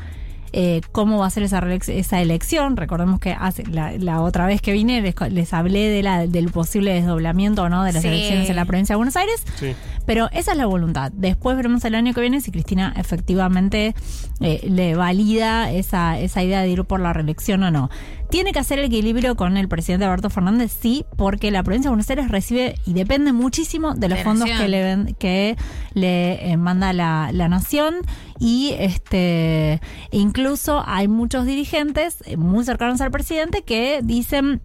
eh, 0.53 0.81
cómo 0.91 1.19
va 1.19 1.27
a 1.27 1.31
ser 1.31 1.45
esa, 1.45 1.61
esa 1.87 2.21
elección. 2.21 2.77
Recordemos 2.77 3.21
que 3.21 3.33
hace, 3.39 3.65
la, 3.67 3.93
la 3.99 4.23
otra 4.23 4.47
vez 4.47 4.61
que 4.61 4.73
vine 4.73 5.01
les, 5.03 5.15
les 5.31 5.53
hablé 5.55 5.89
de 5.89 6.03
la, 6.03 6.27
del 6.27 6.51
posible 6.51 6.95
desdoblamiento 6.95 7.63
o 7.63 7.69
no 7.69 7.85
de 7.85 7.93
las 7.93 8.03
Sí. 8.03 8.09
elecciones 8.09 8.51
en 8.51 8.57
la 8.57 8.65
provincia 8.65 8.95
de 8.95 8.97
Buenos 8.97 9.15
Aires. 9.15 9.41
Sí. 9.55 9.75
Pero 10.05 10.29
esa 10.33 10.51
es 10.53 10.59
la 10.59 10.67
voluntad. 10.67 11.13
Después 11.15 11.55
veremos 11.57 11.85
el 11.85 11.95
año 11.95 12.13
que 12.13 12.23
viene 12.23 12.41
si 12.41 12.51
Cristina 12.51 12.93
efectivamente 12.97 13.95
eh, 14.41 14.67
le 14.69 14.97
valida 14.97 15.71
esa, 15.71 16.19
esa 16.19 16.43
idea 16.43 16.63
de 16.63 16.71
ir 16.71 16.85
por 16.85 16.99
la 16.99 17.13
reelección 17.13 17.63
o 17.63 17.71
no. 17.71 17.89
Tiene 18.31 18.53
que 18.53 18.59
hacer 18.59 18.79
el 18.79 18.85
equilibrio 18.87 19.37
con 19.37 19.57
el 19.57 19.69
presidente 19.69 20.05
Alberto 20.05 20.29
Fernández, 20.29 20.77
sí, 20.79 21.07
porque 21.17 21.51
la 21.51 21.63
provincia 21.63 21.89
de 21.89 21.93
Buenos 21.93 22.11
Aires 22.11 22.29
recibe 22.31 22.75
y 22.87 22.93
depende 22.93 23.33
muchísimo 23.33 23.95
de 23.95 24.09
los 24.11 24.19
fondos 24.21 24.49
Nación. 24.49 24.59
que 24.63 24.69
le, 24.69 24.83
ven- 24.83 25.15
que 25.19 25.57
le 25.95 26.51
eh, 26.53 26.57
manda 26.59 26.93
la, 26.93 27.31
la 27.33 27.49
nación 27.49 27.97
y 28.39 28.75
este 28.79 29.81
incluso 30.11 30.83
hay 30.87 31.09
muchos 31.09 31.47
dirigentes 31.47 32.19
eh, 32.27 32.37
muy 32.37 32.65
cercanos 32.65 33.01
al 33.01 33.11
presidente 33.11 33.63
que 33.63 34.01
dicen 34.03 34.61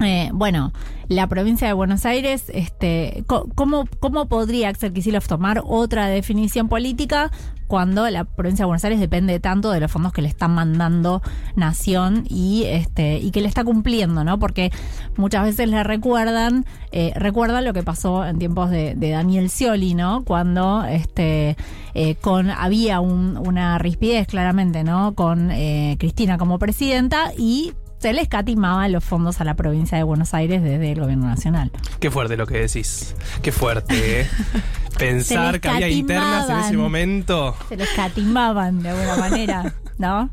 eh, 0.00 0.30
bueno, 0.32 0.72
la 1.08 1.26
provincia 1.26 1.66
de 1.66 1.74
Buenos 1.74 2.06
Aires, 2.06 2.44
este, 2.54 3.24
¿cómo, 3.26 3.84
¿cómo 4.00 4.26
podría 4.26 4.70
Axel 4.70 4.94
Kicillof 4.94 5.26
tomar 5.28 5.60
otra 5.66 6.06
definición 6.06 6.70
política 6.70 7.30
cuando 7.72 8.06
la 8.10 8.24
provincia 8.24 8.64
de 8.64 8.66
Buenos 8.66 8.84
Aires 8.84 9.00
depende 9.00 9.40
tanto 9.40 9.70
de 9.70 9.80
los 9.80 9.90
fondos 9.90 10.12
que 10.12 10.20
le 10.20 10.28
están 10.28 10.54
mandando 10.54 11.22
Nación 11.56 12.24
y 12.28 12.64
este 12.66 13.16
y 13.16 13.30
que 13.30 13.40
le 13.40 13.48
está 13.48 13.64
cumpliendo, 13.64 14.24
¿no? 14.24 14.38
Porque 14.38 14.70
muchas 15.16 15.42
veces 15.44 15.70
le 15.70 15.82
recuerdan, 15.82 16.66
eh, 16.90 17.14
recuerdan 17.16 17.64
lo 17.64 17.72
que 17.72 17.82
pasó 17.82 18.26
en 18.26 18.38
tiempos 18.38 18.68
de, 18.68 18.94
Daniel 18.94 19.48
Scioli, 19.48 19.94
¿no? 19.94 20.22
Cuando 20.22 20.84
este 20.84 21.56
eh, 21.94 22.14
con 22.16 22.50
había 22.50 23.00
un- 23.00 23.38
una 23.38 23.78
rispidez 23.78 24.26
claramente, 24.26 24.84
¿no? 24.84 25.14
Con 25.14 25.50
eh, 25.50 25.96
Cristina 25.98 26.36
como 26.36 26.58
presidenta 26.58 27.32
y 27.38 27.72
se 28.02 28.12
le 28.12 28.20
escatimaban 28.20 28.90
los 28.90 29.04
fondos 29.04 29.40
a 29.40 29.44
la 29.44 29.54
provincia 29.54 29.96
de 29.96 30.02
Buenos 30.02 30.34
Aires 30.34 30.60
desde 30.60 30.90
el 30.90 31.00
gobierno 31.00 31.26
nacional. 31.26 31.70
Qué 32.00 32.10
fuerte 32.10 32.36
lo 32.36 32.48
que 32.48 32.58
decís. 32.58 33.14
Qué 33.42 33.52
fuerte, 33.52 34.22
¿eh? 34.22 34.26
Pensar 34.98 35.60
que 35.60 35.68
había 35.68 35.88
internas 35.88 36.50
en 36.50 36.58
ese 36.58 36.76
momento. 36.76 37.56
Se 37.68 37.76
le 37.76 37.84
escatimaban 37.84 38.82
de 38.82 38.88
alguna 38.88 39.16
manera, 39.16 39.74
¿no? 39.98 40.30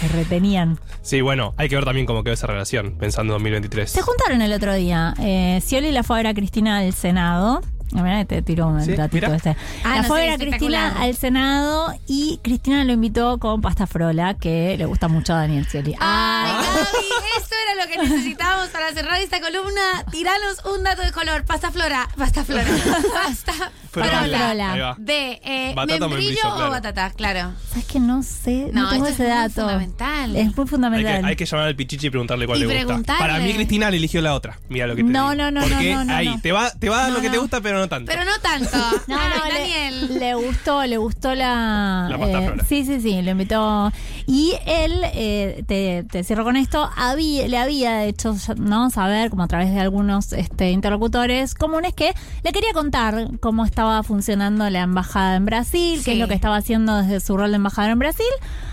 Se 0.00 0.08
retenían. 0.08 0.78
Sí, 1.02 1.20
bueno, 1.20 1.54
hay 1.56 1.68
que 1.68 1.76
ver 1.76 1.84
también 1.84 2.04
cómo 2.04 2.24
quedó 2.24 2.34
esa 2.34 2.48
relación, 2.48 2.96
pensando 2.98 3.32
en 3.32 3.42
2023. 3.42 3.90
Se 3.90 4.02
juntaron 4.02 4.42
el 4.42 4.52
otro 4.52 4.74
día. 4.74 5.14
Eh, 5.20 5.60
Scioli 5.62 5.92
la 5.92 6.02
fue 6.02 6.16
a 6.16 6.18
ver 6.18 6.26
a 6.26 6.34
Cristina 6.34 6.78
al 6.78 6.92
Senado. 6.92 7.60
Ah, 7.94 8.02
mirá, 8.02 8.24
te 8.24 8.42
tiró 8.42 8.66
un 8.68 8.82
Sí, 8.84 8.94
ratito 8.96 9.26
mira. 9.26 9.36
este. 9.36 9.56
Ah, 9.84 9.96
la 9.96 10.02
no 10.02 10.08
fue 10.08 10.20
ver 10.22 10.30
a 10.30 10.38
Cristina 10.38 10.94
al 11.00 11.14
Senado 11.16 11.94
y 12.06 12.40
Cristina 12.42 12.82
lo 12.84 12.92
invitó 12.92 13.38
con 13.38 13.60
pasta 13.60 13.86
frola, 13.86 14.34
que 14.34 14.76
le 14.76 14.84
gusta 14.84 15.06
mucho 15.08 15.32
a 15.32 15.36
Daniel 15.38 15.64
Scioli. 15.66 15.94
Ay, 16.00 16.50
Gaby, 16.52 17.06
esto 17.38 17.54
era 17.74 17.84
lo 17.84 17.90
que 17.90 17.98
necesitábamos 17.98 18.68
para 18.68 18.92
cerrar 18.92 19.20
esta 19.20 19.40
columna. 19.40 20.04
Tiranos 20.10 20.64
un 20.76 20.82
dato 20.84 21.02
de 21.02 21.12
color. 21.12 21.44
Pasta 21.44 21.70
flora. 21.70 22.08
Pasta 22.16 22.44
flora. 22.44 22.64
Pasta 23.24 23.52
va. 23.96 24.94
De 24.98 25.40
eh, 25.44 25.74
membrillo 26.00 26.40
o 26.50 26.54
claro. 26.56 26.70
batata, 26.70 27.10
claro. 27.10 27.52
¿Sabes 27.68 27.84
que 27.86 28.00
no 28.00 28.22
sé? 28.22 28.70
No, 28.72 28.82
No, 28.84 28.90
tengo 28.90 29.06
esto 29.06 29.22
ese 29.22 29.32
es 29.32 29.38
muy 29.38 29.48
dato. 29.48 29.54
fundamental. 29.62 30.36
Es 30.36 30.44
muy 30.56 30.62
Hay 30.64 30.66
fundamental. 30.68 31.20
que, 31.20 31.26
hay 31.26 31.36
que 31.36 31.46
llamar 31.46 31.66
al 31.68 31.76
Pichichi 31.76 32.06
y 32.06 32.10
preguntarle 32.10 32.46
cuál 32.46 32.62
Y 32.62 32.66
le 32.66 32.84
gusta. 32.84 33.16
Para 33.18 33.38
mí, 33.38 33.52
Cristina 33.54 33.90
le 33.90 33.96
eligió 33.98 34.20
la 34.20 34.34
otra. 34.34 34.58
Mira 34.68 34.86
lo 34.86 34.96
que 34.96 35.04
te 35.04 35.10
No, 35.10 35.30
digo. 35.30 35.42
no, 35.42 35.50
no, 35.50 35.60
Porque 35.60 35.92
no, 35.94 36.04
no, 36.04 36.14
ahí, 36.14 36.28
no. 36.28 36.40
te 36.40 36.52
va, 36.52 36.70
te 36.72 36.88
va 36.88 36.98
a 36.98 37.02
dar 37.02 37.08
No, 37.10 37.16
lo 37.16 37.22
que 37.22 37.30
te 37.30 37.38
gusta, 37.38 37.60
pero 37.60 37.78
no 37.78 37.88
tanto. 37.88 38.10
Pero 38.10 38.24
no 38.24 38.38
tanto. 38.40 38.78
No, 39.06 39.16
Daniel. 39.18 40.18
Le, 40.18 40.34
gustó, 40.34 40.84
le 40.84 40.96
gustó 40.96 41.34
la. 41.34 42.06
La 42.10 42.18
pasta 42.18 42.40
eh, 42.42 42.46
frola. 42.46 42.64
sí, 42.64 42.84
sí, 42.84 43.00
sí, 43.00 43.22
lo 43.22 43.30
invitó. 43.32 43.92
Y 44.26 44.54
él, 44.66 45.00
eh, 45.14 45.62
te, 45.66 46.04
te 46.10 46.24
cierro 46.24 46.44
con 46.44 46.56
esto, 46.56 46.90
había, 46.96 47.46
le 47.48 47.58
había 47.58 47.63
hecho, 47.72 48.36
¿no? 48.56 48.90
Saber, 48.90 49.30
como 49.30 49.42
a 49.42 49.48
través 49.48 49.72
de 49.72 49.80
algunos 49.80 50.32
este, 50.32 50.70
interlocutores 50.70 51.54
comunes, 51.54 51.94
que 51.94 52.14
le 52.42 52.52
quería 52.52 52.72
contar 52.72 53.28
cómo 53.40 53.64
estaba 53.64 54.02
funcionando 54.02 54.68
la 54.70 54.80
embajada 54.82 55.36
en 55.36 55.44
Brasil, 55.44 56.00
qué 56.04 56.12
es 56.12 56.18
lo 56.18 56.28
que 56.28 56.34
estaba 56.34 56.56
haciendo 56.56 56.96
desde 56.96 57.20
su 57.20 57.36
rol 57.36 57.50
de 57.50 57.56
embajador 57.56 57.90
en 57.90 57.98
Brasil. 57.98 58.26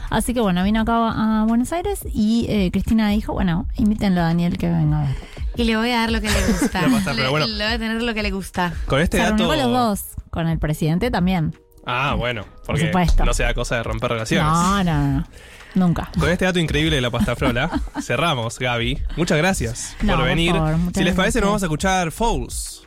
Así 0.10 0.34
que 0.34 0.42
bueno, 0.42 0.64
vino 0.64 0.82
acá 0.82 1.10
a 1.42 1.46
Buenos 1.46 1.72
Aires 1.72 2.00
y 2.14 2.46
eh, 2.50 2.70
Cristina 2.72 3.10
dijo, 3.10 3.34
bueno, 3.34 3.68
invítenlo 3.78 4.22
a 4.22 4.26
Daniel 4.26 4.58
que 4.58 4.70
venga 4.70 5.00
a 5.00 5.08
ver. 5.08 5.16
Y 5.56 5.64
le 5.64 5.78
voy 5.78 5.92
a 5.92 6.00
dar 6.00 6.12
lo 6.12 6.20
que 6.22 6.30
le 6.30 6.48
gusta. 6.48 6.82
La 6.82 6.90
pasta, 6.92 7.12
le, 7.14 7.18
pero 7.20 7.32
bueno. 7.32 7.48
le 7.48 7.64
voy 7.64 7.74
a 7.74 7.80
tener 7.80 8.02
lo 8.02 8.14
que 8.14 8.24
le 8.24 8.32
gusta. 8.32 8.74
Con 8.88 9.00
este 9.00 9.18
Se 9.18 9.24
dato. 9.24 9.48
con 9.48 9.58
los 9.58 9.68
dos, 9.68 10.04
con 10.30 10.48
el 10.48 10.60
presidente 10.60 11.12
también. 11.12 11.56
Ah, 11.86 12.16
bueno. 12.18 12.46
Porque 12.66 12.88
supuesto. 12.88 13.26
no 13.26 13.34
sea 13.34 13.54
cosa 13.54 13.78
de 13.78 13.84
romper 13.84 14.12
relaciones. 14.12 14.52
No, 14.52 14.84
no, 14.84 15.08
no. 15.08 15.28
Nunca. 15.76 16.12
Con 16.20 16.30
este 16.30 16.46
dato 16.46 16.60
increíble 16.60 16.96
de 16.96 17.02
la 17.02 17.10
pasta 17.12 17.36
frola, 17.36 17.70
cerramos, 18.02 18.60
Gaby. 18.60 19.02
Muchas 19.18 19.38
gracias 19.38 19.96
No, 20.02 20.14
por 20.14 20.22
por 20.22 20.26
venir. 20.30 20.52
favor, 20.54 20.76
si 20.94 21.04
les 21.04 21.16
parece, 21.16 21.40
nos 21.40 21.48
vamos 21.50 21.64
a 21.64 21.66
escuchar 21.68 22.12
Fouls. 22.12 22.84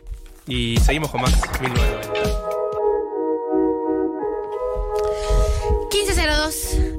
Y 0.46 0.76
seguimos 0.84 1.10
con 1.10 1.22
más 1.22 1.32
1990. 1.60 2.44
1502 5.90 6.54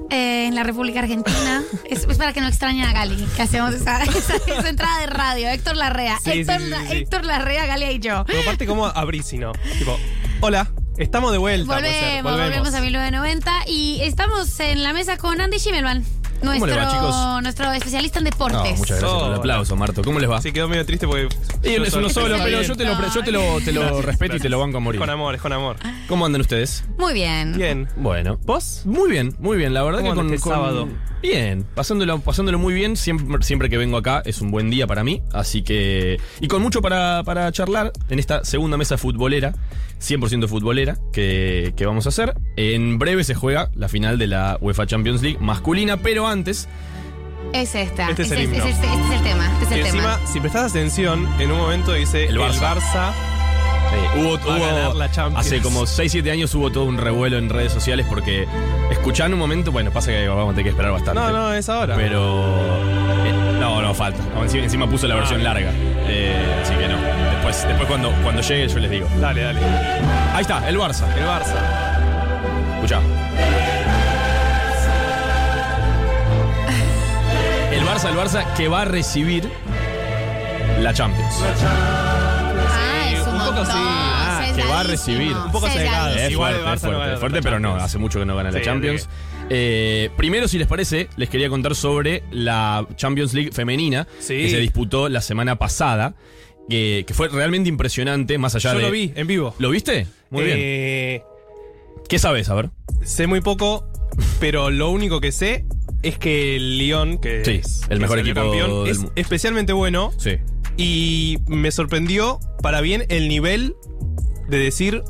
eh, 0.09 0.47
en 0.47 0.55
la 0.55 0.63
República 0.63 0.99
Argentina. 0.99 1.63
es, 1.89 2.05
es 2.09 2.17
para 2.17 2.33
que 2.33 2.41
no 2.41 2.47
extrañen 2.47 2.86
a 2.86 2.93
Gali, 2.93 3.15
que 3.36 3.41
hacemos 3.41 3.73
esa, 3.73 4.01
esa- 4.03 4.36
esa 4.47 4.69
entrada 4.69 4.99
de 4.99 5.07
radio. 5.07 5.49
Héctor 5.49 5.75
Larrea. 5.77 6.17
Sí, 6.23 6.31
Héctor, 6.31 6.59
sí, 6.61 6.65
sí, 6.67 6.88
sí. 6.89 6.97
Héctor 6.97 7.25
Larrea, 7.25 7.65
Galia 7.65 7.91
y 7.91 7.99
yo. 7.99 8.23
Pero 8.25 8.41
aparte, 8.41 8.65
¿cómo 8.65 8.86
abrís 8.88 9.25
si 9.27 9.38
no? 9.38 9.51
Tipo, 9.77 9.97
hola, 10.41 10.71
estamos 10.97 11.31
de 11.31 11.37
vuelta. 11.37 11.65
puede 11.73 11.91
ser, 11.91 12.23
Volvemos, 12.23 12.47
volvemos 12.47 12.73
a 12.73 12.81
1990 12.81 13.51
y 13.67 13.99
estamos 14.01 14.59
en 14.59 14.83
la 14.83 14.93
mesa 14.93 15.17
con 15.17 15.39
Andy 15.41 15.59
Schimmelman, 15.59 16.03
nuestro, 16.41 16.67
le 16.67 16.75
va, 16.75 16.91
chicos? 16.91 17.15
nuestro 17.43 17.71
especialista 17.73 18.19
en 18.19 18.25
deportes. 18.25 18.71
No, 18.73 18.77
muchas 18.77 18.99
gracias 18.99 19.19
por 19.19 19.31
el 19.31 19.37
aplauso, 19.39 19.75
Marto. 19.75 20.01
¿Cómo 20.03 20.19
les 20.19 20.29
va? 20.29 20.41
Sí, 20.41 20.51
quedó 20.51 20.67
medio 20.67 20.85
triste 20.85 21.07
porque. 21.07 21.27
Y 21.63 21.75
yo 21.75 21.83
es 21.83 21.93
uno 21.93 22.09
solo, 22.09 22.37
pero 22.43 22.61
yo 22.61 22.75
te 22.75 22.83
lo, 22.85 22.91
yo 23.13 23.23
te 23.23 23.31
lo, 23.31 23.61
te 23.61 23.71
lo 23.71 23.81
Gracias, 23.81 24.05
respeto 24.05 24.35
y 24.37 24.39
te 24.39 24.49
lo 24.49 24.59
banco 24.59 24.77
a 24.77 24.79
morir. 24.81 24.99
Con 24.99 25.09
amor, 25.09 25.35
es 25.35 25.41
con 25.41 25.53
amor. 25.53 25.77
¿Cómo 26.07 26.25
andan 26.25 26.41
ustedes? 26.41 26.83
Muy 26.97 27.13
bien. 27.13 27.57
Bien. 27.57 27.87
Bueno. 27.95 28.37
¿Vos? 28.45 28.81
Muy 28.85 29.09
bien, 29.09 29.35
muy 29.39 29.57
bien. 29.57 29.73
La 29.73 29.83
verdad 29.83 29.99
¿Cómo 30.01 30.11
que 30.11 30.15
con, 30.17 30.33
este 30.33 30.39
con- 30.41 30.53
sábado? 30.53 30.87
Bien, 31.28 31.65
pasándolo, 31.73 32.19
pasándolo 32.19 32.59
muy 32.59 32.73
bien. 32.76 32.95
Siempre, 32.95 33.41
siempre 33.41 33.67
que 33.67 33.78
vengo 33.78 33.97
acá 33.97 34.21
es 34.26 34.41
un 34.41 34.51
buen 34.51 34.69
día 34.69 34.86
para 34.86 35.03
mí. 35.03 35.23
Así 35.34 35.63
que. 35.63 36.19
Y 36.39 36.47
con 36.47 36.61
mucho 36.61 36.82
para, 36.84 37.23
para 37.23 37.51
charlar 37.51 37.91
en 38.09 38.19
esta 38.19 38.43
segunda 38.45 38.78
mesa 38.78 38.95
futbolera, 38.99 39.53
100% 39.99 40.47
futbolera, 40.47 40.97
que, 41.11 41.73
que 41.76 41.86
vamos 41.88 42.05
a 42.05 42.09
hacer. 42.09 42.36
En 42.57 42.99
breve 42.99 43.23
se 43.23 43.34
juega 43.34 43.71
la 43.73 43.89
final 43.89 44.19
de 44.19 44.28
la 44.28 44.59
UEFA 44.61 44.86
Champions 44.86 45.23
League 45.23 45.39
masculina, 45.41 45.97
pero 45.97 46.28
antes. 46.28 46.67
Es 47.53 47.73
esta. 47.73 48.09
Este 48.09 48.21
es 48.23 48.32
el 48.32 48.39
Este 48.41 48.57
himno. 48.57 48.65
este- 48.67 48.86
este 48.86 48.97
es 49.05 49.11
el 49.17 49.23
tema. 49.23 49.51
Este 49.53 49.65
es 49.65 49.71
Y 49.71 49.73
el 49.73 49.86
encima, 49.88 50.15
tema. 50.17 50.28
si 50.28 50.39
prestás 50.39 50.71
atención, 50.71 51.28
en 51.39 51.51
un 51.51 51.57
momento 51.57 51.93
dice 51.93 52.26
el 52.26 52.36
El 52.36 52.41
Barça. 52.41 53.13
Hubo, 54.17 54.37
Va 54.49 54.55
a 54.55 54.59
ganar 54.59 54.87
hubo- 54.91 54.93
la 54.99 55.11
Champions. 55.11 55.45
hace 55.45 55.61
como 55.61 55.85
6-7 55.85 56.31
años 56.31 56.53
hubo 56.55 56.71
todo 56.71 56.85
un 56.85 56.97
revuelo 56.97 57.37
en 57.37 57.49
redes 57.49 57.71
sociales 57.73 58.05
porque 58.07 58.47
escuchar 58.91 59.31
un 59.33 59.39
momento, 59.39 59.71
bueno, 59.71 59.91
pasa 59.91 60.11
que 60.11 60.27
vamos 60.27 60.45
a 60.47 60.49
tener 60.51 60.63
que 60.65 60.69
esperar 60.69 60.91
bastante. 60.91 61.19
No, 61.19 61.31
no, 61.31 61.53
es 61.53 61.67
ahora. 61.69 61.95
Pero. 61.95 62.45
eh, 63.25 63.57
no, 63.59 63.81
no, 63.81 63.93
falta. 63.93 64.19
No, 64.33 64.43
encima, 64.43 64.63
encima 64.63 64.87
puso 64.89 65.07
la 65.07 65.15
Ah. 65.15 65.17
versión 65.17 65.43
larga. 65.43 65.71
Eh, 66.07 66.61
así 66.63 66.73
que 66.75 66.87
no. 66.87 66.95
Después, 67.31 67.67
después 67.67 67.87
cuando, 67.87 68.11
cuando 68.23 68.41
llegue 68.41 68.67
yo 68.67 68.79
les 68.79 68.91
digo. 68.91 69.07
Dale, 69.19 69.41
dale. 69.41 69.59
Ahí 70.33 70.41
está, 70.41 70.67
el 70.69 70.77
Barça. 70.77 71.05
El 71.17 71.25
Barça. 71.25 71.55
Escuchá. 72.75 72.99
El 77.71 77.83
Barça, 77.85 78.09
el 78.09 78.15
Barça 78.17 78.53
que 78.55 78.67
va 78.67 78.81
a 78.83 78.85
recibir 78.85 79.49
la 80.79 80.93
Champions. 80.93 81.35
Ah, 83.66 84.41
es 84.45 84.51
poco 84.51 84.56
sí. 84.56 84.62
Ah, 84.62 84.64
que 84.66 84.70
va 84.72 84.80
a 84.80 84.84
recibir. 84.84 85.32
Un 85.36 85.51
poco 85.51 85.68
cegado. 85.68 86.16
Es 86.16 86.32
Igual 86.32 86.53
fuerte, 86.56 86.70
el 86.70 86.74
Barça 86.74 86.76
es 86.76 86.84
no 86.84 86.89
fuerte, 86.89 86.99
gana 87.01 87.14
es 87.14 87.20
fuerte, 87.20 87.38
la 87.38 87.41
pero 87.43 87.60
no, 87.60 87.68
Champions. 87.70 87.86
hace 87.86 87.97
mucho 87.97 88.20
que 88.20 88.26
no 88.26 88.36
gana 88.36 88.51
la 88.51 88.60
Sí, 88.60 88.66
Champions. 88.66 89.10
Eh, 89.49 90.10
primero, 90.18 90.47
si 90.47 90.58
les 90.58 90.68
parece, 90.68 91.08
les 91.18 91.30
quería 91.30 91.49
contar 91.49 91.76
sobre 91.76 92.24
la 92.32 92.88
Champions 92.95 93.34
League 93.34 93.51
femenina 93.51 94.08
Sí. 94.20 94.36
que 94.38 94.49
se 94.49 94.58
disputó 94.60 95.08
la 95.10 95.22
semana 95.22 95.58
pasada, 95.58 96.16
que, 96.70 97.03
que 97.08 97.14
fue 97.14 97.28
realmente 97.30 97.70
impresionante, 97.70 98.38
más 98.38 98.56
allá 98.56 98.72
Yo 98.74 98.78
de... 98.80 98.86
lo 98.86 98.91
vi 98.91 99.14
en 99.16 99.28
vivo. 99.28 99.53
¿Lo 99.60 99.70
viste? 99.70 100.08
Muy 100.32 100.45
bien. 100.45 100.58
Eh, 100.60 101.24
¿Qué 102.10 102.18
sabes? 102.20 102.49
A 102.49 102.56
ver. 102.56 102.70
Sé 103.03 103.28
muy 103.28 103.41
poco, 103.41 103.88
pero 104.39 104.72
lo 104.72 104.89
único 104.89 105.22
que 105.22 105.32
sé 105.32 105.66
es 106.01 106.18
que 106.18 106.56
el 106.56 106.78
Lyon, 106.80 107.20
que 107.20 107.43
Sí, 107.45 107.62
es 107.64 107.82
el 107.84 107.89
que 107.89 107.95
mejor 107.99 108.18
salió 108.20 108.32
equipo 108.34 108.41
campeón, 108.51 108.84
del 108.84 108.91
es 108.91 108.99
mu- 108.99 109.10
especialmente 109.16 109.74
bueno 109.74 110.12
Sí. 110.18 110.38
Y 110.78 111.38
me 111.47 111.71
sorprendió 111.71 112.39
para 112.61 112.82
bien 112.82 113.05
el 113.09 113.28
nivel 113.28 113.76
de 114.49 114.57
decir 114.57 115.03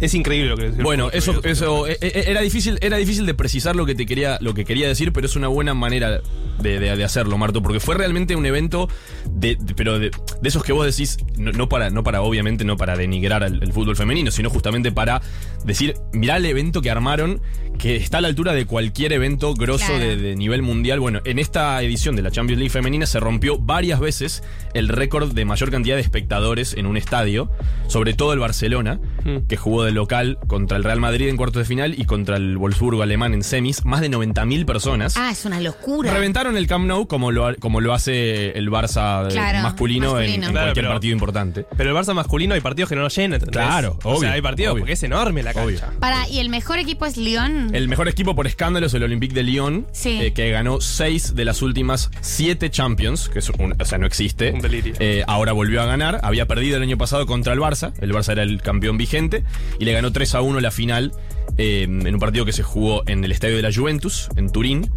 Es 0.00 0.14
increíble 0.14 0.48
lo 0.50 0.56
que 0.56 0.64
decís. 0.70 0.82
Bueno, 0.82 1.10
eso, 1.12 1.42
eso 1.44 1.86
eh, 1.86 1.98
eh, 2.00 2.24
era 2.28 2.40
difícil, 2.40 2.78
era 2.80 2.96
difícil 2.96 3.26
de 3.26 3.34
precisar 3.34 3.76
lo 3.76 3.84
que 3.84 3.94
te 3.94 4.06
quería, 4.06 4.38
lo 4.40 4.54
que 4.54 4.64
quería 4.64 4.88
decir, 4.88 5.12
pero 5.12 5.26
es 5.26 5.36
una 5.36 5.48
buena 5.48 5.74
manera 5.74 6.22
de, 6.62 6.78
de- 6.80 6.96
de 6.96 7.04
hacerlo, 7.04 7.36
Marto, 7.36 7.62
porque 7.62 7.80
fue 7.80 7.94
realmente 7.96 8.34
un 8.36 8.46
evento 8.46 8.88
de, 9.30 9.56
de- 9.60 9.74
pero 9.74 9.98
de, 9.98 10.10
de 10.10 10.48
esos 10.48 10.62
que 10.64 10.72
vos 10.72 10.86
decís, 10.86 11.18
no, 11.36 11.52
no 11.52 11.68
para, 11.68 11.90
no 11.90 12.02
para, 12.02 12.22
obviamente, 12.22 12.64
no 12.64 12.76
para 12.78 12.96
denigrar 12.96 13.42
al, 13.44 13.62
el 13.62 13.72
fútbol 13.74 13.94
femenino, 13.96 14.30
sino 14.30 14.48
justamente 14.48 14.90
para 14.90 15.20
decir, 15.66 15.94
mirá 16.14 16.36
el 16.38 16.46
evento 16.46 16.80
que 16.80 16.90
armaron, 16.90 17.42
que 17.80 17.96
está 17.96 18.18
a 18.18 18.20
la 18.20 18.28
altura 18.28 18.52
de 18.52 18.66
cualquier 18.66 19.12
evento 19.12 19.54
grosso 19.54 19.86
Claro. 19.86 20.04
de, 20.04 20.16
de 20.16 20.36
nivel 20.36 20.60
mundial. 20.62 21.00
Bueno, 21.00 21.20
en 21.24 21.38
esta 21.38 21.80
edición 21.82 22.14
de 22.14 22.22
la 22.22 22.30
Champions 22.30 22.58
League 22.58 22.70
femenina 22.70 23.06
se 23.06 23.18
rompió 23.20 23.56
varias 23.58 24.00
veces 24.00 24.42
el 24.74 24.88
récord 24.88 25.32
de 25.32 25.44
mayor 25.46 25.70
cantidad 25.70 25.96
de 25.96 26.02
espectadores 26.02 26.74
en 26.74 26.84
un 26.86 26.96
estadio, 26.98 27.50
sobre 27.88 28.12
todo 28.12 28.32
el 28.34 28.38
Barcelona, 28.38 29.00
que 29.48 29.56
jugó 29.56 29.84
de 29.84 29.92
local 29.92 30.38
contra 30.46 30.76
el 30.76 30.84
Real 30.84 31.00
Madrid 31.00 31.28
en 31.28 31.36
cuartos 31.38 31.60
de 31.60 31.64
final 31.64 31.94
y 31.98 32.04
contra 32.04 32.36
el 32.36 32.58
Wolfsburgo 32.58 33.02
alemán 33.02 33.32
en 33.32 33.42
semis, 33.42 33.84
más 33.86 34.00
de 34.02 34.10
90.000 34.10 34.66
personas. 34.66 35.16
Ah, 35.16 35.30
es 35.30 35.44
una 35.46 35.58
locura. 35.60 36.12
Reventaron 36.12 36.56
el 36.58 36.66
Camp 36.66 36.84
Nou 36.86 37.06
como 37.06 37.32
lo, 37.32 37.46
ha- 37.46 37.54
como 37.54 37.80
lo 37.80 37.94
hace 37.94 38.50
el 38.58 38.70
Barça 38.70 39.26
eh, 39.26 39.32
Claro, 39.32 39.62
masculino, 39.62 40.10
en- 40.20 40.26
masculino. 40.26 40.46
En, 40.46 40.52
Claro, 40.52 40.66
cualquier 40.66 40.84
pero- 40.84 40.94
partido 40.94 41.12
importante. 41.14 41.66
Pero 41.76 41.90
el 41.90 41.96
Barça 41.96 42.12
masculino 42.14 42.54
hay 42.54 42.60
partidos 42.60 42.90
que 42.90 42.96
no 42.96 43.02
lo 43.02 43.08
llenan. 43.08 43.40
Claro, 43.40 43.98
O 44.04 44.10
obvio, 44.10 44.20
sea, 44.20 44.32
hay 44.32 44.42
partidos 44.42 44.74
obvio. 44.74 44.82
porque 44.82 44.92
es 44.92 45.02
enorme 45.02 45.42
la 45.42 45.54
cancha. 45.54 45.90
Para, 45.98 46.28
¿y 46.28 46.40
el 46.40 46.50
mejor 46.50 46.78
equipo 46.78 47.06
es 47.06 47.16
Lyon? 47.16 47.69
El 47.72 47.88
mejor 47.88 48.08
equipo 48.08 48.34
por 48.34 48.46
escándalo 48.46 48.86
es 48.86 48.94
el 48.94 49.02
Olympique 49.02 49.34
de 49.34 49.42
Lyon, 49.42 49.86
Sí. 49.92 50.18
eh, 50.20 50.32
que 50.32 50.50
ganó 50.50 50.80
seis 50.80 51.34
de 51.34 51.44
las 51.44 51.62
últimas 51.62 52.10
siete 52.20 52.70
Champions, 52.70 53.28
que 53.28 53.38
es 53.40 53.50
un- 53.50 53.74
o 53.80 53.84
sea, 53.84 53.98
no 53.98 54.06
existe. 54.06 54.50
Un 54.52 54.60
delirio. 54.60 54.94
Eh, 54.98 55.22
ahora 55.26 55.52
volvió 55.52 55.80
a 55.82 55.86
ganar. 55.86 56.20
Había 56.22 56.46
perdido 56.46 56.76
el 56.76 56.82
año 56.82 56.98
pasado 56.98 57.26
contra 57.26 57.52
el 57.52 57.60
Barça. 57.60 57.92
El 58.00 58.12
Barça 58.12 58.32
era 58.32 58.42
el 58.42 58.60
campeón 58.62 58.96
vigente. 58.98 59.44
Y 59.78 59.84
le 59.84 59.92
ganó 59.92 60.12
3 60.12 60.34
a 60.34 60.40
1 60.42 60.60
la 60.60 60.70
final 60.70 61.12
eh, 61.58 61.82
en 61.82 62.14
un 62.14 62.20
partido 62.20 62.44
que 62.44 62.52
se 62.52 62.62
jugó 62.62 63.02
en 63.06 63.24
el 63.24 63.32
estadio 63.32 63.56
de 63.56 63.62
la 63.62 63.72
Juventus, 63.72 64.28
en 64.36 64.50
Turín. 64.50 64.90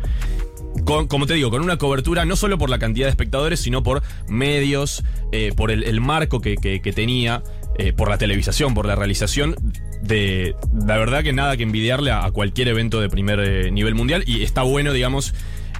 Con- 0.85 1.07
como 1.07 1.25
te 1.27 1.33
digo, 1.35 1.49
con 1.51 1.61
una 1.61 1.77
cobertura 1.77 2.25
no 2.25 2.35
solo 2.35 2.57
por 2.57 2.69
la 2.69 2.79
cantidad 2.79 3.05
de 3.05 3.11
espectadores, 3.11 3.59
sino 3.59 3.83
por 3.83 4.01
medios, 4.27 5.03
eh, 5.31 5.51
por 5.55 5.71
el, 5.71 5.83
el 5.83 6.01
marco 6.01 6.41
que, 6.41 6.55
que- 6.57 6.81
que 6.81 6.93
tenía, 6.93 7.43
eh, 7.77 7.93
por 7.93 8.09
la 8.09 8.17
televisación, 8.17 8.73
por 8.73 8.85
la 8.85 8.95
realización. 8.95 9.55
De 10.01 10.55
la 10.85 10.97
verdad 10.97 11.23
que 11.23 11.31
nada 11.31 11.55
que 11.55 11.63
envidiarle 11.63 12.11
a, 12.11 12.25
a 12.25 12.31
cualquier 12.31 12.67
evento 12.67 12.99
de 12.99 13.09
primer 13.09 13.39
eh, 13.39 13.71
nivel 13.71 13.95
mundial. 13.95 14.23
Y 14.27 14.43
está 14.43 14.61
bueno, 14.63 14.91
digamos, 14.91 15.33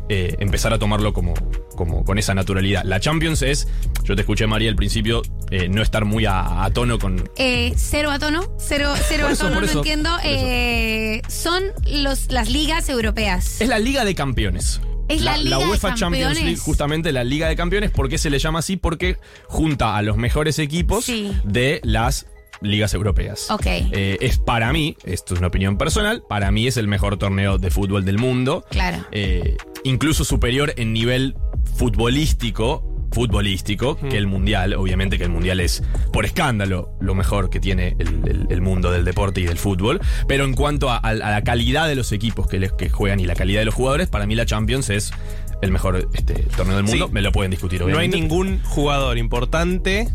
eh, 0.09 0.35
empezar 0.39 0.73
a 0.73 0.79
tomarlo 0.79 1.13
como, 1.13 1.33
como 1.75 2.03
con 2.05 2.17
esa 2.17 2.33
naturalidad. 2.33 2.83
La 2.85 2.99
Champions 2.99 3.41
es, 3.41 3.67
yo 4.03 4.15
te 4.15 4.21
escuché 4.21 4.47
María 4.47 4.69
al 4.69 4.75
principio, 4.75 5.21
eh, 5.51 5.67
no 5.69 5.81
estar 5.81 6.05
muy 6.05 6.25
a, 6.25 6.63
a 6.63 6.69
tono 6.71 6.99
con, 6.99 7.29
Eh, 7.37 7.73
cero 7.75 8.11
a 8.11 8.19
tono, 8.19 8.55
cero, 8.59 8.93
cero 9.07 9.27
a 9.29 9.35
tono, 9.35 9.59
no 9.59 9.65
eso, 9.65 9.79
entiendo. 9.79 10.09
son 11.27 11.63
los, 11.91 12.31
las 12.31 12.49
ligas 12.49 12.89
europeas. 12.89 13.59
Es 13.61 13.67
la 13.67 13.79
Liga 13.79 14.05
de 14.05 14.15
Campeones. 14.15 14.81
Es 15.07 15.21
la 15.21 15.37
Liga 15.37 15.57
de 15.57 15.65
UEFA 15.65 15.95
Champions. 15.95 16.39
League, 16.41 16.57
justamente 16.57 17.11
la 17.11 17.23
Liga 17.23 17.47
de 17.47 17.55
Campeones, 17.55 17.91
¿por 17.91 18.09
qué 18.09 18.17
se 18.17 18.29
le 18.29 18.39
llama 18.39 18.59
así? 18.59 18.77
Porque 18.77 19.17
junta 19.47 19.95
a 19.97 20.01
los 20.01 20.17
mejores 20.17 20.59
equipos 20.59 21.05
Sí. 21.05 21.31
de 21.43 21.81
las 21.83 22.25
ligas 22.61 22.93
europeas. 22.93 23.51
Ok. 23.51 23.65
Eh, 23.65 24.17
es 24.21 24.37
para 24.37 24.71
mí, 24.71 24.95
esto 25.03 25.33
es 25.33 25.39
una 25.39 25.47
opinión 25.47 25.77
personal, 25.77 26.23
para 26.29 26.49
mí 26.51 26.67
es 26.67 26.77
el 26.77 26.87
mejor 26.87 27.17
torneo 27.17 27.57
de 27.57 27.69
fútbol 27.71 28.05
del 28.05 28.17
mundo. 28.17 28.63
Claro. 28.69 29.05
Eh, 29.11 29.57
incluso 29.83 30.23
superior 30.23 30.73
en 30.77 30.93
nivel 30.93 31.35
futbolístico 31.75 32.83
futbolístico 33.13 33.95
que 33.97 34.17
el 34.17 34.27
mundial. 34.27 34.73
Obviamente 34.73 35.17
que 35.17 35.23
el 35.23 35.29
mundial 35.29 35.59
es 35.59 35.83
por 36.11 36.25
escándalo 36.25 36.89
lo 36.99 37.15
mejor 37.15 37.49
que 37.49 37.59
tiene 37.59 37.95
el, 37.99 38.07
el- 38.27 38.47
el 38.49 38.61
mundo 38.61 38.91
del 38.91 39.05
deporte 39.05 39.41
y 39.41 39.45
del 39.45 39.57
fútbol. 39.57 39.99
Pero 40.27 40.43
en 40.45 40.53
cuanto 40.53 40.89
a, 40.89 40.97
a- 40.97 41.09
a 41.09 41.13
la 41.13 41.43
calidad 41.43 41.87
de 41.87 41.95
los 41.95 42.11
equipos 42.11 42.47
que, 42.47 42.59
les, 42.59 42.71
que 42.73 42.89
juegan 42.89 43.19
y 43.19 43.25
la 43.25 43.35
calidad 43.35 43.59
de 43.61 43.65
los 43.65 43.73
jugadores 43.75 44.07
para 44.07 44.25
mí 44.25 44.35
la 44.35 44.45
Champions 44.45 44.89
es 44.89 45.11
el 45.61 45.71
mejor 45.71 46.09
este, 46.13 46.33
torneo 46.57 46.75
del 46.75 46.85
mundo. 46.85 47.07
Sí. 47.07 47.13
me 47.13 47.21
lo 47.21 47.31
pueden 47.31 47.51
discutir 47.51 47.79
No 47.79 47.85
hay 47.87 47.93
obviamente. 47.93 48.19
ningún 48.19 48.59
jugador 48.63 49.17
importante 49.17 50.09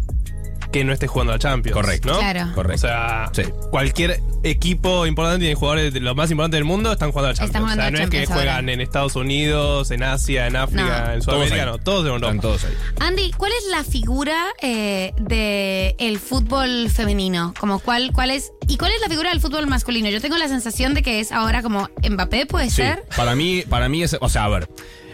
que 0.72 0.84
no 0.84 0.92
esté 0.92 1.06
jugando 1.06 1.32
a 1.32 1.38
Champions. 1.38 1.74
Correcto. 1.74 2.12
¿no? 2.12 2.18
Claro. 2.18 2.52
Correcto. 2.54 2.86
O 2.86 2.88
sea, 2.90 3.30
Sí. 3.32 3.42
cualquier 3.70 4.20
equipo 4.44 5.06
importante 5.06 5.40
tiene 5.40 5.54
jugadores 5.54 5.92
de 5.92 6.00
los 6.00 6.14
más 6.14 6.30
importantes 6.30 6.58
del 6.58 6.64
mundo 6.64 6.92
están 6.92 7.10
jugando 7.10 7.30
a 7.30 7.34
Champions. 7.34 7.48
Están 7.50 7.62
jugando 7.62 7.82
o 7.82 7.84
sea, 7.86 7.90
no 7.90 7.98
es 8.04 8.10
que 8.10 8.26
juegan 8.26 8.56
ahora. 8.60 8.72
en 8.72 8.80
Estados 8.80 9.16
Unidos, 9.16 9.90
en 9.90 10.02
Asia, 10.02 10.46
en 10.46 10.56
África, 10.56 10.82
No. 10.82 11.12
en 11.14 11.20
Todos 11.20 11.24
Sudamérica, 11.24 11.62
ahí. 11.62 11.66
no, 11.66 11.78
todos 11.78 12.00
en 12.02 12.06
Europa. 12.12 12.26
están 12.26 12.40
todos 12.40 12.64
ahí 12.64 12.74
Andy, 13.00 13.30
¿cuál 13.36 13.52
es 13.52 13.64
la 13.70 13.84
figura 13.84 14.46
eh, 14.62 15.12
de 15.18 15.96
el 15.98 16.18
fútbol 16.18 16.90
femenino? 16.90 17.54
Como 17.58 17.78
cuál, 17.80 18.12
cuál 18.12 18.30
es 18.30 18.52
y 18.68 18.76
cuál 18.76 18.92
es 18.92 19.00
la 19.00 19.08
figura 19.08 19.30
del 19.30 19.40
fútbol 19.40 19.66
masculino? 19.66 20.08
Yo 20.10 20.20
tengo 20.20 20.36
la 20.36 20.48
sensación 20.48 20.94
de 20.94 21.02
que 21.02 21.20
es 21.20 21.32
ahora 21.32 21.62
como 21.62 21.88
Mbappé, 22.08 22.46
puede 22.46 22.70
Sí, 22.70 22.76
ser. 22.76 23.04
para 23.16 23.34
mí 23.34 23.62
para 23.68 23.88
mí 23.88 24.02
es 24.02 24.16
o 24.20 24.28
sea 24.28 24.44
a 24.44 24.48
ver 24.48 24.68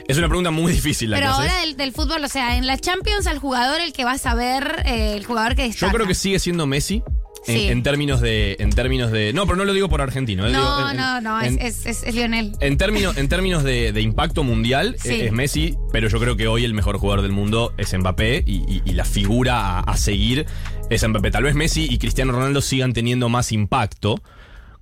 es 0.09 0.19
una 0.19 0.29
pregunta 0.29 0.51
muy 0.51 0.73
difícil 0.73 1.11
la 1.11 1.17
Pero 1.17 1.29
que 1.29 1.33
ahora 1.35 1.61
del, 1.61 1.77
del 1.77 1.93
fútbol, 1.93 2.25
o 2.25 2.29
sea, 2.29 2.57
en 2.57 2.67
la 2.67 2.79
Champions 2.79 3.27
al 3.27 3.39
jugador 3.39 3.81
el 3.81 3.93
que 3.93 4.05
va 4.05 4.13
a 4.13 4.19
saber, 4.19 4.83
eh, 4.85 5.15
el 5.17 5.25
jugador 5.25 5.55
que 5.55 5.63
Yo 5.63 5.69
destaca. 5.69 5.93
creo 5.93 6.07
que 6.07 6.15
sigue 6.15 6.39
siendo 6.39 6.67
Messi. 6.67 7.03
En, 7.47 7.59
Sí. 7.59 7.69
en 7.69 7.83
términos 7.83 8.23
de. 8.23 8.57
En 8.59 8.71
términos 8.71 9.13
de. 9.13 9.35
No, 9.35 9.45
pero 9.45 9.57
no 9.57 9.67
lo 9.67 9.75
digo 9.75 9.91
por 9.91 10.01
argentino. 10.01 10.47
eh, 10.47 10.51
No, 10.51 10.79
digo, 10.79 10.91
en- 10.93 10.97
no, 10.97 11.21
no, 11.21 11.43
en- 11.43 11.59
es, 11.61 11.81
es, 11.81 11.87
es, 11.99 12.03
es 12.05 12.15
Lionel. 12.15 12.53
En 12.61 12.79
términos, 12.79 13.19
en 13.19 13.29
términos 13.29 13.63
de, 13.63 13.93
de 13.93 14.01
impacto 14.01 14.45
mundial 14.45 14.97
Sí. 14.99 15.11
eh, 15.11 15.27
es 15.27 15.33
Messi, 15.33 15.77
pero 15.93 16.09
yo 16.09 16.19
creo 16.19 16.37
que 16.39 16.49
hoy 16.49 16.65
el 16.65 16.73
mejor 16.73 16.97
jugador 16.97 17.21
del 17.21 17.33
mundo 17.33 17.75
es 17.77 17.93
Mbappé 17.93 18.45
y, 18.47 18.63
y- 18.67 18.83
y 18.87 18.93
la 18.95 19.05
figura 19.05 19.59
a, 19.61 19.81
a 19.81 19.97
seguir 19.99 20.47
es 20.89 21.07
Mbappé. 21.07 21.31
Tal 21.31 21.43
vez 21.45 21.55
Messi 21.55 21.85
y 21.85 21.99
Cristiano 21.99 22.33
Ronaldo 22.33 22.63
sigan 22.63 22.95
teniendo 22.95 23.29
más 23.29 23.53
impacto 23.53 24.23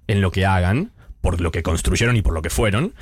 en 0.07 0.21
lo 0.21 0.31
que 0.31 0.47
hagan, 0.47 0.92
por 1.23 1.41
lo 1.41 1.51
que 1.51 1.63
construyeron 1.63 2.15
y 2.17 2.21
por 2.23 2.35
lo 2.35 2.43
que 2.43 2.51
fueron, 2.51 2.93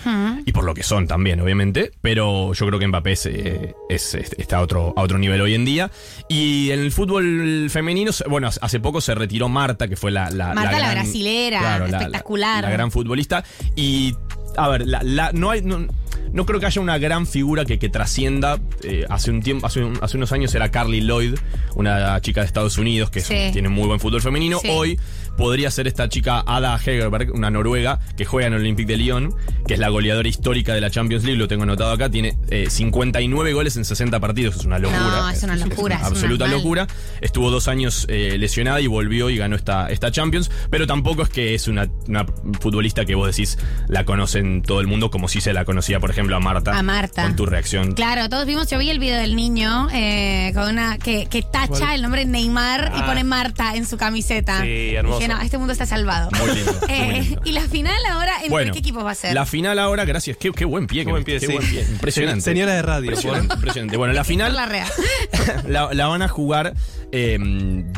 y 0.46 0.52
por 0.52 0.62
lo 0.64 0.74
que 0.74 0.84
son 0.84 1.08
también, 1.08 1.40
obviamente, 1.40 1.90
pero 2.00 2.52
yo 2.52 2.66
creo 2.66 2.78
que 2.78 2.86
Mbappé 2.86 3.12
es, 3.12 3.26
eh, 3.26 3.74
es- 3.88 4.14
es- 4.14 4.32
está 4.38 4.58
a 4.58 4.60
otro, 4.60 4.92
a 4.96 5.00
otro 5.02 5.18
nivel 5.18 5.40
hoy 5.40 5.54
en 5.54 5.64
día. 5.64 5.90
Y 6.28 6.70
en 6.70 6.80
el 6.80 6.92
fútbol 6.92 7.68
femenino, 7.70 8.12
bueno, 8.28 8.48
hace 8.60 8.78
poco 8.78 9.00
se 9.00 9.14
retiró 9.16 9.48
Marta, 9.48 9.88
que 9.88 9.96
fue 9.96 10.10
la... 10.12 10.30
la 10.30 10.54
Marta 10.54 10.72
la 10.78 10.78
gran- 10.78 10.92
brasilera, 10.92 11.60
la- 11.62 11.78
la- 11.88 11.98
espectacular. 11.98 12.62
la 12.62 12.70
gran 12.70 12.90
futbolista. 12.92 13.42
Y, 13.74 14.14
a 14.56 14.68
ver, 14.68 14.86
la, 14.86 15.02
la- 15.02 15.32
no 15.32 15.50
hay... 15.50 15.62
No, 15.62 15.86
no 16.32 16.46
creo 16.46 16.60
que 16.60 16.66
haya 16.66 16.80
una 16.80 16.96
gran 16.98 17.26
figura 17.26 17.64
que, 17.64 17.80
que 17.80 17.88
trascienda. 17.88 18.60
Eh, 18.84 19.04
hace 19.08 19.32
un 19.32 19.42
tiempo, 19.42 19.66
hace, 19.66 19.82
un- 19.82 19.98
hace 20.00 20.16
unos 20.16 20.30
años 20.30 20.54
era 20.54 20.70
Carly 20.70 21.00
Lloyd, 21.00 21.34
una 21.74 22.20
chica 22.20 22.42
de 22.42 22.46
Estados 22.46 22.78
Unidos 22.78 23.10
que 23.10 23.20
tiene 23.52 23.68
muy 23.68 23.86
buen 23.88 23.98
fútbol 23.98 24.22
femenino. 24.22 24.58
Sí. 24.60 24.68
Hoy 24.70 25.00
podría 25.40 25.70
ser 25.70 25.86
esta 25.88 26.06
chica 26.10 26.44
Ada 26.46 26.76
Hegerberg, 26.76 27.32
una 27.34 27.50
noruega 27.50 27.98
que 28.14 28.26
juega 28.26 28.48
en 28.48 28.52
el 28.52 28.60
Olympique 28.60 28.86
de 28.92 28.98
Lyon, 28.98 29.34
que 29.66 29.72
es 29.72 29.80
la 29.80 29.88
goleadora 29.88 30.28
histórica 30.28 30.74
de 30.74 30.82
la 30.82 30.90
Champions 30.90 31.24
League, 31.24 31.38
lo 31.38 31.48
tengo 31.48 31.62
anotado 31.62 31.92
acá, 31.92 32.10
tiene 32.10 32.36
eh, 32.50 32.66
59 32.68 33.54
goles 33.54 33.74
en 33.78 33.86
60 33.86 34.20
partidos, 34.20 34.56
es 34.56 34.64
una 34.66 34.78
locura. 34.78 35.00
No, 35.00 35.30
es 35.30 35.42
una 35.42 35.56
locura, 35.56 35.96
es 35.96 36.02
absoluta 36.02 36.46
locura. 36.46 36.86
Estuvo 37.22 37.50
dos 37.50 37.68
años 37.68 38.04
eh, 38.10 38.36
lesionada 38.38 38.82
y 38.82 38.86
volvió 38.86 39.30
y 39.30 39.38
ganó 39.38 39.56
esta, 39.56 39.88
esta 39.88 40.10
Champions, 40.10 40.50
pero 40.68 40.86
tampoco 40.86 41.22
es 41.22 41.30
que 41.30 41.54
es 41.54 41.68
una, 41.68 41.88
una 42.06 42.26
futbolista 42.60 43.06
que 43.06 43.14
vos 43.14 43.34
decís 43.34 43.56
la 43.88 44.04
conocen 44.04 44.60
todo 44.60 44.80
el 44.82 44.88
mundo, 44.88 45.10
como 45.10 45.26
si 45.26 45.40
se 45.40 45.54
la 45.54 45.64
conocía, 45.64 46.00
por 46.00 46.10
ejemplo, 46.10 46.36
a 46.36 46.40
Marta. 46.40 46.78
A 46.78 46.82
Marta. 46.82 47.22
Con 47.22 47.36
tu 47.36 47.46
reacción. 47.46 47.92
Claro, 47.94 48.28
todos 48.28 48.44
vimos, 48.44 48.68
yo 48.68 48.78
vi 48.78 48.90
el 48.90 48.98
video 48.98 49.18
del 49.18 49.34
niño 49.36 49.88
eh, 49.94 50.52
con 50.54 50.68
una 50.70 50.98
que, 50.98 51.26
que 51.30 51.40
tacha 51.40 51.68
¿Cuál? 51.68 51.94
el 51.94 52.02
nombre 52.02 52.26
Neymar 52.26 52.92
y 52.94 53.00
Ah. 53.00 53.06
pone 53.06 53.24
Marta 53.24 53.74
en 53.74 53.86
su 53.86 53.96
camiseta. 53.96 54.60
Sí, 54.60 54.94
hermoso. 54.94 55.29
No, 55.30 55.40
este 55.40 55.58
mundo 55.58 55.72
está 55.72 55.86
salvado. 55.86 56.28
Muy 56.38 56.56
lindo, 56.56 56.72
muy 56.88 56.90
Eh, 56.90 57.22
lindo. 57.22 57.40
y 57.44 57.52
la 57.52 57.62
final 57.62 57.96
ahora, 58.08 58.34
¿entre 58.36 58.48
Bueno, 58.50 58.72
qué 58.72 58.78
equipos 58.80 59.04
va 59.04 59.12
a 59.12 59.14
ser? 59.14 59.34
La 59.34 59.46
final 59.46 59.78
ahora, 59.78 60.04
gracias. 60.04 60.36
Qué, 60.36 60.50
qué 60.52 60.64
buen 60.64 60.86
pie. 60.86 61.00
Qué 61.02 61.06
que 61.06 61.10
buen 61.12 61.24
pie, 61.24 61.38
qué 61.40 61.46
sí. 61.46 61.52
buen 61.52 61.68
pie. 61.68 61.86
Impresionante. 61.88 62.40
Señora 62.42 62.74
de 62.74 62.82
radio. 62.82 63.04
Impresionante, 63.10 63.54
impresionante. 63.54 63.96
Bueno, 63.96 64.12
la 64.12 64.24
final 64.24 64.54
La 64.54 64.66
rea. 64.66 64.86
la, 65.68 65.92
la 65.94 66.06
van 66.08 66.22
a 66.22 66.28
jugar 66.28 66.74
eh, 67.12 67.38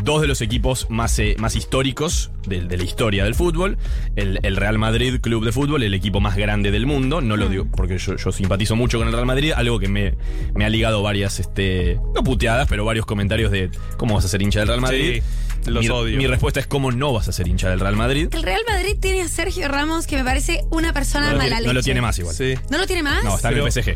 dos 0.02 0.20
de 0.20 0.26
los 0.26 0.40
equipos 0.40 0.86
más, 0.90 1.18
eh, 1.18 1.36
más 1.38 1.56
históricos 1.56 2.30
de, 2.46 2.60
de 2.62 2.76
la 2.76 2.84
historia 2.84 3.24
del 3.24 3.34
fútbol. 3.34 3.78
El, 4.16 4.38
el 4.42 4.56
Real 4.56 4.78
Madrid 4.78 5.20
Club 5.20 5.44
de 5.44 5.52
Fútbol, 5.52 5.82
el 5.82 5.94
equipo 5.94 6.20
más 6.20 6.36
grande 6.36 6.70
del 6.70 6.86
mundo. 6.86 7.20
No 7.20 7.36
lo 7.36 7.48
digo 7.48 7.66
porque 7.74 7.98
yo, 7.98 8.16
yo 8.16 8.32
simpatizo 8.32 8.76
mucho 8.76 8.98
con 8.98 9.06
el 9.08 9.12
Real 9.14 9.26
Madrid, 9.26 9.52
algo 9.56 9.78
que 9.78 9.88
me, 9.88 10.14
me 10.54 10.64
ha 10.64 10.68
ligado 10.68 11.02
varias, 11.02 11.40
este, 11.40 11.98
no 12.14 12.22
puteadas, 12.22 12.68
pero 12.68 12.84
varios 12.84 13.06
comentarios 13.06 13.50
de 13.50 13.70
cómo 13.96 14.14
vas 14.14 14.24
a 14.24 14.28
ser 14.28 14.42
hincha 14.42 14.60
del 14.60 14.68
Real 14.68 14.80
Madrid. 14.80 15.22
Sí, 15.22 15.22
los 15.70 15.84
mi, 15.84 15.88
odio. 15.90 16.18
mi 16.18 16.26
respuesta 16.26 16.60
es 16.60 16.66
cómo 16.66 16.90
no 16.92 17.12
vas 17.12 17.28
a 17.28 17.32
ser 17.32 17.46
hincha 17.48 17.70
del 17.70 17.80
Real 17.80 17.96
Madrid. 17.96 18.28
El 18.32 18.42
Real 18.42 18.62
Madrid 18.68 18.96
tiene 19.00 19.22
a 19.22 19.28
Sergio 19.28 19.68
Ramos, 19.68 20.06
que 20.06 20.16
me 20.16 20.24
parece 20.24 20.64
una 20.70 20.92
persona 20.92 21.32
No 21.32 21.38
mala 21.38 21.42
tiene, 21.44 21.56
leche. 21.60 21.66
no 21.68 21.72
lo 21.74 21.82
tiene 21.82 22.00
más 22.00 22.18
igual. 22.18 22.34
Sí. 22.34 22.54
¿No 22.70 22.78
lo 22.78 22.86
tiene 22.86 23.02
más? 23.02 23.24
No, 23.24 23.36
está 23.36 23.50
en 23.50 23.58
el 23.58 23.70
PSG. 23.72 23.94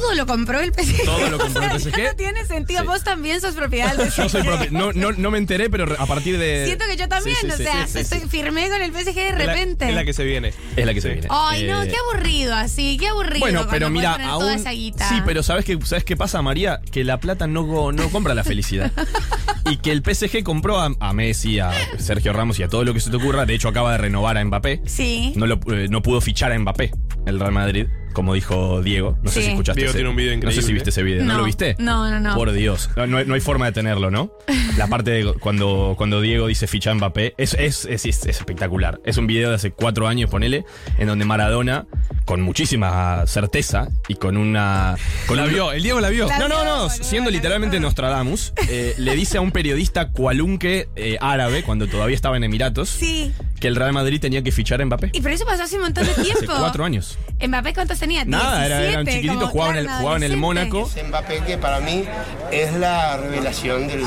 Todo 0.00 0.14
lo 0.14 0.26
compró 0.26 0.60
el 0.60 0.72
PSG. 0.72 1.04
Todo 1.04 1.28
lo 1.30 1.38
compró 1.38 1.62
el 1.64 1.72
O 1.72 1.78
sea, 1.78 1.92
PSG. 1.92 2.02
no 2.04 2.14
tiene 2.16 2.44
sentido. 2.46 2.80
Sí. 2.80 2.86
Vos 2.86 3.04
también 3.04 3.40
sos 3.40 3.54
propiedad 3.54 3.94
del 3.96 4.10
PSG. 4.10 4.22
Yo 4.22 4.28
soy 4.28 4.42
propi- 4.42 4.70
no, 4.70 4.92
no, 4.92 5.12
no 5.12 5.30
me 5.30 5.38
enteré, 5.38 5.68
pero 5.70 5.84
a 5.98 6.06
partir 6.06 6.38
de. 6.38 6.64
Siento 6.66 6.84
que 6.86 6.96
yo 6.96 7.08
también, 7.08 7.36
Sí, 7.36 7.46
sí, 7.46 7.52
o 7.52 7.56
sí, 7.56 7.62
sea, 7.64 7.86
sí, 7.86 7.92
sí, 7.92 7.98
estoy 8.00 8.20
sí. 8.20 8.28
firmé 8.28 8.68
con 8.68 8.80
el 8.82 8.92
PSG 8.92 9.14
de 9.14 9.28
Es 9.28 9.38
la- 9.38 9.46
repente. 9.46 9.88
Es 9.88 9.94
la 9.94 10.04
que 10.04 10.12
se 10.12 10.24
viene. 10.24 10.52
Es 10.76 10.86
la 10.86 10.94
que 10.94 11.00
se 11.00 11.08
viene. 11.10 11.26
Ay, 11.30 11.64
no, 11.66 11.82
Eh, 11.82 11.88
qué 11.88 11.96
aburrido 12.12 12.54
así, 12.54 12.96
qué 12.98 13.08
aburrido. 13.08 13.40
Bueno, 13.40 13.66
pero 13.70 13.90
mira, 13.90 14.14
aún. 14.14 14.40
toda 14.44 14.54
esa 14.54 14.70
guita. 14.72 15.08
Sí, 15.08 15.16
pero 15.24 15.42
¿sabes 15.42 15.64
qué, 15.64 15.78
¿sabes 15.84 16.04
qué 16.04 16.16
pasa, 16.16 16.40
María? 16.42 16.80
Que 16.90 17.04
la 17.04 17.18
plata 17.20 17.46
no, 17.46 17.92
no 17.92 18.08
compra 18.10 18.34
la 18.34 18.44
felicidad. 18.44 18.90
y 19.70 19.76
que 19.78 19.92
el 19.92 20.02
PSG 20.02 20.42
compró 20.42 20.80
a, 20.80 20.90
a 20.98 21.12
Messi, 21.12 21.58
a 21.58 21.70
Sergio 21.98 22.32
Ramos 22.32 22.58
y 22.58 22.62
a 22.62 22.68
todo 22.68 22.84
lo 22.84 22.94
que 22.94 23.00
se 23.00 23.10
te 23.10 23.16
ocurra. 23.16 23.46
De 23.46 23.54
hecho, 23.54 23.68
acaba 23.68 23.92
de 23.92 23.98
renovar 23.98 24.36
a 24.38 24.44
Mbappé. 24.44 24.82
Sí. 24.86 25.32
No, 25.36 25.46
lo- 25.46 25.60
eh, 25.72 25.86
no 25.88 26.02
pudo 26.02 26.20
fichar 26.20 26.52
a 26.52 26.58
Mbappé, 26.58 26.92
el 27.26 27.38
Real 27.38 27.52
Madrid, 27.52 27.86
como 28.12 28.34
dijo 28.34 28.82
Diego. 28.82 29.18
No 29.22 29.30
sé 29.30 29.40
Sí. 29.40 29.46
si 29.46 29.50
escuchaste. 29.52 29.80
Diego 29.80 29.90
ese- 29.90 29.98
tiene 29.98 30.10
un 30.10 30.16
video 30.16 30.36
No 30.42 30.50
sé 30.52 30.62
si 30.62 30.72
viste 30.72 30.90
ese 30.90 31.02
video. 31.02 31.24
¿No, 31.24 31.32
No. 31.34 31.38
lo 31.40 31.44
viste? 31.44 31.76
No, 31.78 32.10
no, 32.10 32.20
no. 32.20 32.34
Por 32.34 32.52
Dios. 32.52 32.90
No, 32.96 33.06
no 33.06 33.18
hay, 33.18 33.24
no 33.26 33.34
hay 33.34 33.40
forma 33.40 33.66
de 33.66 33.72
tenerlo, 33.72 34.10
¿no? 34.10 34.32
La 34.76 34.86
parte 34.86 35.10
de 35.10 35.32
cuando, 35.34 35.94
cuando 35.96 36.20
Diego 36.20 36.46
dice 36.46 36.66
ficha 36.66 36.90
a 36.90 36.94
Mbappé 36.94 37.34
es, 37.38 37.54
es, 37.54 37.84
es, 37.86 38.04
es 38.06 38.26
espectacular. 38.26 39.00
Es 39.04 39.16
un 39.16 39.26
video 39.26 39.48
de 39.50 39.56
hace 39.56 39.70
cuatro 39.72 40.08
años, 40.08 40.30
ponele, 40.30 40.64
en 40.98 41.06
donde 41.06 41.24
Maradona, 41.24 41.86
con 42.24 42.40
muchísima 42.42 43.26
certeza 43.26 43.88
y 44.08 44.14
con 44.14 44.36
una. 44.36 44.96
Con 45.26 45.36
La 45.36 45.44
un- 45.44 45.50
vio, 45.50 45.72
el 45.72 45.82
Diego 45.82 46.00
la 46.00 46.08
vio. 46.10 46.26
La 46.28 46.38
no, 46.38 46.48
no, 46.48 46.54
vio, 46.56 46.64
no, 46.64 46.76
boludo, 46.82 46.90
siendo 46.90 47.30
la 47.30 47.36
literalmente 47.36 47.76
vio. 47.78 47.86
Nostradamus, 47.86 48.52
eh, 48.68 48.94
le 48.98 49.14
dice 49.16 49.38
a 49.38 49.40
un 49.40 49.50
periodista 49.52 50.10
cualunque 50.10 50.88
eh, 50.96 51.18
árabe, 51.20 51.62
cuando 51.62 51.86
todavía 51.88 52.14
estaba 52.16 52.36
en 52.36 52.44
Emiratos, 52.44 52.88
Sí. 52.88 53.32
que 53.60 53.68
el 53.68 53.76
Real 53.76 53.92
Madrid 53.92 54.20
tenía 54.20 54.42
que 54.42 54.52
fichar 54.52 54.80
a 54.80 54.84
Mbappé. 54.86 55.10
Y 55.12 55.20
pero 55.20 55.34
eso 55.34 55.44
pasó 55.44 55.62
hace 55.64 55.76
un 55.76 55.82
montón 55.82 56.04
de 56.04 56.10
Hace 56.12 56.22
tiempo. 56.22 56.52
cuatro 56.58 56.84
años. 56.84 57.18
Mbappé, 57.46 57.74
¿cuántos 57.74 57.98
tenía? 58.02 58.24
Nada, 58.26 58.66
era- 58.66 58.78
17, 58.80 58.92
eran 58.92 59.06
chiquititos, 59.06 59.36
como, 59.38 59.50
jugaban, 59.52 59.76
en 59.76 59.80
el, 59.84 59.88
jugaban 59.90 60.22
en 60.22 60.30
el. 60.32 60.36
Mónaco. 60.36 60.90
Es 60.94 61.04
Mbappé 61.08 61.40
que 61.46 61.56
para 61.58 61.80
mí 61.80 62.04
es 62.50 62.72
la 62.74 63.16
revelación 63.16 63.86
del 63.88 64.02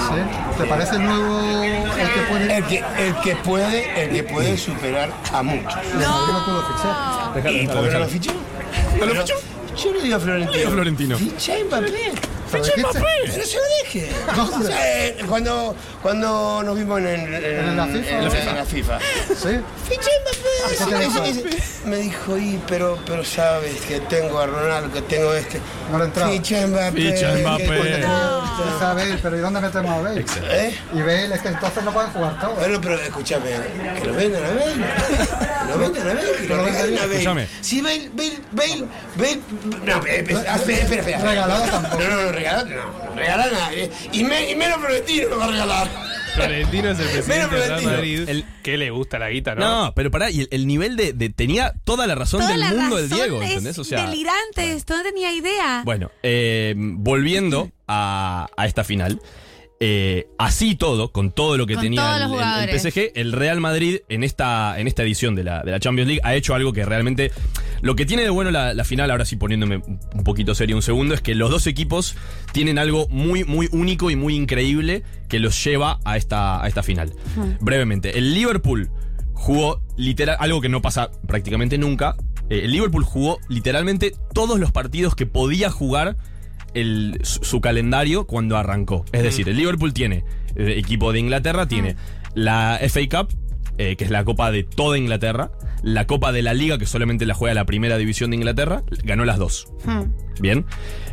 ¿Te 0.58 0.66
parece 0.66 0.96
el 0.98 1.04
nuevo 1.06 1.64
el 1.64 2.12
que 2.14 2.22
puede? 2.30 2.58
el 2.58 2.64
que, 2.66 2.84
el 3.00 3.16
que 3.24 3.36
puede 3.38 4.04
el 4.04 4.10
que 4.12 4.24
puede 4.24 4.58
superar 4.58 5.10
a 5.34 5.42
muchos. 5.44 5.74
No. 6.00 6.28
no 6.34 6.46
pudo 6.46 6.64
fichar. 6.68 7.54
¿Y 7.54 7.68
por 7.68 7.84
qué 7.88 7.94
no 7.94 8.00
lo 8.00 8.08
fichó? 8.08 8.32
¿No 9.00 9.06
lo 9.06 9.12
Pero- 9.14 9.22
fichó? 9.26 9.36
Yo 9.84 9.92
le 9.94 10.02
digo 10.04 10.16
a 10.16 10.20
Florentino. 10.22 10.52
Le 10.54 10.58
digo 10.60 10.70
a 10.70 10.74
Florentino. 10.74 11.18
Ficha 11.18 11.54
Mbappé. 11.68 12.12
¿Pero 12.52 12.64
de 12.64 12.72
qué 12.72 12.82
se- 12.82 13.04
Pero 13.34 13.46
se 13.46 13.58
lo 13.58 13.64
deje. 13.84 14.12
O 14.60 14.64
sea, 14.64 15.06
eh, 15.08 15.18
cuando, 15.28 15.76
cuando 16.02 16.64
nos 16.64 16.78
vimos 16.78 17.00
en, 17.00 17.06
en- 17.08 17.34
¿En 17.34 17.76
la 17.78 17.86
FIFA? 17.86 18.10
en 18.10 18.30
la- 18.30 18.40
en 18.52 18.56
la 18.56 18.66
FIFA. 18.66 19.00
Sí. 19.28 19.50
Ficha 19.90 20.10
a 20.10 20.22
Mbappé. 20.22 20.55
Ese- 20.72 21.86
Me 21.86 21.98
dijo, 21.98 22.38
y, 22.38 22.60
pero, 22.68 22.98
pero 23.06 23.24
sabes 23.24 23.76
que 23.82 24.00
tengo 24.02 24.40
a 24.40 24.48
Ronaldo, 24.48 24.92
que 24.92 25.02
tengo 25.04 25.34
este. 25.34 25.60
No 25.92 26.00
le 26.00 26.06
entraba. 26.06 26.32
Ficha 26.32 26.66
Mbappé. 26.68 27.12
Ficha 27.14 27.32
Mbappé. 27.36 29.18
pero 29.22 29.38
¿y 29.38 29.40
dónde 29.40 29.62
metemos 29.62 29.92
a 29.92 30.02
Bale? 30.02 30.26
¿Eh? 30.50 30.76
Y 30.94 31.00
Bale 31.00 31.36
es 31.36 31.42
que 31.42 31.48
entonces 31.50 31.84
no 31.84 31.92
pueden 31.94 32.10
jugar 32.12 32.40
todos. 32.40 32.56
Bueno, 32.58 32.82
pero 32.82 32.96
escúchame, 33.00 33.50
que 34.02 34.08
lo 34.08 34.14
vendan 34.14 34.44
a 34.46 34.50
Bale. 34.50 34.74
Que 34.74 35.72
lo 35.72 35.78
vendan 35.78 36.02
a 36.10 36.14
Bale, 36.14 36.32
que 36.42 36.48
lo 36.48 36.64
regalen 36.66 36.98
a 36.98 37.02
Bale. 37.02 37.14
Escúchame. 37.14 37.48
Si 37.62 37.82
Bale, 37.82 38.10
Bale, 38.14 38.40
Bale, 38.52 38.86
Bale. 39.16 39.40
No, 39.86 39.96
espera, 39.98 40.16
espera, 40.18 40.56
espera, 40.56 40.82
espera. 40.82 41.00
espera. 41.02 41.18
Regalado 41.20 41.64
tampoco. 41.66 42.04
No, 42.04 42.10
no, 42.10 42.22
no, 42.24 42.32
regalado 42.32 42.66
no. 42.66 42.76
No 43.10 43.16
regala 43.16 43.44
a 43.44 43.52
nadie. 43.52 43.92
Y, 44.12 44.24
me, 44.24 44.50
y 44.50 44.56
menos 44.56 44.80
Florentino 44.80 45.30
lo 45.30 45.38
va 45.38 45.46
a 45.46 45.48
regalar. 45.52 45.88
Florentino 46.36 46.90
es 46.92 47.00
el 47.00 47.08
presidente 47.08 47.56
del 47.56 47.68
Real. 47.70 47.84
Madrid. 47.84 48.30
El- 48.30 48.46
que 48.64 48.78
le 48.78 48.90
gusta 48.92 49.20
la 49.20 49.30
guita, 49.30 49.56
¿no? 49.56 49.86
No, 49.86 49.94
pero 49.96 50.12
pará, 50.12 50.30
y 50.32 50.42
el, 50.42 50.48
el 50.52 50.68
nivel 50.68 50.96
de, 50.96 51.14
de- 51.14 51.30
Tenía 51.30 51.74
toda 51.84 52.08
la 52.08 52.16
razón 52.16 52.40
Toda 52.42 52.52
del 52.52 52.60
la 52.62 52.70
mundo 52.70 52.96
razón 52.96 53.10
del 53.10 53.10
Diego, 53.10 53.42
¿entendés? 53.44 53.80
O 53.80 53.84
sea. 53.84 54.06
delirante, 54.06 54.74
esto 54.74 54.96
no 54.98 55.04
tenía 55.04 55.32
idea. 55.32 55.82
Bueno, 55.86 56.12
eh, 56.24 56.74
volviendo 56.78 57.72
a, 57.88 58.48
a 58.58 58.66
esta 58.66 58.84
final. 58.84 59.20
eh, 59.82 60.28
así 60.38 60.76
todo, 60.76 61.12
con 61.12 61.32
todo 61.32 61.58
lo 61.58 61.68
que 61.68 61.74
Con 61.76 61.84
tenía 61.84 62.16
el, 62.18 62.24
el- 62.32 62.70
el. 62.70 62.80
PSG, 62.80 63.12
el 63.16 63.34
Real 63.34 63.60
Madrid 63.60 63.98
en 64.08 64.24
esta, 64.24 64.80
en 64.80 64.88
esta 64.88 65.04
edición 65.04 65.36
de 65.36 65.44
la, 65.44 65.64
de 65.64 65.72
la 65.72 65.80
Champions 65.82 66.08
League 66.08 66.22
ha 66.24 66.34
hecho 66.34 66.56
algo 66.56 66.72
que 66.74 66.86
realmente. 66.86 67.32
Lo 67.86 67.96
que 67.96 68.06
tiene 68.08 68.24
de 68.24 68.30
bueno 68.32 68.50
la, 68.50 68.74
la 68.74 68.84
final, 68.84 69.12
ahora 69.12 69.26
sí 69.26 69.36
poniéndome 69.36 69.78
un 69.86 70.24
poquito 70.24 70.56
serio 70.56 70.76
un 70.76 70.82
segundo, 70.82 71.14
es 71.14 71.22
que 71.22 71.36
los 71.36 71.52
dos 71.52 71.68
equipos 71.68 72.16
tienen 72.52 72.80
algo 72.80 73.08
muy, 73.10 73.44
muy 73.44 73.70
único 73.72 74.10
y 74.10 74.16
muy 74.16 74.36
increíble 74.36 75.04
que 75.30 75.40
los 75.40 75.64
lleva 75.64 76.00
a 76.04 76.18
esta, 76.18 76.64
a 76.64 76.68
esta 76.68 76.82
final. 76.82 77.14
Brevemente, 77.62 78.18
el 78.18 78.34
Liverpool 78.34 78.90
jugó 79.34 79.82
literal, 79.98 80.36
algo 80.40 80.62
que 80.62 80.70
no 80.70 80.82
pasa 80.82 81.12
prácticamente 81.28 81.78
nunca. 81.78 82.16
eh, 82.50 82.62
el 82.64 82.72
Liverpool 82.72 83.04
jugó 83.04 83.38
literalmente 83.50 84.14
todos 84.34 84.60
los 84.60 84.72
partidos 84.72 85.14
que 85.16 85.26
podía 85.28 85.70
jugar 85.70 86.18
el- 86.74 87.20
su, 87.24 87.44
su 87.44 87.62
calendario 87.62 88.26
cuando 88.26 88.58
arrancó. 88.58 89.06
Es 89.12 89.22
decir, 89.24 89.48
el 89.48 89.58
Liverpool 89.58 89.94
tiene 89.94 90.24
eh, 90.56 90.74
equipo 90.78 91.14
de 91.14 91.20
Inglaterra, 91.20 91.68
tiene 91.68 91.96
la 92.34 92.80
FA 92.90 93.02
Cup, 93.10 93.34
eh, 93.78 93.96
que 93.96 94.04
es 94.06 94.10
la 94.12 94.24
copa 94.24 94.52
de 94.52 94.64
toda 94.64 94.98
Inglaterra, 94.98 95.52
la 95.84 96.08
copa 96.08 96.32
de 96.32 96.42
la 96.42 96.54
liga, 96.54 96.78
que 96.78 96.86
solamente 96.86 97.26
la 97.26 97.34
juega 97.34 97.54
la 97.54 97.66
primera 97.66 97.98
división 97.98 98.32
de 98.32 98.38
Inglaterra, 98.38 98.84
ganó 99.04 99.26
las 99.26 99.38
dos. 99.38 99.68
Hmm. 99.86 100.04
Bien. 100.40 100.66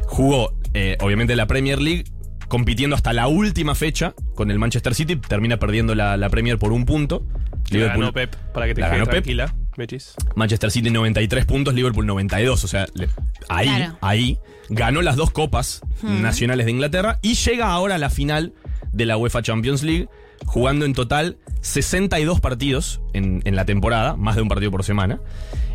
Jugó, 0.06 0.54
eh, 0.74 0.96
obviamente, 1.00 1.36
la 1.36 1.46
Premier 1.46 1.80
League, 1.80 2.04
compitiendo 2.48 2.94
hasta 2.96 3.12
la 3.12 3.28
última 3.28 3.74
fecha 3.74 4.14
con 4.34 4.50
el 4.50 4.58
Manchester 4.58 4.94
City, 4.94 5.16
termina 5.16 5.58
perdiendo 5.58 5.94
la, 5.94 6.16
la 6.16 6.28
Premier 6.28 6.58
por 6.58 6.72
un 6.72 6.84
punto. 6.84 7.26
La 7.70 7.86
ganó 7.86 8.12
Pep, 8.12 8.34
para 8.52 8.66
que 8.66 8.74
te 8.74 8.80
La 8.82 8.90
quede 8.90 9.06
tranquila, 9.06 9.54
Mechis. 9.78 10.14
Manchester 10.36 10.70
City 10.70 10.90
93 10.90 11.46
puntos, 11.46 11.72
Liverpool 11.74 12.04
92. 12.06 12.62
O 12.64 12.68
sea, 12.68 12.86
le- 12.94 13.08
ahí, 13.48 13.68
Claro. 13.68 13.98
ahí 14.02 14.38
ganó 14.68 15.00
las 15.00 15.16
dos 15.16 15.30
copas 15.30 15.80
nacionales 16.02 16.66
de 16.66 16.72
Inglaterra 16.72 17.18
y 17.22 17.34
llega 17.34 17.70
ahora 17.72 17.94
a 17.94 17.98
la 17.98 18.10
final 18.10 18.52
de 18.92 19.06
la 19.06 19.16
UEFA 19.16 19.40
Champions 19.42 19.82
League, 19.82 20.08
jugando 20.46 20.84
en 20.84 20.92
total 20.92 21.38
62 21.60 22.40
partidos 22.40 23.00
en, 23.12 23.42
en 23.44 23.56
la 23.56 23.64
temporada, 23.64 24.16
más 24.16 24.36
de 24.36 24.42
un 24.42 24.48
partido 24.48 24.70
por 24.70 24.84
semana. 24.84 25.20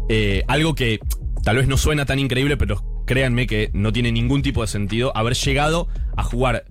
Eh, 0.10 0.44
algo 0.48 0.76
que 0.76 1.00
tal 1.44 1.58
vez 1.58 1.68
no 1.68 1.78
suena 1.78 2.06
tan 2.06 2.20
increíble, 2.20 2.58
pero 2.58 2.84
créanme 3.06 3.48
que 3.48 3.70
no 3.74 3.92
tiene 3.94 4.12
ningún 4.12 4.42
tipo 4.42 4.62
de 4.62 4.68
sentido 4.68 5.16
haber 5.16 5.34
llegado 5.34 5.88
a 6.16 6.24
jugar 6.24 6.66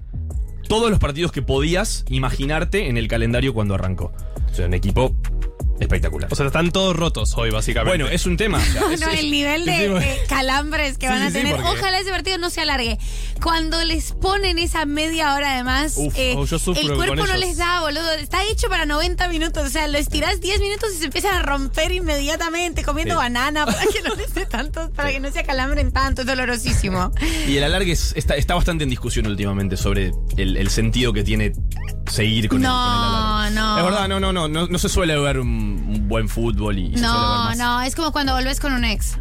todos 0.68 0.90
los 0.90 0.98
partidos 0.98 1.32
que 1.32 1.42
podías 1.42 2.04
imaginarte 2.08 2.88
en 2.88 2.96
el 2.96 3.08
calendario 3.08 3.54
cuando 3.54 3.74
arrancó. 3.74 4.12
O 4.50 4.54
sea, 4.54 4.66
un 4.66 4.74
equipo 4.74 5.14
espectacular. 5.80 6.32
O 6.32 6.36
sea, 6.36 6.46
están 6.46 6.70
todos 6.72 6.94
rotos 6.96 7.34
hoy, 7.36 7.50
básicamente. 7.50 7.98
Bueno, 7.98 8.08
es 8.14 8.26
un 8.26 8.36
tema. 8.36 8.60
es- 8.92 9.00
no, 9.00 9.08
el 9.10 9.30
nivel 9.30 9.64
de, 9.64 9.88
de 10.00 10.18
calambres 10.28 10.98
que 10.98 11.06
Sí, 11.06 11.12
van 11.12 11.22
a 11.22 11.26
sí, 11.28 11.32
tener. 11.34 11.56
porque- 11.56 11.68
Ojalá 11.70 11.98
ese 11.98 12.10
partido 12.10 12.38
no 12.38 12.50
se 12.50 12.60
alargue. 12.62 12.98
Cuando 13.42 13.84
les 13.84 14.12
ponen 14.12 14.58
esa 14.58 14.86
media 14.86 15.34
hora 15.34 15.52
además, 15.54 15.94
Uf, 15.96 16.14
eh, 16.16 16.34
oh, 16.36 16.46
yo 16.46 16.58
sufro 16.58 16.80
el 16.80 16.88
con 16.88 16.96
cuerpo 16.96 17.16
no 17.16 17.24
ellos. 17.26 17.38
les 17.38 17.56
da, 17.58 17.80
boludo. 17.82 18.12
Está 18.14 18.44
hecho 18.44 18.68
para 18.68 18.86
90 18.86 19.28
minutos. 19.28 19.66
O 19.66 19.70
sea, 19.70 19.86
lo 19.88 19.98
estirás 19.98 20.40
10 20.40 20.60
minutos 20.60 20.88
y 20.94 20.98
se 20.98 21.04
empiezan 21.06 21.34
a 21.34 21.42
romper 21.42 21.92
inmediatamente 21.92 22.82
comiendo 22.82 23.14
Sí. 23.14 23.18
banana 23.18 23.66
para 23.66 23.80
que 23.80 24.02
no 24.02 24.14
les 24.14 24.32
dé 24.34 24.46
tanto, 24.46 24.90
para 24.92 25.10
que 25.10 25.20
no 25.20 25.30
se 25.30 25.40
acalambren 25.40 25.92
tanto. 25.92 26.22
Es 26.22 26.26
dolorosísimo. 26.26 27.12
Y 27.46 27.56
el 27.58 27.64
alargue 27.64 27.92
es- 27.92 28.14
está, 28.16 28.36
está 28.36 28.54
bastante 28.54 28.84
en 28.84 28.90
discusión 28.90 29.26
últimamente 29.26 29.76
sobre 29.76 30.12
el, 30.36 30.56
el 30.56 30.70
sentido 30.70 31.12
que 31.12 31.22
tiene 31.22 31.52
seguir 32.10 32.48
con, 32.48 32.58
el, 32.62 32.68
con 32.68 32.70
el 32.70 32.76
No, 32.76 33.38
alargue. 33.42 33.54
no. 33.54 33.78
Es 33.78 33.84
verdad, 33.84 34.08
no, 34.08 34.20
no, 34.20 34.32
no, 34.32 34.48
no, 34.48 34.66
no 34.66 34.78
se 34.78 34.88
suele 34.88 35.18
ver 35.18 35.38
un, 35.40 35.65
un 35.74 36.08
buen 36.08 36.28
fútbol 36.28 36.78
y, 36.78 36.86
y 36.86 36.96
No, 36.96 37.54
no, 37.54 37.82
es 37.82 37.94
como 37.94 38.12
cuando 38.12 38.34
volvés 38.34 38.60
con 38.60 38.72
un 38.72 38.84
ex. 38.84 39.18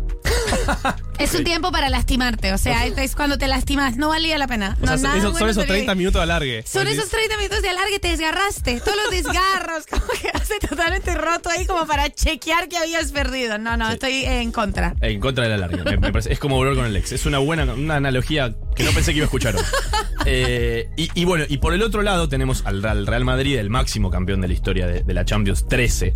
Es 1.17 1.33
un 1.33 1.45
tiempo 1.45 1.71
para 1.71 1.87
lastimarte, 1.89 2.51
o 2.51 2.57
sea, 2.57 2.85
es- 2.85 3.15
cuando 3.15 3.37
te 3.37 3.47
lastimas, 3.47 3.95
no 3.95 4.09
valía 4.09 4.37
la 4.37 4.47
pena. 4.47 4.77
O 4.81 4.85
sea, 4.85 4.97
no, 4.97 5.03
nada 5.03 5.15
eso- 5.17 5.31
bueno 5.31 5.39
son 5.39 5.49
esos 5.49 5.63
sería- 5.63 5.75
30 5.77 5.95
minutos 5.95 6.19
de 6.19 6.23
alargue. 6.23 6.63
Son 6.67 6.85
esos 6.87 7.07
30 7.09 7.37
minutos 7.37 7.61
de 7.61 7.69
alargue, 7.69 7.99
te 7.99 8.09
desgarraste. 8.09 8.81
Todos 8.81 8.97
los 9.03 9.11
desgarros, 9.23 9.85
como 9.89 10.03
que 10.21 10.29
hace 10.33 10.59
totalmente 10.59 11.15
roto 11.15 11.49
ahí 11.49 11.65
como 11.65 11.87
para 11.87 12.09
chequear 12.13 12.67
que 12.67 12.77
habías 12.77 13.13
perdido. 13.13 13.57
No, 13.57 13.77
no, 13.77 13.89
estoy 13.91 14.25
en 14.25 14.51
contra. 14.51 14.93
En 14.99 15.21
contra 15.21 15.45
del 15.45 15.53
alargue. 15.53 15.83
Me- 15.85 15.97
me 15.97 16.11
parece- 16.11 16.33
es 16.33 16.39
como 16.39 16.57
volver 16.57 16.75
con 16.75 16.85
el 16.85 16.95
ex. 16.97 17.13
Es 17.13 17.25
una 17.25 17.37
buena 17.37 17.63
una 17.73 17.95
analogía 17.95 18.53
que 18.75 18.83
no 18.83 18.91
pensé 18.91 19.11
que 19.11 19.17
iba 19.19 19.23
a 19.25 19.27
escuchar 19.27 19.55
hoy. 19.55 19.63
Eh, 20.27 20.89
y, 20.97 21.07
y 21.13 21.23
bueno, 21.25 21.45
y 21.47 21.57
por 21.59 21.75
el 21.75 21.83
otro 21.83 22.01
lado 22.01 22.27
tenemos 22.27 22.63
al 22.65 22.81
Real, 22.81 23.05
Real 23.05 23.23
Madrid, 23.23 23.59
el 23.59 23.69
máximo 23.69 24.09
campeón 24.09 24.41
de 24.41 24.47
la 24.47 24.55
historia 24.55 24.87
de, 24.87 25.03
de 25.03 25.13
la 25.13 25.23
Champions, 25.23 25.67
13. 25.67 26.15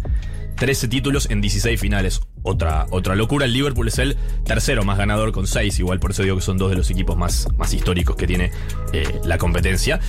13 0.60 0.88
títulos 0.90 1.28
en 1.32 1.42
16 1.42 1.80
finales. 1.80 2.22
Otra, 2.44 2.86
otra 2.92 3.16
locura. 3.16 3.46
El 3.46 3.54
Liverpool 3.54 3.88
es 3.88 3.98
el 3.98 4.18
tercero 4.46 4.84
más 4.84 4.98
ganador 4.98 5.32
con 5.32 5.48
6. 5.48 5.80
Igual 5.80 6.00
por 6.00 6.12
eso 6.12 6.24
digo 6.24 6.36
que 6.36 6.42
son 6.42 6.58
dos 6.58 6.70
de 6.70 6.76
los 6.76 6.90
equipos 6.92 7.18
más, 7.18 7.48
más 7.58 7.74
históricos 7.74 8.16
que 8.16 8.28
tiene 8.28 8.52
eh, 8.94 9.20
la 9.24 9.38
competencia. 9.38 10.00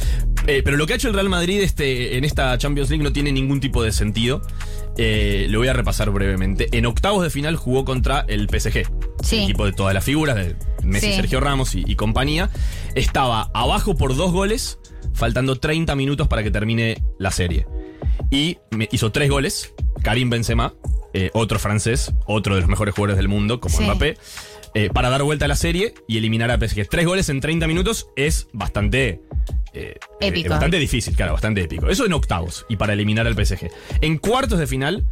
Eh, 0.47 0.63
pero 0.65 0.77
lo 0.77 0.87
que 0.87 0.93
ha 0.95 0.97
hecho 0.97 1.09
el 1.09 1.15
Real 1.15 1.29
Madrid 1.29 1.61
este, 1.61 2.17
en 2.19 2.25
esta 2.25 2.57
Champions 2.59 2.91
League 2.91 3.03
no 3.05 3.13
tiene 3.13 3.33
ningún 3.33 3.61
tipo 3.61 3.83
de 3.83 3.93
sentido. 3.93 4.43
Eh, 4.97 5.47
lo 5.49 5.61
voy 5.61 5.69
a 5.69 5.73
repasar 5.73 6.11
brevemente. 6.11 6.69
En 6.73 6.85
octavos 6.87 7.23
de 7.23 7.31
final 7.31 7.57
jugó 7.57 7.85
contra 7.85 8.25
el 8.29 8.49
PSG. 8.49 8.91
Sí. 9.23 9.37
El 9.37 9.43
equipo 9.45 9.67
de 9.67 9.73
todas 9.73 9.95
las 9.95 10.05
figuras, 10.05 10.37
de 10.37 10.57
Messi, 10.83 11.07
Sí. 11.09 11.13
Sergio 11.15 11.41
Ramos 11.41 11.75
y, 11.75 11.85
y 11.87 11.95
compañía. 11.95 12.51
Estaba 12.97 13.51
abajo 13.55 13.97
por 13.97 14.17
dos 14.17 14.33
goles, 14.33 14.79
faltando 15.15 15.57
30 15.57 15.95
minutos 15.95 16.27
para 16.27 16.43
que 16.43 16.51
termine 16.51 17.03
la 17.19 17.31
serie. 17.31 17.67
Y 18.31 18.59
hizo 18.91 19.11
tres 19.13 19.31
goles. 19.31 19.73
Karim 20.03 20.31
Benzema, 20.31 20.75
eh, 21.13 21.31
otro 21.35 21.59
francés, 21.59 22.13
otro 22.27 22.55
de 22.55 22.61
los 22.63 22.71
mejores 22.71 22.95
jugadores 22.95 23.17
del 23.17 23.29
mundo, 23.29 23.61
como 23.61 23.77
Sí. 23.77 23.85
Mbappé, 23.85 24.17
eh, 24.75 24.89
para 24.93 25.09
dar 25.11 25.23
vuelta 25.23 25.45
a 25.47 25.49
la 25.49 25.57
serie 25.57 25.95
y 26.07 26.19
eliminar 26.19 26.51
a 26.51 26.59
PSG. 26.59 26.89
Tres 26.89 27.07
goles 27.07 27.29
en 27.29 27.41
30 27.41 27.67
minutos 27.67 28.09
es 28.17 28.49
bastante. 28.53 29.21
eh, 29.73 29.95
Épico. 30.21 30.49
bastante 30.51 30.79
difícil, 30.79 31.15
claro, 31.15 31.33
bastante 31.33 31.63
épico. 31.63 31.89
Eso 31.89 32.05
en 32.05 32.13
octavos 32.13 32.67
y 32.69 32.77
para 32.77 32.93
eliminar 32.93 33.27
al 33.29 33.35
PSG. 33.37 33.71
En 34.01 34.19
cuartos 34.19 34.59
de 34.59 34.67
final, 34.67 35.07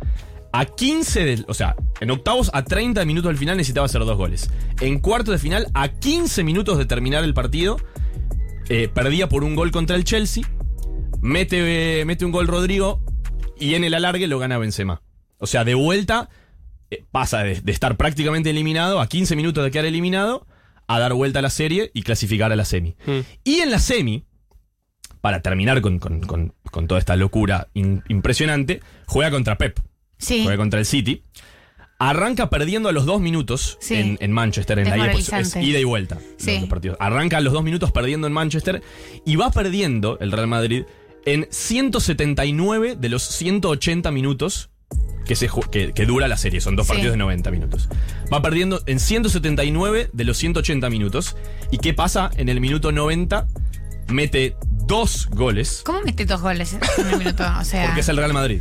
a 0.52 0.64
15 0.64 1.24
del. 1.24 1.44
O 1.48 1.54
sea, 1.54 1.76
en 2.00 2.10
octavos 2.10 2.50
a 2.52 2.64
30 2.64 3.04
minutos 3.04 3.28
del 3.30 3.38
final 3.38 3.56
necesitaba 3.56 3.86
hacer 3.86 4.00
dos 4.04 4.16
goles. 4.16 4.50
En 4.80 4.98
cuartos 5.00 5.32
de 5.32 5.38
final, 5.38 5.68
a 5.74 5.88
15 5.88 6.42
minutos 6.42 6.76
de 6.78 6.86
terminar 6.86 7.22
el 7.22 7.34
partido, 7.34 7.76
perdía 8.94 9.28
por 9.28 9.44
un 9.44 9.54
gol 9.54 9.70
contra 9.70 9.94
el 9.96 10.04
Chelsea. 10.04 10.44
Mete, 11.20 12.04
mete 12.04 12.24
un 12.24 12.32
gol 12.32 12.46
Rodrigo 12.46 13.00
y 13.58 13.74
en 13.74 13.84
el 13.84 13.94
alargue 13.94 14.26
lo 14.26 14.38
gana 14.38 14.58
Benzema. 14.58 15.02
O 15.38 15.46
sea, 15.46 15.64
de 15.64 15.74
vuelta 15.74 16.28
eh, 16.90 17.04
pasa 17.10 17.42
de, 17.42 17.60
de 17.60 17.72
estar 17.72 17.96
prácticamente 17.96 18.50
eliminado 18.50 19.00
a 19.00 19.06
15 19.08 19.36
minutos 19.36 19.64
de 19.64 19.70
quedar 19.70 19.84
eliminado 19.86 20.46
a 20.86 20.98
dar 20.98 21.12
vuelta 21.14 21.40
a 21.40 21.42
la 21.42 21.50
serie 21.50 21.90
y 21.94 22.02
clasificar 22.02 22.50
a 22.52 22.56
la 22.56 22.64
semi. 22.64 22.96
Y 23.44 23.56
en 23.60 23.70
la 23.70 23.78
semi, 23.78 24.24
para 25.20 25.42
terminar 25.42 25.80
con, 25.82 25.98
con- 25.98 26.20
con- 26.20 26.54
con 26.70 26.86
toda 26.86 26.98
esta 26.98 27.14
locura 27.16 27.68
in- 27.74 28.02
impresionante, 28.08 28.80
juega 29.06 29.30
contra 29.30 29.58
Pep. 29.58 29.78
Sí. 30.18 30.42
Juega 30.44 30.56
contra 30.56 30.80
el 30.80 30.86
City. 30.86 31.22
Arranca 32.00 32.48
perdiendo 32.48 32.88
a 32.88 32.92
los 32.92 33.06
dos 33.06 33.20
minutos 33.20 33.76
Sí. 33.80 33.94
en, 33.96 34.18
en 34.20 34.32
Manchester, 34.32 34.78
en 34.78 34.88
la 34.88 34.96
ida, 34.96 35.04
pues, 35.12 35.18
es 35.24 35.26
Desmoralizante. 35.26 35.66
ida 35.68 35.78
y 35.80 35.84
vuelta. 35.84 36.18
Sí. 36.36 36.64
los. 36.68 36.96
Arranca 37.00 37.38
a 37.38 37.40
los 37.40 37.52
dos 37.52 37.64
minutos 37.64 37.90
perdiendo 37.92 38.26
en 38.26 38.32
Manchester 38.32 38.82
y 39.26 39.36
va 39.36 39.50
perdiendo 39.50 40.16
el 40.20 40.30
Real 40.32 40.46
Madrid 40.46 40.84
en 41.32 41.46
179 41.50 42.96
de 42.98 43.08
los 43.08 43.22
180 43.22 44.10
minutos 44.10 44.70
que, 45.26 45.36
se, 45.36 45.48
que, 45.70 45.92
que 45.92 46.06
dura 46.06 46.28
la 46.28 46.36
serie. 46.36 46.60
Son 46.60 46.74
dos 46.76 46.86
Sí. 46.86 46.92
partidos 46.92 47.12
de 47.12 47.18
90 47.18 47.50
minutos. 47.50 47.88
Va 48.32 48.40
perdiendo 48.42 48.82
en 48.86 48.98
179 49.00 50.10
de 50.12 50.24
los 50.24 50.36
180 50.38 50.88
minutos. 50.90 51.36
¿Y 51.70 51.78
qué 51.78 51.92
pasa? 51.94 52.30
En 52.36 52.48
el 52.48 52.60
minuto 52.60 52.92
90 52.92 53.46
mete 54.08 54.56
dos 54.86 55.28
goles. 55.30 55.82
¿Cómo 55.84 56.00
mete 56.02 56.24
dos 56.24 56.40
goles 56.40 56.76
en 56.98 57.06
un 57.12 57.18
minuto? 57.18 57.44
O 57.60 57.64
sea, 57.64 57.86
Porque 57.86 58.00
es 58.00 58.08
el 58.08 58.16
Real 58.16 58.32
Madrid. 58.32 58.60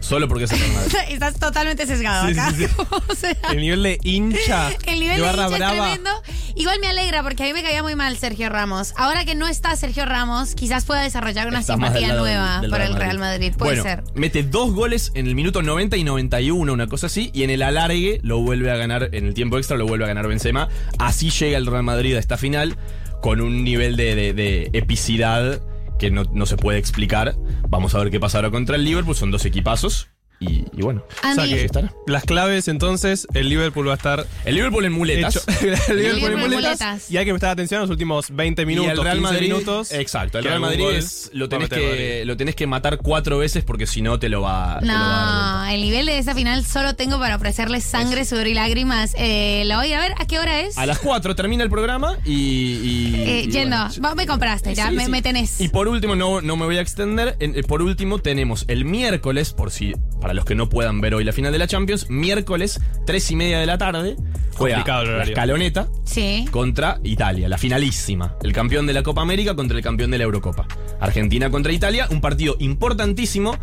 Solo 0.00 0.28
porque 0.28 0.44
es 0.44 0.52
el 0.52 0.58
Real 0.58 0.72
Madrid. 0.72 0.94
estás 1.10 1.34
totalmente 1.38 1.86
sesgado 1.86 2.26
Sí, 2.26 2.32
acá. 2.32 2.52
sí. 2.56 2.66
O 3.08 3.14
sea, 3.14 3.36
El 3.50 3.58
nivel 3.58 3.82
de 3.82 3.98
hincha. 4.02 4.70
El 4.86 5.00
nivel 5.00 5.16
de 5.20 5.22
hincha 5.26 5.30
es 5.46 5.50
brava. 5.52 5.56
tremendo. 5.72 6.10
Igual 6.54 6.78
me 6.80 6.88
alegra 6.88 7.22
porque 7.22 7.42
a 7.42 7.46
mí 7.46 7.52
me 7.52 7.62
caía 7.62 7.82
muy 7.82 7.94
mal 7.94 8.16
Sergio 8.16 8.48
Ramos. 8.48 8.94
Ahora 8.96 9.24
que 9.24 9.34
no 9.34 9.46
está 9.46 9.74
Sergio 9.76 10.04
Ramos, 10.06 10.54
quizás 10.54 10.84
pueda 10.84 11.02
desarrollar 11.02 11.46
una 11.48 11.60
Está 11.60 11.74
simpatía 11.74 12.08
del- 12.08 12.16
nueva 12.18 12.60
del 12.60 12.70
por 12.70 12.80
el 12.80 12.94
Real 12.94 13.18
Madrid. 13.18 13.52
Puede 13.56 13.80
bueno, 13.80 13.82
ser. 13.82 14.04
mete 14.14 14.42
dos 14.42 14.72
goles 14.72 15.12
en 15.14 15.26
el 15.26 15.34
minuto 15.34 15.62
90 15.62 15.96
y 15.98 16.04
91, 16.04 16.72
una 16.72 16.86
cosa 16.86 17.06
así, 17.06 17.30
y 17.34 17.42
en 17.42 17.50
el 17.50 17.62
alargue 17.62 18.20
lo 18.22 18.38
vuelve 18.40 18.70
a 18.70 18.76
ganar, 18.76 19.10
en 19.12 19.26
el 19.26 19.34
tiempo 19.34 19.58
extra 19.58 19.76
lo 19.76 19.86
vuelve 19.86 20.04
a 20.04 20.08
ganar 20.08 20.26
Benzema. 20.28 20.68
Así 20.98 21.30
llega 21.30 21.58
el 21.58 21.66
Real 21.66 21.82
Madrid 21.82 22.14
a 22.16 22.18
esta 22.18 22.36
final 22.38 22.76
con 23.20 23.40
un 23.40 23.62
nivel 23.64 23.96
de, 23.96 24.14
de- 24.14 24.32
de 24.32 24.70
epicidad 24.72 25.60
que 25.98 26.10
no, 26.10 26.24
no 26.32 26.46
se 26.46 26.56
puede 26.56 26.78
explicar. 26.78 27.36
Vamos 27.68 27.94
a 27.94 27.98
ver 27.98 28.10
qué 28.10 28.20
pasa 28.20 28.38
ahora 28.38 28.50
contra 28.50 28.76
el 28.76 28.84
Liverpool, 28.84 29.14
son 29.14 29.30
dos 29.30 29.44
equipazos. 29.44 30.10
Y, 30.38 30.64
y 30.76 30.82
bueno, 30.82 31.02
O 31.28 31.34
sea 31.34 31.44
que 31.46 31.66
las 32.06 32.24
claves 32.24 32.68
entonces, 32.68 33.26
el 33.32 33.48
Liverpool 33.48 33.88
va 33.88 33.92
a 33.92 33.96
estar. 33.96 34.26
El 34.44 34.54
Liverpool 34.56 34.84
en 34.84 34.92
muletas. 34.92 35.36
hecho- 35.36 35.44
el 35.60 35.66
Liverpool 35.70 35.96
en 35.96 35.96
Liverpool 35.96 36.32
en 36.32 36.40
muletas. 36.50 36.80
muletas. 36.80 37.10
Y 37.10 37.16
hay 37.16 37.24
que 37.24 37.30
prestar 37.32 37.50
atención 37.50 37.78
a 37.78 37.82
los 37.82 37.90
últimos 37.90 38.26
20 38.34 38.66
minutos. 38.66 38.88
y 38.88 38.90
el 38.98 39.02
Real 39.02 39.16
15 39.18 39.32
Madrid, 39.32 39.48
minutos. 39.48 39.92
exacto, 39.92 40.38
el 40.38 40.44
Real 40.44 40.60
Madrid 40.60 40.84
es, 40.90 41.30
lo 41.32 41.48
tenés 41.48 41.70
Madrid. 41.70 41.84
que 41.86 42.22
lo 42.26 42.36
tenés 42.36 42.54
que 42.54 42.66
matar 42.66 42.98
cuatro 42.98 43.38
veces 43.38 43.64
porque 43.64 43.86
si 43.86 44.02
no 44.02 44.18
te 44.18 44.28
lo 44.28 44.42
va, 44.42 44.78
te 44.80 44.86
lo 44.86 44.92
va 44.92 44.98
a 44.98 45.62
dar 45.62 45.68
No, 45.68 45.74
el 45.74 45.80
nivel 45.80 46.04
de 46.06 46.18
esa 46.18 46.34
final 46.34 46.64
solo 46.66 46.94
tengo 46.94 47.18
para 47.18 47.36
ofrecerles 47.36 47.84
sangre, 47.84 48.24
sudor 48.26 48.46
y 48.46 48.52
lágrimas. 48.54 49.14
Eh, 49.16 49.62
la 49.64 49.78
voy 49.78 49.92
a 49.94 50.00
ver. 50.00 50.12
¿A 50.18 50.26
qué 50.26 50.38
hora 50.38 50.60
es? 50.60 50.76
A 50.76 50.84
las 50.84 50.98
4 50.98 51.34
termina 51.34 51.64
el 51.64 51.70
programa 51.70 52.18
y. 52.26 52.32
y- 52.34 53.14
Eh, 53.16 53.42
y 53.46 53.50
yendo, 53.50 53.76
bueno. 53.76 53.94
vos 54.00 54.16
me 54.16 54.26
compraste, 54.26 54.74
ya 54.74 54.90
Sí, 54.90 54.94
me, 54.96 55.06
sí. 55.06 55.10
me 55.10 55.22
tenés. 55.22 55.60
Y 55.62 55.68
por 55.68 55.88
último, 55.88 56.14
no, 56.14 56.40
no 56.42 56.56
me 56.56 56.66
voy 56.66 56.76
a 56.76 56.82
extender. 56.82 57.36
en- 57.40 57.56
eh, 57.56 57.62
por 57.62 57.80
último, 57.80 58.18
tenemos 58.18 58.64
el 58.68 58.84
miércoles, 58.84 59.52
por 59.54 59.70
si, 59.70 59.94
para 60.26 60.34
los 60.34 60.44
que 60.44 60.56
no 60.56 60.68
puedan 60.68 61.00
ver 61.00 61.14
hoy 61.14 61.22
la 61.22 61.32
final 61.32 61.52
de 61.52 61.58
la 61.60 61.68
Champions, 61.68 62.10
miércoles, 62.10 62.80
3 63.06 63.30
y 63.30 63.36
media 63.36 63.60
de 63.60 63.66
la 63.66 63.78
tarde, 63.78 64.16
juega 64.54 64.82
la 65.04 65.22
escaloneta 65.22 65.86
Sí. 66.02 66.46
contra 66.50 66.98
Italia, 67.04 67.48
la 67.48 67.58
finalísima. 67.58 68.34
El 68.42 68.52
campeón 68.52 68.88
de 68.88 68.92
la 68.92 69.04
Copa 69.04 69.22
América 69.22 69.54
contra 69.54 69.76
el 69.76 69.84
campeón 69.84 70.10
de 70.10 70.18
la 70.18 70.24
Eurocopa. 70.24 70.66
Argentina 70.98 71.48
contra 71.48 71.70
Italia, 71.72 72.08
un 72.10 72.20
partido 72.20 72.56
importantísimo. 72.58 73.56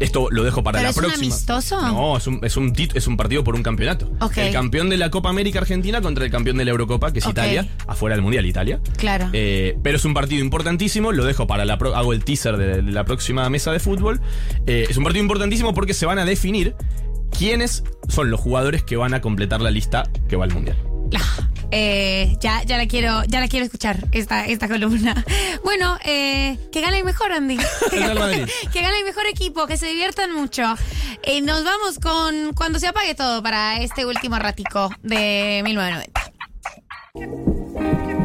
Esto 0.00 0.28
lo 0.30 0.44
dejo 0.44 0.62
para 0.62 0.78
¿Pero 0.78 0.84
la 0.86 0.90
es 0.90 0.96
un 0.96 1.02
próxima. 1.04 1.24
amistoso? 1.24 1.80
No, 1.80 2.16
es 2.16 2.26
un, 2.26 2.40
es, 2.42 2.56
un 2.56 2.72
tit- 2.74 2.92
es 2.94 3.06
un 3.06 3.16
partido 3.16 3.42
por 3.44 3.54
un 3.54 3.62
campeonato. 3.62 4.10
El 4.36 4.52
campeón 4.52 4.90
de 4.90 4.96
la 4.98 5.10
Copa 5.10 5.30
América 5.30 5.58
Argentina 5.60 6.00
contra 6.02 6.24
el 6.24 6.30
campeón 6.30 6.56
de 6.58 6.64
la 6.64 6.70
Eurocopa, 6.72 7.12
que 7.12 7.20
es. 7.20 7.26
Italia, 7.26 7.66
afuera 7.86 8.14
del 8.16 8.22
Mundial 8.22 8.44
Italia. 8.46 8.80
Claro. 8.98 9.28
Eh, 9.32 9.78
pero 9.82 9.96
es 9.96 10.04
un 10.04 10.12
partido 10.14 10.42
importantísimo, 10.44 11.12
lo 11.12 11.24
dejo 11.24 11.46
para 11.46 11.64
la 11.64 11.78
pro- 11.78 11.94
hago 11.96 12.12
el 12.12 12.24
teaser 12.24 12.56
de, 12.56 12.82
de 12.82 12.92
la 12.92 13.04
próxima 13.04 13.48
mesa 13.50 13.72
de 13.72 13.80
fútbol. 13.80 14.20
Eh, 14.66 14.86
es 14.88 14.96
un 14.96 15.04
partido 15.04 15.22
importantísimo 15.22 15.72
porque 15.74 15.94
se 15.94 16.04
van 16.06 16.18
a 16.18 16.24
definir 16.24 16.74
quiénes 17.36 17.82
son 18.08 18.30
los 18.30 18.40
jugadores 18.40 18.82
que 18.82 18.96
van 18.96 19.14
a 19.14 19.20
completar 19.20 19.60
la 19.60 19.70
lista 19.70 20.04
que 20.28 20.36
va 20.36 20.44
al 20.44 20.52
mundial. 20.54 20.76
Eh, 21.70 22.36
ya, 22.40 22.62
ya 22.62 22.76
la 22.76 22.86
quiero, 22.86 23.24
ya 23.24 23.40
la 23.40 23.48
quiero 23.48 23.66
escuchar, 23.66 24.04
esta, 24.12 24.46
esta 24.46 24.68
columna. 24.68 25.24
Bueno, 25.64 25.98
eh, 26.04 26.58
que 26.70 26.80
gane 26.80 26.98
el 26.98 27.04
mejor, 27.04 27.32
Andy. 27.32 27.56
Que 27.90 28.80
gane 28.80 28.98
el 28.98 29.04
mejor 29.04 29.26
equipo, 29.26 29.66
que 29.66 29.76
se 29.76 29.86
diviertan 29.86 30.32
mucho. 30.32 30.62
Eh, 31.22 31.40
nos 31.40 31.64
vamos 31.64 31.98
con 31.98 32.52
cuando 32.54 32.78
se 32.78 32.86
apague 32.86 33.14
todo 33.14 33.42
para 33.42 33.80
este 33.80 34.06
último 34.06 34.38
ratico 34.38 34.90
de 35.02 35.62
1990. 35.64 38.15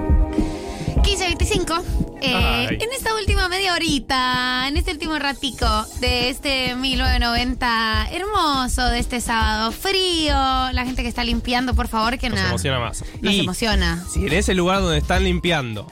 15.25. 1.03 1.83
Eh, 2.23 2.67
en 2.79 2.89
esta 2.95 3.15
última 3.15 3.47
media 3.49 3.73
horita, 3.73 4.67
en 4.67 4.77
este 4.77 4.91
último 4.91 5.17
ratico 5.17 5.67
de 5.99 6.29
este 6.29 6.75
1990 6.75 8.07
hermoso, 8.11 8.85
de 8.87 8.99
este 8.99 9.19
sábado 9.21 9.71
frío, 9.71 10.33
la 10.33 10.83
gente 10.85 11.01
que 11.01 11.09
está 11.09 11.23
limpiando, 11.23 11.73
por 11.73 11.87
favor, 11.87 12.17
que 12.19 12.29
Nos 12.29 12.37
nada. 12.37 12.49
emociona 12.49 12.79
más. 12.79 13.03
Nos 13.21 13.33
Y 13.33 13.39
emociona. 13.39 14.03
si 14.11 14.25
en 14.27 14.33
ese 14.33 14.53
lugar 14.53 14.81
donde 14.81 14.99
están 14.99 15.23
limpiando 15.23 15.87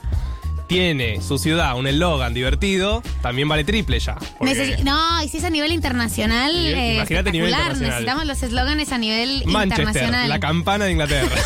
tiene 0.68 1.20
su 1.20 1.36
ciudad 1.38 1.76
un 1.76 1.88
eslogan 1.88 2.32
divertido, 2.32 3.02
también 3.22 3.48
vale 3.48 3.64
triple 3.64 3.98
ya. 3.98 4.14
Necesi- 4.38 4.84
no, 4.84 5.20
y 5.24 5.28
si 5.28 5.38
es 5.38 5.44
a 5.44 5.50
nivel 5.50 5.72
internacional, 5.72 6.52
eh, 6.54 6.94
imagínate 6.94 7.30
a 7.30 7.32
nivel 7.32 7.50
internacional. 7.50 7.90
Necesitamos 7.90 8.26
los 8.26 8.42
eslóganes 8.44 8.92
a 8.92 8.98
nivel 8.98 9.42
Manchester, 9.46 9.86
internacional. 9.88 10.28
la 10.28 10.38
campana 10.38 10.84
de 10.84 10.92
Inglaterra. 10.92 11.36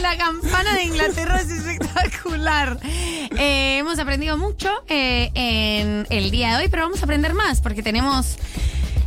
La 0.00 0.16
campana 0.16 0.74
de 0.74 0.84
Inglaterra 0.84 1.40
es 1.40 1.50
espectacular. 1.50 2.78
Eh, 3.38 3.78
hemos 3.78 3.98
aprendido 3.98 4.36
mucho 4.36 4.68
eh, 4.88 5.30
en 5.34 6.06
el 6.10 6.30
día 6.30 6.56
de 6.56 6.64
hoy, 6.64 6.68
pero 6.68 6.82
vamos 6.84 7.00
a 7.00 7.04
aprender 7.04 7.34
más 7.34 7.60
porque 7.60 7.82
tenemos 7.82 8.36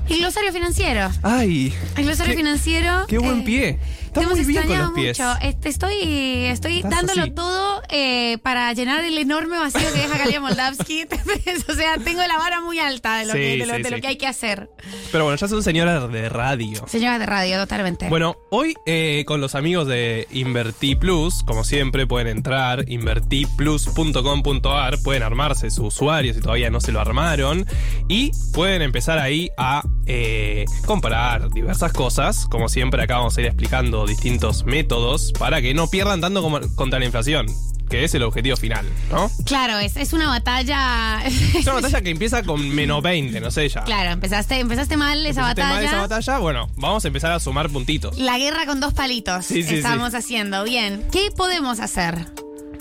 el 0.10 0.20
glosario 0.20 0.54
financiero. 0.54 1.10
Ay. 1.24 1.74
El 1.98 2.06
glosario 2.06 2.32
qué- 2.34 2.38
financiero. 2.38 3.06
Qué 3.08 3.18
buen 3.18 3.42
eh, 3.42 3.44
pie. 3.44 3.80
Te 4.16 4.22
Está 4.22 4.34
hemos 4.34 4.46
muy 4.46 4.56
con 4.56 4.64
extrañado 4.64 4.92
los 4.92 4.96
pies. 5.00 5.20
mucho. 5.20 5.34
Este, 5.42 5.70
estoy 5.70 6.46
estoy 6.46 6.78
Estás 6.78 6.92
dándolo 6.92 7.22
así. 7.24 7.32
todo 7.32 7.82
eh, 7.90 8.38
para 8.44 8.72
llenar 8.74 9.04
el 9.04 9.18
enorme 9.18 9.58
vacío 9.60 9.82
que 9.94 10.00
deja 10.00 10.18
Galia 10.18 10.40
Moldavsky. 10.40 11.04
o 11.70 11.74
sea, 11.76 11.98
tengo 11.98 12.22
la 12.26 12.38
vara 12.38 12.62
muy 12.62 12.80
alta 12.80 13.18
de 13.18 13.26
lo, 13.26 13.34
Sí, 13.34 13.40
que, 13.40 13.58
de 13.58 13.66
lo, 13.66 13.76
sí, 13.76 13.82
de 13.84 13.90
lo 13.92 13.96
sí. 13.98 14.02
que 14.02 14.08
hay 14.08 14.16
que 14.18 14.28
hacer. 14.28 14.70
Pero 15.12 15.26
bueno, 15.26 15.38
ya 15.38 15.48
son 15.50 15.62
señoras 15.62 16.10
de 16.12 16.30
radio. 16.30 16.88
Señora 16.88 17.20
de 17.20 17.26
radio, 17.26 17.58
totalmente. 17.60 18.08
Bueno, 18.08 18.38
hoy 18.52 18.74
eh, 18.86 19.26
con 19.28 19.42
los 19.42 19.54
amigos 19.54 19.86
de 19.88 20.28
Inverti 20.32 20.96
Plus, 20.96 21.44
como 21.44 21.66
siempre 21.66 22.08
pueden 22.08 22.28
entrar 22.28 22.86
invertiplus.com.ar, 22.90 24.98
pueden 25.04 25.24
armarse 25.24 25.70
su 25.72 25.86
usuario 25.88 26.34
si 26.34 26.40
todavía 26.40 26.70
no 26.70 26.80
se 26.80 26.92
lo 26.92 27.02
armaron 27.02 27.66
y 28.08 28.32
pueden 28.54 28.82
empezar 28.82 29.20
ahí 29.20 29.50
a 29.58 29.84
eh, 30.06 30.66
comparar 30.86 31.50
diversas 31.52 31.92
cosas. 31.92 32.46
Como 32.50 32.70
siempre 32.70 33.04
acá 33.04 33.18
vamos 33.18 33.38
a 33.38 33.42
ir 33.42 33.48
explicando 33.48 34.05
distintos 34.10 34.66
métodos 34.66 35.32
para 35.38 35.62
que 35.62 35.74
no 35.74 35.88
pierdan 35.90 36.22
tanto 36.22 36.42
como- 36.42 36.60
contra 36.76 37.00
la 37.00 37.06
inflación, 37.06 37.48
que 37.90 38.04
es 38.04 38.16
el 38.16 38.24
objetivo 38.24 38.58
final, 38.58 38.86
¿no? 39.12 39.30
Claro, 39.46 39.78
es, 39.80 39.96
es 39.98 40.14
una 40.14 40.28
batalla. 40.28 41.24
Es 41.26 41.64
una 41.64 41.74
batalla 41.82 42.02
que 42.02 42.10
empieza 42.10 42.42
con 42.44 42.68
menos 42.70 43.02
20, 43.04 43.40
no 43.42 43.52
sé 43.52 43.70
ya. 43.70 43.84
claro, 43.84 44.12
empezaste, 44.12 44.60
empezaste 44.60 44.98
mal 44.98 45.20
esa 45.26 45.42
Empezaste 45.42 45.62
batalla. 45.62 45.76
mal 45.76 45.84
esa 45.86 45.98
batalla, 46.02 46.38
bueno, 46.40 46.70
vamos 46.78 47.06
a 47.06 47.08
empezar 47.08 47.32
a 47.32 47.40
sumar 47.40 47.70
puntitos. 47.70 48.18
La 48.18 48.38
guerra 48.38 48.66
con 48.66 48.80
dos 48.80 48.94
palitos 48.94 49.46
Sí, 49.46 49.62
sí, 49.64 49.76
estamos 49.76 50.12
sí. 50.12 50.18
haciendo. 50.18 50.64
Bien, 50.64 51.06
¿qué 51.12 51.30
podemos 51.36 51.80
hacer? 51.80 52.26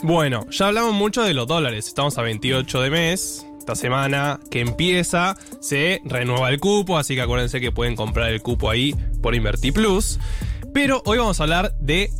Bueno, 0.02 0.46
ya 0.50 0.66
hablamos 0.68 0.92
mucho 0.94 1.22
de 1.22 1.34
los 1.34 1.46
dólares. 1.46 1.86
Estamos 1.88 2.18
a 2.18 2.22
28 2.22 2.80
de 2.82 2.90
mes. 2.90 3.46
Esta 3.58 3.74
semana 3.76 4.40
que 4.50 4.60
empieza 4.60 5.36
se 5.62 6.02
renueva 6.04 6.50
el 6.50 6.60
cupo, 6.60 6.98
así 6.98 7.14
que 7.14 7.22
acuérdense 7.22 7.62
que 7.62 7.72
pueden 7.72 7.96
comprar 7.96 8.30
el 8.30 8.42
cupo 8.42 8.68
ahí 8.68 8.94
por 9.22 9.34
Inverti 9.34 9.72
Plus. 9.72 10.18
Pero 10.74 11.02
hoy 11.06 11.16
vamos 11.18 11.40
a 11.40 11.44
hablar 11.44 11.72
de 11.80 12.10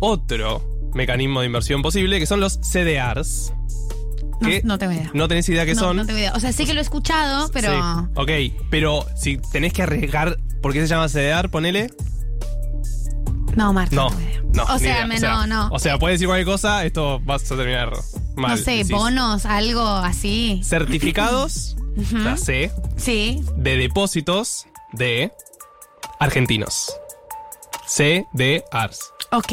otro 0.00 0.64
mecanismo 0.94 1.40
de 1.40 1.46
inversión 1.46 1.82
posible, 1.82 2.18
que 2.18 2.24
son 2.26 2.40
los 2.40 2.54
CDRs. 2.62 3.52
No, 4.40 4.48
no 4.64 4.78
tengo 4.78 4.92
idea. 4.92 5.10
no 5.14 5.28
tenés 5.28 5.48
idea 5.48 5.64
qué 5.66 5.74
no, 5.74 5.80
son. 5.80 5.96
no 5.96 6.06
tengo 6.06 6.18
idea. 6.18 6.32
O 6.34 6.40
sea, 6.40 6.52
sé 6.52 6.64
que 6.66 6.72
lo 6.74 6.80
he 6.80 6.82
escuchado, 6.82 7.50
pero. 7.52 7.72
Sí, 7.72 8.08
ok, 8.14 8.30
pero 8.70 9.04
si 9.16 9.38
tenés 9.38 9.72
que 9.72 9.82
arriesgar, 9.82 10.36
¿por 10.62 10.72
qué 10.72 10.80
se 10.82 10.86
llama 10.88 11.08
CDR? 11.08 11.50
Ponele. 11.50 11.90
No, 13.56 13.72
Marta. 13.72 13.94
No, 13.96 14.10
no. 14.52 14.64
O 14.64 14.78
sea, 14.78 15.06
me- 15.06 15.18
no, 15.18 15.46
no. 15.46 15.68
O 15.72 15.78
sea, 15.78 15.98
puedes 15.98 16.16
decir 16.20 16.28
cualquier 16.28 16.46
cosa, 16.46 16.84
esto 16.84 17.20
vas 17.24 17.50
a 17.50 17.56
terminar 17.56 17.90
mal. 18.36 18.50
no 18.52 18.56
sé, 18.64 18.70
decís. 18.72 18.90
bonos, 18.90 19.46
algo 19.46 19.80
así. 19.82 20.60
Certificados, 20.62 21.76
la 22.12 22.36
C, 22.36 22.70
Sí. 22.96 23.40
de 23.56 23.76
depósitos 23.78 24.66
de 24.92 25.32
argentinos. 26.20 26.92
CDRs. 27.86 29.12
Ok. 29.32 29.52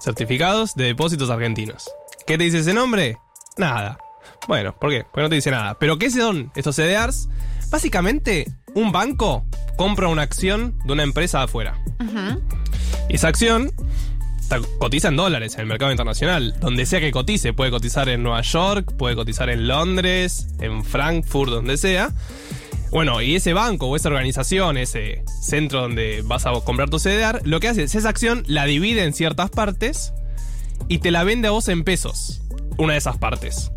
Certificados 0.00 0.74
de 0.74 0.84
depósitos 0.84 1.30
argentinos. 1.30 1.90
¿Qué 2.26 2.38
te 2.38 2.44
dice 2.44 2.58
ese 2.58 2.74
nombre? 2.74 3.18
Nada. 3.56 3.98
Bueno, 4.48 4.74
¿por 4.78 4.90
qué? 4.90 5.04
Porque 5.04 5.22
no 5.22 5.28
te 5.28 5.36
dice 5.36 5.50
nada. 5.50 5.78
Pero 5.78 5.98
¿qué 5.98 6.10
son 6.10 6.52
estos 6.54 6.76
CDRs? 6.76 7.28
Básicamente, 7.70 8.52
un 8.74 8.92
banco 8.92 9.44
compra 9.76 10.08
una 10.08 10.22
acción 10.22 10.78
de 10.84 10.92
una 10.92 11.02
empresa 11.02 11.42
afuera. 11.42 11.82
Y 13.08 13.16
esa 13.16 13.28
acción 13.28 13.72
cotiza 14.78 15.08
en 15.08 15.16
dólares 15.16 15.54
en 15.54 15.60
el 15.62 15.66
mercado 15.66 15.90
internacional. 15.90 16.54
Donde 16.60 16.86
sea 16.86 17.00
que 17.00 17.10
cotice, 17.10 17.52
puede 17.52 17.70
cotizar 17.70 18.08
en 18.08 18.22
Nueva 18.22 18.42
York, 18.42 18.94
puede 18.96 19.16
cotizar 19.16 19.48
en 19.50 19.66
Londres, 19.66 20.48
en 20.60 20.84
Frankfurt, 20.84 21.50
donde 21.50 21.76
sea. 21.76 22.12
Bueno, 22.94 23.20
y 23.20 23.34
ese 23.34 23.54
banco 23.54 23.88
o 23.88 23.96
esa 23.96 24.08
organización, 24.08 24.76
ese 24.78 25.24
centro 25.42 25.80
donde 25.80 26.22
vas 26.24 26.46
a 26.46 26.52
comprar 26.60 26.90
tu 26.90 27.00
CDR, 27.00 27.40
lo 27.42 27.58
que 27.58 27.66
hace 27.66 27.82
es 27.82 27.96
esa 27.96 28.08
acción 28.08 28.44
la 28.46 28.66
divide 28.66 29.02
en 29.02 29.12
ciertas 29.12 29.50
partes 29.50 30.14
y 30.86 30.98
te 30.98 31.10
la 31.10 31.24
vende 31.24 31.48
a 31.48 31.50
vos 31.50 31.66
en 31.66 31.82
pesos. 31.82 32.42
Una 32.78 32.92
de 32.92 33.00
esas 33.00 33.18
partes. 33.18 33.72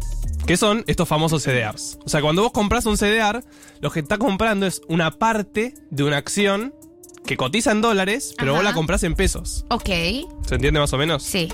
Que 0.45 0.55
son 0.55 0.83
estos 0.85 1.07
famosos 1.07 1.41
CDRs. 1.41 1.97
O 2.05 2.09
sea, 2.09 2.21
cuando 2.21 2.43
vos 2.43 2.51
compras 2.51 2.85
un 2.85 2.95
CDR, 2.95 3.43
lo 3.81 3.89
que 3.89 4.01
está 4.01 4.19
comprando 4.19 4.67
es 4.67 4.83
una 4.87 5.09
parte 5.09 5.73
de 5.89 6.03
una 6.03 6.17
acción 6.17 6.75
que 7.25 7.37
cotiza 7.37 7.71
en 7.71 7.81
dólares, 7.81 8.35
pero 8.37 8.53
vos 8.53 8.63
la 8.63 8.73
compras 8.73 9.01
en 9.01 9.15
pesos. 9.15 9.65
Ok. 9.71 9.89
¿Se 10.45 10.55
entiende 10.55 10.79
más 10.79 10.93
o 10.93 10.97
menos? 10.99 11.23
Sí. 11.23 11.49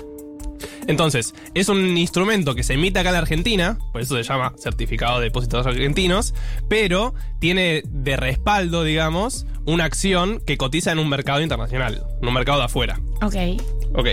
Entonces, 0.86 1.34
es 1.54 1.68
un 1.68 1.96
instrumento 1.96 2.54
que 2.54 2.62
se 2.62 2.74
emite 2.74 2.98
acá 2.98 3.10
en 3.10 3.14
la 3.14 3.20
Argentina, 3.20 3.78
por 3.92 4.00
eso 4.00 4.16
se 4.16 4.22
llama 4.22 4.52
certificado 4.58 5.18
de 5.18 5.26
depósitos 5.26 5.66
argentinos, 5.66 6.34
pero 6.68 7.14
tiene 7.40 7.82
de 7.86 8.16
respaldo, 8.16 8.84
digamos, 8.84 9.46
una 9.66 9.84
acción 9.84 10.40
que 10.46 10.56
cotiza 10.56 10.92
en 10.92 10.98
un 10.98 11.08
mercado 11.08 11.40
internacional, 11.40 12.02
en 12.20 12.28
un 12.28 12.34
mercado 12.34 12.58
de 12.58 12.64
afuera. 12.64 13.00
Ok. 13.22 13.36
Ok. 13.94 14.08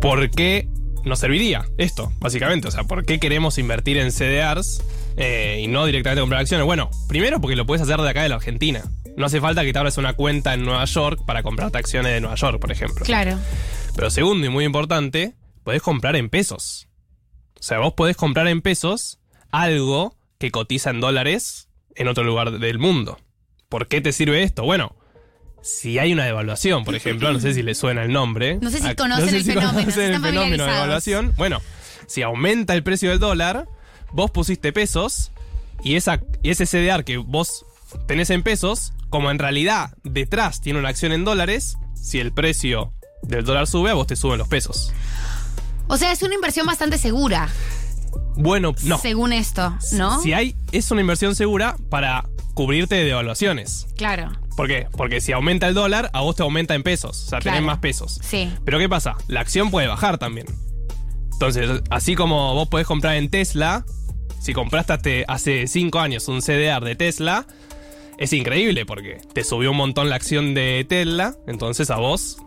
¿Por 0.00 0.30
qué 0.30 0.68
nos 1.04 1.18
serviría 1.18 1.64
esto, 1.78 2.12
básicamente? 2.18 2.68
O 2.68 2.70
sea, 2.70 2.84
¿por 2.84 3.04
qué 3.04 3.18
queremos 3.18 3.58
invertir 3.58 3.96
en 3.98 4.12
CDRs 4.12 4.82
eh, 5.16 5.60
y 5.62 5.68
no 5.68 5.86
directamente 5.86 6.20
comprar 6.20 6.40
acciones? 6.40 6.66
Bueno, 6.66 6.90
primero 7.08 7.40
porque 7.40 7.56
lo 7.56 7.66
puedes 7.66 7.82
hacer 7.82 8.00
de 8.00 8.08
acá 8.08 8.22
de 8.22 8.28
la 8.28 8.36
Argentina. 8.36 8.84
No 9.16 9.26
hace 9.26 9.40
falta 9.40 9.62
que 9.64 9.72
te 9.72 9.78
abras 9.78 9.96
una 9.98 10.14
cuenta 10.14 10.54
en 10.54 10.64
Nueva 10.64 10.84
York 10.86 11.20
para 11.24 11.42
comprarte 11.42 11.78
acciones 11.78 12.12
de 12.12 12.20
Nueva 12.20 12.36
York, 12.36 12.58
por 12.60 12.72
ejemplo. 12.72 13.04
Claro. 13.04 13.38
Pero 13.94 14.10
segundo 14.10 14.46
y 14.46 14.50
muy 14.50 14.64
importante, 14.64 15.34
podés 15.62 15.82
comprar 15.82 16.16
en 16.16 16.28
pesos. 16.30 16.88
O 17.58 17.62
sea, 17.62 17.78
vos 17.78 17.94
podés 17.94 18.16
comprar 18.16 18.48
en 18.48 18.60
pesos 18.60 19.18
algo 19.50 20.16
que 20.38 20.50
cotiza 20.50 20.90
en 20.90 21.00
dólares 21.00 21.68
en 21.94 22.08
otro 22.08 22.24
lugar 22.24 22.58
del 22.58 22.78
mundo. 22.78 23.18
¿Por 23.68 23.86
qué 23.86 24.00
te 24.00 24.12
sirve 24.12 24.42
esto? 24.42 24.64
Bueno, 24.64 24.96
si 25.62 25.98
hay 25.98 26.12
una 26.12 26.24
devaluación, 26.24 26.84
por 26.84 26.94
ejemplo, 26.96 27.32
no 27.32 27.40
sé 27.40 27.54
si 27.54 27.62
le 27.62 27.74
suena 27.74 28.02
el 28.02 28.12
nombre. 28.12 28.58
No 28.60 28.70
sé 28.70 28.80
si 28.80 28.88
Ah, 28.88 28.94
conocen 28.96 29.34
el 29.34 29.44
si 29.44 29.52
fenómeno, 29.52 29.80
conocen 29.80 30.12
el 30.14 30.20
fenómeno 30.20 30.64
de 30.66 30.72
devaluación. 30.72 31.34
Bueno, 31.36 31.62
si 32.06 32.22
aumenta 32.22 32.74
el 32.74 32.82
precio 32.82 33.10
del 33.10 33.20
dólar, 33.20 33.68
vos 34.12 34.30
pusiste 34.32 34.72
pesos 34.72 35.30
y, 35.84 35.94
esa, 35.94 36.20
y 36.42 36.50
ese 36.50 36.66
CDR 36.66 37.04
que 37.04 37.16
vos 37.16 37.64
tenés 38.06 38.28
en 38.30 38.42
pesos, 38.42 38.92
como 39.10 39.30
en 39.30 39.38
realidad 39.38 39.96
detrás 40.04 40.60
tiene 40.60 40.78
una 40.78 40.88
acción 40.88 41.12
en 41.12 41.24
dólares, 41.24 41.76
si 41.94 42.20
el 42.20 42.32
precio 42.32 42.92
del 43.22 43.44
dólar 43.44 43.66
sube, 43.66 43.90
a 43.90 43.94
vos 43.94 44.06
te 44.06 44.16
suben 44.16 44.38
los 44.38 44.48
pesos. 44.48 44.92
O 45.86 45.96
sea, 45.96 46.12
es 46.12 46.22
una 46.22 46.34
inversión 46.34 46.66
bastante 46.66 46.98
segura, 46.98 47.48
Bueno, 48.36 48.74
no. 48.84 48.98
según 48.98 49.32
esto, 49.32 49.76
¿no? 49.92 50.20
Si 50.22 50.32
hay, 50.32 50.56
es 50.72 50.90
una 50.90 51.00
inversión 51.02 51.34
segura 51.34 51.76
para 51.90 52.24
cubrirte 52.54 52.94
de 52.96 53.04
devaluaciones. 53.04 53.86
Claro. 53.96 54.30
¿Por 54.56 54.68
qué? 54.68 54.86
Porque 54.96 55.20
si 55.20 55.32
aumenta 55.32 55.66
el 55.66 55.74
dólar, 55.74 56.10
a 56.12 56.20
vos 56.20 56.36
te 56.36 56.42
aumenta 56.42 56.74
en 56.74 56.82
pesos. 56.84 57.24
O 57.24 57.28
sea, 57.28 57.40
tenés 57.40 57.62
más 57.62 57.78
pesos. 57.78 58.20
Sí. 58.22 58.52
Pero 58.64 58.78
¿qué 58.78 58.88
pasa? 58.88 59.16
La 59.26 59.40
acción 59.40 59.70
puede 59.70 59.88
bajar 59.88 60.18
también. 60.18 60.46
Entonces, 61.32 61.82
así 61.90 62.14
como 62.14 62.54
vos 62.54 62.68
podés 62.68 62.86
comprar 62.86 63.16
en 63.16 63.28
Tesla, 63.28 63.84
si 64.40 64.52
compraste 64.52 64.92
hace- 64.92 65.24
hace 65.26 65.66
5 65.66 65.98
años 65.98 66.28
un 66.28 66.40
CDR 66.40 66.84
de 66.84 66.94
Tesla, 66.94 67.46
es 68.18 68.32
increíble 68.32 68.86
porque 68.86 69.18
te 69.32 69.44
subió 69.44 69.70
un 69.70 69.76
montón 69.76 70.08
la 70.08 70.16
acción 70.16 70.54
de 70.54 70.84
Tesla, 70.88 71.34
entonces 71.46 71.90
a 71.90 71.96
vos, 71.96 72.38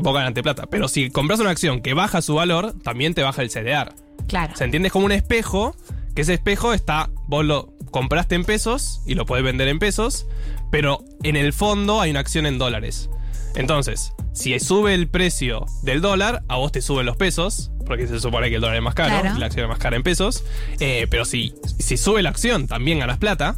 vos 0.00 0.14
ganaste 0.14 0.42
plata. 0.42 0.66
Pero 0.66 0.88
si 0.88 1.10
compras 1.10 1.40
una 1.40 1.50
acción 1.50 1.80
que 1.80 1.94
baja 1.94 2.22
su 2.22 2.34
valor, 2.34 2.74
también 2.82 3.14
te 3.14 3.22
baja 3.22 3.42
el 3.42 3.50
CDR. 3.50 3.94
Claro. 4.28 4.54
¿Se 4.56 4.64
entiende? 4.64 4.88
Es 4.88 4.92
como 4.92 5.06
un 5.06 5.12
espejo, 5.12 5.76
que 6.14 6.22
ese 6.22 6.34
espejo 6.34 6.72
está, 6.72 7.10
vos 7.28 7.44
lo 7.44 7.72
compraste 7.90 8.34
en 8.34 8.44
pesos 8.44 9.00
y 9.06 9.14
lo 9.14 9.26
podés 9.26 9.44
vender 9.44 9.68
en 9.68 9.78
pesos, 9.78 10.26
pero 10.70 11.02
en 11.22 11.36
el 11.36 11.52
fondo 11.52 12.00
hay 12.00 12.10
una 12.10 12.20
acción 12.20 12.46
en 12.46 12.58
dólares. 12.58 13.08
Entonces, 13.54 14.12
si 14.32 14.58
sube 14.60 14.92
el 14.94 15.08
precio 15.08 15.64
del 15.82 16.00
dólar, 16.02 16.42
a 16.48 16.56
vos 16.56 16.72
te 16.72 16.82
suben 16.82 17.06
los 17.06 17.16
pesos, 17.16 17.70
porque 17.86 18.06
se 18.06 18.20
supone 18.20 18.50
que 18.50 18.56
el 18.56 18.60
dólar 18.60 18.76
es 18.76 18.82
más 18.82 18.94
caro, 18.94 19.20
Claro. 19.20 19.38
la 19.38 19.46
acción 19.46 19.64
es 19.64 19.68
más 19.70 19.78
cara 19.78 19.96
en 19.96 20.02
pesos, 20.02 20.44
eh, 20.78 21.06
pero 21.08 21.24
si, 21.24 21.54
si 21.78 21.96
sube 21.96 22.22
la 22.22 22.28
acción, 22.30 22.66
también 22.66 22.98
ganas 22.98 23.16
plata. 23.18 23.56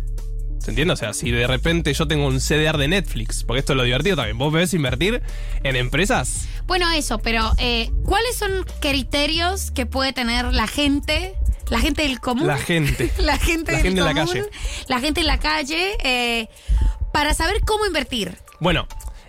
¿Se 0.59 0.71
entiende? 0.71 0.93
O 0.93 0.97
sea, 0.97 1.13
si 1.15 1.31
de 1.31 1.47
repente 1.47 1.93
yo 1.95 2.07
tengo 2.07 2.27
un 2.27 2.41
CDR 2.41 2.77
de 2.77 2.89
Netflix, 2.89 3.45
porque 3.45 3.61
esto 3.61 3.73
es 3.73 3.77
lo 3.77 3.85
divertido 3.85 4.17
también, 4.17 4.37
vos 4.39 4.53
ves 4.53 4.75
invertir 4.75 5.23
en 5.63 5.77
empresas 5.77 6.47
Bueno, 6.67 6.91
eso, 6.93 7.19
pero 7.19 7.53
eh, 7.59 7.91
¿cuáles 8.05 8.37
son 8.37 8.51
criterios 8.81 9.71
que 9.71 9.87
puede 9.87 10.13
tener 10.13 10.47
la 10.53 10.67
gente, 10.67 11.35
la 11.71 11.79
gente 11.81 12.03
del 12.03 12.21
común? 12.21 12.47
La 12.49 12.59
gente. 12.59 13.11
la 13.19 13.39
gente 13.39 13.73
La 13.73 13.79
del 13.79 13.87
gente 13.87 14.01
en 14.01 14.05
la 14.07 14.13
común, 14.15 14.27
calle. 14.35 14.45
La 14.89 15.01
gente 15.01 15.21
en 15.21 15.27
la 15.27 15.39
calle, 15.39 15.97
eh, 16.05 16.49
para 17.13 17.33
saber 17.35 17.61
cómo 17.65 17.87
invertir. 17.87 18.37
Bueno, 18.61 18.87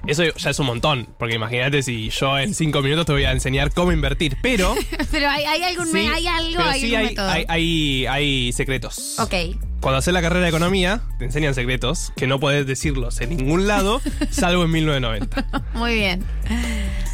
eso 0.07 0.23
ya 0.23 0.49
es 0.49 0.59
un 0.59 0.65
montón, 0.65 1.07
porque 1.19 1.35
imagínate 1.35 1.83
si 1.83 2.09
yo 2.09 2.37
en 2.39 2.53
cinco 2.55 2.81
minutos 2.81 3.05
te 3.05 3.11
voy 3.13 3.23
a 3.25 3.31
enseñar 3.31 3.71
cómo 3.71 3.91
invertir, 3.91 4.35
pero... 4.41 4.75
pero 5.11 5.29
hay, 5.29 5.45
hay 5.45 5.63
algún, 5.63 5.87
sí, 5.91 5.97
hay 5.99 6.27
algo, 6.27 6.57
pero 6.57 6.69
hay 6.69 6.81
sí 6.81 6.95
algún 6.95 6.99
hay, 6.99 7.09
método. 7.15 7.29
hay, 7.29 7.45
hay- 7.47 8.05
hay 8.07 8.51
secretos. 8.53 9.19
Ok. 9.19 9.33
Cuando 9.81 9.97
haces 9.99 10.13
la 10.13 10.21
carrera 10.21 10.43
de 10.43 10.49
economía, 10.49 11.01
te 11.19 11.25
enseñan 11.25 11.53
secretos 11.55 12.11
que 12.17 12.27
no 12.27 12.39
podés 12.39 12.67
decirlos 12.67 13.21
en 13.21 13.29
ningún 13.37 13.65
lado, 13.67 14.01
salvo 14.29 14.63
en 14.63 14.71
1990. 14.71 15.63
Muy 15.73 15.93
bien. 15.95 16.23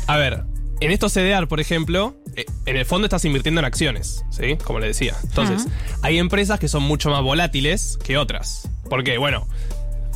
A 0.07 0.17
ver, 0.17 0.43
en 0.79 0.91
estos 0.91 1.13
CDR, 1.13 1.47
por 1.47 1.59
ejemplo, 1.59 2.15
eh, 2.35 2.45
en 2.65 2.75
el 2.75 2.85
fondo 2.85 3.05
estás 3.05 3.23
invirtiendo 3.25 3.59
en 3.59 3.65
acciones, 3.65 4.25
¿sí? 4.31 4.57
Como 4.63 4.79
le 4.79 4.87
decía. 4.87 5.15
Entonces, 5.23 5.67
hay 6.01 6.17
empresas 6.17 6.59
que 6.59 6.67
son 6.67 6.83
mucho 6.83 7.09
más 7.09 7.21
volátiles 7.21 7.97
que 8.03 8.17
otras. 8.17 8.69
Porque, 8.89 9.17
bueno, 9.17 9.47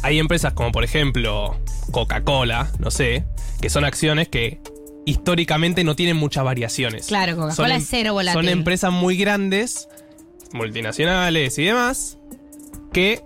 hay 0.02 0.20
empresas 0.20 0.54
como, 0.54 0.72
por 0.72 0.84
ejemplo, 0.84 1.58
Coca-Cola, 1.92 2.72
no 2.80 2.92
sé, 2.92 3.26
que 3.62 3.70
son 3.70 3.86
acciones 3.86 4.28
que 4.28 4.60
históricamente 5.06 5.84
no 5.84 5.96
tienen 5.96 6.18
muchas 6.18 6.44
variaciones. 6.44 7.08
Claro, 7.08 7.36
Coca-Cola 7.36 7.76
em- 7.76 7.82
es 7.82 7.88
cero 7.90 8.14
volátil. 8.14 8.42
Son 8.44 8.50
empresas 8.50 8.92
muy 8.92 9.18
grandes, 9.18 9.88
multinacionales 10.54 11.58
y 11.58 11.64
demás, 11.66 12.18
que 12.92 13.22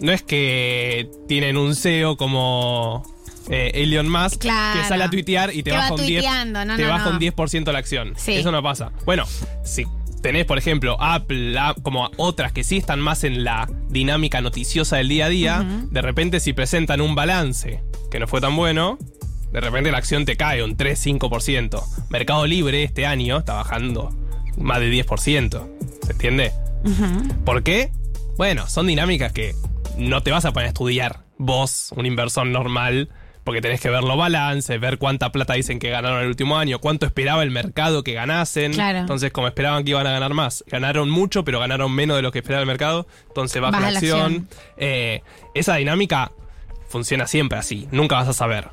no 0.00 0.12
es 0.12 0.22
que 0.22 1.10
tienen 1.28 1.56
un 1.56 1.74
CEO 1.76 2.16
como 2.16 3.02
eh, 3.48 3.70
Elon 3.74 4.08
Musk 4.08 4.40
Claro. 4.40 4.80
que 4.80 4.88
sale 4.88 5.04
a 5.04 5.10
tuitear 5.10 5.54
y 5.54 5.62
te 5.62 5.72
baja 5.72 5.94
un 5.94 6.00
10%, 6.00 6.04
tuiteando, 6.06 6.64
no, 6.64 6.76
te 6.76 6.82
no, 6.82 6.88
baja 6.88 7.10
no. 7.10 7.16
un 7.16 7.20
10% 7.20 7.72
la 7.72 7.78
acción. 7.78 8.14
Sí. 8.16 8.34
Eso 8.34 8.50
no 8.50 8.62
pasa. 8.62 8.92
Bueno, 9.04 9.24
si 9.64 9.86
tenés, 10.22 10.46
por 10.46 10.58
ejemplo, 10.58 10.96
Apple, 11.00 11.54
como 11.82 12.10
otras 12.16 12.52
que 12.52 12.64
sí 12.64 12.78
están 12.78 13.00
más 13.00 13.24
en 13.24 13.44
la 13.44 13.68
dinámica 13.88 14.40
noticiosa 14.40 14.96
del 14.96 15.08
día 15.08 15.26
a 15.26 15.28
día, 15.28 15.64
de 15.90 16.02
repente 16.02 16.40
si 16.40 16.52
presentan 16.52 17.00
un 17.00 17.14
balance 17.14 17.82
que 18.10 18.18
no 18.18 18.26
fue 18.26 18.40
tan 18.40 18.56
bueno, 18.56 18.98
de 19.52 19.60
repente 19.60 19.92
la 19.92 19.98
acción 19.98 20.24
te 20.24 20.36
cae 20.36 20.64
un 20.64 20.76
3-5%. 20.76 21.82
Mercado 22.08 22.46
Libre 22.46 22.82
este 22.82 23.06
año 23.06 23.38
está 23.38 23.54
bajando 23.54 24.10
más 24.58 24.80
de 24.80 24.90
10%. 24.90 25.66
¿Se 26.04 26.12
entiende? 26.12 26.52
¿Por 27.44 27.62
qué? 27.62 27.92
Bueno, 28.36 28.68
son 28.68 28.86
dinámicas 28.86 29.32
que 29.32 29.54
no 29.96 30.22
te 30.22 30.30
vas 30.32 30.44
a 30.44 30.52
poner 30.52 30.66
a 30.66 30.68
estudiar 30.68 31.20
vos, 31.38 31.92
un 31.96 32.04
inversor 32.06 32.46
normal, 32.46 33.08
porque 33.44 33.60
tenés 33.60 33.80
que 33.80 33.90
ver 33.90 34.02
los 34.02 34.16
balances, 34.16 34.80
ver 34.80 34.98
cuánta 34.98 35.30
plata 35.30 35.54
dicen 35.54 35.78
que 35.78 35.90
ganaron 35.90 36.22
el 36.22 36.28
último 36.28 36.56
año, 36.58 36.78
cuánto 36.80 37.06
esperaba 37.06 37.42
el 37.42 37.50
mercado 37.50 38.02
que 38.02 38.14
ganasen. 38.14 38.72
Claro. 38.72 38.98
Entonces, 39.00 39.30
como 39.32 39.46
esperaban 39.46 39.84
que 39.84 39.90
iban 39.90 40.06
a 40.06 40.12
ganar 40.12 40.34
más, 40.34 40.64
ganaron 40.66 41.10
mucho, 41.10 41.44
pero 41.44 41.60
ganaron 41.60 41.92
menos 41.94 42.16
de 42.16 42.22
lo 42.22 42.32
que 42.32 42.38
esperaba 42.40 42.62
el 42.62 42.66
mercado, 42.66 43.06
entonces 43.28 43.60
baja, 43.60 43.72
Baja 43.72 43.90
la 43.90 43.98
acción. 43.98 44.20
acción. 44.20 44.48
Eh, 44.78 45.22
esa 45.54 45.76
dinámica 45.76 46.32
funciona 46.88 47.26
siempre 47.26 47.58
así, 47.58 47.86
nunca 47.92 48.16
vas 48.16 48.28
a 48.28 48.32
saber. 48.32 48.68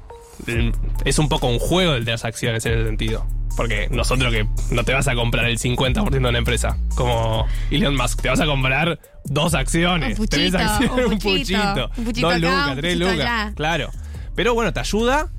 Es 1.05 1.19
un 1.19 1.29
poco 1.29 1.47
un 1.47 1.59
juego 1.59 1.93
el 1.93 2.05
de 2.05 2.11
las 2.13 2.25
acciones 2.25 2.65
en 2.65 2.73
ese 2.73 2.85
sentido. 2.85 3.27
Porque 3.55 3.87
nosotros 3.91 4.33
que 4.33 4.47
no 4.71 4.83
te 4.83 4.93
vas 4.93 5.07
a 5.07 5.15
comprar 5.15 5.45
el 5.45 5.59
50% 5.59 6.09
de 6.09 6.17
una 6.17 6.37
empresa, 6.37 6.77
como 6.95 7.45
Elon 7.69 7.95
Musk, 7.95 8.21
te 8.21 8.29
vas 8.29 8.39
a 8.39 8.45
comprar 8.45 8.99
dos 9.25 9.53
acciones, 9.53 10.17
Un 10.19 10.27
tres 10.27 10.53
acciones, 10.55 11.05
un 11.05 11.13
un 11.13 11.19
puchito, 11.19 11.57
puchito, 11.57 11.91
un 11.97 12.05
puchito 12.05 12.27
dos 12.27 12.37
acá, 12.37 12.39
lucas, 12.39 12.75
tres 12.77 12.97
lucas, 12.97 13.13
allá. 13.19 13.53
claro. 13.55 13.89
Pero 14.35 14.53
bueno, 14.53 14.71
te 14.71 14.79
ayuda, 14.79 15.29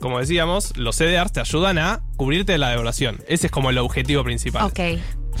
como 0.00 0.18
decíamos, 0.18 0.76
los 0.76 0.96
CDRs 0.96 1.32
te 1.32 1.40
ayudan 1.40 1.78
a 1.78 2.00
cubrirte 2.16 2.52
de 2.52 2.58
la 2.58 2.70
devaluación. 2.70 3.20
Ese 3.28 3.46
es 3.46 3.52
como 3.52 3.70
el 3.70 3.78
objetivo 3.78 4.24
principal. 4.24 4.64
Ok. 4.66 4.80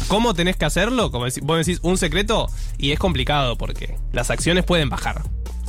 ¿Cómo 0.08 0.34
tenés 0.34 0.56
que 0.56 0.64
hacerlo? 0.66 1.10
Como 1.10 1.26
vos 1.42 1.58
decís, 1.58 1.80
un 1.82 1.98
secreto, 1.98 2.48
y 2.78 2.92
es 2.92 2.98
complicado 2.98 3.56
porque 3.58 3.96
las 4.12 4.30
acciones 4.30 4.64
pueden 4.64 4.88
bajar. 4.88 5.22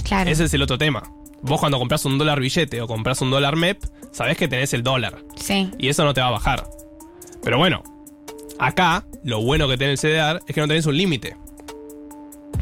Claro. 0.03 0.29
Ese 0.29 0.43
es 0.45 0.53
el 0.53 0.61
otro 0.61 0.77
tema. 0.77 1.03
Vos 1.41 1.59
cuando 1.59 1.77
compras 1.79 2.03
un 2.05 2.17
dólar 2.17 2.39
billete 2.39 2.81
o 2.81 2.87
compras 2.87 3.21
un 3.21 3.29
dólar 3.29 3.55
MEP, 3.55 3.83
sabés 4.11 4.37
que 4.37 4.47
tenés 4.47 4.73
el 4.73 4.83
dólar. 4.83 5.23
Sí. 5.35 5.69
Y 5.77 5.89
eso 5.89 6.03
no 6.03 6.13
te 6.13 6.21
va 6.21 6.27
a 6.27 6.31
bajar. 6.31 6.67
Pero 7.43 7.57
bueno, 7.57 7.83
Acá, 8.59 9.05
lo 9.23 9.41
bueno 9.43 9.67
que 9.67 9.77
tiene 9.77 9.93
el 9.93 9.99
CDR 9.99 10.41
es 10.47 10.55
que 10.55 10.61
no 10.61 10.67
tenés 10.67 10.87
un 10.87 10.97
límite. 10.97 11.35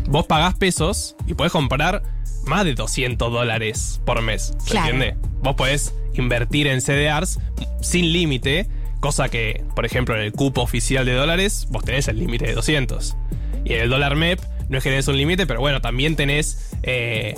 Vos 0.08 0.26
pagás 0.26 0.54
pesos 0.56 1.16
y 1.26 1.34
podés 1.34 1.52
comprar 1.54 2.04
más 2.46 2.66
de 2.66 2.76
200 2.76 3.32
dólares 3.32 4.02
por 4.06 4.22
mes. 4.22 4.54
¿Se 4.60 4.72
Claro. 4.72 4.90
entiende? 4.90 5.18
Vos 5.42 5.56
podés 5.56 5.96
invertir 6.16 6.68
en 6.68 6.82
CDRs 6.82 7.40
sin 7.82 8.12
límite, 8.12 8.68
cosa 9.00 9.30
que, 9.30 9.64
por 9.76 9.86
ejemplo, 9.86 10.16
en 10.16 10.22
el 10.22 10.32
cupo 10.34 10.62
oficial 10.62 11.06
de 11.06 11.14
dólares, 11.14 11.68
vos 11.70 11.84
tenés 11.86 12.08
el 12.10 12.20
límite 12.20 12.46
de 12.48 12.54
200. 12.56 13.16
Y 13.64 13.74
en 13.74 13.82
el 13.84 13.90
dólar 13.90 14.16
MEP 14.16 14.40
no 14.70 14.78
es 14.78 14.84
que 14.84 14.90
tenés 14.90 15.08
un 15.08 15.18
límite, 15.18 15.48
pero 15.48 15.60
bueno, 15.62 15.80
también 15.82 16.16
tenés. 16.18 16.72
eh, 16.84 17.36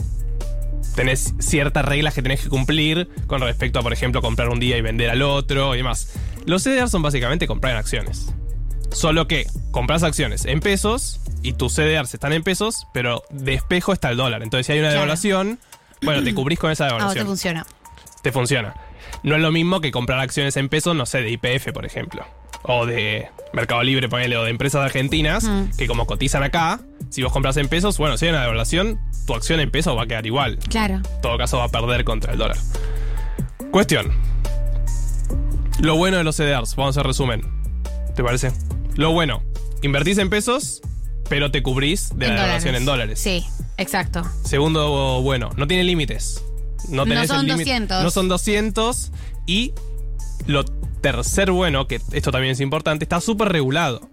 tenés 0.98 1.36
ciertas 1.40 1.86
reglas 1.86 2.14
que 2.16 2.22
tenés 2.24 2.42
que 2.42 2.50
cumplir 2.50 3.08
con 3.28 3.40
respecto 3.40 3.78
a, 3.80 3.84
por 3.84 3.94
ejemplo, 3.94 4.22
comprar 4.22 4.50
un 4.50 4.60
día 4.60 4.76
y 4.78 4.82
vender 4.82 5.10
al 5.12 5.22
otro 5.22 5.76
y 5.76 5.78
demás. 5.78 6.12
Los 6.46 6.64
CDR 6.64 6.90
son 6.90 7.04
básicamente 7.04 7.46
comprar 7.48 7.74
en 7.74 7.78
acciones. 7.80 8.34
Solo 8.92 9.28
que 9.28 9.46
compras 9.72 10.02
acciones 10.04 10.46
en 10.46 10.60
pesos 10.60 11.20
y 11.44 11.54
tus 11.54 11.74
CDRs 11.76 12.14
están 12.16 12.34
en 12.34 12.42
pesos, 12.44 12.88
pero 12.94 13.22
de 13.30 13.54
espejo 13.54 13.94
está 13.94 14.10
el 14.10 14.18
dólar. 14.18 14.42
Entonces, 14.42 14.66
si 14.66 14.72
hay 14.74 14.80
una 14.80 14.88
Claro. 14.88 15.02
devaluación, 15.02 15.60
bueno, 16.02 16.24
te 16.24 16.34
cubrís 16.34 16.58
con 16.58 16.72
esa 16.72 16.86
Ah, 16.86 16.88
vos 16.88 16.98
te 16.98 17.20
devaluación. 17.20 17.28
funciona. 17.28 17.66
te 18.24 18.32
funciona. 18.32 18.74
No 19.24 19.36
es 19.36 19.42
lo 19.42 19.52
mismo 19.52 19.80
que 19.82 19.92
comprar 19.92 20.20
acciones 20.20 20.58
en 20.58 20.68
pesos, 20.68 20.96
no 20.96 21.06
sé, 21.06 21.22
de 21.22 21.30
IPF, 21.32 21.72
por 21.74 21.86
ejemplo. 21.86 22.26
O 22.64 22.86
de 22.88 23.30
Mercado 23.54 23.84
Libre, 23.84 24.10
ponele, 24.10 24.36
o 24.36 24.44
de 24.44 24.50
empresas 24.50 24.82
argentinas, 24.84 25.44
Mm. 25.44 25.78
que 25.78 25.86
como 25.88 26.08
cotizan 26.08 26.42
acá, 26.44 26.80
si 27.10 27.24
vos 27.24 27.32
compras 27.32 27.58
en 27.58 27.68
pesos, 27.68 27.98
bueno, 27.98 28.18
si 28.18 28.26
hay 28.26 28.32
una 28.32 28.42
devaluación, 28.42 29.00
tu 29.26 29.34
acción 29.34 29.60
en 29.60 29.72
pesos 29.72 29.98
va 29.98 30.04
a 30.04 30.08
quedar 30.08 30.26
igual. 30.26 30.58
Claro. 30.70 30.96
En 30.96 31.22
todo 31.22 31.38
caso 31.38 31.58
va 31.58 31.66
a 31.66 31.70
perder 31.70 32.04
contra 32.04 32.34
el 32.34 32.38
dólar. 32.40 32.58
Cuestión. 33.72 34.12
Lo 35.80 35.96
bueno 35.96 36.18
de 36.18 36.24
los 36.24 36.36
CDRs, 36.36 36.76
vamos 36.76 36.98
a 36.98 37.00
hacer 37.02 37.08
resumen. 37.08 37.42
¿Te 38.16 38.24
parece? 38.24 38.52
Lo 38.96 39.12
bueno, 39.12 39.44
invertís 39.84 40.18
en 40.18 40.30
pesos, 40.30 40.82
pero 41.30 41.52
te 41.52 41.62
cubrís 41.62 42.10
de 42.18 42.26
En 42.26 42.34
la 42.36 42.42
devaluación 42.42 42.76
en 42.76 42.86
dólares. 42.86 43.20
Sí, 43.20 43.46
exacto. 43.78 44.24
Segundo, 44.44 45.22
bueno, 45.22 45.52
no 45.56 45.68
tiene 45.68 45.84
límites. 45.84 46.44
No, 46.90 47.06
No 47.06 47.28
son 47.28 47.42
el 47.42 47.46
límite- 47.48 47.70
200. 47.72 48.04
No 48.04 48.12
son 48.12 48.28
200. 48.28 49.12
Y 49.46 49.74
lo 50.48 50.66
tercer 50.66 51.52
bueno, 51.52 51.88
que 51.88 52.02
esto 52.12 52.32
también 52.32 52.54
es 52.54 52.60
importante, 52.60 53.06
está 53.06 53.22
súper 53.22 53.50
regulado. 53.50 54.10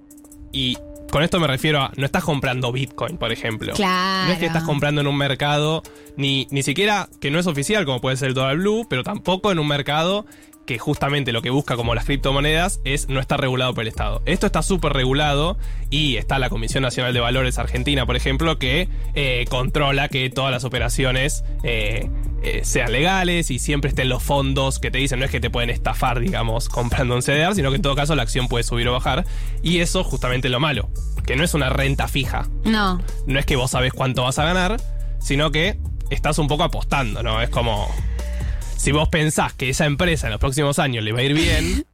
Y 0.53 0.77
con 1.15 1.23
esto 1.23 1.39
me 1.39 1.47
refiero 1.47 1.81
a, 1.81 1.93
no 1.97 2.07
estás 2.07 2.25
comprando 2.25 2.73
Bitcoin, 2.73 3.19
por 3.19 3.31
ejemplo. 3.31 3.73
Claro. 3.75 4.27
No 4.27 4.33
es 4.33 4.41
que 4.41 4.47
estás 4.47 4.65
comprando 4.65 5.01
en 5.01 5.07
un 5.07 5.17
mercado, 5.17 5.85
ni, 6.17 6.49
ni 6.51 6.65
siquiera 6.65 7.09
que 7.21 7.31
no 7.31 7.39
es 7.39 7.47
oficial, 7.47 7.85
como 7.85 8.01
puede 8.01 8.17
ser 8.17 8.31
el 8.31 8.35
dólar 8.35 8.57
blue, 8.57 8.85
pero 8.91 9.05
tampoco 9.05 9.53
en 9.53 9.61
un 9.61 9.69
mercado 9.69 10.27
que 10.67 10.79
justamente 10.79 11.33
lo 11.33 11.43
que 11.43 11.51
busca 11.51 11.77
como 11.77 11.95
las 11.95 12.05
criptomonedas 12.05 12.81
es 12.85 13.09
no 13.09 13.21
estar 13.21 13.41
regulado 13.41 13.75
por 13.75 13.83
el 13.83 13.89
Estado. 13.89 14.23
Esto 14.25 14.47
está 14.47 14.63
súper 14.63 14.93
regulado 14.93 15.59
y 15.91 16.17
está 16.17 16.39
la 16.39 16.49
Comisión 16.49 16.83
Nacional 16.83 17.13
de 17.13 17.21
Valores 17.21 17.59
Argentina, 17.59 18.07
por 18.07 18.17
ejemplo, 18.17 18.59
que 18.59 18.89
eh, 19.15 19.45
controla 19.51 20.09
que 20.09 20.29
todas 20.31 20.51
las 20.51 20.65
operaciones 20.65 21.45
eh, 21.63 22.09
eh, 22.43 22.61
sean 22.65 22.93
legales 22.93 23.51
y 23.51 23.59
siempre 23.59 23.89
estén 23.89 24.09
los 24.09 24.23
fondos 24.23 24.79
que 24.79 24.91
te 24.91 24.99
dicen, 24.99 25.19
no 25.19 25.25
es 25.25 25.31
que 25.31 25.41
te 25.41 25.51
pueden 25.51 25.71
estafar, 25.71 26.21
digamos, 26.21 26.69
comprando 26.69 27.15
un 27.15 27.23
CDR, 27.23 27.55
sino 27.55 27.71
que 27.71 27.77
en 27.77 27.83
todo 27.83 27.95
caso 27.95 28.15
la 28.15 28.23
acción 28.23 28.49
puede 28.49 28.65
subir 28.65 28.89
o 28.89 28.93
bajar. 28.93 29.25
Y 29.63 29.81
eso 29.81 30.05
justamente 30.05 30.49
es 30.49 30.53
lo 30.53 30.61
malo, 30.61 30.89
que 31.27 31.37
no 31.37 31.45
es 31.45 31.55
una 31.55 31.69
renta 31.69 32.09
fija 32.09 32.49
No. 32.65 33.01
no 33.27 33.39
es 33.39 33.47
que 33.47 33.57
vos 33.57 33.71
sabés 33.71 33.93
cuánto 33.93 34.25
vas 34.25 34.39
a 34.39 34.45
ganar, 34.45 34.79
sino 35.21 35.51
que 35.51 35.79
estás 36.11 36.39
un 36.39 36.49
poco 36.49 36.65
apostando, 36.65 37.23
¿no? 37.23 37.41
Es 37.43 37.51
como. 37.51 37.89
Si 38.85 38.93
vos 38.93 39.09
pensás 39.09 39.55
que 39.55 39.71
esa 39.71 39.87
empresa 39.87 40.27
en 40.27 40.33
los 40.33 40.41
próximos 40.41 40.79
años 40.79 41.03
le 41.03 41.13
va 41.13 41.21
a 41.21 41.23
ir 41.23 41.33
bien, 41.33 41.87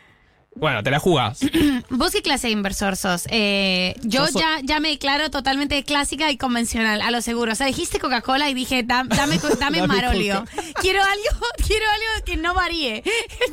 bueno, 0.56 0.82
te 0.82 0.90
la 0.90 0.98
jugás. 0.98 1.40
¿Vos 1.90 2.12
qué 2.12 2.22
clase 2.22 2.46
de 2.46 2.54
inversor 2.54 2.96
sos? 2.96 3.24
Eh, 3.30 3.94
yo 4.04 4.26
ya, 4.28 4.58
ya 4.62 4.80
me 4.80 4.88
declaro 4.88 5.30
totalmente 5.30 5.84
clásica 5.84 6.30
y 6.30 6.38
convencional, 6.38 7.02
a 7.02 7.10
lo 7.10 7.20
seguro. 7.20 7.52
O 7.52 7.54
sea, 7.54 7.66
dijiste 7.66 7.98
Coca-Cola 7.98 8.48
y 8.48 8.54
dije, 8.54 8.82
"Dam- 8.86 9.08
dame, 9.08 9.38
dame 9.58 9.78
Dame 9.80 9.86
Marolio. 9.86 10.46
Quiero 10.80 11.02
algo, 11.02 11.46
quiero 11.66 11.84
algo 11.84 12.24
que 12.24 12.38
no 12.38 12.54
varíe. 12.54 13.02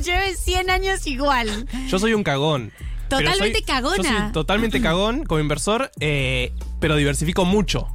Lleve 0.02 0.34
100 0.34 0.70
años 0.70 1.06
igual. 1.06 1.66
Yo 1.88 1.98
soy 1.98 2.14
un 2.14 2.24
cagón. 2.24 2.72
Totalmente 3.10 3.58
soy- 3.58 3.64
cagona. 3.66 3.96
Yo 3.96 4.02
soy 4.04 4.32
totalmente 4.32 4.80
cagón 4.80 5.26
como 5.26 5.40
inversor, 5.40 5.90
eh, 6.00 6.54
pero 6.80 6.96
diversifico 6.96 7.44
mucho. 7.44 7.86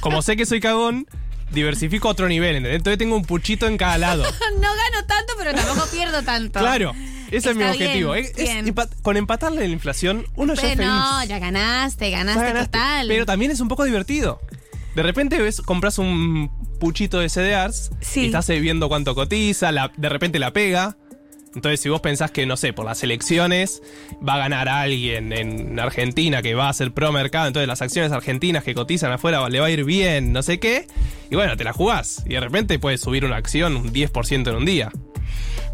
Como 0.00 0.22
sé 0.22 0.36
que 0.36 0.46
soy 0.46 0.60
cagón, 0.60 1.06
diversifico 1.50 2.08
a 2.08 2.12
otro 2.12 2.28
nivel, 2.28 2.56
¿entendés? 2.56 2.76
Entonces 2.78 2.98
tengo 2.98 3.16
un 3.16 3.24
puchito 3.24 3.66
en 3.66 3.76
cada 3.76 3.98
lado. 3.98 4.24
No 4.54 4.60
gano 4.74 5.06
tanto, 5.06 5.32
pero 5.38 5.52
tampoco 5.54 5.86
pierdo 5.90 6.22
tanto. 6.22 6.58
Claro, 6.60 6.92
ese 7.30 7.50
es 7.50 7.56
mi 7.56 7.64
objetivo. 7.64 8.12
bien, 8.12 8.24
Es- 8.24 8.30
es 8.30 8.36
bien. 8.36 8.66
empa- 8.74 8.88
con 9.02 9.16
empatarle 9.16 9.60
la 9.66 9.72
inflación, 9.72 10.26
uno 10.36 10.54
ya 10.54 10.62
es 10.62 10.76
Pero 10.76 10.88
feliz. 10.90 11.00
no, 11.00 11.24
ya 11.24 11.38
ganaste, 11.38 12.10
ganaste, 12.10 12.40
Ya 12.40 12.46
ganaste. 12.48 12.66
total. 12.78 13.08
Pero 13.08 13.26
también 13.26 13.50
es 13.50 13.60
un 13.60 13.68
poco 13.68 13.84
divertido. 13.84 14.40
De 14.94 15.02
repente 15.02 15.40
ves, 15.40 15.60
compras 15.62 15.98
un 15.98 16.50
puchito 16.80 17.20
de 17.20 17.28
CDRs 17.28 17.90
Sí. 18.00 18.22
y 18.22 18.26
estás 18.26 18.48
viendo 18.48 18.88
cuánto 18.88 19.14
cotiza, 19.14 19.70
la- 19.72 19.92
de 19.96 20.08
repente 20.08 20.38
la 20.38 20.52
pega. 20.52 20.96
Entonces, 21.54 21.80
si 21.80 21.88
vos 21.88 22.00
pensás 22.00 22.30
que, 22.30 22.46
no 22.46 22.56
sé, 22.56 22.72
por 22.72 22.84
las 22.84 23.02
elecciones 23.02 23.82
va 24.26 24.34
a 24.34 24.38
ganar 24.38 24.68
alguien 24.68 25.32
en 25.32 25.78
Argentina 25.80 26.42
que 26.42 26.54
va 26.54 26.68
a 26.68 26.72
ser 26.72 26.92
pro 26.92 27.10
mercado, 27.10 27.48
entonces 27.48 27.66
las 27.66 27.82
acciones 27.82 28.12
argentinas 28.12 28.62
que 28.62 28.74
cotizan 28.74 29.10
afuera 29.10 29.48
le 29.48 29.58
va 29.58 29.66
a 29.66 29.70
ir 29.70 29.84
bien, 29.84 30.32
no 30.32 30.42
sé 30.42 30.60
qué, 30.60 30.86
y 31.28 31.34
bueno, 31.34 31.56
te 31.56 31.64
la 31.64 31.72
jugás. 31.72 32.22
Y 32.26 32.34
de 32.34 32.40
repente 32.40 32.78
puedes 32.78 33.00
subir 33.00 33.24
una 33.24 33.36
acción 33.36 33.76
un 33.76 33.92
10% 33.92 34.48
en 34.48 34.54
un 34.54 34.64
día. 34.64 34.92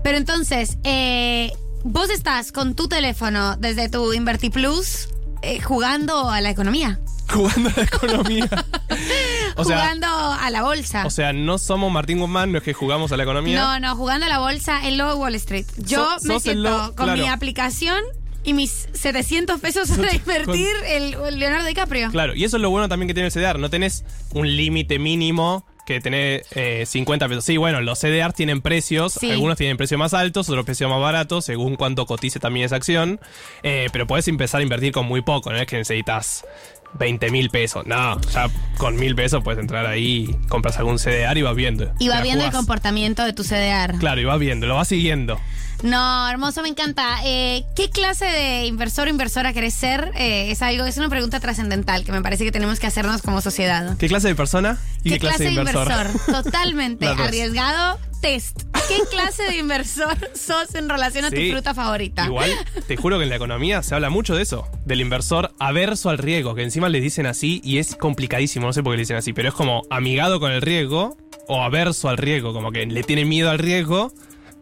Pero 0.02 0.16
entonces, 0.16 0.78
eh, 0.84 1.52
vos 1.84 2.08
estás 2.10 2.52
con 2.52 2.74
tu 2.74 2.88
teléfono 2.88 3.56
desde 3.56 3.88
tu 3.90 4.12
InvertiPlus 4.12 5.08
eh, 5.42 5.60
jugando 5.60 6.30
a 6.30 6.40
la 6.40 6.50
economía. 6.50 7.00
Jugando 7.30 7.68
a 7.70 7.72
la 7.76 7.82
economía. 7.82 8.48
O 9.58 9.64
sea, 9.64 9.78
jugando 9.78 10.06
a 10.06 10.50
la 10.50 10.62
bolsa. 10.62 11.06
o 11.06 11.10
sea, 11.10 11.32
no 11.32 11.56
somos 11.56 11.90
Martín 11.90 12.18
Guzmán, 12.18 12.52
no 12.52 12.58
es 12.58 12.64
que 12.64 12.74
jugamos 12.74 13.10
a 13.12 13.16
la 13.16 13.22
economía. 13.22 13.58
no, 13.58 13.80
no, 13.80 13.96
jugando 13.96 14.26
a 14.26 14.28
la 14.28 14.38
bolsa 14.38 14.86
en 14.86 14.98
Low 14.98 15.16
Wall 15.18 15.34
Street. 15.36 15.64
Yo 15.78 16.04
So- 16.20 16.28
me 16.28 16.40
siento 16.40 16.62
Low- 16.68 16.94
con 16.94 17.06
claro. 17.06 17.22
mi 17.22 17.26
aplicación 17.28 18.02
y 18.44 18.52
mis 18.52 18.86
700 18.92 19.58
pesos 19.60 19.88
para 19.92 20.14
invertir 20.14 20.68
el, 20.88 21.14
el 21.14 21.38
Leonardo 21.38 21.66
DiCaprio. 21.66 22.10
Claro, 22.10 22.34
y 22.34 22.44
eso 22.44 22.56
es 22.58 22.62
lo 22.62 22.68
bueno 22.68 22.88
también 22.90 23.08
que 23.08 23.14
tiene 23.14 23.28
el 23.28 23.32
CDR. 23.32 23.58
No 23.58 23.70
tenés 23.70 24.04
un 24.34 24.46
límite 24.56 24.98
mínimo 24.98 25.64
que 25.86 26.00
tenés 26.00 26.42
eh, 26.50 26.84
50 26.84 27.28
pesos. 27.28 27.44
Sí, 27.44 27.56
bueno, 27.56 27.80
los 27.80 27.98
CDR 28.00 28.32
tienen 28.34 28.60
precios. 28.60 29.14
Sí. 29.20 29.30
Algunos 29.30 29.56
tienen 29.56 29.76
precios 29.76 29.98
más 29.98 30.12
altos, 30.14 30.48
otros 30.50 30.64
precios 30.66 30.90
más 30.90 31.00
baratos, 31.00 31.44
según 31.44 31.76
cuánto 31.76 32.06
cotice 32.06 32.40
también 32.40 32.66
esa 32.66 32.74
acción. 32.76 33.20
Eh, 33.62 33.86
pero 33.92 34.06
podés 34.06 34.26
empezar 34.28 34.60
a 34.60 34.62
invertir 34.64 34.92
con 34.92 35.06
muy 35.06 35.22
poco. 35.22 35.50
No 35.52 35.58
es 35.58 35.66
que 35.66 35.76
necesitas 35.76 36.44
20 36.98 37.30
mil 37.30 37.50
pesos. 37.50 37.86
No, 37.86 38.20
ya 38.32 38.48
con 38.78 38.96
mil 38.96 39.14
pesos 39.14 39.42
puedes 39.42 39.60
entrar 39.60 39.86
ahí, 39.86 40.36
compras 40.48 40.78
algún 40.78 40.98
CDR 40.98 41.36
y 41.36 41.42
vas 41.42 41.54
viendo. 41.54 41.84
Y 41.98 42.06
Te 42.06 42.08
va 42.08 42.16
la 42.16 42.22
viendo 42.22 42.44
el 42.44 42.52
comportamiento 42.52 43.24
de 43.24 43.32
tu 43.32 43.42
CDR. 43.42 43.98
Claro, 43.98 44.20
y 44.20 44.24
vas 44.24 44.38
viendo, 44.38 44.66
lo 44.66 44.74
vas 44.74 44.88
siguiendo. 44.88 45.38
No, 45.82 46.28
hermoso, 46.28 46.62
me 46.62 46.68
encanta. 46.68 47.18
Eh, 47.24 47.64
¿Qué 47.74 47.90
clase 47.90 48.24
de 48.24 48.66
inversor 48.66 49.08
o 49.08 49.10
inversora 49.10 49.52
querés 49.52 49.74
ser? 49.74 50.12
Eh, 50.16 50.50
es 50.50 50.62
algo, 50.62 50.84
es 50.84 50.96
una 50.96 51.08
pregunta 51.08 51.40
trascendental 51.40 52.04
que 52.04 52.12
me 52.12 52.22
parece 52.22 52.44
que 52.44 52.52
tenemos 52.52 52.80
que 52.80 52.86
hacernos 52.86 53.22
como 53.22 53.40
sociedad. 53.40 53.96
¿Qué 53.98 54.08
clase 54.08 54.28
de 54.28 54.34
persona? 54.34 54.78
¿Y 55.04 55.10
¿Qué, 55.10 55.18
clase, 55.18 55.44
de 55.44 55.52
inversor? 55.52 56.08
Totalmente 56.26 57.06
arriesgado. 57.06 57.98
Test. 58.20 58.62
¿Qué 58.88 58.96
clase 59.10 59.42
de 59.42 59.58
inversor 59.58 60.16
sos 60.34 60.74
en 60.74 60.88
relación 60.88 61.26
a 61.26 61.30
tu 61.30 61.36
fruta 61.50 61.74
favorita? 61.74 62.24
Igual, 62.24 62.50
te 62.86 62.96
juro 62.96 63.18
que 63.18 63.24
en 63.24 63.30
la 63.30 63.36
economía 63.36 63.82
se 63.82 63.94
habla 63.94 64.08
mucho 64.08 64.34
de 64.34 64.42
eso, 64.42 64.66
del 64.86 65.02
inversor 65.02 65.52
averso 65.58 66.08
al 66.08 66.16
riesgo, 66.16 66.54
que 66.54 66.62
encima 66.62 66.88
le 66.88 67.00
dicen 67.00 67.26
así 67.26 67.60
y 67.62 67.76
es 67.76 67.94
complicadísimo, 67.94 68.66
no 68.66 68.72
sé 68.72 68.82
por 68.82 68.92
qué 68.92 68.96
le 68.96 69.02
dicen 69.02 69.16
así, 69.16 69.34
pero 69.34 69.50
es 69.50 69.54
como 69.54 69.82
amigado 69.90 70.40
con 70.40 70.50
el 70.50 70.62
riesgo 70.62 71.18
o 71.46 71.62
averso 71.62 72.08
al 72.08 72.16
riesgo, 72.16 72.54
como 72.54 72.72
que 72.72 72.86
le 72.86 73.02
tiene 73.02 73.26
miedo 73.26 73.50
al 73.50 73.58
riesgo, 73.58 74.12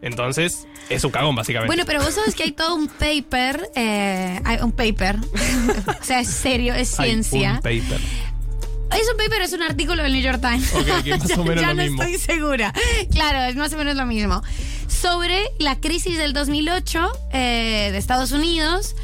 entonces 0.05 0.67
es 0.89 1.03
un 1.03 1.11
cagón 1.11 1.35
básicamente. 1.35 1.67
Bueno, 1.67 1.83
pero 1.85 2.01
vos 2.03 2.13
sabes 2.13 2.35
que 2.35 2.43
hay 2.43 2.51
todo 2.51 2.75
un 2.75 2.87
paper, 2.87 3.69
eh, 3.75 4.39
hay 4.45 4.57
un 4.61 4.71
paper, 4.71 5.17
o 5.99 6.03
sea, 6.03 6.19
es 6.21 6.29
serio, 6.29 6.73
es 6.75 6.97
Hay 6.99 7.09
ciencia. 7.09 7.53
un 7.53 7.57
paper. 7.57 7.99
Es 8.91 9.09
un 9.11 9.17
paper, 9.17 9.41
es 9.41 9.51
un 9.53 9.63
artículo 9.63 10.03
del 10.03 10.13
New 10.13 10.21
York 10.21 10.39
Times. 10.39 10.71
Ok, 10.73 11.03
que 11.03 11.17
más 11.17 11.27
ya 11.27 11.35
o 11.41 11.43
menos 11.43 11.61
ya 11.61 11.67
lo 11.69 11.73
no 11.73 11.83
mismo. 11.83 12.03
estoy 12.03 12.19
segura. 12.35 12.71
Claro, 13.11 13.41
es 13.49 13.55
más 13.55 13.73
o 13.73 13.77
menos 13.77 13.95
lo 13.95 14.05
mismo. 14.05 14.41
Sobre 14.87 15.43
la 15.59 15.79
crisis 15.81 16.17
del 16.17 16.33
2008 16.33 17.11
eh, 17.33 17.89
de 17.91 17.97
Estados 17.97 18.31
Unidos, 18.31 18.95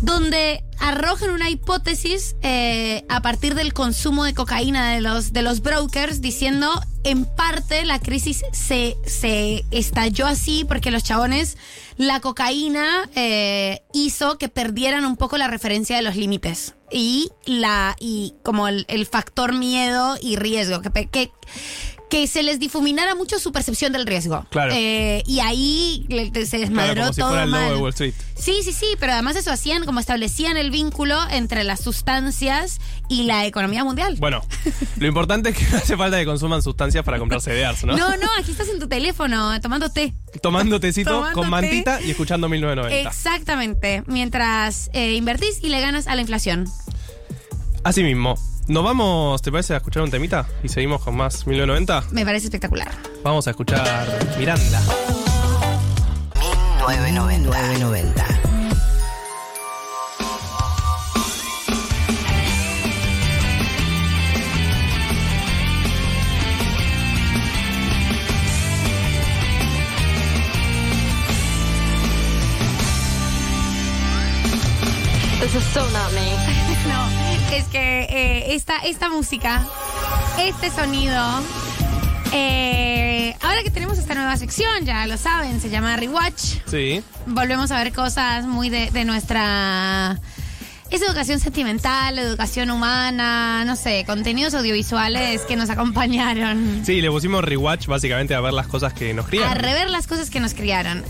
donde 0.00 0.62
arrojan 0.78 1.30
una 1.30 1.50
hipótesis 1.50 2.36
eh, 2.42 3.04
a 3.08 3.22
partir 3.22 3.54
del 3.54 3.72
consumo 3.72 4.24
de 4.24 4.34
cocaína 4.34 4.92
de 4.92 5.00
los, 5.00 5.32
de 5.32 5.42
los 5.42 5.62
brokers, 5.62 6.20
diciendo 6.20 6.68
en 7.04 7.24
parte 7.24 7.84
la 7.84 8.00
crisis 8.00 8.44
se, 8.52 8.96
se 9.06 9.64
estalló 9.70 10.26
así 10.26 10.64
porque 10.64 10.90
los 10.90 11.04
chabones, 11.04 11.56
la 11.96 12.20
cocaína 12.20 13.08
eh, 13.14 13.82
hizo 13.92 14.38
que 14.38 14.48
perdieran 14.48 15.04
un 15.04 15.16
poco 15.16 15.38
la 15.38 15.48
referencia 15.48 15.96
de 15.96 16.02
los 16.02 16.16
límites 16.16 16.74
y 16.90 17.30
la 17.44 17.96
y 17.98 18.34
como 18.42 18.68
el, 18.68 19.06
factor 19.06 19.54
miedo 19.54 20.16
y 20.20 20.36
riesgo 20.36 20.82
que 20.82 20.90
que 22.08 22.26
se 22.28 22.42
les 22.44 22.60
difuminara 22.60 23.14
mucho 23.16 23.38
su 23.40 23.50
percepción 23.50 23.92
del 23.92 24.06
riesgo. 24.06 24.46
Claro. 24.50 24.72
Eh, 24.76 25.22
y 25.26 25.40
ahí 25.40 26.06
se 26.08 26.30
Claro, 26.30 26.60
desmadró 26.60 27.00
como 27.02 27.12
si 27.12 27.20
todo 27.20 27.28
fuera 27.30 27.42
el 27.44 27.50
lobo 27.50 27.62
mal. 27.64 27.72
de 27.74 27.80
Wall 27.80 27.90
Street. 27.90 28.14
Sí, 28.38 28.60
sí, 28.62 28.72
sí, 28.72 28.86
pero 29.00 29.12
además 29.12 29.34
eso 29.34 29.50
hacían, 29.50 29.84
como 29.84 29.98
establecían 29.98 30.56
el 30.56 30.70
vínculo 30.70 31.18
entre 31.30 31.64
las 31.64 31.80
sustancias 31.80 32.80
y 33.08 33.24
la 33.24 33.44
economía 33.46 33.82
mundial. 33.82 34.16
Bueno, 34.20 34.42
lo 35.00 35.06
importante 35.08 35.48
es 35.50 35.56
que 35.56 35.64
no 35.70 35.78
hace 35.78 35.96
falta 35.96 36.18
que 36.18 36.24
consuman 36.26 36.62
sustancias 36.62 37.04
para 37.04 37.18
comprar 37.18 37.40
CDRs, 37.40 37.84
¿no? 37.84 37.96
no, 37.96 38.10
no, 38.16 38.28
aquí 38.38 38.52
estás 38.52 38.68
en 38.68 38.78
tu 38.78 38.86
teléfono 38.88 39.60
tomando 39.60 39.90
té. 39.90 40.14
Tomando 40.42 40.78
tecito 40.78 41.10
Tomando 41.10 41.34
con 41.34 41.44
té. 41.44 41.50
mantita 41.50 42.00
y 42.02 42.10
escuchando 42.10 42.48
1990. 42.48 43.08
Exactamente, 43.10 44.04
mientras 44.06 44.90
eh, 44.92 45.14
invertís 45.14 45.58
y 45.62 45.70
le 45.70 45.80
ganas 45.80 46.06
a 46.06 46.14
la 46.14 46.20
inflación. 46.20 46.66
Así 47.82 48.02
mismo. 48.02 48.34
Nos 48.68 48.82
vamos, 48.82 49.40
¿te 49.42 49.52
parece, 49.52 49.74
a 49.74 49.76
escuchar 49.76 50.02
un 50.02 50.10
temita? 50.10 50.44
Y 50.62 50.68
seguimos 50.68 51.00
con 51.02 51.16
más 51.16 51.46
1990. 51.46 52.04
Me 52.10 52.24
parece 52.24 52.46
espectacular. 52.46 52.90
Vamos 53.22 53.46
a 53.46 53.50
escuchar 53.50 54.06
Miranda. 54.38 54.80
990. 56.80 58.26
This 75.40 75.54
is 75.54 75.64
so 75.72 75.88
not 75.90 76.12
me. 76.12 76.55
Es 77.56 77.64
que 77.68 78.02
eh, 78.02 78.54
esta, 78.54 78.76
esta 78.78 79.08
música, 79.08 79.66
este 80.38 80.70
sonido, 80.70 81.22
eh, 82.32 83.34
ahora 83.42 83.62
que 83.62 83.70
tenemos 83.70 83.98
esta 83.98 84.14
nueva 84.14 84.36
sección, 84.36 84.84
ya 84.84 85.06
lo 85.06 85.16
saben, 85.16 85.60
se 85.60 85.70
llama 85.70 85.96
Rewatch. 85.96 86.58
Sí. 86.66 87.02
Volvemos 87.26 87.70
a 87.70 87.78
ver 87.78 87.92
cosas 87.92 88.44
muy 88.46 88.68
de, 88.68 88.90
de 88.90 89.04
nuestra... 89.04 90.18
Es 90.90 91.02
educación 91.02 91.40
sentimental, 91.40 92.16
educación 92.16 92.70
humana, 92.70 93.64
no 93.64 93.74
sé, 93.74 94.04
contenidos 94.06 94.54
audiovisuales 94.54 95.40
que 95.42 95.56
nos 95.56 95.68
acompañaron. 95.68 96.82
Sí, 96.84 97.00
le 97.00 97.10
pusimos 97.10 97.42
rewatch 97.42 97.86
básicamente 97.86 98.34
a 98.36 98.40
ver 98.40 98.52
las 98.52 98.68
cosas 98.68 98.92
que 98.92 99.12
nos 99.12 99.24
a 99.24 99.28
crían. 99.28 99.56
rever 99.56 99.90
las 99.90 100.06
cosas 100.06 100.30
que 100.30 100.38
nos 100.38 100.54
criaron. 100.54 101.02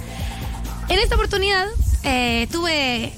En 0.89 0.98
esta 0.98 1.16
oportunidad 1.16 1.66
eh, 2.05 2.47
tuve, 2.51 3.12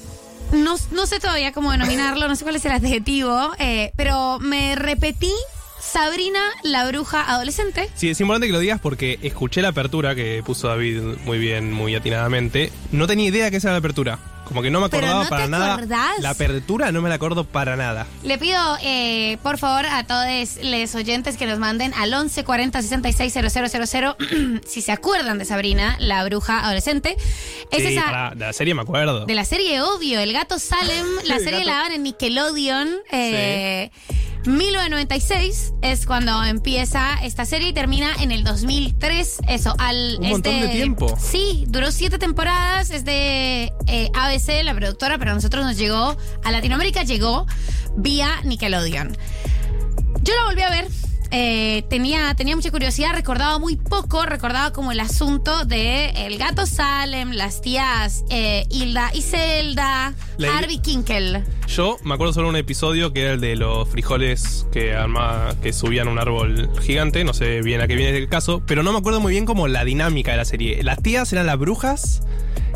no, 0.51 0.75
no 0.91 1.05
sé 1.07 1.19
todavía 1.19 1.51
cómo 1.51 1.71
denominarlo, 1.71 2.27
no 2.27 2.35
sé 2.35 2.43
cuál 2.43 2.55
es 2.55 2.65
el 2.65 2.71
adjetivo, 2.71 3.51
eh, 3.59 3.91
pero 3.95 4.39
me 4.39 4.75
repetí 4.75 5.33
Sabrina 5.79 6.41
la 6.63 6.87
bruja 6.87 7.23
adolescente. 7.31 7.89
Sí, 7.95 8.09
es 8.09 8.19
importante 8.19 8.47
que 8.47 8.53
lo 8.53 8.59
digas 8.59 8.79
porque 8.81 9.17
escuché 9.21 9.61
la 9.61 9.69
apertura 9.69 10.13
que 10.13 10.43
puso 10.45 10.67
David 10.67 11.01
muy 11.25 11.39
bien, 11.39 11.71
muy 11.71 11.95
atinadamente. 11.95 12.71
No 12.91 13.07
tenía 13.07 13.27
idea 13.27 13.49
que 13.49 13.57
esa 13.57 13.69
era 13.69 13.73
la 13.73 13.79
apertura. 13.79 14.19
Como 14.49 14.61
que 14.63 14.71
no 14.71 14.79
me 14.79 14.87
acordaba 14.87 15.23
¿no 15.23 15.29
para 15.29 15.47
nada. 15.47 15.73
acordás? 15.75 16.19
La 16.19 16.31
apertura 16.31 16.91
no 16.91 17.01
me 17.01 17.07
la 17.09 17.15
acuerdo 17.15 17.43
para 17.43 17.75
nada. 17.75 18.07
Le 18.23 18.37
pido, 18.39 18.59
eh, 18.81 19.37
por 19.43 19.57
favor, 19.59 19.85
a 19.85 20.03
todos 20.05 20.25
los 20.63 20.95
oyentes 20.95 21.37
que 21.37 21.45
nos 21.45 21.59
manden 21.59 21.93
al 21.93 22.11
11 22.13 22.43
40 22.43 22.81
66 22.81 23.33
000 23.33 24.15
si 24.65 24.81
se 24.81 24.91
acuerdan 24.91 25.37
de 25.37 25.45
Sabrina, 25.45 25.95
la 25.99 26.23
bruja 26.25 26.65
adolescente. 26.65 27.15
Es 27.71 27.83
sí, 27.83 27.95
esa 27.95 28.31
de 28.35 28.45
la 28.45 28.53
serie 28.53 28.73
me 28.73 28.81
acuerdo. 28.81 29.25
de 29.25 29.35
la 29.35 29.45
serie 29.45 29.81
Obvio, 29.81 30.19
El 30.19 30.33
Gato 30.33 30.57
Salem. 30.59 31.05
La 31.25 31.37
serie 31.39 31.59
gato. 31.59 31.65
la 31.65 31.73
daban 31.75 31.91
en 31.93 32.03
Nickelodeon. 32.03 32.89
Eh, 33.11 33.91
1996 34.45 35.73
es 35.81 36.05
cuando 36.05 36.43
empieza 36.43 37.15
esta 37.23 37.45
serie 37.45 37.69
y 37.69 37.73
termina 37.73 38.13
en 38.21 38.31
el 38.31 38.43
2003. 38.43 39.39
Eso, 39.47 39.75
al. 39.77 40.17
Un 40.21 40.29
montón 40.29 40.61
de 40.61 40.69
tiempo. 40.69 41.17
Sí, 41.19 41.65
duró 41.67 41.91
siete 41.91 42.17
temporadas. 42.17 42.89
Es 42.89 43.03
de 43.03 43.73
eh, 43.87 44.11
ABC, 44.13 44.63
la 44.63 44.73
productora, 44.73 45.17
pero 45.17 45.31
a 45.31 45.33
nosotros 45.33 45.65
nos 45.65 45.77
llegó. 45.77 46.15
A 46.43 46.51
Latinoamérica 46.51 47.03
llegó 47.03 47.45
vía 47.95 48.29
Nickelodeon. 48.43 49.17
Yo 50.23 50.35
la 50.35 50.45
volví 50.45 50.61
a 50.61 50.69
ver. 50.69 50.87
Eh, 51.31 51.83
tenía, 51.89 52.33
tenía 52.35 52.55
mucha 52.55 52.71
curiosidad, 52.71 53.11
recordaba 53.13 53.59
muy 53.59 53.75
poco, 53.75 54.25
recordaba 54.25 54.73
como 54.73 54.91
el 54.91 54.99
asunto 54.99 55.65
de 55.65 56.09
el 56.25 56.37
gato 56.37 56.65
Salem, 56.65 57.31
las 57.31 57.61
tías 57.61 58.23
eh, 58.29 58.65
Hilda 58.69 59.11
y 59.13 59.21
Zelda, 59.21 60.13
La- 60.37 60.57
Harvey 60.57 60.79
Kinkel. 60.79 61.43
Yo 61.67 61.97
me 62.03 62.15
acuerdo 62.15 62.33
solo 62.33 62.49
un 62.49 62.55
episodio 62.55 63.13
que 63.13 63.21
era 63.21 63.33
el 63.33 63.41
de 63.41 63.55
los 63.55 63.87
frijoles 63.89 64.65
que 64.71 64.95
arma, 64.95 65.55
que 65.61 65.71
subían 65.71 66.07
un 66.07 66.17
árbol 66.17 66.69
gigante, 66.81 67.23
no 67.23 67.33
sé 67.33 67.61
bien 67.61 67.81
a 67.81 67.87
qué 67.87 67.95
viene 67.95 68.17
el 68.17 68.27
caso, 68.27 68.63
pero 68.65 68.81
no 68.81 68.91
me 68.91 68.97
acuerdo 68.97 69.19
muy 69.19 69.33
bien 69.33 69.45
como 69.45 69.67
la 69.67 69.83
dinámica 69.85 70.31
de 70.31 70.37
la 70.37 70.45
serie. 70.45 70.81
Las 70.83 71.01
tías 71.03 71.31
eran 71.31 71.45
las 71.45 71.59
brujas, 71.59 72.23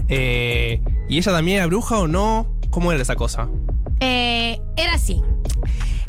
eh, 0.09 0.79
y 1.09 1.17
ella 1.17 1.31
también 1.31 1.57
era 1.57 1.65
bruja 1.67 1.97
o 1.97 2.07
no, 2.07 2.47
¿cómo 2.69 2.91
era 2.91 3.01
esa 3.01 3.15
cosa? 3.15 3.49
Eh, 3.99 4.59
era 4.77 4.93
así. 4.93 5.21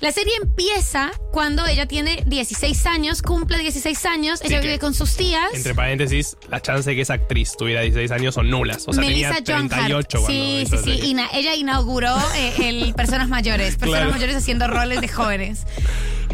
La 0.01 0.13
serie 0.13 0.33
empieza 0.43 1.11
cuando 1.33 1.65
ella 1.67 1.87
tiene 1.87 2.23
16 2.27 2.87
años, 2.87 3.23
cumple 3.23 3.59
16 3.59 4.05
años, 4.07 4.41
Sí, 4.41 4.47
ella 4.49 4.61
vive 4.61 4.79
con 4.79 4.93
sus 4.95 5.17
tías. 5.17 5.49
Entre 5.55 5.75
paréntesis, 5.75 6.37
las 6.51 6.63
chances 6.63 6.85
de 6.85 6.95
que 6.95 7.01
esa 7.03 7.15
actriz 7.15 7.53
tuviera 7.57 7.81
16 7.81 8.11
años 8.11 8.35
son 8.35 8.51
nulas. 8.51 8.85
O 8.87 8.93
sea, 8.93 9.03
Melissa 9.03 9.37
tenía 9.43 9.61
John 9.61 9.69
38 9.69 10.19
Hart. 10.19 10.27
cuando 10.27 10.27
Sí, 10.29 10.67
sí, 10.67 10.77
la 10.77 10.83
sí. 10.83 11.01
Ina- 11.11 11.29
ella 11.33 11.55
inauguró 11.55 12.15
eh, 12.37 12.53
el 12.69 12.95
Personas 12.97 13.29
Mayores. 13.29 13.77
Personas 13.77 14.01
Claro. 14.03 14.13
Mayores 14.13 14.37
haciendo 14.37 14.67
roles 14.69 15.01
de 15.01 15.09
jóvenes. 15.09 15.63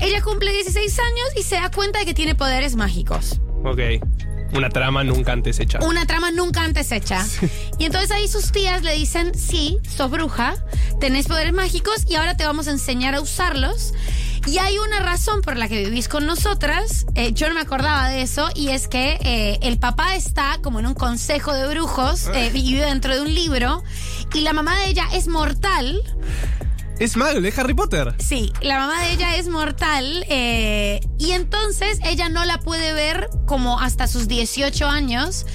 Ella 0.00 0.22
cumple 0.22 0.52
16 0.52 0.98
años 0.98 1.28
y 1.36 1.42
se 1.42 1.56
da 1.56 1.70
cuenta 1.70 1.98
de 2.00 2.06
que 2.06 2.14
tiene 2.14 2.34
poderes 2.34 2.74
mágicos. 2.76 3.40
Ok. 3.64 3.80
Una 4.52 4.68
trama 4.68 5.04
nunca 5.04 5.32
antes 5.32 5.60
hecha. 5.60 5.78
Una 5.80 6.06
trama 6.06 6.30
nunca 6.30 6.62
antes 6.62 6.90
hecha. 6.92 7.26
Y 7.78 7.84
entonces 7.84 8.10
ahí 8.10 8.28
sus 8.28 8.52
tías 8.52 8.82
le 8.82 8.94
dicen, 8.94 9.34
sí, 9.34 9.78
sos 9.96 10.10
bruja, 10.10 10.54
tenés 10.98 11.26
poderes 11.26 11.52
mágicos 11.52 12.04
y 12.08 12.16
ahora 12.16 12.36
te 12.36 12.44
vamos 12.44 12.68
a 12.68 12.72
enseñar 12.72 13.14
a 13.14 13.20
usarlos. 13.20 13.94
Y 14.46 14.58
hay 14.58 14.78
una 14.78 15.00
razón 15.00 15.42
por 15.42 15.56
la 15.56 15.68
que 15.68 15.84
vivís 15.84 16.08
con 16.08 16.26
nosotras, 16.26 17.06
eh, 17.14 17.32
yo 17.32 17.48
no 17.48 17.54
me 17.54 17.60
acordaba 17.60 18.08
de 18.08 18.22
eso, 18.22 18.48
y 18.54 18.68
es 18.68 18.88
que 18.88 19.18
eh, 19.22 19.58
el 19.62 19.78
papá 19.78 20.14
está 20.14 20.58
como 20.62 20.80
en 20.80 20.86
un 20.86 20.94
consejo 20.94 21.52
de 21.52 21.68
brujos, 21.68 22.28
eh, 22.28 22.50
vive 22.50 22.86
dentro 22.86 23.14
de 23.14 23.20
un 23.20 23.34
libro, 23.34 23.84
y 24.32 24.40
la 24.40 24.54
mamá 24.54 24.78
de 24.80 24.88
ella 24.88 25.06
es 25.12 25.28
mortal. 25.28 26.02
Es 27.00 27.16
Muggle, 27.16 27.48
es 27.48 27.58
Harry 27.58 27.72
Potter. 27.72 28.14
Sí, 28.18 28.52
la 28.60 28.78
mamá 28.78 29.00
de 29.00 29.12
ella 29.12 29.36
es 29.36 29.48
mortal 29.48 30.22
eh, 30.28 31.00
y 31.18 31.30
entonces 31.30 31.98
ella 32.04 32.28
no 32.28 32.44
la 32.44 32.60
puede 32.60 32.92
ver 32.92 33.30
como 33.46 33.80
hasta 33.80 34.06
sus 34.06 34.28
18 34.28 34.86
años 34.86 35.46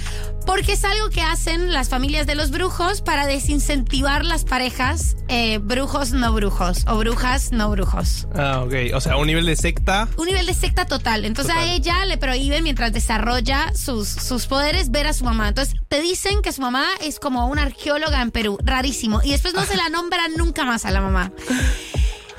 porque 0.46 0.74
es 0.74 0.84
algo 0.84 1.10
que 1.10 1.22
hacen 1.22 1.74
las 1.74 1.90
familias 1.90 2.28
de 2.28 2.36
los 2.36 2.52
brujos 2.52 3.02
para 3.02 3.26
desincentivar 3.26 4.24
las 4.26 4.46
parejas 4.46 5.18
eh, 5.28 5.58
brujos 5.58 6.12
no 6.12 6.34
brujos 6.34 6.86
o 6.88 6.98
brujas 6.98 7.52
no 7.52 7.70
brujos. 7.72 8.28
Ah, 8.36 8.62
ok. 8.64 8.74
O 8.94 9.02
sea, 9.02 9.18
un 9.18 9.28
nivel 9.28 9.46
de 9.46 9.56
secta. 9.56 10.08
Un 10.18 10.28
nivel 10.28 10.46
de 10.46 10.54
secta 10.54 10.86
total. 10.86 11.26
Entonces 11.26 11.54
Total. 11.54 11.70
a 11.70 11.74
ella 11.74 12.06
le 12.06 12.18
prohíben 12.18 12.64
mientras 12.64 12.94
desarrolla 12.94 13.74
sus, 13.74 14.08
sus 14.08 14.46
poderes 14.48 14.92
ver 14.92 15.08
a 15.08 15.14
su 15.14 15.26
mamá. 15.26 15.48
Entonces 15.48 15.76
te 15.88 16.02
dicen 16.02 16.42
que 16.42 16.52
su 16.52 16.62
mamá 16.62 16.86
es 17.02 17.20
como 17.20 17.48
una 17.48 17.64
arqueóloga 17.64 18.22
en 18.22 18.32
Perú. 18.32 18.58
Rarísimo. 18.64 19.22
Y 19.24 19.32
después 19.32 19.54
no 19.54 19.66
se 19.66 19.78
la 19.78 19.90
nombran 19.90 20.34
nunca 20.38 20.64
más 20.64 20.86
a 20.86 20.92
la 20.92 21.02
mamá. 21.02 21.32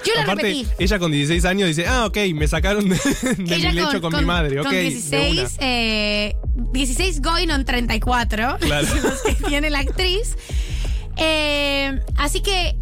Yo 0.06 0.14
la 0.14 0.22
Aparte, 0.22 0.42
repetí. 0.42 0.66
ella 0.78 0.98
con 0.98 1.10
16 1.10 1.44
años 1.44 1.68
dice, 1.68 1.86
ah, 1.86 2.06
ok, 2.06 2.16
me 2.34 2.46
sacaron 2.46 2.88
de, 2.88 2.96
mi 3.36 3.72
lecho 3.72 4.00
con, 4.00 4.14
mi 4.14 4.24
madre. 4.24 4.60
Ok, 4.60 4.66
con 4.66 4.74
de 4.74 4.82
16, 4.82 5.56
eh, 5.60 6.36
16 6.72 7.20
going 7.20 7.48
on 7.48 7.64
34. 7.64 8.58
Claro. 8.66 8.86
que 9.24 9.34
tiene 9.48 9.70
la 9.70 9.80
actriz. 9.80 10.36
Eh, 11.16 12.00
así 12.16 12.40
que, 12.40 12.76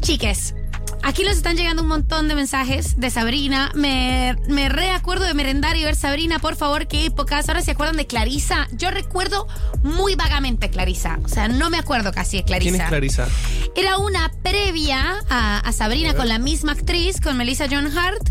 chiques, 0.00 0.54
aquí 1.02 1.22
nos 1.24 1.36
están 1.36 1.56
llegando 1.56 1.82
un 1.82 1.88
montón 1.88 2.28
de 2.28 2.34
mensajes 2.34 2.98
de 2.98 3.10
Sabrina. 3.10 3.70
Me, 3.74 4.36
me 4.48 4.68
reacuerdo 4.68 5.24
de 5.24 5.34
merendar 5.34 5.76
y 5.76 5.84
ver 5.84 5.96
Sabrina, 5.96 6.38
por 6.38 6.56
favor, 6.56 6.86
qué 6.86 7.06
épocas. 7.06 7.48
Ahora 7.48 7.62
se 7.62 7.72
acuerdan 7.72 7.96
de 7.96 8.06
Clarisa. 8.06 8.68
Yo 8.72 8.90
recuerdo 8.90 9.46
muy 9.82 10.14
vagamente 10.14 10.70
Clarisa. 10.70 11.18
O 11.24 11.28
sea, 11.28 11.48
no 11.48 11.70
me 11.70 11.78
acuerdo 11.78 12.12
casi 12.12 12.38
de 12.38 12.44
Clarisa. 12.44 12.70
¿Quién 12.70 12.82
es 12.82 12.88
Clarisa? 12.88 13.28
Era 13.76 13.98
una 13.98 14.30
previa 14.42 15.20
a, 15.28 15.58
a 15.58 15.72
Sabrina 15.72 16.14
con 16.14 16.28
la 16.28 16.38
misma 16.38 16.72
actriz, 16.72 17.20
con 17.20 17.36
Melissa 17.36 17.66
John 17.70 17.86
Hart. 17.96 18.28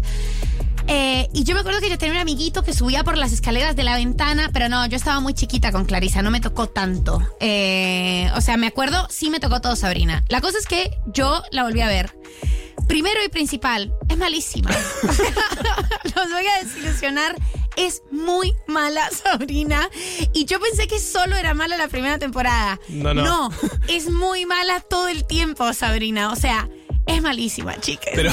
Eh, 0.93 1.29
y 1.31 1.45
yo 1.45 1.53
me 1.53 1.61
acuerdo 1.61 1.79
que 1.79 1.89
yo 1.89 1.97
tenía 1.97 2.15
un 2.15 2.19
amiguito 2.19 2.63
que 2.63 2.73
subía 2.73 3.05
por 3.05 3.17
las 3.17 3.31
escaleras 3.31 3.77
de 3.77 3.83
la 3.83 3.95
ventana, 3.95 4.49
pero 4.51 4.67
no, 4.67 4.85
yo 4.87 4.97
estaba 4.97 5.21
muy 5.21 5.33
chiquita 5.33 5.71
con 5.71 5.85
Clarisa, 5.85 6.21
no 6.21 6.31
me 6.31 6.41
tocó 6.41 6.67
tanto. 6.67 7.25
Eh, 7.39 8.29
o 8.35 8.41
sea, 8.41 8.57
me 8.57 8.67
acuerdo, 8.67 9.07
sí 9.09 9.29
me 9.29 9.39
tocó 9.39 9.61
todo 9.61 9.77
Sabrina. 9.77 10.25
La 10.27 10.41
cosa 10.41 10.57
es 10.57 10.67
que 10.67 10.97
yo 11.05 11.43
la 11.51 11.63
volví 11.63 11.79
a 11.79 11.87
ver. 11.87 12.13
Primero 12.89 13.23
y 13.23 13.29
principal, 13.29 13.93
es 14.09 14.17
malísima. 14.17 14.69
Los 16.13 16.29
voy 16.29 16.45
a 16.45 16.61
desilusionar. 16.61 17.37
Es 17.77 18.01
muy 18.11 18.53
mala 18.67 19.09
Sabrina. 19.11 19.89
Y 20.33 20.43
yo 20.43 20.59
pensé 20.59 20.87
que 20.87 20.99
solo 20.99 21.37
era 21.37 21.53
mala 21.53 21.77
la 21.77 21.87
primera 21.87 22.19
temporada. 22.19 22.81
No, 22.89 23.13
no. 23.13 23.49
es 23.87 24.09
muy 24.09 24.45
mala 24.45 24.81
todo 24.81 25.07
el 25.07 25.25
tiempo, 25.25 25.71
Sabrina. 25.71 26.33
O 26.33 26.35
sea, 26.35 26.67
Es 27.07 27.21
malísima, 27.21 27.79
chicas. 27.79 28.13
Pero- 28.15 28.31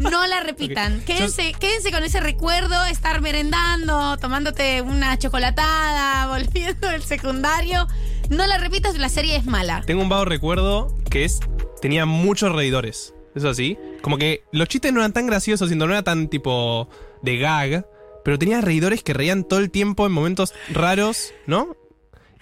No, 0.00 0.10
no 0.10 0.26
la 0.26 0.40
repitan. 0.44 1.00
Quédense, 1.04 1.54
quédense 1.58 1.90
con 1.90 2.04
ese 2.04 2.20
recuerdo, 2.20 2.84
estar 2.86 3.20
merendando, 3.20 4.16
tomándote 4.18 4.82
una 4.82 5.18
chocolatada, 5.18 6.26
volviendo 6.28 6.88
del 6.88 7.02
secundario. 7.02 7.86
No 8.30 8.46
la 8.46 8.58
repitas, 8.58 8.96
la 8.98 9.08
serie 9.08 9.36
es 9.36 9.44
mala. 9.44 9.82
Tengo 9.86 10.02
un 10.02 10.08
vago 10.08 10.24
recuerdo 10.24 10.94
que 11.10 11.24
es. 11.24 11.40
Tenía 11.80 12.06
muchos 12.06 12.52
reidores. 12.52 13.14
¿Eso 13.34 13.48
así? 13.48 13.78
Como 14.02 14.18
que 14.18 14.44
los 14.52 14.68
chistes 14.68 14.92
no 14.92 15.00
eran 15.00 15.12
tan 15.12 15.26
graciosos, 15.26 15.68
sino 15.70 15.86
no 15.86 15.92
era 15.92 16.02
tan 16.02 16.28
tipo 16.28 16.88
de 17.22 17.38
gag. 17.38 17.86
Pero 18.24 18.38
tenía 18.38 18.60
reidores 18.60 19.02
que 19.02 19.14
reían 19.14 19.42
todo 19.42 19.58
el 19.58 19.70
tiempo 19.70 20.06
en 20.06 20.12
momentos 20.12 20.54
raros, 20.70 21.32
¿no? 21.46 21.76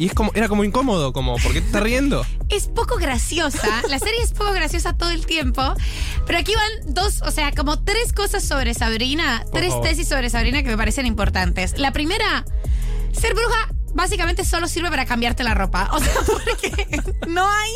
Y 0.01 0.07
es 0.07 0.15
como, 0.15 0.33
era 0.35 0.49
como 0.49 0.65
incómodo, 0.65 1.13
como, 1.13 1.37
¿por 1.37 1.53
qué 1.53 1.61
te 1.61 1.67
estás 1.67 1.83
riendo? 1.83 2.25
Es 2.49 2.67
poco 2.67 2.97
graciosa, 2.97 3.69
la 3.89 3.99
serie 4.01 4.21
es 4.25 4.33
poco 4.33 4.51
graciosa 4.53 4.97
todo 4.97 5.11
el 5.11 5.25
tiempo, 5.25 5.63
pero 6.27 6.39
aquí 6.39 6.53
van 6.55 6.95
dos, 6.95 7.23
o 7.23 7.31
sea, 7.31 7.53
como 7.53 7.79
tres 7.85 8.13
cosas 8.13 8.43
sobre 8.43 8.75
Sabrina, 8.75 9.43
Por 9.45 9.61
tres 9.61 9.69
favor. 9.69 9.87
tesis 9.87 10.09
sobre 10.09 10.31
Sabrina 10.31 10.63
que 10.65 10.71
me 10.71 10.77
parecen 10.77 11.07
importantes. 11.07 11.79
La 11.79 11.93
primera, 11.93 12.45
ser 13.13 13.35
bruja 13.35 13.69
básicamente 13.95 14.45
solo 14.45 14.69
sirve 14.69 14.91
para 14.91 15.05
cambiarte 15.07 15.43
la 15.45 15.55
ropa, 15.55 15.89
o 15.93 15.99
sea, 16.01 16.13
porque 16.27 16.87
no 17.29 17.47
hay, 17.49 17.73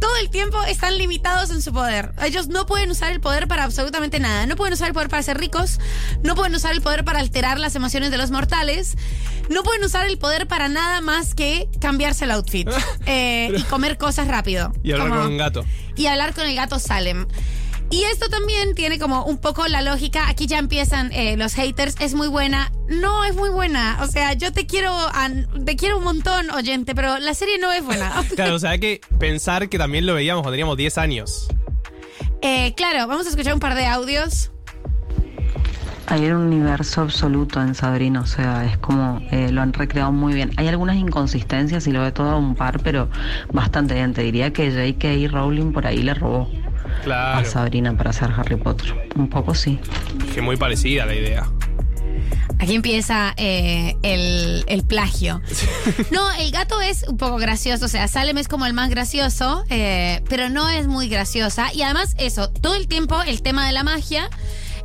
todo 0.00 0.16
el 0.16 0.30
tiempo 0.30 0.62
están 0.64 0.96
limitados 0.98 1.50
en 1.50 1.62
su 1.62 1.72
poder. 1.72 2.12
Ellos 2.22 2.48
no 2.48 2.66
pueden 2.66 2.90
usar 2.90 3.12
el 3.12 3.20
poder 3.20 3.48
para 3.48 3.64
absolutamente 3.64 4.18
nada, 4.20 4.46
no 4.46 4.56
pueden 4.56 4.74
usar 4.74 4.88
el 4.88 4.94
poder 4.94 5.08
para 5.08 5.22
ser 5.22 5.38
ricos, 5.38 5.78
no 6.22 6.34
pueden 6.34 6.54
usar 6.54 6.72
el 6.72 6.80
poder 6.82 7.04
para 7.04 7.18
alterar 7.20 7.58
las 7.58 7.74
emociones 7.74 8.10
de 8.10 8.18
los 8.18 8.30
mortales, 8.30 8.96
no 9.48 9.62
pueden 9.62 9.84
usar 9.84 10.06
el 10.06 10.18
poder 10.18 10.46
para 10.46 10.68
nada 10.68 11.00
más 11.00 11.34
que 11.34 11.68
cambiarse 11.80 12.24
el 12.24 12.30
outfit 12.32 12.68
eh, 13.06 13.52
y 13.56 13.62
comer 13.64 13.98
cosas 13.98 14.28
rápido. 14.28 14.72
Y 14.82 14.92
hablar 14.92 15.08
Como- 15.08 15.20
con 15.22 15.32
un 15.32 15.38
gato. 15.38 15.64
y 15.96 16.06
hablar 16.06 16.34
con 16.34 16.46
el 16.46 16.54
gato 16.56 16.78
Salem. 16.78 17.26
Y 17.92 18.04
esto 18.04 18.30
también 18.30 18.74
tiene 18.74 18.98
como 18.98 19.22
un 19.26 19.36
poco 19.36 19.68
la 19.68 19.82
lógica. 19.82 20.30
Aquí 20.30 20.46
ya 20.46 20.58
empiezan 20.58 21.12
eh, 21.12 21.36
los 21.36 21.52
haters. 21.52 21.94
Es 22.00 22.14
muy 22.14 22.26
buena. 22.26 22.72
No 22.88 23.22
es 23.22 23.36
muy 23.36 23.50
buena. 23.50 23.98
O 24.00 24.06
sea, 24.06 24.32
yo 24.32 24.50
te 24.50 24.64
quiero, 24.64 24.96
te 25.66 25.76
quiero 25.76 25.98
un 25.98 26.04
montón, 26.04 26.48
oyente, 26.52 26.94
pero 26.94 27.18
la 27.18 27.34
serie 27.34 27.58
no 27.58 27.70
es 27.70 27.84
buena. 27.84 28.10
Claro, 28.34 28.54
o 28.54 28.58
sea, 28.58 28.70
hay 28.70 28.80
que 28.80 29.02
pensar 29.18 29.68
que 29.68 29.76
también 29.76 30.06
lo 30.06 30.14
veíamos 30.14 30.40
cuando 30.40 30.52
teníamos 30.52 30.78
10 30.78 30.96
años. 30.96 31.48
Eh, 32.40 32.72
claro, 32.76 33.06
vamos 33.06 33.26
a 33.26 33.28
escuchar 33.28 33.52
un 33.52 33.60
par 33.60 33.74
de 33.74 33.84
audios. 33.84 34.50
Hay 36.06 36.24
un 36.24 36.36
universo 36.36 37.02
absoluto 37.02 37.60
en 37.60 37.74
Sabrina, 37.74 38.22
o 38.22 38.26
sea, 38.26 38.64
es 38.64 38.78
como 38.78 39.20
eh, 39.30 39.52
lo 39.52 39.60
han 39.60 39.74
recreado 39.74 40.12
muy 40.12 40.32
bien. 40.32 40.52
Hay 40.56 40.66
algunas 40.66 40.96
inconsistencias 40.96 41.86
y 41.86 41.92
lo 41.92 42.00
ve 42.00 42.10
todo 42.10 42.30
a 42.30 42.38
un 42.38 42.54
par, 42.54 42.80
pero 42.82 43.10
bastante 43.52 43.92
bien. 43.92 44.14
Te 44.14 44.22
diría 44.22 44.50
que 44.50 44.70
J.K. 44.70 45.30
Rowling 45.30 45.72
por 45.72 45.86
ahí 45.86 46.02
le 46.02 46.14
robó 46.14 46.48
a 47.00 47.02
Claro. 47.04 47.50
Sabrina 47.50 47.96
para 47.96 48.10
hacer 48.10 48.30
Harry 48.36 48.56
Potter. 48.56 49.08
Un 49.16 49.28
poco 49.28 49.54
sí. 49.54 49.78
Que 50.34 50.40
muy 50.42 50.56
parecida 50.56 51.06
la 51.06 51.14
idea. 51.14 51.46
Aquí 52.58 52.74
empieza 52.76 53.34
eh, 53.38 53.96
el, 54.04 54.64
el 54.68 54.84
plagio. 54.84 55.40
No, 56.12 56.30
el 56.34 56.52
gato 56.52 56.80
es 56.80 57.04
un 57.08 57.16
poco 57.16 57.36
gracioso, 57.36 57.86
o 57.86 57.88
sea, 57.88 58.06
Salem 58.06 58.38
es 58.38 58.46
como 58.46 58.66
el 58.66 58.72
más 58.72 58.88
gracioso, 58.88 59.64
eh, 59.68 60.22
pero 60.28 60.48
no 60.48 60.68
es 60.68 60.86
muy 60.86 61.08
graciosa. 61.08 61.72
Y 61.74 61.82
además, 61.82 62.14
eso, 62.18 62.50
todo 62.50 62.74
el 62.76 62.86
tiempo 62.86 63.20
el 63.22 63.42
tema 63.42 63.66
de 63.66 63.72
la 63.72 63.82
magia 63.82 64.30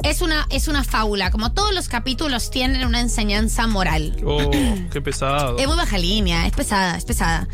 es 0.03 0.21
una, 0.23 0.47
es 0.49 0.67
una 0.67 0.83
fábula. 0.83 1.29
Como 1.29 1.51
todos 1.53 1.71
los 1.73 1.87
capítulos 1.87 2.49
tienen 2.49 2.83
una 2.87 2.99
enseñanza 2.99 3.67
moral. 3.67 4.15
Oh, 4.25 4.49
qué 4.91 4.99
pesado. 5.01 5.57
Es 5.59 5.67
muy 5.67 5.77
baja 5.77 5.99
línea, 5.99 6.47
es 6.47 6.53
pesada, 6.53 6.97
es 6.97 7.05
pesada. 7.05 7.47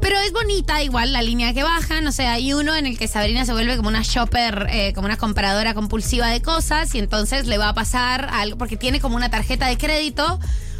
Pero 0.00 0.18
es 0.20 0.32
bonita 0.32 0.82
igual 0.82 1.12
la 1.12 1.22
línea 1.22 1.52
que 1.52 1.62
bajan. 1.62 2.06
O 2.06 2.12
sea, 2.12 2.32
hay 2.34 2.52
uno 2.52 2.74
en 2.76 2.86
el 2.86 2.98
que 2.98 3.08
Sabrina 3.08 3.44
se 3.44 3.52
vuelve 3.52 3.76
como 3.76 3.88
una 3.88 4.02
shopper, 4.02 4.66
eh, 4.70 4.92
como 4.94 5.06
una 5.06 5.16
compradora 5.16 5.74
compulsiva 5.74 6.28
de 6.28 6.40
cosas 6.40 6.94
y 6.94 6.98
entonces 6.98 7.46
le 7.46 7.58
va 7.58 7.70
a 7.70 7.74
pasar 7.74 8.28
algo, 8.32 8.56
porque 8.58 8.76
tiene 8.76 9.00
como 9.00 9.16
una 9.16 9.30
tarjeta 9.30 9.66
de 9.66 9.76
crédito 9.76 10.38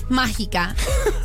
mágica, 0.08 0.74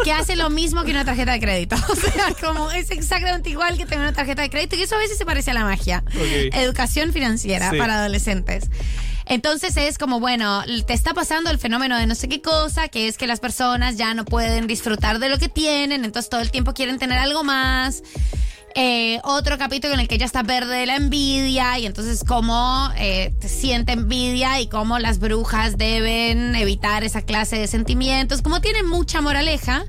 que 0.03 0.11
hace 0.11 0.35
lo 0.35 0.49
mismo 0.49 0.83
que 0.83 0.91
una 0.91 1.05
tarjeta 1.05 1.31
de 1.31 1.39
crédito. 1.39 1.75
O 1.89 1.95
sea, 1.95 2.33
como 2.41 2.69
es 2.71 2.91
exactamente 2.91 3.49
igual 3.49 3.77
que 3.77 3.85
tener 3.85 3.99
una 3.99 4.13
tarjeta 4.13 4.41
de 4.41 4.49
crédito 4.49 4.75
y 4.75 4.81
eso 4.81 4.95
a 4.95 4.97
veces 4.99 5.17
se 5.17 5.25
parece 5.25 5.51
a 5.51 5.53
la 5.53 5.63
magia. 5.63 6.03
Educación 6.53 7.13
financiera 7.13 7.69
Sí. 7.71 7.77
para 7.77 7.99
adolescentes. 7.99 8.65
Entonces 9.25 9.77
es 9.77 9.97
como, 9.97 10.19
bueno, 10.19 10.63
te 10.85 10.93
está 10.93 11.13
pasando 11.13 11.49
el 11.49 11.57
fenómeno 11.57 11.97
de 11.97 12.07
no 12.07 12.15
sé 12.15 12.27
qué 12.27 12.41
cosa, 12.41 12.87
que 12.87 13.07
es 13.07 13.17
que 13.17 13.27
las 13.27 13.39
personas 13.39 13.97
ya 13.97 14.13
no 14.13 14.25
pueden 14.25 14.67
disfrutar 14.67 15.19
de 15.19 15.29
lo 15.29 15.37
que 15.37 15.49
tienen, 15.49 16.03
entonces 16.05 16.29
todo 16.29 16.41
el 16.41 16.51
tiempo 16.51 16.73
quieren 16.73 16.99
tener 16.99 17.17
algo 17.17 17.43
más. 17.43 18.03
Eh, 18.75 19.19
otro 19.23 19.59
capítulo 19.59 19.93
en 19.93 19.99
el 19.99 20.07
que 20.07 20.15
ella 20.15 20.25
está 20.25 20.41
verde 20.41 20.77
de 20.77 20.85
la 20.87 20.95
envidia 20.95 21.77
y 21.77 21.85
entonces 21.85 22.23
cómo 22.27 22.91
eh, 22.97 23.31
siente 23.39 23.91
envidia 23.91 24.59
y 24.61 24.67
cómo 24.67 24.97
las 24.97 25.19
brujas 25.19 25.77
deben 25.77 26.55
evitar 26.55 27.03
esa 27.03 27.21
clase 27.21 27.57
de 27.57 27.67
sentimientos, 27.67 28.41
como 28.41 28.61
tiene 28.61 28.81
mucha 28.81 29.21
moraleja. 29.21 29.85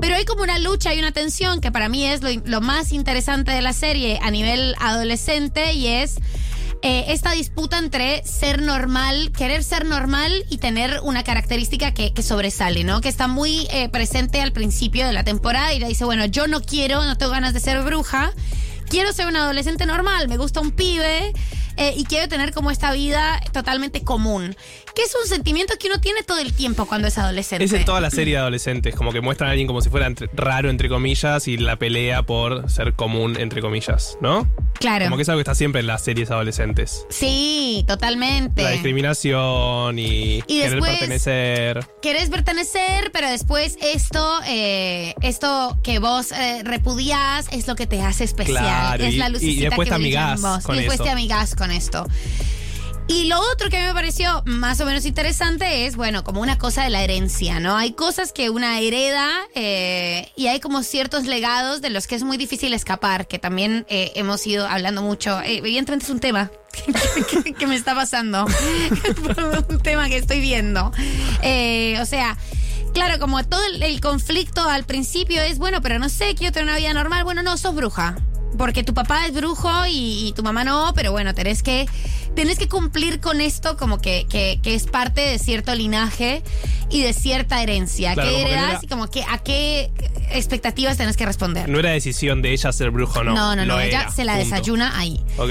Pero 0.00 0.16
hay 0.16 0.24
como 0.26 0.42
una 0.42 0.58
lucha 0.58 0.92
y 0.92 0.98
una 0.98 1.12
tensión 1.12 1.60
que 1.60 1.72
para 1.72 1.88
mí 1.88 2.04
es 2.04 2.20
lo, 2.20 2.28
lo 2.44 2.60
más 2.60 2.92
interesante 2.92 3.52
de 3.52 3.62
la 3.62 3.72
serie 3.72 4.18
a 4.22 4.30
nivel 4.30 4.74
adolescente 4.80 5.72
y 5.72 5.86
es 5.86 6.16
eh, 6.82 7.06
esta 7.08 7.32
disputa 7.32 7.78
entre 7.78 8.22
ser 8.24 8.62
normal, 8.62 9.32
querer 9.32 9.62
ser 9.64 9.84
normal 9.86 10.44
y 10.50 10.58
tener 10.58 11.00
una 11.02 11.24
característica 11.24 11.92
que, 11.92 12.12
sobresale, 12.22 12.84
¿no? 12.84 13.00
Que 13.00 13.08
está 13.08 13.28
muy 13.28 13.66
eh, 13.70 13.88
presente 13.88 14.40
al 14.40 14.52
principio 14.52 15.06
de 15.06 15.12
la 15.12 15.24
temporada 15.24 15.72
y 15.72 15.78
le 15.78 15.88
dice, 15.88 16.04
bueno, 16.04 16.24
yo 16.26 16.46
no 16.46 16.60
quiero, 16.60 17.04
no 17.04 17.16
tengo 17.16 17.32
ganas 17.32 17.54
de 17.54 17.60
ser 17.60 17.82
bruja, 17.82 18.32
quiero 18.88 19.12
ser 19.12 19.26
un 19.26 19.36
adolescente 19.36 19.86
normal, 19.86 20.28
me 20.28 20.36
gusta 20.36 20.60
un 20.60 20.70
pibe. 20.70 21.32
Eh, 21.76 21.94
y 21.96 22.04
quiero 22.04 22.28
tener 22.28 22.52
como 22.52 22.70
esta 22.70 22.92
vida 22.92 23.40
totalmente 23.52 24.02
común. 24.02 24.56
Que 24.94 25.02
es 25.02 25.14
un 25.20 25.28
sentimiento 25.28 25.74
que 25.78 25.88
uno 25.88 26.00
tiene 26.00 26.22
todo 26.22 26.38
el 26.38 26.52
tiempo 26.52 26.86
cuando 26.86 27.08
es 27.08 27.18
adolescente. 27.18 27.64
Es 27.64 27.72
en 27.72 27.84
toda 27.84 28.00
la 28.00 28.10
serie 28.10 28.34
de 28.34 28.40
adolescentes, 28.40 28.94
como 28.94 29.12
que 29.12 29.20
muestran 29.20 29.48
a 29.48 29.50
alguien 29.52 29.66
como 29.66 29.80
si 29.80 29.90
fuera 29.90 30.06
entre- 30.06 30.28
raro, 30.34 30.70
entre 30.70 30.88
comillas, 30.88 31.48
y 31.48 31.56
la 31.56 31.76
pelea 31.76 32.22
por 32.22 32.70
ser 32.70 32.94
común, 32.94 33.36
entre 33.40 33.60
comillas, 33.60 34.16
¿no? 34.20 34.48
Claro. 34.78 35.06
Como 35.06 35.16
que 35.16 35.22
es 35.22 35.28
algo 35.28 35.38
que 35.38 35.42
está 35.42 35.54
siempre 35.54 35.80
en 35.80 35.86
las 35.88 36.02
series 36.04 36.30
adolescentes. 36.30 37.06
Sí, 37.10 37.84
totalmente. 37.88 38.62
La 38.62 38.70
discriminación 38.70 39.98
y, 39.98 40.38
Y 40.38 40.42
querer 40.42 40.70
después- 40.72 40.90
pertenecer. 40.92 41.86
Querés 42.02 42.30
pertenecer, 42.30 43.10
pero 43.12 43.28
después 43.30 43.76
esto, 43.80 44.40
eh, 44.46 45.14
esto 45.22 45.78
que 45.82 45.98
vos 45.98 46.32
eh, 46.32 46.62
repudiás 46.64 47.46
es 47.50 47.66
lo 47.66 47.74
que 47.76 47.86
te 47.86 48.00
hace 48.02 48.24
especial. 48.24 48.58
Claro, 48.64 49.04
es 49.04 49.14
y- 49.14 49.16
la 49.16 49.28
y 49.28 49.32
lucecita 49.32 49.64
después 49.70 49.86
que 49.86 49.90
te 49.90 49.96
en 49.96 50.02
amigás 50.02 50.40
vos. 50.40 50.64
con 50.64 50.74
y 50.74 50.78
después 50.78 50.96
eso. 50.96 51.04
te 51.04 51.10
amigás 51.10 51.54
con 51.54 51.63
esto. 51.70 52.06
Y 53.06 53.24
lo 53.24 53.38
otro 53.52 53.68
que 53.68 53.76
a 53.76 53.80
mí 53.82 53.86
me 53.88 53.92
pareció 53.92 54.42
más 54.46 54.80
o 54.80 54.86
menos 54.86 55.04
interesante 55.04 55.84
es, 55.84 55.94
bueno, 55.94 56.24
como 56.24 56.40
una 56.40 56.56
cosa 56.56 56.84
de 56.84 56.88
la 56.90 57.02
herencia, 57.04 57.60
¿no? 57.60 57.76
Hay 57.76 57.92
cosas 57.92 58.32
que 58.32 58.48
una 58.48 58.80
hereda 58.80 59.28
eh, 59.54 60.32
y 60.36 60.46
hay 60.46 60.58
como 60.58 60.82
ciertos 60.82 61.24
legados 61.26 61.82
de 61.82 61.90
los 61.90 62.06
que 62.06 62.14
es 62.14 62.22
muy 62.22 62.38
difícil 62.38 62.72
escapar, 62.72 63.28
que 63.28 63.38
también 63.38 63.84
eh, 63.90 64.12
hemos 64.14 64.46
ido 64.46 64.66
hablando 64.66 65.02
mucho. 65.02 65.38
Eh, 65.42 65.58
evidentemente 65.58 66.06
es 66.06 66.10
un 66.10 66.20
tema 66.20 66.50
que, 66.72 67.42
que- 67.42 67.52
que 67.52 67.66
me 67.66 67.76
está 67.76 67.94
pasando, 67.94 68.46
un 69.68 69.78
tema 69.80 70.08
que 70.08 70.16
estoy 70.16 70.40
viendo. 70.40 70.90
Eh, 71.42 71.98
o 72.00 72.06
sea... 72.06 72.38
Claro, 72.94 73.18
como 73.18 73.42
todo 73.44 73.60
el 73.80 74.00
conflicto 74.00 74.68
al 74.68 74.84
principio 74.84 75.42
es, 75.42 75.58
bueno, 75.58 75.82
pero 75.82 75.98
no 75.98 76.08
sé, 76.08 76.36
quiero 76.36 76.52
tener 76.52 76.68
una 76.68 76.78
vida 76.78 76.92
normal. 76.94 77.24
Bueno, 77.24 77.42
no, 77.42 77.56
sos 77.56 77.74
bruja. 77.74 78.14
Porque 78.56 78.84
tu 78.84 78.94
papá 78.94 79.26
es 79.26 79.34
brujo 79.34 79.68
y, 79.86 80.28
y 80.28 80.32
tu 80.32 80.42
mamá 80.42 80.64
no, 80.64 80.92
pero 80.94 81.10
bueno, 81.12 81.34
tenés 81.34 81.62
que, 81.62 81.86
tenés 82.36 82.58
que 82.58 82.68
cumplir 82.68 83.20
con 83.20 83.40
esto 83.40 83.76
como 83.76 83.98
que, 84.00 84.26
que, 84.28 84.60
que 84.62 84.74
es 84.74 84.84
parte 84.86 85.20
de 85.22 85.38
cierto 85.38 85.74
linaje 85.74 86.42
y 86.90 87.02
de 87.02 87.12
cierta 87.12 87.62
herencia. 87.62 88.14
Claro, 88.14 88.30
¿Qué 88.30 88.42
no 88.42 88.48
era- 88.48 88.80
y 88.82 88.86
como 88.86 89.08
que 89.10 89.24
a 89.28 89.38
qué 89.38 89.90
expectativas 90.30 90.96
tenés 90.96 91.16
que 91.16 91.26
responder? 91.26 91.68
No 91.68 91.78
era 91.78 91.90
decisión 91.90 92.42
de 92.42 92.52
ella 92.52 92.70
ser 92.72 92.90
brujo, 92.90 93.24
no. 93.24 93.34
no, 93.34 93.56
no, 93.56 93.64
Lo 93.64 93.80
ella 93.80 94.02
era, 94.02 94.10
se 94.10 94.24
la 94.24 94.34
punto. 94.36 94.44
desayuna 94.50 94.98
ahí. 94.98 95.20
Ok. 95.36 95.50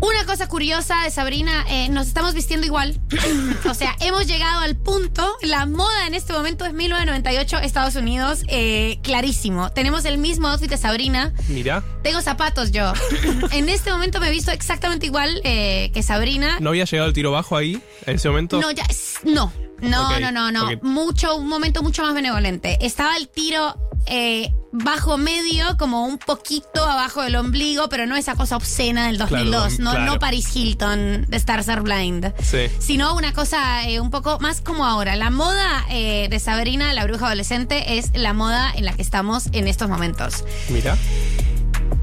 Una 0.00 0.26
cosa 0.26 0.48
curiosa 0.48 1.02
de 1.04 1.10
Sabrina, 1.10 1.64
eh, 1.68 1.88
nos 1.88 2.06
estamos 2.08 2.34
vistiendo 2.34 2.66
igual. 2.66 3.00
o 3.68 3.74
sea, 3.74 3.96
hemos 4.00 4.26
llegado 4.26 4.60
al 4.60 4.76
punto. 4.76 5.36
La 5.42 5.66
moda 5.66 6.06
en 6.06 6.14
este 6.14 6.32
momento 6.32 6.64
es 6.64 6.72
1998, 6.72 7.58
Estados 7.58 7.96
Unidos. 7.96 8.42
eh, 8.48 8.98
clarísimo. 9.02 9.70
Tenemos 9.70 10.04
el 10.04 10.18
mismo 10.18 10.48
outfit 10.48 10.68
de 10.70 10.76
Sabrina. 10.76 11.32
Mira, 11.48 11.82
Tengo 12.02 12.20
zapatos 12.20 12.70
yo. 12.72 12.92
en 13.52 13.68
este 13.68 13.90
momento 13.90 14.20
me 14.20 14.28
he 14.28 14.30
visto 14.32 14.50
exactamente 14.50 15.06
igual 15.06 15.40
eh, 15.44 15.90
que 15.94 16.02
Sabrina. 16.02 16.58
¿no 16.60 16.70
había 16.70 16.84
llegado 16.84 17.08
el 17.08 17.14
tiro 17.14 17.30
bajo 17.30 17.56
ahí 17.56 17.80
en 18.06 18.16
ese 18.16 18.28
momento? 18.28 18.60
No, 18.60 18.70
ya. 18.70 18.84
No. 19.24 19.52
No, 19.80 20.18
no, 20.18 20.32
no, 20.32 20.50
no. 20.50 20.70
Mucho, 20.82 21.36
un 21.36 21.48
momento 21.48 21.82
mucho 21.82 22.02
más 22.02 22.14
benevolente. 22.14 22.78
Estaba 22.80 23.16
el 23.16 23.28
tiro 23.28 23.76
eh, 24.06 24.52
bajo 24.72 25.18
medio, 25.18 25.76
como 25.78 26.06
un 26.06 26.18
poquito 26.18 26.84
abajo 26.84 27.22
del 27.22 27.36
ombligo, 27.36 27.88
pero 27.88 28.06
no 28.06 28.16
esa 28.16 28.34
cosa 28.34 28.56
obscena 28.56 29.06
del 29.06 29.18
2002. 29.18 29.50
Claro, 29.50 29.84
no, 29.84 29.90
claro. 29.90 30.06
no 30.06 30.18
Paris 30.18 30.54
Hilton 30.54 31.26
de 31.28 31.36
Stars 31.36 31.68
Are 31.68 31.80
Blind. 31.80 32.32
Sí. 32.42 32.70
Sino 32.78 33.14
una 33.14 33.32
cosa 33.32 33.88
eh, 33.88 34.00
un 34.00 34.10
poco 34.10 34.38
más 34.40 34.60
como 34.60 34.86
ahora. 34.86 35.16
La 35.16 35.30
moda 35.30 35.84
eh, 35.90 36.28
de 36.30 36.38
Sabrina, 36.40 36.92
la 36.92 37.04
bruja 37.04 37.26
adolescente, 37.26 37.98
es 37.98 38.10
la 38.14 38.32
moda 38.32 38.72
en 38.74 38.84
la 38.84 38.92
que 38.94 39.02
estamos 39.02 39.48
en 39.52 39.68
estos 39.68 39.88
momentos. 39.88 40.44
Mira. 40.70 40.96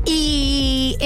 Y 0.06 0.98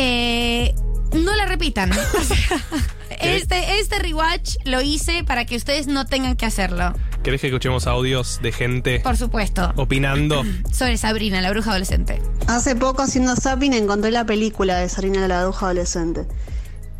no 1.13 1.35
la 1.35 1.45
repitan. 1.45 1.91
Este, 3.19 3.79
este 3.79 3.99
rewatch 3.99 4.55
lo 4.65 4.81
hice 4.81 5.23
para 5.23 5.45
que 5.45 5.55
ustedes 5.55 5.87
no 5.87 6.05
tengan 6.05 6.35
que 6.35 6.45
hacerlo. 6.45 6.93
¿Querés 7.23 7.41
que 7.41 7.47
escuchemos 7.47 7.87
audios 7.87 8.39
de 8.41 8.51
gente 8.51 8.99
Por 8.99 9.17
supuesto. 9.17 9.73
opinando? 9.75 10.43
Sobre 10.71 10.97
Sabrina, 10.97 11.41
la 11.41 11.49
bruja 11.51 11.71
adolescente. 11.71 12.21
Hace 12.47 12.75
poco 12.75 13.01
haciendo 13.01 13.35
zapping 13.35 13.73
encontré 13.73 14.11
la 14.11 14.25
película 14.25 14.77
de 14.77 14.89
Sarina 14.89 15.27
la 15.27 15.43
bruja 15.43 15.65
adolescente. 15.67 16.27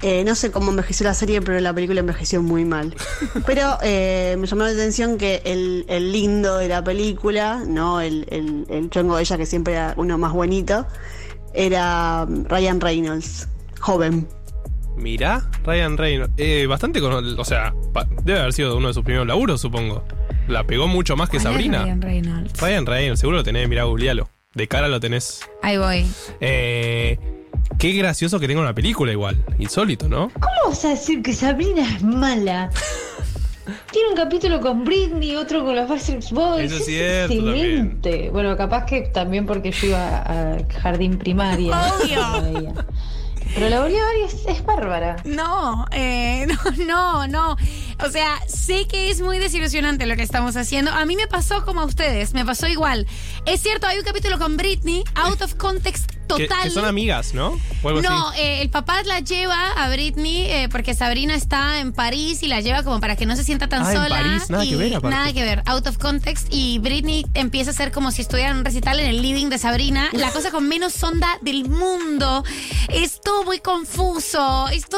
Eh, 0.01 0.23
no 0.25 0.35
sé 0.35 0.51
cómo 0.51 0.71
envejeció 0.71 1.05
la 1.05 1.13
serie, 1.13 1.41
pero 1.41 1.59
la 1.59 1.73
película 1.73 2.01
envejeció 2.01 2.41
muy 2.41 2.65
mal. 2.65 2.93
Pero 3.45 3.77
eh, 3.81 4.35
me 4.37 4.45
llamó 4.45 4.63
la 4.63 4.71
atención 4.71 5.17
que 5.17 5.41
el, 5.45 5.85
el 5.87 6.11
lindo 6.11 6.57
de 6.57 6.67
la 6.67 6.83
película, 6.83 7.63
no 7.65 8.01
el, 8.01 8.27
el, 8.29 8.65
el 8.69 8.89
chongo 8.89 9.15
de 9.15 9.21
ella, 9.21 9.37
que 9.37 9.45
siempre 9.45 9.73
era 9.73 9.93
uno 9.95 10.17
más 10.17 10.33
bonito, 10.33 10.85
era 11.53 12.25
um, 12.27 12.43
Ryan 12.45 12.81
Reynolds, 12.81 13.47
joven. 13.79 14.27
Mirá, 14.97 15.49
Ryan 15.63 15.97
Reynolds. 15.97 16.34
Eh, 16.38 16.65
bastante 16.67 17.01
con. 17.01 17.39
O 17.39 17.45
sea, 17.45 17.73
debe 18.23 18.39
haber 18.39 18.53
sido 18.53 18.77
uno 18.77 18.88
de 18.88 18.93
sus 18.93 19.03
primeros 19.03 19.27
laburos, 19.27 19.61
supongo. 19.61 20.03
La 20.47 20.63
pegó 20.63 20.88
mucho 20.88 21.15
más 21.15 21.30
que 21.30 21.38
¿Cuál 21.38 21.47
es 21.47 21.51
Sabrina. 21.53 21.84
Ryan 21.84 22.01
Reynolds? 22.01 22.61
Ryan 22.61 22.85
Reynolds, 22.85 23.19
seguro 23.19 23.38
lo 23.38 23.43
tenés, 23.43 23.67
mirá, 23.67 23.84
googlealo. 23.84 24.30
De 24.53 24.67
cara 24.67 24.88
lo 24.88 24.99
tenés. 24.99 25.41
Ahí 25.61 25.77
voy. 25.77 26.05
Eh, 26.39 27.19
qué 27.77 27.91
gracioso 27.93 28.39
que 28.39 28.47
tenga 28.47 28.61
una 28.61 28.73
película 28.73 29.11
igual. 29.11 29.43
Insólito, 29.59 30.07
¿no? 30.07 30.30
¿Cómo 30.34 30.69
vas 30.69 30.85
a 30.85 30.89
decir 30.89 31.22
que 31.22 31.34
Sabrina 31.34 31.81
es 31.95 32.03
mala? 32.03 32.69
Tiene 33.91 34.09
un 34.09 34.15
capítulo 34.15 34.61
con 34.61 34.85
Britney, 34.85 35.35
otro 35.35 35.65
con 35.65 35.76
los 35.76 35.89
Backstreet 35.89 36.30
Boys. 36.30 36.72
Eso 36.72 36.77
es 36.77 36.85
cierto 36.85 37.34
excelente. 37.34 38.30
Bueno, 38.30 38.55
capaz 38.55 38.85
que 38.85 39.01
también 39.01 39.45
porque 39.47 39.72
yo 39.72 39.88
iba 39.88 40.17
a 40.19 40.57
jardín 40.81 41.17
primaria. 41.17 41.76
Obvio. 41.95 42.73
Pero 43.56 43.69
la 43.69 43.90
y 43.90 44.23
es, 44.26 44.45
es 44.48 44.65
bárbara. 44.65 45.15
No, 45.23 45.86
eh, 45.91 46.45
no, 46.77 46.86
no, 46.86 47.27
no. 47.27 47.57
O 48.06 48.10
sea, 48.10 48.38
sé 48.49 48.86
que 48.86 49.10
es 49.10 49.22
muy 49.22 49.40
desilusionante 49.40 50.06
lo 50.06 50.18
que 50.18 50.23
estamos 50.23 50.57
haciendo. 50.57 50.91
A 50.91 51.06
mí 51.06 51.15
me 51.15 51.27
pasó 51.27 51.64
como 51.64 51.80
a 51.80 51.86
ustedes, 51.86 52.34
me 52.34 52.44
pasó 52.44 52.68
igual. 52.68 53.07
Es 53.45 53.61
cierto, 53.61 53.88
hay 53.88 53.98
un 53.98 54.03
capítulo 54.03 54.38
con 54.40 54.57
Britney, 54.57 55.06
out 55.15 55.41
of 55.41 55.56
context 55.56 56.14
total. 56.27 56.64
que 56.64 56.69
son 56.69 56.85
amigas, 56.85 57.34
¿no? 57.34 57.60
No, 57.84 58.34
eh, 58.34 58.61
el 58.61 58.69
papá 58.69 59.03
la 59.03 59.19
lleva 59.19 59.72
a 59.73 59.89
Britney 59.89 60.45
eh, 60.49 60.69
porque 60.72 60.93
Sabrina 60.93 61.35
está 61.35 61.80
en 61.80 61.93
París 61.93 62.41
y 62.43 62.47
la 62.47 62.61
lleva 62.61 62.84
como 62.84 62.99
para 62.99 63.15
que 63.15 63.26
no 63.26 63.35
se 63.35 63.43
sienta 63.43 63.68
tan 63.68 63.84
Ah, 63.85 63.91
en 63.91 63.97
sola. 63.97 64.15
París, 64.15 64.49
nada 64.49 64.65
y 64.65 64.69
que 64.69 64.76
ver, 64.76 64.95
aparte. 64.95 65.15
Nada 65.15 65.34
que 65.34 65.43
ver, 65.43 65.61
out 65.65 65.85
of 65.88 65.97
context. 65.97 66.47
Y 66.52 66.80
Britney 66.80 67.26
empieza 67.34 67.72
a 67.72 67.73
ser 67.73 67.91
como 67.91 68.11
si 68.11 68.22
estuviera 68.22 68.49
en 68.52 68.57
un 68.57 68.65
recital 68.65 68.99
en 68.99 69.07
el 69.07 69.22
living 69.22 69.47
de 69.47 69.57
Sabrina. 69.57 70.10
La 70.14 70.31
cosa 70.31 70.52
con 70.52 70.68
menos 70.68 71.02
onda 71.03 71.38
del 71.41 71.69
mundo. 71.69 72.43
Es 72.89 73.22
todo 73.22 73.43
muy 73.43 73.60
confuso. 73.60 74.68
Esto 74.69 74.97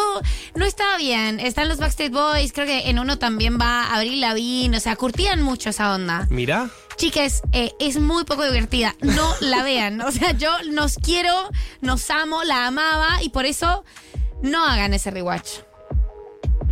no 0.55 0.65
está 0.65 0.97
bien. 0.97 1.39
Están 1.39 1.67
los 1.67 1.77
Backstreet 1.79 2.11
Boys, 2.11 2.53
creo 2.53 2.65
que 2.65 2.89
en 2.89 2.99
uno 2.99 3.17
también 3.17 3.57
va 3.59 3.93
Abril 3.93 4.21
Lavigne. 4.21 4.77
O 4.77 4.79
sea, 4.79 4.95
curtían 4.95 5.41
mucho 5.41 5.69
esa 5.69 5.93
onda. 5.93 6.27
Mirá. 6.29 6.69
Chicas, 6.97 7.41
eh, 7.51 7.71
es 7.79 7.99
muy 7.99 8.23
poco 8.25 8.43
divertida. 8.43 8.95
No 9.01 9.31
la 9.41 9.63
vean. 9.63 10.01
O 10.01 10.11
sea, 10.11 10.31
yo 10.31 10.49
nos 10.71 10.95
quiero, 10.95 11.31
nos 11.81 12.09
amo, 12.09 12.43
la 12.43 12.67
amaba 12.67 13.21
y 13.21 13.29
por 13.29 13.45
eso 13.45 13.83
no 14.41 14.65
hagan 14.65 14.93
ese 14.93 15.11
rewatch. 15.11 15.59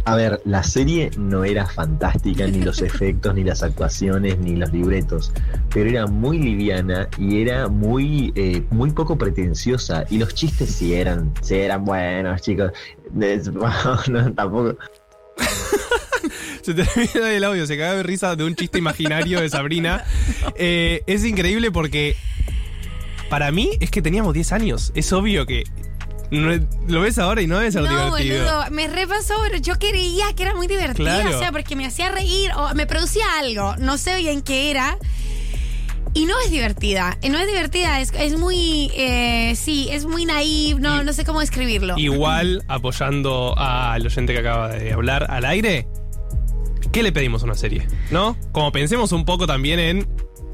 A 0.07 0.15
ver, 0.15 0.39
la 0.45 0.61
serie 0.63 1.09
no 1.17 1.43
era 1.43 1.65
fantástica, 1.67 2.45
ni 2.47 2.61
los 2.61 2.81
efectos, 2.89 3.33
ni 3.35 3.43
las 3.43 3.61
actuaciones, 3.63 4.37
ni 4.39 4.55
los 4.55 4.71
libretos, 4.71 5.31
pero 5.73 5.89
era 5.89 6.05
muy 6.07 6.37
liviana 6.39 7.07
y 7.17 7.41
era 7.41 7.67
muy, 7.67 8.31
eh, 8.35 8.63
muy 8.71 8.91
poco 8.91 9.17
pretenciosa. 9.17 10.05
Y 10.09 10.17
los 10.17 10.33
chistes 10.33 10.69
sí 10.75 10.93
eran, 10.95 11.33
sí 11.41 11.55
eran 11.55 11.85
buenos, 11.85 12.41
chicos. 12.41 12.71
Es- 13.19 13.51
no, 14.09 14.33
tampoco. 14.35 14.75
Se 16.65 16.73
termina 16.73 17.31
el 17.31 17.43
audio, 17.43 17.67
se 17.67 17.77
caga 17.77 17.93
de 17.95 18.03
risa 18.03 18.35
de 18.35 18.43
un 18.43 18.55
chiste 18.55 18.79
imaginario 18.79 19.39
de 19.41 19.49
Sabrina. 19.49 20.03
Eh, 20.57 21.03
es 21.05 21.23
increíble 21.23 21.71
porque 21.71 22.15
para 23.29 23.51
mí 23.51 23.71
es 23.79 23.91
que 23.91 24.01
teníamos 24.01 24.33
10 24.33 24.51
años. 24.51 24.91
Es 24.95 25.13
obvio 25.13 25.45
que 25.45 25.63
no 26.31 26.49
lo 26.87 27.01
ves 27.01 27.19
ahora 27.19 27.41
y 27.43 27.47
no 27.47 27.59
debe 27.59 27.71
ser 27.71 27.83
No, 27.83 27.89
divertido. 28.17 28.43
boludo, 28.45 28.71
me 28.71 28.87
repasó, 28.87 29.35
pero 29.43 29.57
yo 29.59 29.77
creía 29.77 30.25
que 30.35 30.41
era 30.43 30.55
muy 30.55 30.65
divertida, 30.67 31.21
Claro. 31.21 31.35
o 31.37 31.39
sea, 31.39 31.51
porque 31.51 31.75
me 31.75 31.85
hacía 31.85 32.09
reír 32.11 32.51
o 32.55 32.73
me 32.73 32.87
producía 32.87 33.25
algo, 33.39 33.75
no 33.77 33.97
sé 33.99 34.17
bien 34.17 34.41
qué 34.41 34.71
era. 34.71 34.97
Y 36.15 36.25
no 36.25 36.33
es 36.39 36.49
divertida, 36.49 37.17
no 37.29 37.37
es 37.37 37.45
divertida, 37.45 37.99
es, 37.99 38.11
es 38.17 38.37
muy, 38.39 38.89
eh, 38.95 39.53
sí, 39.57 39.89
es 39.91 40.05
muy 40.05 40.23
naive, 40.25 40.79
no, 40.79 41.03
no 41.03 41.11
sé 41.11 41.25
cómo 41.25 41.41
describirlo. 41.41 41.95
Igual 41.97 42.63
apoyando 42.69 43.53
al 43.57 44.05
oyente 44.05 44.31
que 44.33 44.39
acaba 44.39 44.69
de 44.69 44.93
hablar 44.93 45.27
al 45.29 45.43
aire. 45.43 45.87
¿Qué 46.95 47.03
le 47.03 47.11
pedimos 47.11 47.41
a 47.41 47.45
una 47.45 47.55
serie? 47.55 47.85
¿No? 48.09 48.37
Como 48.53 48.71
pensemos 48.71 49.11
un 49.11 49.25
poco 49.25 49.45
también 49.45 49.79
en 49.81 50.07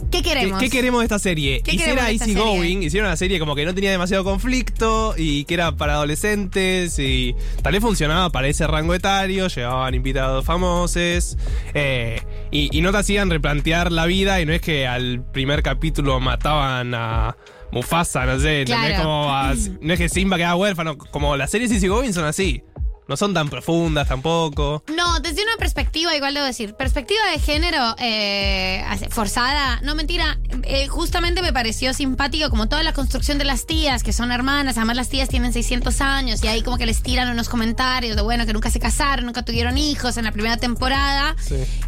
¿Qué 0.09 0.23
queremos? 0.23 0.57
¿Qué, 0.57 0.65
qué 0.71 0.77
queremos 0.77 1.01
de 1.01 1.05
esta 1.05 1.19
serie? 1.19 1.61
¿Qué 1.63 1.69
Y 1.69 1.77
si 1.77 1.77
queremos 1.83 1.99
era 1.99 2.07
de 2.07 2.13
esta 2.15 2.25
Easy 2.25 2.33
serie? 2.35 2.49
Going, 2.57 2.81
hicieron 2.81 3.07
una 3.09 3.15
serie 3.15 3.37
como 3.37 3.53
que 3.53 3.63
no 3.63 3.75
tenía 3.75 3.91
demasiado 3.91 4.23
conflicto 4.23 5.13
y 5.15 5.45
que 5.45 5.53
era 5.53 5.73
para 5.73 5.93
adolescentes 5.93 6.97
y 6.97 7.35
tal 7.61 7.73
vez 7.73 7.81
funcionaba 7.81 8.31
para 8.31 8.47
ese 8.47 8.65
rango 8.65 8.95
etario, 8.95 9.49
llevaban 9.49 9.93
invitados 9.93 10.43
famosos 10.43 11.37
eh, 11.75 12.23
y, 12.49 12.75
y 12.75 12.81
no 12.81 12.91
te 12.91 12.97
hacían 12.97 13.29
replantear 13.29 13.91
la 13.91 14.07
vida 14.07 14.41
y 14.41 14.47
no 14.47 14.51
es 14.53 14.61
que 14.61 14.87
al 14.87 15.23
primer 15.31 15.61
capítulo 15.61 16.19
mataban 16.19 16.95
a 16.95 17.37
Mufasa, 17.71 18.25
no 18.25 18.39
sé. 18.39 18.65
Como 18.97 19.31
a- 19.31 19.53
no 19.81 19.93
es 19.93 19.99
que 19.99 20.09
Simba 20.09 20.37
queda 20.37 20.55
huérfano, 20.55 20.97
como 20.97 21.37
las 21.37 21.51
series 21.51 21.71
Easy 21.71 21.87
Going 21.87 22.11
son 22.13 22.25
así, 22.25 22.63
no 23.11 23.17
son 23.17 23.33
tan 23.33 23.49
profundas 23.49 24.07
tampoco. 24.07 24.85
No, 24.95 25.19
desde 25.19 25.43
una 25.43 25.57
perspectiva, 25.59 26.15
igual 26.15 26.33
debo 26.33 26.45
decir, 26.45 26.75
perspectiva 26.75 27.19
de 27.33 27.39
género 27.39 27.93
eh, 27.99 28.85
forzada, 29.09 29.81
no 29.81 29.95
mentira, 29.95 30.39
eh, 30.63 30.87
justamente 30.87 31.41
me 31.41 31.51
pareció 31.51 31.93
simpático 31.93 32.49
como 32.49 32.69
toda 32.69 32.83
la 32.83 32.93
construcción 32.93 33.37
de 33.37 33.43
las 33.43 33.65
tías, 33.65 34.01
que 34.01 34.13
son 34.13 34.31
hermanas, 34.31 34.77
además 34.77 34.95
las 34.95 35.09
tías 35.09 35.27
tienen 35.27 35.51
600 35.51 35.99
años 35.99 36.41
y 36.41 36.47
ahí 36.47 36.61
como 36.61 36.77
que 36.77 36.85
les 36.85 37.03
tiran 37.03 37.27
unos 37.27 37.49
comentarios 37.49 38.15
de 38.15 38.21
bueno, 38.21 38.45
que 38.45 38.53
nunca 38.53 38.71
se 38.71 38.79
casaron, 38.79 39.25
nunca 39.25 39.43
tuvieron 39.43 39.77
hijos 39.77 40.15
en 40.15 40.23
la 40.23 40.31
primera 40.31 40.55
temporada. 40.55 41.35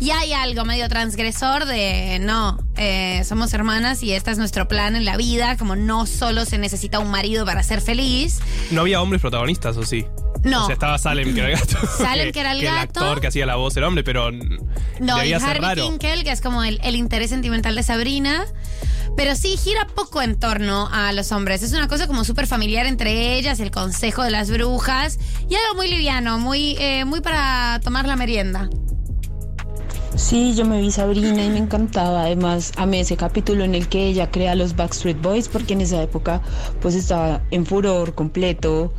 Y 0.02 0.12
hay 0.12 0.34
algo 0.34 0.66
medio 0.66 0.90
transgresor 0.90 1.64
de 1.64 2.20
no, 2.20 2.60
eh, 2.76 3.24
somos 3.24 3.54
hermanas 3.54 4.04
y 4.04 4.12
este 4.12 4.32
es 4.32 4.38
nuestro 4.38 4.68
plan 4.68 4.98
en 4.98 5.06
la 5.06 5.16
vida, 5.16 5.56
como 5.56 5.78
no 5.78 6.06
solo 6.06 6.44
se 6.44 6.58
necesita 6.58 7.00
un 7.00 7.12
marido 7.12 7.46
para 7.46 7.64
ser 7.64 7.80
feliz. 7.80 8.42
No 8.72 8.82
había 8.82 9.02
hombres 9.02 9.22
protagonistas, 9.22 9.78
¿o 9.78 9.86
sí? 9.86 10.06
No. 10.44 10.64
O 10.64 10.66
sea, 10.66 10.74
estaba 10.74 10.98
Salem, 10.98 11.34
que 11.34 11.40
era 11.40 11.50
el 11.50 11.58
gato. 11.58 11.78
Salem, 11.98 12.32
que 12.32 12.40
era 12.40 12.52
el 12.52 12.60
el 12.62 12.66
gato. 12.66 13.00
actor 13.00 13.22
que 13.22 13.28
hacía 13.28 13.46
la 13.46 13.56
voz 13.56 13.76
era 13.78 13.88
hombre, 13.88 14.04
pero 14.04 14.32
No, 15.00 15.24
y 15.24 15.30
ser 15.40 15.62
raro. 15.62 15.84
Kinkel, 15.84 16.24
que 16.24 16.32
es 16.32 16.42
como 16.42 16.64
el, 16.64 16.80
el 16.84 16.96
interés 16.96 17.30
sentimental 17.30 17.76
de 17.76 17.84
Sabrina. 17.84 18.46
Pero 19.16 19.36
sí, 19.36 19.58
gira 19.58 19.86
poco 19.94 20.22
en 20.24 20.40
torno 20.40 20.90
a 20.92 21.12
los 21.12 21.32
hombres. 21.32 21.62
Es 21.62 21.72
una 21.74 21.88
cosa 21.88 22.08
como 22.08 22.24
súper 22.24 22.48
familiar 22.48 22.88
entre 22.88 23.36
ellas, 23.36 23.60
el 23.60 23.70
consejo 23.70 24.24
de 24.24 24.32
las 24.32 24.50
brujas. 24.50 25.20
Y 25.48 25.56
algo 25.56 25.76
muy 25.76 25.88
liviano, 25.88 26.40
muy, 26.40 26.76
eh, 26.80 27.06
muy 27.06 27.22
para 27.22 27.80
tomar 27.84 28.08
la 28.08 28.16
merienda. 28.16 28.70
Sí, 30.16 30.54
yo 30.56 30.66
me 30.66 30.80
vi 30.80 30.92
Sabrina 30.92 31.44
y 31.44 31.50
me 31.50 31.58
encantaba. 31.58 32.24
Además, 32.24 32.72
amé 32.78 33.00
ese 33.00 33.18
capítulo 33.18 33.64
en 33.64 33.74
el 33.76 33.88
que 33.88 34.06
ella 34.08 34.30
crea 34.30 34.56
los 34.56 34.76
Backstreet 34.76 35.20
Boys 35.22 35.48
porque 35.48 35.74
en 35.74 35.82
esa 35.82 36.02
época 36.02 36.42
pues 36.82 36.96
estaba 36.96 37.42
en 37.52 37.66
furor 37.66 38.14
completo 38.14 38.94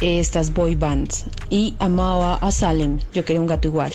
eh, 0.00 0.18
estas 0.18 0.52
boy 0.52 0.74
bands. 0.74 1.26
Y 1.50 1.76
amaba 1.78 2.36
a 2.36 2.50
Salem. 2.50 2.98
Yo 3.12 3.24
quería 3.24 3.40
un 3.40 3.46
gato 3.46 3.68
igual. 3.68 3.92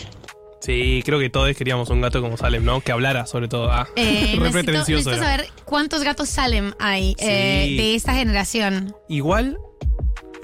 Sí, 0.61 1.01
creo 1.03 1.19
que 1.19 1.29
todos 1.29 1.55
queríamos 1.57 1.89
un 1.89 2.01
gato 2.01 2.21
como 2.21 2.37
Salem, 2.37 2.63
¿no? 2.63 2.81
Que 2.81 2.91
hablara, 2.91 3.25
sobre 3.25 3.47
todo. 3.47 3.71
Ah, 3.71 3.87
Eh, 3.95 4.35
re 4.39 4.45
necesito, 4.45 4.71
necesito 4.71 5.15
saber 5.17 5.47
cuántos 5.65 6.03
gatos 6.03 6.29
Salem 6.29 6.73
hay 6.79 7.15
eh, 7.19 7.75
de 7.77 7.95
esta 7.95 8.13
generación. 8.13 8.95
Igual, 9.09 9.57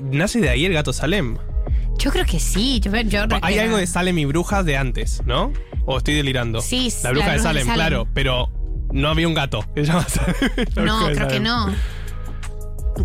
nace 0.02 0.42
de 0.42 0.50
ahí 0.50 0.66
el 0.66 0.74
gato 0.74 0.92
Salem. 0.92 1.38
Yo 1.98 2.12
creo 2.12 2.26
que 2.26 2.40
sí. 2.40 2.80
Yo, 2.80 2.92
yo 3.02 3.26
Hay 3.42 3.60
algo 3.60 3.78
de 3.78 3.88
Salem 3.88 4.18
y 4.18 4.26
brujas 4.26 4.66
de 4.66 4.76
antes, 4.78 5.22
¿no? 5.26 5.54
¿O 5.88 5.98
estoy 5.98 6.14
delirando? 6.16 6.62
Sí, 6.62 6.94
La 7.04 7.10
bruja 7.12 7.26
la 7.28 7.32
de 7.34 7.38
bruja 7.40 7.54
de 7.54 7.60
Salem, 7.62 7.74
claro, 7.74 8.08
pero 8.14 8.50
no 8.92 9.08
había 9.10 9.28
un 9.28 9.34
gato 9.34 9.66
que 9.76 9.82
se 9.86 9.92
llama 9.92 10.06
Salem. 10.08 10.36
La 10.76 10.82
No, 10.84 11.06
creo 11.08 11.28
que 11.28 11.40
no. 11.40 11.74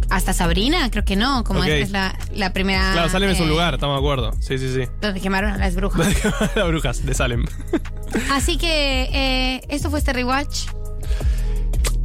Hasta 0.08 0.32
Sabrina, 0.32 0.90
creo 0.90 1.04
que 1.04 1.16
no. 1.16 1.44
Como 1.44 1.62
esta 1.64 1.76
es 1.76 1.90
la, 1.90 2.18
la 2.34 2.52
primera. 2.52 2.92
Claro, 2.92 3.08
Salem 3.10 3.30
es 3.30 3.40
un 3.40 3.46
eh, 3.46 3.50
lugar, 3.50 3.74
estamos 3.74 3.94
de 3.96 3.98
acuerdo. 3.98 4.32
Sí, 4.40 4.56
sí, 4.58 4.72
sí. 4.74 4.88
Donde 5.00 5.20
quemaron 5.20 5.52
a 5.52 5.58
las 5.58 5.74
brujas. 5.74 6.08
Las 6.56 6.66
brujas 6.66 7.04
de 7.06 7.14
Salem. 7.14 7.44
Así 8.32 8.56
que 8.56 9.02
eh, 9.12 9.60
esto 9.68 9.90
fue 9.90 9.98
este 9.98 10.12
rewatch. 10.14 10.66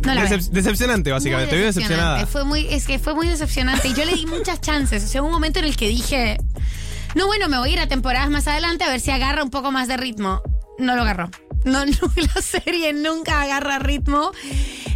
No 0.05 0.13
la 0.13 0.23
Decep- 0.25 0.29
vean. 0.29 0.51
decepcionante, 0.51 1.11
básicamente. 1.11 1.49
Te 1.49 1.55
veo 1.57 1.65
Decepcionante. 1.65 2.03
decepcionada. 2.03 2.27
Fue 2.27 2.43
muy, 2.43 2.67
es 2.69 2.85
que 2.85 2.99
fue 2.99 3.15
muy 3.15 3.27
decepcionante. 3.29 3.87
Y 3.87 3.93
yo 3.93 4.05
le 4.05 4.13
di 4.13 4.25
muchas 4.25 4.59
chances. 4.61 5.03
O 5.03 5.07
sea, 5.07 5.21
un 5.23 5.31
momento 5.31 5.59
en 5.59 5.65
el 5.65 5.75
que 5.77 5.87
dije, 5.87 6.37
no, 7.15 7.25
bueno, 7.25 7.47
me 7.49 7.57
voy 7.57 7.69
a 7.69 7.73
ir 7.73 7.79
a 7.79 7.87
temporadas 7.87 8.29
más 8.29 8.47
adelante 8.47 8.83
a 8.83 8.89
ver 8.89 8.99
si 8.99 9.11
agarra 9.11 9.43
un 9.43 9.49
poco 9.49 9.71
más 9.71 9.87
de 9.87 9.95
ritmo. 9.97 10.41
No 10.77 10.95
lo 10.95 11.01
agarró. 11.01 11.29
No, 11.65 11.85
no, 11.85 11.91
la 12.35 12.41
serie 12.41 12.93
nunca 12.93 13.41
agarra 13.41 13.79
ritmo. 13.79 14.31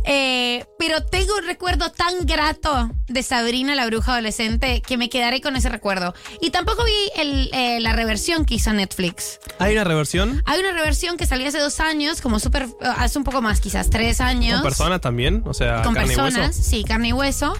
Eh, 0.05 0.65
pero 0.79 1.03
tengo 1.03 1.35
un 1.37 1.45
recuerdo 1.45 1.91
tan 1.91 2.25
grato 2.25 2.89
de 3.07 3.23
Sabrina 3.23 3.75
la 3.75 3.85
bruja 3.85 4.13
adolescente 4.13 4.81
que 4.81 4.97
me 4.97 5.09
quedaré 5.09 5.41
con 5.41 5.55
ese 5.55 5.69
recuerdo. 5.69 6.13
Y 6.41 6.49
tampoco 6.49 6.83
vi 6.83 7.21
el, 7.21 7.49
eh, 7.53 7.79
la 7.79 7.93
reversión 7.93 8.45
que 8.45 8.55
hizo 8.55 8.73
Netflix. 8.73 9.39
¿Hay 9.59 9.73
una 9.73 9.83
reversión? 9.83 10.41
Hay 10.45 10.59
una 10.59 10.71
reversión 10.71 11.17
que 11.17 11.25
salió 11.25 11.47
hace 11.47 11.59
dos 11.59 11.79
años, 11.79 12.21
como 12.21 12.39
súper, 12.39 12.67
hace 12.81 13.17
un 13.17 13.23
poco 13.23 13.41
más, 13.41 13.59
quizás 13.61 13.89
tres 13.89 14.21
años. 14.21 14.61
¿Con 14.61 14.63
personas 14.63 15.01
también? 15.01 15.43
O 15.45 15.53
sea, 15.53 15.81
con 15.83 15.93
carne 15.93 16.13
y 16.13 16.15
personas, 16.15 16.57
hueso. 16.57 16.69
sí, 16.69 16.83
carne 16.83 17.09
y 17.09 17.13
hueso. 17.13 17.53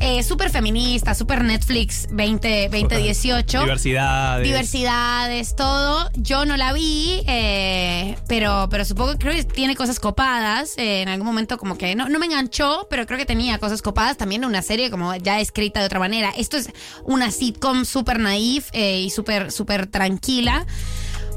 Eh, 0.00 0.22
súper 0.22 0.50
feminista, 0.50 1.14
súper 1.14 1.42
Netflix 1.42 2.06
20, 2.10 2.68
2018. 2.70 3.60
Diversidades. 3.60 4.46
Diversidades, 4.46 5.56
todo. 5.56 6.10
Yo 6.14 6.44
no 6.44 6.56
la 6.56 6.72
vi, 6.72 7.22
eh, 7.26 8.16
pero, 8.28 8.68
pero 8.70 8.84
supongo 8.84 9.12
que 9.12 9.18
creo 9.18 9.34
que 9.34 9.44
tiene 9.44 9.76
cosas 9.76 10.00
copadas. 10.00 10.74
Eh, 10.76 11.02
en 11.02 11.08
algún 11.08 11.26
momento 11.26 11.58
como 11.58 11.76
no, 11.96 12.08
no 12.08 12.18
me 12.18 12.26
enganchó, 12.26 12.86
pero 12.90 13.06
creo 13.06 13.18
que 13.18 13.26
tenía 13.26 13.58
cosas 13.58 13.82
copadas. 13.82 14.16
También 14.16 14.44
una 14.44 14.62
serie 14.62 14.90
como 14.90 15.14
ya 15.16 15.40
escrita 15.40 15.80
de 15.80 15.86
otra 15.86 15.98
manera. 15.98 16.30
Esto 16.36 16.56
es 16.56 16.70
una 17.04 17.30
sitcom 17.30 17.84
súper 17.84 18.18
naif 18.20 18.68
eh, 18.72 19.00
y 19.00 19.10
súper, 19.10 19.50
súper 19.50 19.86
tranquila. 19.86 20.66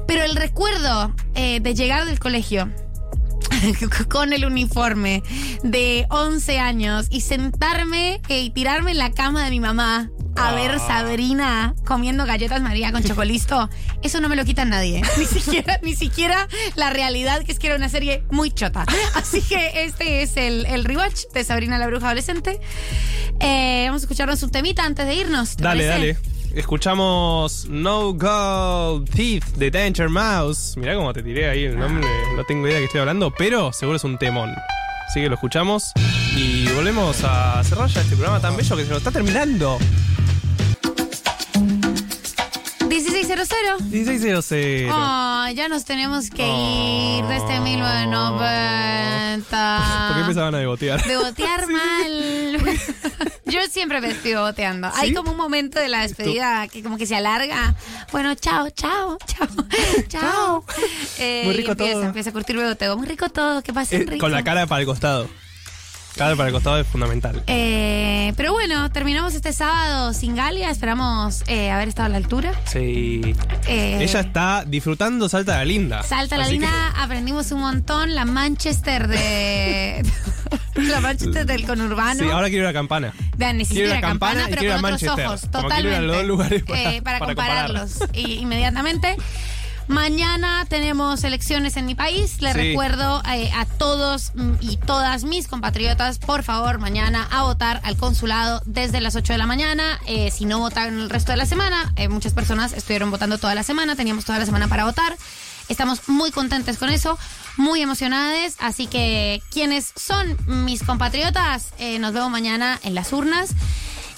Pero 0.07 0.24
el 0.24 0.36
recuerdo 0.36 1.14
eh, 1.36 1.60
de 1.61 1.76
llegar 1.76 2.06
del 2.06 2.20
colegio 2.20 2.70
con 4.10 4.34
el 4.34 4.45
uniforme 4.45 5.24
de 5.64 6.06
11 6.10 6.60
años 6.60 7.07
y 7.10 7.22
sentarme 7.22 8.22
eh, 8.28 8.41
y 8.41 8.49
tirarme 8.49 8.91
en 8.91 8.98
la 8.98 9.11
cama 9.11 9.45
de 9.45 9.49
mi 9.49 9.60
mamá 9.60 10.11
a 10.35 10.53
ver 10.53 10.80
Sabrina 10.80 11.76
comiendo 11.85 12.26
galletas 12.26 12.61
María 12.61 12.91
con 12.91 13.03
chocolisto, 13.03 13.69
eso 14.01 14.19
no 14.22 14.30
me 14.30 14.35
lo 14.35 14.45
quita 14.45 14.65
nadie. 14.65 15.01
Ni 15.18 15.26
siquiera, 15.26 15.80
ni 15.84 15.95
siquiera 15.95 16.47
la 16.76 16.89
realidad 16.89 17.43
que 17.43 17.51
es 17.51 17.60
que 17.60 17.68
era 17.68 17.76
una 17.76 17.89
serie 17.89 18.23
muy 18.31 18.51
chota. 18.51 18.85
Así 19.15 19.41
que 19.41 19.84
este 19.85 20.22
es 20.23 20.38
el, 20.38 20.65
el 20.65 20.85
rewatch 20.85 21.26
de 21.34 21.43
Sabrina 21.43 21.77
la 21.77 21.88
Bruja 21.88 22.07
Adolescente. 22.07 22.60
Eh, 23.39 23.85
vamos 23.88 24.01
a 24.01 24.05
escucharnos 24.05 24.41
un 24.43 24.51
temita 24.51 24.84
antes 24.84 25.05
de 25.05 25.15
irnos. 25.15 25.55
¿te 25.55 25.64
Dale, 25.64 25.88
parece? 25.88 26.14
dale. 26.14 26.34
Escuchamos 26.55 27.65
No 27.68 28.14
Gold 28.14 29.10
Thief 29.10 29.43
de 29.55 29.72
Danger 29.72 30.10
Mouse. 30.10 30.77
Mirá 30.77 30.93
cómo 30.95 31.11
te 31.11 31.23
tiré 31.23 31.49
ahí 31.49 31.64
el 31.65 31.77
nombre. 31.80 32.07
No 32.35 32.43
tengo 32.45 32.68
idea 32.68 32.76
de 32.76 32.81
qué 32.81 32.85
estoy 32.85 32.99
hablando, 33.01 33.31
pero 33.35 33.73
seguro 33.73 33.95
es 33.97 34.03
un 34.03 34.18
temón. 34.19 34.53
Así 35.08 35.22
que 35.22 35.30
lo 35.30 35.36
escuchamos 35.36 35.92
y 36.36 36.68
volvemos 36.70 37.24
a 37.24 37.64
cerrar 37.64 37.90
ya 37.90 38.02
este 38.02 38.16
programa 38.16 38.40
tan 38.40 38.58
bello 38.58 38.76
que 38.76 38.84
se 38.84 38.90
nos 38.90 38.98
está 39.00 39.12
terminando. 39.12 39.78
1600. 43.28 43.82
1600. 43.90 44.94
Oh, 44.95 45.48
ya 45.56 45.68
nos 45.70 45.86
tenemos 45.86 46.30
que 46.30 46.44
ir 46.45 47.26
de 47.26 47.38
este 47.38 47.60
1990. 47.60 50.08
¿Por 50.08 50.16
qué 50.16 50.22
empezaban 50.22 50.56
a 50.56 50.60
degotear? 50.60 51.04
De 51.04 51.18
botear 51.18 51.68
mal. 51.72 52.58
Yo 53.45 53.60
siempre 53.70 54.02
me 54.02 54.10
estoy 54.10 54.34
boteando. 54.36 54.90
Hay 54.95 55.14
como 55.14 55.32
un 55.32 55.38
momento 55.38 55.80
de 55.80 55.88
la 55.88 56.02
despedida 56.02 56.68
que 56.68 56.82
como 56.84 56.98
que 56.98 57.06
se 57.06 57.16
alarga. 57.16 57.76
Bueno, 58.12 58.34
chao, 58.36 58.70
chao, 58.72 59.18
chao, 59.26 59.48
chao. 60.08 60.66
Eh, 61.20 61.44
Muy 61.45 61.54
y 61.54 61.58
rico 61.58 61.72
empieza, 61.72 61.94
todo. 61.94 62.04
empieza 62.04 62.30
a 62.32 62.34
curtir 62.34 62.58
beboteo. 62.58 62.98
Muy 62.98 63.08
rico 63.08 63.30
todo, 63.30 63.62
que 63.62 63.72
pase 63.74 63.98
Eh, 63.98 64.06
rico. 64.08 64.18
con 64.20 64.32
la 64.32 64.44
cara 64.44 64.66
para 64.68 64.82
el 64.82 64.88
costado. 64.88 65.30
Cara 66.15 66.35
para 66.35 66.49
el 66.49 66.53
costado 66.53 66.80
es 66.80 66.85
fundamental. 66.85 67.41
Eh, 67.48 68.34
pero 68.38 68.52
bueno, 68.53 68.91
terminamos 68.91 69.34
este 69.34 69.52
sábado 69.52 70.14
sin 70.14 70.35
Galia. 70.35 70.69
Esperamos 70.69 71.44
eh, 71.48 71.72
haber 71.72 71.88
estado 71.88 72.06
a 72.06 72.10
la 72.10 72.18
altura. 72.18 72.52
Sí. 72.65 73.35
Eh, 73.68 73.98
Ella 73.99 74.19
está 74.19 74.64
disfrutando 74.68 75.27
Salta 75.27 75.57
la 75.57 75.65
Linda. 75.65 76.03
Salta 76.03 76.38
la 76.38 76.45
que- 76.45 76.52
lina, 76.52 76.94
aprendimos 77.02 77.52
un 77.52 77.61
montón. 77.61 78.14
La 78.14 78.26
Manchester 78.26 79.07
de. 79.07 80.06
la 80.76 80.99
Manchester 81.02 81.48
del 81.48 81.65
conurbano. 81.65 82.23
Sí, 82.23 82.30
ahora 82.30 82.48
quiero 82.49 82.65
ir 82.65 82.69
a 82.69 82.73
Campana. 82.73 83.11
Vean, 83.35 83.57
necesito 83.57 83.80
Quiero 83.80 83.90
ir 83.90 83.95
a 83.95 83.98
ir 83.99 84.06
a 84.06 84.07
campana, 84.07 84.45
pero 84.49 84.57
con 84.61 84.68
otros 84.68 84.81
Manchester. 84.84 85.26
ojos. 85.26 85.41
Como 85.52 85.68
quiero 85.69 85.90
ir 85.90 85.95
a 85.95 85.99
Totalmente. 85.99 86.02
los 86.07 86.15
dos 86.18 86.26
lugares 86.27 86.64
para- 86.64 86.80
Eh, 86.94 87.02
para, 87.02 87.19
para 87.19 87.34
comparar. 87.34 87.65
compararlos 87.68 88.10
y- 88.14 88.34
inmediatamente. 88.35 89.18
Mañana 89.88 90.65
tenemos 90.69 91.23
elecciones 91.23 91.76
en 91.77 91.85
mi 91.85 91.93
país. 91.95 92.41
Les 92.41 92.53
Sí. 92.53 92.60
recuerdo 92.60 93.22
eh, 93.30 93.51
a 93.53 93.65
todos 93.65 94.31
mm, 94.34 94.53
y 94.61 94.77
todas 94.77 95.23
mis 95.26 95.47
compatriotas, 95.47 96.19
por 96.19 96.43
favor, 96.43 96.80
mañana 96.80 97.27
a 97.31 97.43
votar 97.43 97.81
al 97.84 97.97
consulado 97.97 98.61
desde 98.65 99.01
las 99.01 99.15
8 99.15 99.34
de 99.34 99.38
la 99.39 99.45
mañana. 99.45 99.99
Eh, 100.07 100.31
si 100.31 100.45
no 100.45 100.60
votan 100.60 100.99
el 100.99 101.10
resto 101.10 101.31
de 101.31 101.38
la 101.38 101.45
semana, 101.45 101.93
eh, 101.97 102.07
muchas 102.07 102.34
personas 102.34 102.72
estuvieron 102.73 103.11
votando 103.11 103.38
toda 103.38 103.55
la 103.55 103.64
semana, 103.64 103.95
teníamos 103.95 104.23
toda 104.26 104.39
la 104.39 104.45
semana 104.45 104.68
para 104.68 104.85
votar. 104.85 105.18
Estamos 105.69 106.07
muy 106.07 106.31
contentes 106.31 106.77
con 106.77 106.89
eso, 106.89 107.18
muy 107.57 107.81
emocionadas. 107.81 108.55
Así 108.60 108.88
que 108.88 109.41
quienes 109.51 109.91
son 109.95 110.38
mis 110.65 110.84
compatriotas, 110.84 111.69
nos 111.99 112.11
vemos 112.14 112.30
mañana 112.30 112.80
en 112.84 112.95
las 112.95 113.14
urnas. 113.14 113.51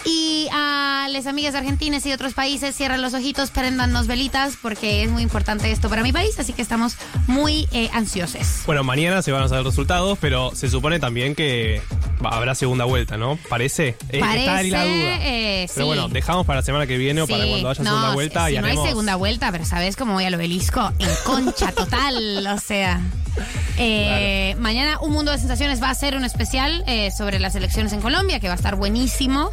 Y 0.05 0.47
a 0.51 1.07
las 1.09 1.25
amigas 1.25 1.55
argentinas 1.55 2.05
y 2.05 2.09
de 2.09 2.15
otros 2.15 2.33
países, 2.33 2.75
cierran 2.75 3.01
los 3.01 3.13
ojitos, 3.15 3.49
prendannos 3.49 4.05
velitas, 4.07 4.53
porque 4.61 5.03
es 5.03 5.09
muy 5.09 5.23
importante 5.23 5.71
esto 5.71 5.89
para 5.89 6.03
mi 6.03 6.13
país, 6.13 6.37
así 6.39 6.53
que 6.53 6.61
estamos 6.61 6.95
muy 7.27 7.67
eh, 7.71 7.89
ansiosos. 7.93 8.61
Bueno, 8.67 8.83
mañana 8.83 9.21
se 9.23 9.31
van 9.31 9.41
a 9.43 9.47
saber 9.49 9.63
resultados, 9.65 10.17
pero 10.21 10.51
se 10.55 10.69
supone 10.69 10.99
también 10.99 11.33
que 11.33 11.81
habrá 12.23 12.53
segunda 12.55 12.85
vuelta, 12.85 13.17
¿no? 13.17 13.39
Parece. 13.49 13.89
Eh, 14.09 14.19
está 14.19 14.55
ahí 14.57 14.69
la 14.69 14.77
Parece, 14.79 14.99
duda. 14.99 15.17
eh, 15.25 15.65
Pero 15.73 15.85
sí. 15.85 15.87
bueno, 15.87 16.09
dejamos 16.09 16.45
para 16.45 16.59
la 16.59 16.65
semana 16.65 16.85
que 16.85 16.97
viene 16.97 17.21
o 17.23 17.27
para 17.27 17.45
cuando 17.47 17.69
haya 17.69 17.83
no, 17.83 17.89
segunda 17.89 18.13
vuelta 18.13 18.45
si 18.47 18.53
y 18.53 18.59
no 18.59 18.65
haremos. 18.65 18.83
hay 18.83 18.89
segunda 18.89 19.15
vuelta, 19.15 19.51
pero 19.51 19.65
¿sabes 19.65 19.95
cómo 19.95 20.13
voy 20.13 20.25
al 20.25 20.35
obelisco? 20.35 20.91
En 20.99 21.09
concha 21.25 21.71
total, 21.71 22.45
o 22.47 22.59
sea. 22.59 23.01
Eh, 23.77 24.55
Mañana 24.59 24.99
Un 25.01 25.11
Mundo 25.11 25.33
de 25.33 25.37
Sensaciones 25.37 25.83
va 25.83 25.89
a 25.89 25.95
ser 25.95 26.15
un 26.15 26.23
especial 26.23 26.85
eh, 26.87 27.11
sobre 27.11 27.39
las 27.39 27.53
elecciones 27.55 27.91
en 27.91 27.99
Colombia, 27.99 28.39
que 28.39 28.47
va 28.47 28.53
a 28.53 28.55
estar 28.55 28.77
buenísimo. 28.77 29.49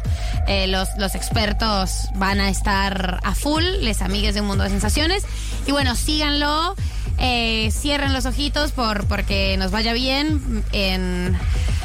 Eh, 0.47 0.67
los, 0.67 0.89
los 0.97 1.15
expertos 1.15 2.09
van 2.15 2.39
a 2.39 2.49
estar 2.49 3.19
a 3.23 3.33
full, 3.35 3.63
les 3.81 4.01
amigues 4.01 4.33
de 4.33 4.41
Un 4.41 4.47
Mundo 4.47 4.63
de 4.63 4.69
Sensaciones. 4.69 5.23
Y 5.65 5.71
bueno, 5.71 5.95
síganlo, 5.95 6.75
eh, 7.17 7.69
cierren 7.71 8.13
los 8.13 8.25
ojitos 8.25 8.71
por, 8.71 9.05
porque 9.07 9.55
nos 9.57 9.71
vaya 9.71 9.93
bien 9.93 10.63
en, 10.71 11.37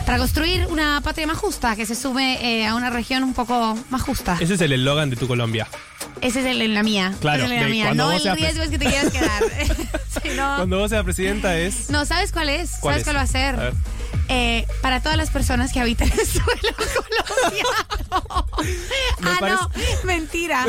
para 0.07 0.19
construir 0.19 0.66
una 0.66 1.01
patria 1.03 1.27
más 1.27 1.36
justa, 1.39 1.77
que 1.77 1.86
se 1.86 1.95
sume 1.95 2.39
eh, 2.61 2.66
a 2.66 2.74
una 2.74 2.90
región 2.90 3.23
un 3.24 3.35
poco 3.35 3.78
más 3.90 4.03
justa. 4.03 4.36
Ese 4.40 4.55
es 4.55 4.61
el 4.61 4.73
eslogan 4.73 5.11
de 5.11 5.16
tu 5.16 5.27
Colombia. 5.28 5.66
Ese 6.20 6.40
es 6.40 6.47
el 6.47 6.61
en 6.62 6.74
la 6.74 6.82
mía. 6.82 7.15
Claro, 7.20 7.45
es 7.45 7.51
el 7.51 7.53
en 7.57 7.62
la 7.62 7.69
mía. 7.69 7.85
cuando 7.86 8.05
No 8.07 8.11
vos 8.12 8.16
el 8.16 8.23
seas 8.24 8.39
riesgo 8.39 8.62
es 8.65 8.70
que 8.70 8.78
te 8.78 8.86
quieras 8.86 9.12
quedar. 9.12 9.43
No. 10.36 10.57
Cuando 10.57 10.78
vos 10.78 10.90
seas 10.90 11.05
presidenta 11.05 11.57
es. 11.57 11.90
No, 11.90 12.05
¿sabes 12.05 12.32
cuál 12.32 12.49
es? 12.49 12.73
¿Cuál 12.81 12.95
¿Sabes 12.95 12.99
es? 12.99 13.05
cuál 13.05 13.16
va 13.16 13.20
a 13.23 13.27
ser? 13.27 13.55
A 13.55 13.59
ver. 13.59 13.74
Eh, 14.28 14.66
para 14.82 15.01
todas 15.01 15.16
las 15.16 15.31
personas 15.31 15.73
que 15.73 15.81
habitan 15.81 16.09
el 16.12 16.27
suelo 16.27 16.74
colombiano. 16.77 18.47
Me 19.20 19.31
ah, 19.31 19.36
parece- 19.40 19.57
no, 19.62 19.70
mentira. 20.05 20.66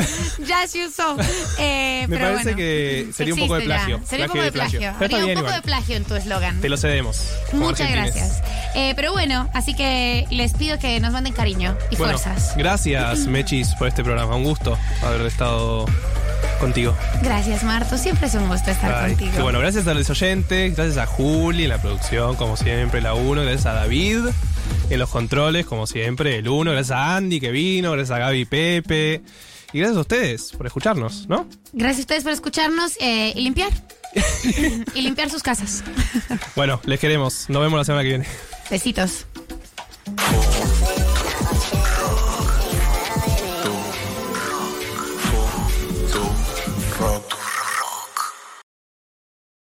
Ya 0.47 0.65
se 0.67 0.87
usó. 0.87 1.17
Eh, 1.57 2.05
Me 2.07 2.15
pero 2.17 2.29
parece 2.29 2.43
bueno. 2.53 2.57
que 2.57 3.09
sería 3.13 3.33
un 3.33 3.39
poco 3.41 3.55
de 3.55 3.61
ya. 3.61 3.65
plagio. 3.65 4.01
Sería 4.07 4.25
un 4.27 4.31
poco 4.31 4.38
de 4.41 4.51
plagio. 4.51 4.89
Habría 4.99 5.17
un 5.17 5.23
poco 5.27 5.39
igual. 5.39 5.55
de 5.55 5.61
plagio 5.61 5.95
en 5.97 6.03
tu 6.05 6.15
eslogan. 6.15 6.59
Te 6.61 6.69
lo 6.69 6.77
cedemos. 6.77 7.21
Muchas 7.53 7.91
gracias. 7.91 8.41
Eh, 8.75 8.93
pero 8.95 9.11
bueno, 9.11 9.49
así 9.53 9.73
que 9.75 10.25
les 10.29 10.53
pido 10.53 10.77
que 10.79 10.99
nos 10.99 11.11
manden 11.11 11.33
cariño 11.33 11.75
y 11.91 11.95
Bueno, 11.95 12.17
fuerzas. 12.17 12.55
gracias, 12.57 13.19
Mechis, 13.27 13.73
por 13.75 13.87
este 13.87 14.03
programa. 14.03 14.35
Un 14.35 14.43
gusto 14.43 14.77
haber 15.01 15.21
estado 15.25 15.85
contigo. 16.59 16.95
Gracias, 17.23 17.63
Marto. 17.63 17.97
Siempre 17.97 18.27
es 18.27 18.35
un 18.35 18.47
gusto 18.47 18.69
estar 18.71 18.93
Ay, 18.93 19.15
contigo. 19.15 19.43
bueno, 19.43 19.59
gracias 19.59 19.87
a 19.87 19.93
los 19.93 20.09
oyentes, 20.09 20.75
gracias 20.75 20.97
a 20.97 21.05
Juli 21.05 21.63
en 21.63 21.69
la 21.69 21.81
producción, 21.81 22.35
como 22.35 22.57
siempre, 22.57 23.01
la 23.01 23.13
1, 23.13 23.41
gracias 23.43 23.65
a 23.65 23.73
David 23.73 24.25
en 24.89 24.99
los 24.99 25.09
controles, 25.09 25.65
como 25.65 25.87
siempre, 25.87 26.37
el 26.37 26.47
1, 26.47 26.71
gracias 26.71 26.97
a 26.97 27.15
Andy 27.15 27.39
que 27.39 27.51
vino, 27.51 27.91
gracias 27.91 28.15
a 28.15 28.19
Gaby 28.19 28.45
Pepe. 28.45 29.21
Y 29.71 29.77
gracias 29.79 29.97
a 29.97 30.01
ustedes 30.01 30.51
por 30.57 30.65
escucharnos, 30.65 31.27
¿no? 31.29 31.47
Gracias 31.73 31.99
a 31.99 32.01
ustedes 32.01 32.23
por 32.23 32.31
escucharnos 32.33 32.93
eh, 32.99 33.33
y 33.35 33.41
limpiar. 33.41 33.69
y 34.93 35.01
limpiar 35.01 35.29
sus 35.29 35.43
casas. 35.43 35.83
Bueno, 36.55 36.81
les 36.85 36.99
queremos. 36.99 37.45
Nos 37.49 37.61
vemos 37.61 37.77
la 37.77 37.85
semana 37.85 38.03
que 38.03 38.09
viene. 38.09 38.25
Besitos. 38.69 39.25